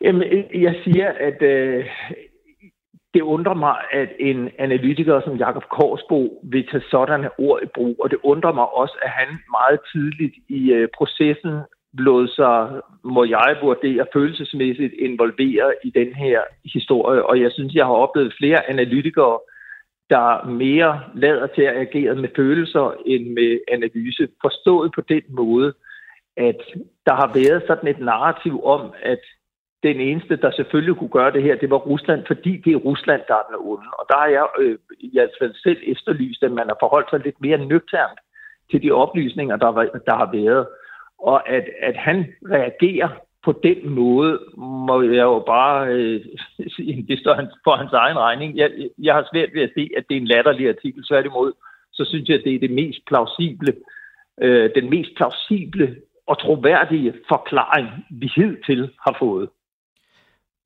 Jamen, 0.00 0.22
jeg 0.54 0.74
siger, 0.84 1.08
at 1.28 1.42
øh, 1.42 1.84
det 3.14 3.22
undrer 3.22 3.54
mig, 3.54 3.76
at 3.92 4.08
en 4.20 4.50
analytiker 4.58 5.20
som 5.20 5.36
Jakob 5.36 5.62
Korsbo 5.76 6.40
vil 6.52 6.66
tage 6.70 6.82
sådanne 6.90 7.30
ord 7.38 7.62
i 7.62 7.66
brug, 7.74 7.96
og 8.02 8.10
det 8.10 8.18
undrer 8.22 8.52
mig 8.52 8.68
også, 8.74 8.96
at 9.02 9.10
han 9.10 9.28
meget 9.50 9.80
tidligt 9.92 10.34
i 10.48 10.72
øh, 10.72 10.88
processen 10.98 11.54
lod 11.98 12.28
sig, 12.28 12.82
må 13.04 13.24
jeg 13.24 13.56
vurdere, 13.62 14.06
følelsesmæssigt 14.12 14.94
involvere 14.98 15.74
i 15.84 15.90
den 15.90 16.14
her 16.14 16.40
historie. 16.64 17.26
Og 17.26 17.40
jeg 17.40 17.52
synes, 17.52 17.74
jeg 17.74 17.86
har 17.86 17.92
oplevet 17.92 18.34
flere 18.38 18.70
analytikere, 18.70 19.38
der 20.10 20.46
mere 20.46 21.00
lader 21.14 21.46
til 21.46 21.62
at 21.62 21.76
agere 21.76 22.14
med 22.14 22.28
følelser 22.36 22.94
end 23.06 23.26
med 23.26 23.60
analyse. 23.68 24.28
Forstået 24.42 24.92
på 24.94 25.00
den 25.00 25.22
måde, 25.28 25.74
at 26.36 26.60
der 27.06 27.14
har 27.14 27.30
været 27.34 27.62
sådan 27.66 27.88
et 27.88 28.00
narrativ 28.00 28.64
om, 28.64 28.92
at 29.02 29.20
den 29.82 30.00
eneste, 30.00 30.36
der 30.36 30.50
selvfølgelig 30.50 30.96
kunne 30.96 31.16
gøre 31.18 31.32
det 31.32 31.42
her, 31.42 31.56
det 31.56 31.70
var 31.70 31.76
Rusland, 31.76 32.22
fordi 32.26 32.52
det 32.64 32.72
er 32.72 32.84
Rusland, 32.88 33.22
der 33.28 33.34
er 33.34 33.46
den 33.48 33.56
onde. 33.58 33.88
Og 33.98 34.04
der 34.08 34.16
har 34.22 34.26
jeg 34.26 34.46
øh, 34.58 34.78
i 34.98 35.10
hvert 35.12 35.34
fald 35.40 35.54
selv 35.54 35.80
efterlyst, 35.86 36.42
at 36.42 36.52
man 36.52 36.66
har 36.68 36.76
forholdt 36.80 37.10
sig 37.10 37.20
lidt 37.20 37.40
mere 37.40 37.66
nøgternt 37.66 38.20
til 38.70 38.82
de 38.82 38.90
oplysninger, 38.90 39.56
der, 39.56 39.68
var, 39.68 39.84
der 40.06 40.16
har 40.22 40.30
været. 40.32 40.66
Og 41.18 41.48
at, 41.48 41.64
at 41.82 41.96
han 41.96 42.26
reagerer 42.50 43.08
på 43.44 43.60
den 43.62 43.90
måde, 43.90 44.40
må 44.88 45.02
jeg 45.02 45.26
jo 45.32 45.38
bare 45.46 45.88
øh, 45.88 46.20
sige, 46.76 47.06
det 47.08 47.18
står 47.20 47.34
han 47.34 47.48
for 47.64 47.76
hans 47.76 47.92
egen 47.92 48.18
regning. 48.18 48.56
Jeg, 48.56 48.70
jeg 48.98 49.14
har 49.14 49.28
svært 49.32 49.50
ved 49.54 49.62
at 49.62 49.72
se, 49.74 49.90
at 49.96 50.04
det 50.08 50.16
er 50.16 50.20
en 50.20 50.32
latterlig 50.34 50.68
artikel. 50.68 51.04
Tværtimod, 51.04 51.52
så 51.92 52.04
synes 52.04 52.28
jeg, 52.28 52.38
at 52.38 52.44
det 52.44 52.54
er 52.54 52.58
det 52.58 52.70
mest 52.70 53.00
plausible, 53.06 53.72
øh, 54.42 54.70
den 54.74 54.90
mest 54.90 55.10
plausible 55.16 55.96
og 56.26 56.38
troværdige 56.38 57.14
forklaring, 57.28 57.88
vi 58.10 58.30
hidtil 58.36 58.90
har 59.06 59.16
fået 59.18 59.48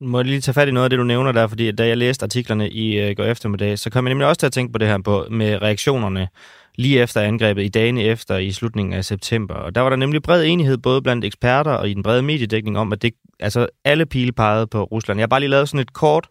må 0.01 0.17
jeg 0.19 0.25
lige 0.25 0.41
tage 0.41 0.53
fat 0.53 0.67
i 0.67 0.71
noget 0.71 0.83
af 0.83 0.89
det, 0.89 0.99
du 0.99 1.03
nævner 1.03 1.31
der, 1.31 1.47
fordi 1.47 1.71
da 1.71 1.87
jeg 1.87 1.97
læste 1.97 2.23
artiklerne 2.23 2.69
i 2.69 2.99
øh, 2.99 3.15
går 3.15 3.23
eftermiddag, 3.23 3.79
så 3.79 3.89
kom 3.89 4.05
jeg 4.05 4.09
nemlig 4.09 4.27
også 4.27 4.39
til 4.39 4.45
at 4.45 4.51
tænke 4.51 4.71
på 4.71 4.77
det 4.77 4.87
her 4.87 5.01
på, 5.05 5.25
med 5.29 5.61
reaktionerne 5.61 6.27
lige 6.75 6.99
efter 6.99 7.21
angrebet, 7.21 7.63
i 7.63 7.67
dagene 7.67 8.03
efter, 8.03 8.37
i 8.37 8.51
slutningen 8.51 8.93
af 8.93 9.05
september. 9.05 9.53
Og 9.53 9.75
der 9.75 9.81
var 9.81 9.89
der 9.89 9.97
nemlig 9.97 10.21
bred 10.21 10.45
enighed, 10.45 10.77
både 10.77 11.01
blandt 11.01 11.25
eksperter 11.25 11.71
og 11.71 11.89
i 11.89 11.93
den 11.93 12.03
brede 12.03 12.21
mediedækning, 12.21 12.77
om, 12.77 12.93
at 12.93 13.01
det, 13.01 13.13
altså 13.39 13.67
alle 13.85 14.05
pile 14.05 14.31
pegede 14.31 14.67
på 14.67 14.83
Rusland. 14.83 15.19
Jeg 15.19 15.23
har 15.23 15.27
bare 15.27 15.39
lige 15.39 15.49
lavet 15.49 15.69
sådan 15.69 15.79
et 15.79 15.93
kort 15.93 16.27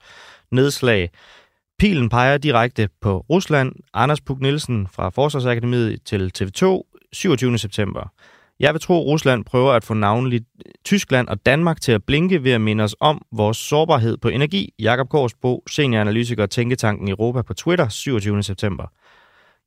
nedslag. 0.53 1.11
Pilen 1.79 2.09
peger 2.09 2.39
direkte 2.39 2.89
på 3.01 3.25
Rusland. 3.31 3.73
Anders 3.95 4.21
Puk 4.21 4.41
Nielsen 4.41 4.89
fra 4.93 5.09
Forsvarsakademiet 5.09 6.03
til 6.05 6.33
TV2, 6.39 6.83
27. 7.13 7.59
september. 7.59 8.13
Jeg 8.61 8.73
vil 8.75 8.81
tro, 8.81 9.01
at 9.01 9.07
Rusland 9.07 9.45
prøver 9.45 9.73
at 9.73 9.85
få 9.85 9.95
navnligt 9.95 10.45
Tyskland 10.85 11.29
og 11.29 11.47
Danmark 11.47 11.81
til 11.81 11.93
at 11.93 12.05
blinke 12.05 12.45
ved 12.45 12.53
at 12.53 12.61
minde 12.61 12.85
os 12.85 12.97
om 13.01 13.23
vores 13.33 13.57
sårbarhed 13.57 14.17
på 14.17 14.29
energi. 14.29 14.75
Jakob 14.79 15.09
Korsbo, 15.09 15.63
senioranalytiker 15.71 16.43
og 16.43 16.51
Tænketanken 16.51 17.09
Europa 17.09 17.43
på 17.43 17.55
Twitter, 17.55 17.89
27. 17.89 18.43
september. 18.43 18.87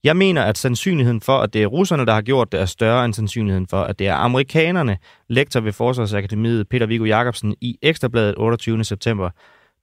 Jeg 0.04 0.18
mener, 0.18 0.44
at 0.44 0.58
sandsynligheden 0.58 1.22
for, 1.22 1.38
at 1.38 1.54
det 1.54 1.64
er 1.64 1.68
russerne, 1.68 2.06
der 2.06 2.14
har 2.14 2.22
gjort 2.22 2.52
det, 2.52 2.60
er 2.60 2.66
større 2.66 3.06
end 3.06 3.14
sandsynligheden 3.14 3.68
for, 3.68 3.82
at 3.82 4.00
det 4.00 4.08
er 4.08 4.16
amerikanerne. 4.16 4.98
Lektor 5.30 5.60
ved 5.60 5.72
Forsvarsakademiet 5.72 6.70
Peter 6.70 6.86
Viggo 6.86 7.06
Jacobsen 7.06 7.56
i 7.62 7.78
Ekstrabladet 7.82 8.36
28. 8.38 8.84
september. 8.84 9.30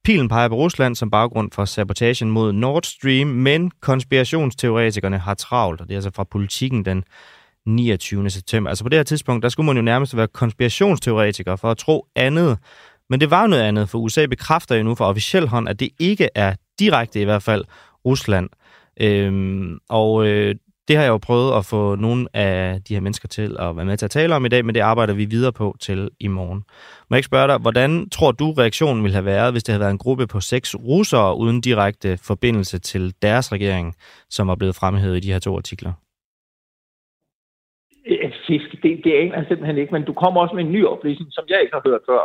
Pilen 0.03 0.29
peger 0.29 0.47
på 0.47 0.55
Rusland 0.55 0.95
som 0.95 1.11
baggrund 1.11 1.51
for 1.51 1.65
sabotagen 1.65 2.31
mod 2.31 2.53
Nord 2.53 2.83
Stream, 2.83 3.27
men 3.27 3.71
konspirationsteoretikerne 3.81 5.17
har 5.17 5.33
travlt, 5.33 5.81
og 5.81 5.87
det 5.87 5.93
er 5.93 5.97
altså 5.97 6.11
fra 6.15 6.23
politikken 6.23 6.85
den 6.85 7.03
29. 7.65 8.29
september. 8.29 8.69
Altså 8.69 8.83
på 8.83 8.89
det 8.89 8.99
her 8.99 9.03
tidspunkt, 9.03 9.43
der 9.43 9.49
skulle 9.49 9.67
man 9.67 9.75
jo 9.75 9.81
nærmest 9.81 10.17
være 10.17 10.27
konspirationsteoretiker 10.27 11.55
for 11.55 11.71
at 11.71 11.77
tro 11.77 12.05
andet. 12.15 12.57
Men 13.09 13.19
det 13.19 13.31
var 13.31 13.47
noget 13.47 13.63
andet, 13.63 13.89
for 13.89 13.97
USA 13.97 14.25
bekræfter 14.25 14.75
jo 14.75 14.83
nu 14.83 14.95
fra 14.95 15.05
officiel 15.05 15.47
hånd, 15.47 15.69
at 15.69 15.79
det 15.79 15.89
ikke 15.99 16.29
er 16.35 16.55
direkte 16.79 17.21
i 17.21 17.23
hvert 17.23 17.43
fald 17.43 17.63
Rusland. 18.05 18.49
Øhm, 19.01 19.79
og 19.89 20.27
øh, 20.27 20.55
det 20.87 20.95
har 20.95 21.03
jeg 21.03 21.11
jo 21.11 21.17
prøvet 21.17 21.57
at 21.57 21.65
få 21.65 21.95
nogle 21.95 22.27
af 22.33 22.81
de 22.87 22.93
her 22.93 23.01
mennesker 23.01 23.27
til 23.27 23.55
at 23.59 23.75
være 23.75 23.85
med 23.85 23.97
til 23.97 24.05
at 24.05 24.11
tale 24.11 24.35
om 24.35 24.45
i 24.45 24.49
dag, 24.49 24.65
men 24.65 24.75
det 24.75 24.81
arbejder 24.81 25.13
vi 25.13 25.25
videre 25.25 25.53
på 25.53 25.75
til 25.79 26.09
i 26.19 26.27
morgen. 26.27 26.63
Må 27.09 27.15
jeg 27.15 27.17
ikke 27.17 27.25
spørge 27.25 27.47
dig, 27.47 27.57
hvordan 27.57 28.09
tror 28.09 28.31
du 28.31 28.51
reaktionen 28.51 29.03
ville 29.03 29.15
have 29.15 29.25
været, 29.25 29.53
hvis 29.53 29.63
det 29.63 29.71
havde 29.73 29.79
været 29.79 29.91
en 29.91 29.97
gruppe 30.05 30.27
på 30.27 30.39
seks 30.39 30.75
russere 30.75 31.37
uden 31.37 31.61
direkte 31.61 32.17
forbindelse 32.17 32.79
til 32.79 33.13
deres 33.21 33.51
regering, 33.51 33.95
som 34.29 34.49
er 34.49 34.55
blevet 34.55 34.75
fremhævet 34.75 35.17
i 35.17 35.19
de 35.19 35.33
her 35.33 35.39
to 35.39 35.57
artikler? 35.57 35.93
fisk, 38.47 38.65
altså, 38.65 38.77
det, 38.83 39.01
det 39.03 39.13
aner 39.21 39.35
jeg 39.37 39.45
simpelthen 39.47 39.77
ikke, 39.77 39.93
men 39.93 40.05
du 40.05 40.13
kommer 40.13 40.41
også 40.41 40.55
med 40.55 40.63
en 40.63 40.71
ny 40.71 40.85
oplysning, 40.85 41.29
som 41.33 41.45
jeg 41.49 41.61
ikke 41.61 41.73
har 41.73 41.83
hørt 41.89 42.01
før, 42.09 42.21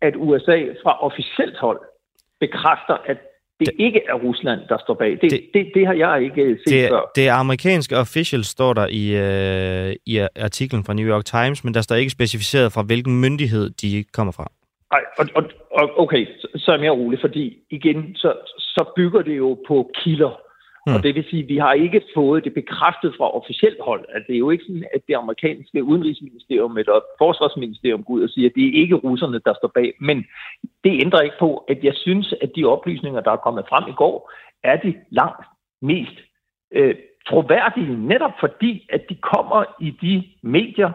at 0.00 0.14
USA 0.16 0.58
fra 0.82 0.92
officielt 1.08 1.58
hold 1.58 1.80
bekræfter, 2.40 2.96
at 3.12 3.18
det, 3.60 3.72
ikke 3.78 4.00
er 4.08 4.14
Rusland, 4.14 4.60
der 4.68 4.78
står 4.84 4.94
bag. 4.94 5.10
Det, 5.10 5.30
det, 5.30 5.40
det, 5.54 5.70
det 5.74 5.86
har 5.86 5.94
jeg 5.94 6.22
ikke 6.22 6.58
set 6.66 6.72
det, 6.72 6.88
før. 6.88 7.10
Det 7.16 7.28
er 7.28 7.32
amerikanske 7.32 7.96
officials, 7.96 8.46
står 8.46 8.72
der 8.72 8.86
i, 8.86 9.04
øh, 9.26 9.96
i 10.06 10.18
artiklen 10.40 10.84
fra 10.84 10.94
New 10.94 11.08
York 11.08 11.24
Times, 11.24 11.64
men 11.64 11.74
der 11.74 11.80
står 11.80 11.96
ikke 11.96 12.10
specificeret 12.10 12.72
fra, 12.72 12.82
hvilken 12.82 13.20
myndighed 13.20 13.70
de 13.70 14.04
kommer 14.12 14.32
fra. 14.32 14.46
Nej, 14.92 15.02
og, 15.18 15.26
og, 15.34 15.42
og 15.70 16.00
okay, 16.02 16.26
så, 16.40 16.48
så 16.56 16.70
er 16.70 16.74
jeg 16.74 16.80
mere 16.80 16.90
rolig, 17.02 17.18
fordi 17.20 17.58
igen, 17.70 18.14
så, 18.16 18.32
så 18.58 18.92
bygger 18.96 19.22
det 19.22 19.36
jo 19.36 19.58
på 19.68 19.90
kilder. 19.94 20.40
Mm. 20.88 20.94
Og 20.94 21.02
det 21.02 21.14
vil 21.14 21.24
sige, 21.30 21.42
at 21.42 21.48
vi 21.48 21.56
har 21.56 21.72
ikke 21.72 22.02
fået 22.14 22.44
det 22.44 22.54
bekræftet 22.54 23.14
fra 23.18 23.36
officielt 23.38 23.80
hold. 23.80 24.04
Altså, 24.14 24.26
det 24.26 24.34
er 24.34 24.44
jo 24.46 24.50
ikke 24.50 24.64
sådan, 24.64 24.84
at 24.94 25.00
det 25.08 25.14
amerikanske 25.14 25.84
udenrigsministerium 25.84 26.78
eller 26.78 27.00
forsvarsministerium 27.18 28.04
går 28.04 28.14
ud 28.14 28.22
og 28.22 28.30
siger, 28.30 28.48
at 28.48 28.54
det 28.54 28.64
er 28.66 28.80
ikke 28.82 28.94
russerne, 28.94 29.40
der 29.46 29.54
står 29.54 29.70
bag. 29.74 29.92
Men 30.00 30.18
det 30.84 31.02
ændrer 31.04 31.20
ikke 31.20 31.38
på, 31.38 31.64
at 31.68 31.78
jeg 31.84 31.94
synes, 31.94 32.34
at 32.40 32.50
de 32.56 32.64
oplysninger, 32.64 33.20
der 33.20 33.30
er 33.30 33.44
kommet 33.46 33.64
frem 33.68 33.84
i 33.88 33.96
går, 34.02 34.32
er 34.64 34.76
de 34.76 34.94
langt 35.10 35.44
mest 35.82 36.18
øh, 36.72 36.94
troværdige, 37.28 38.06
netop 38.06 38.32
fordi, 38.40 38.86
at 38.92 39.02
de 39.08 39.14
kommer 39.14 39.64
i 39.80 39.90
de 39.90 40.24
medier, 40.42 40.92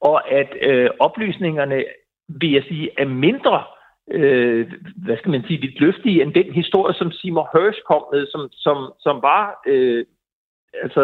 og 0.00 0.30
at 0.30 0.50
øh, 0.60 0.90
oplysningerne, 1.00 1.84
vil 2.28 2.52
jeg 2.52 2.64
sige, 2.68 2.90
er 2.98 3.04
mindre 3.04 3.54
øh, 3.56 3.81
Øh, 4.10 4.72
hvad 4.96 5.16
skal 5.16 5.30
man 5.30 5.44
sige, 5.46 5.60
lidt 5.60 5.80
løftige 5.80 6.22
end 6.22 6.34
den 6.34 6.52
historie, 6.52 6.94
som 6.94 7.12
Seymour 7.12 7.50
Hersh 7.52 7.80
kom 7.90 8.04
med, 8.12 8.26
som, 8.26 8.48
som, 8.52 8.92
som 9.00 9.22
var, 9.22 9.62
øh, 9.66 10.04
altså, 10.82 11.02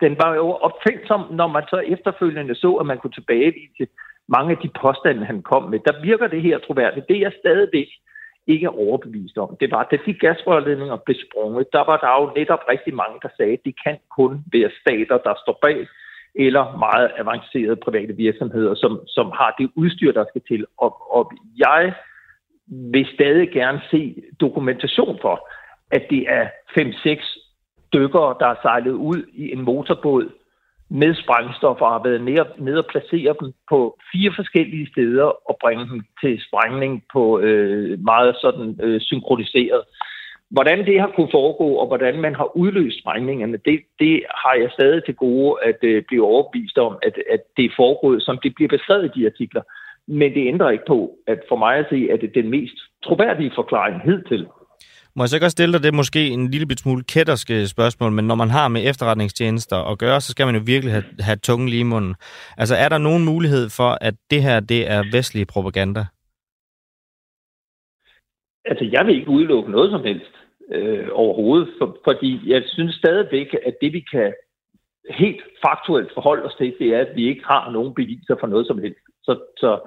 den 0.00 0.16
var 0.22 0.34
jo 0.34 0.46
opfindsom, 0.52 1.22
når 1.30 1.46
man 1.46 1.64
så 1.70 1.76
efterfølgende 1.76 2.54
så, 2.54 2.70
at 2.74 2.86
man 2.86 2.98
kunne 2.98 3.16
tilbagevise 3.18 3.86
mange 4.28 4.50
af 4.50 4.58
de 4.62 4.70
påstande, 4.82 5.24
han 5.24 5.42
kom 5.42 5.62
med. 5.70 5.78
Der 5.78 6.02
virker 6.02 6.26
det 6.26 6.42
her 6.42 6.58
troværdigt. 6.58 7.08
Det 7.08 7.16
er 7.16 7.20
jeg 7.20 7.32
stadigvæk 7.40 7.88
ikke 8.46 8.66
er 8.66 8.78
overbevist 8.84 9.38
om. 9.38 9.56
Det 9.60 9.70
var, 9.70 9.88
da 9.90 9.96
de 10.06 10.14
gasrørledninger 10.14 10.96
blev 10.96 11.16
sprunget, 11.26 11.72
der 11.72 11.84
var 11.90 11.96
der 12.04 12.12
jo 12.20 12.32
netop 12.40 12.62
rigtig 12.68 12.94
mange, 12.94 13.18
der 13.22 13.28
sagde, 13.36 13.52
at 13.52 13.64
det 13.64 13.74
kan 13.84 13.98
kun 14.16 14.32
være 14.52 14.70
stater, 14.80 15.18
der 15.18 15.34
står 15.42 15.58
bag 15.62 15.78
eller 16.38 16.76
meget 16.78 17.10
avancerede 17.18 17.76
private 17.76 18.16
virksomheder, 18.16 18.74
som, 18.74 19.00
som 19.06 19.26
har 19.26 19.54
det 19.58 19.70
udstyr, 19.74 20.12
der 20.12 20.24
skal 20.28 20.42
til. 20.48 20.66
Og, 20.78 21.16
og 21.16 21.32
jeg 21.56 21.94
vil 22.68 23.06
stadig 23.14 23.50
gerne 23.50 23.80
se 23.90 24.22
dokumentation 24.40 25.18
for, 25.22 25.48
at 25.90 26.02
det 26.10 26.24
er 26.28 26.48
5-6 26.80 27.92
dykkere, 27.92 28.36
der 28.40 28.46
er 28.46 28.54
sejlet 28.62 28.92
ud 28.92 29.22
i 29.34 29.52
en 29.52 29.62
motorbåd 29.62 30.30
med 30.90 31.14
sprængstoffer 31.14 31.86
og 31.86 31.92
har 31.92 32.02
været 32.02 32.24
nede, 32.24 32.46
nede 32.58 32.78
og 32.78 32.86
placere 32.90 33.34
dem 33.40 33.52
på 33.70 33.98
fire 34.12 34.32
forskellige 34.36 34.88
steder 34.92 35.24
og 35.48 35.56
bringe 35.60 35.84
dem 35.88 36.04
til 36.22 36.42
sprængning 36.48 37.02
på 37.12 37.38
øh, 37.38 37.98
meget 38.00 38.36
sådan 38.40 38.80
øh, 38.82 39.00
synkroniseret. 39.00 39.82
Hvordan 40.50 40.86
det 40.86 41.00
har 41.00 41.12
kunne 41.16 41.28
foregå, 41.30 41.68
og 41.74 41.86
hvordan 41.86 42.20
man 42.20 42.34
har 42.34 42.56
udløst 42.56 42.98
sprængningerne, 43.00 43.58
det, 43.64 43.80
det 43.98 44.22
har 44.42 44.54
jeg 44.54 44.70
stadig 44.72 45.04
til 45.04 45.14
gode 45.14 45.58
at 45.62 45.78
øh, 45.82 46.02
blive 46.08 46.24
overbevist 46.26 46.78
om, 46.78 46.98
at, 47.02 47.14
at 47.30 47.42
det 47.56 47.64
er 47.64 47.76
foregået, 47.76 48.22
som 48.22 48.38
det 48.42 48.54
bliver 48.54 48.68
beskrevet 48.68 49.04
i 49.04 49.20
de 49.20 49.26
artikler. 49.26 49.62
Men 50.06 50.34
det 50.34 50.48
ændrer 50.48 50.70
ikke 50.70 50.84
på, 50.88 51.10
at 51.26 51.40
for 51.48 51.56
mig 51.56 51.74
at 51.76 51.86
se, 51.90 52.08
at 52.12 52.20
det 52.20 52.28
er 52.28 52.42
den 52.42 52.50
mest 52.50 52.74
troværdige 53.04 53.52
forklaring 53.54 54.02
hidtil. 54.02 54.46
Må 55.16 55.22
jeg 55.22 55.28
så 55.28 55.40
godt 55.40 55.52
stille 55.52 55.72
dig 55.72 55.82
det 55.82 55.94
måske 55.94 56.28
en 56.28 56.50
lille 56.50 56.66
bit 56.66 56.80
smule 56.80 57.04
kætterske 57.04 57.66
spørgsmål, 57.66 58.12
men 58.12 58.26
når 58.26 58.34
man 58.34 58.50
har 58.50 58.68
med 58.68 58.88
efterretningstjenester 58.90 59.76
at 59.90 59.98
gøre, 59.98 60.20
så 60.20 60.30
skal 60.30 60.46
man 60.46 60.54
jo 60.54 60.62
virkelig 60.66 60.92
have, 60.92 61.04
have 61.20 61.36
tungen 61.36 61.68
lige 61.68 61.80
i 61.80 61.92
munden. 61.92 62.14
Altså 62.58 62.74
er 62.74 62.88
der 62.88 62.98
nogen 62.98 63.24
mulighed 63.24 63.70
for, 63.78 63.98
at 64.00 64.14
det 64.30 64.42
her 64.42 64.60
det 64.60 64.90
er 64.90 65.02
vestlig 65.12 65.46
propaganda? 65.46 66.00
Altså 68.64 68.84
jeg 68.92 69.06
vil 69.06 69.14
ikke 69.14 69.30
udelukke 69.30 69.70
noget 69.70 69.90
som 69.90 70.02
helst 70.04 70.37
øh, 70.74 71.08
overhovedet, 71.12 71.68
for, 71.78 71.96
fordi 72.04 72.40
jeg 72.46 72.62
synes 72.66 72.94
stadigvæk, 72.94 73.54
at 73.66 73.74
det 73.80 73.92
vi 73.92 74.00
kan 74.12 74.34
helt 75.10 75.42
faktuelt 75.66 76.10
forholde 76.14 76.44
os 76.44 76.54
til, 76.54 76.74
det 76.78 76.88
er, 76.94 77.00
at 77.00 77.16
vi 77.16 77.28
ikke 77.28 77.44
har 77.44 77.70
nogen 77.70 77.94
beviser 77.94 78.36
for 78.40 78.46
noget 78.46 78.66
som 78.66 78.78
helst. 78.78 79.04
Så, 79.22 79.38
så 79.56 79.80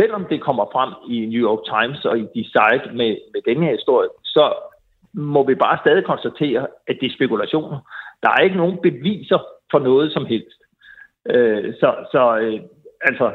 selvom 0.00 0.26
det 0.30 0.40
kommer 0.40 0.64
frem 0.72 0.92
i 1.12 1.26
New 1.26 1.42
York 1.48 1.62
Times 1.74 2.04
og 2.04 2.18
i 2.18 2.26
de 2.34 2.44
site 2.44 2.94
med, 2.94 3.16
med 3.34 3.42
den 3.48 3.62
her 3.62 3.72
historie, 3.72 4.08
så 4.24 4.54
må 5.12 5.46
vi 5.46 5.54
bare 5.54 5.78
stadig 5.84 6.04
konstatere, 6.04 6.66
at 6.86 6.96
det 7.00 7.06
er 7.06 7.14
spekulationer. 7.14 7.78
Der 8.22 8.30
er 8.30 8.44
ikke 8.44 8.56
nogen 8.56 8.78
beviser 8.82 9.38
for 9.70 9.78
noget 9.78 10.12
som 10.12 10.26
helst. 10.26 10.60
Øh, 11.30 11.74
så 11.80 11.94
så 12.12 12.38
øh, 12.38 12.60
altså, 13.00 13.32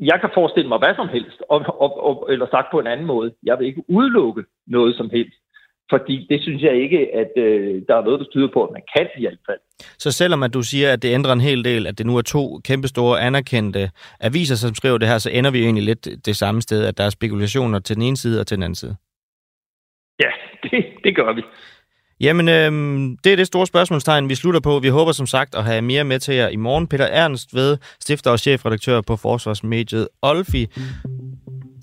jeg 0.00 0.20
kan 0.20 0.30
forestille 0.34 0.68
mig 0.68 0.78
hvad 0.78 0.94
som 0.94 1.08
helst, 1.08 1.42
og, 1.48 1.64
og, 1.68 2.04
og, 2.06 2.32
eller 2.32 2.46
sagt 2.50 2.68
på 2.70 2.78
en 2.80 2.86
anden 2.86 3.06
måde, 3.06 3.34
jeg 3.42 3.58
vil 3.58 3.66
ikke 3.66 3.84
udelukke 3.88 4.44
noget 4.66 4.96
som 4.96 5.10
helst. 5.10 5.38
Fordi 5.90 6.26
det 6.30 6.42
synes 6.42 6.62
jeg 6.62 6.74
ikke, 6.82 6.98
at 7.14 7.32
øh, 7.36 7.82
der 7.88 7.96
er 7.96 8.04
noget, 8.04 8.20
der 8.20 8.26
tyder 8.32 8.48
på, 8.52 8.64
at 8.64 8.70
man 8.72 8.82
kan 8.96 9.06
i 9.18 9.20
hvert 9.20 9.38
fald. 9.46 9.58
Så 9.98 10.12
selvom 10.12 10.42
at 10.42 10.54
du 10.54 10.62
siger, 10.62 10.92
at 10.92 11.02
det 11.02 11.14
ændrer 11.14 11.32
en 11.32 11.40
hel 11.40 11.64
del, 11.64 11.86
at 11.86 11.98
det 11.98 12.06
nu 12.06 12.16
er 12.16 12.22
to 12.22 12.58
kæmpestore 12.64 13.20
anerkendte 13.20 13.90
aviser, 14.20 14.54
som 14.54 14.74
skriver 14.74 14.98
det 14.98 15.08
her, 15.08 15.18
så 15.18 15.30
ender 15.30 15.50
vi 15.50 15.58
jo 15.58 15.64
egentlig 15.64 15.84
lidt 15.84 16.26
det 16.26 16.36
samme 16.36 16.62
sted, 16.62 16.84
at 16.84 16.98
der 16.98 17.04
er 17.04 17.10
spekulationer 17.10 17.78
til 17.78 17.96
den 17.96 18.02
ene 18.02 18.16
side 18.16 18.40
og 18.40 18.46
til 18.46 18.56
den 18.56 18.62
anden 18.62 18.74
side. 18.74 18.96
Ja, 20.20 20.30
det, 20.62 20.84
det 21.04 21.16
gør 21.16 21.32
vi. 21.32 21.42
Jamen, 22.22 22.48
øhm, 22.48 23.16
det 23.24 23.32
er 23.32 23.36
det 23.36 23.46
store 23.46 23.66
spørgsmålstegn, 23.66 24.28
vi 24.28 24.34
slutter 24.34 24.60
på. 24.60 24.78
Vi 24.78 24.88
håber 24.88 25.12
som 25.12 25.26
sagt 25.26 25.54
at 25.54 25.64
have 25.64 25.82
mere 25.82 26.04
med 26.04 26.18
til 26.18 26.34
jer 26.34 26.48
i 26.48 26.56
morgen. 26.56 26.86
Peter 26.86 27.04
Ernst 27.04 27.54
ved, 27.54 27.78
stifter 28.00 28.30
og 28.30 28.38
chefredaktør 28.38 29.00
på 29.00 29.16
Forsvarsmediet 29.16 30.08
Olfi. 30.22 30.66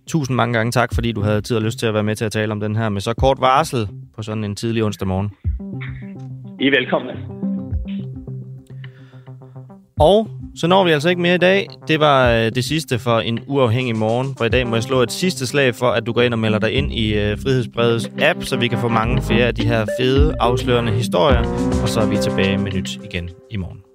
Tusind 0.10 0.36
mange 0.36 0.54
gange 0.54 0.72
tak, 0.72 0.94
fordi 0.94 1.12
du 1.12 1.22
havde 1.22 1.42
tid 1.42 1.56
og 1.56 1.62
lyst 1.62 1.80
til 1.80 1.86
at 1.86 1.94
være 1.94 2.04
med 2.04 2.16
til 2.16 2.26
at 2.26 2.32
tale 2.32 2.52
om 2.52 2.60
den 2.60 2.76
her 2.76 2.90
med 2.90 3.02
så 3.02 3.14
kort 3.14 3.38
varsel 3.40 3.88
på 4.16 4.24
sådan 4.24 4.44
en 4.44 4.56
tidlig 4.56 4.84
onsdag 4.84 5.08
morgen. 5.08 5.30
I 6.60 6.68
er 6.68 6.72
velkomne. 6.72 7.14
Og 10.00 10.28
så 10.56 10.68
når 10.68 10.84
vi 10.84 10.92
altså 10.92 11.10
ikke 11.10 11.22
mere 11.22 11.36
i 11.36 11.38
dag. 11.38 11.68
Det 11.88 12.00
var 12.00 12.32
øh, 12.32 12.52
det 12.56 12.66
sidste 12.66 13.00
for 13.00 13.20
en 13.20 13.40
uafhængig 13.48 13.96
morgen. 13.96 14.36
For 14.38 14.46
i 14.46 14.50
dag 14.50 14.68
må 14.68 14.76
jeg 14.76 14.84
slå 14.84 15.02
et 15.02 15.12
sidste 15.12 15.48
slag 15.48 15.76
for, 15.76 15.90
at 15.90 16.06
du 16.06 16.14
går 16.14 16.22
ind 16.22 16.34
og 16.34 16.40
melder 16.40 16.60
dig 16.60 16.72
ind 16.72 16.94
i 16.94 17.14
uh, 17.14 17.40
Frihedsbredets 17.40 18.12
app, 18.22 18.44
så 18.44 18.58
vi 18.58 18.68
kan 18.68 18.78
få 18.78 18.88
mange 18.88 19.22
flere 19.22 19.46
af 19.46 19.56
de 19.56 19.68
her 19.68 19.86
fede, 20.00 20.36
afslørende 20.40 20.92
historier. 20.92 21.40
Og 21.82 21.90
så 21.90 22.00
er 22.00 22.10
vi 22.10 22.18
tilbage 22.18 22.58
med 22.58 22.72
nyt 22.72 23.00
igen 23.04 23.30
i 23.52 23.58
morgen. 23.58 23.89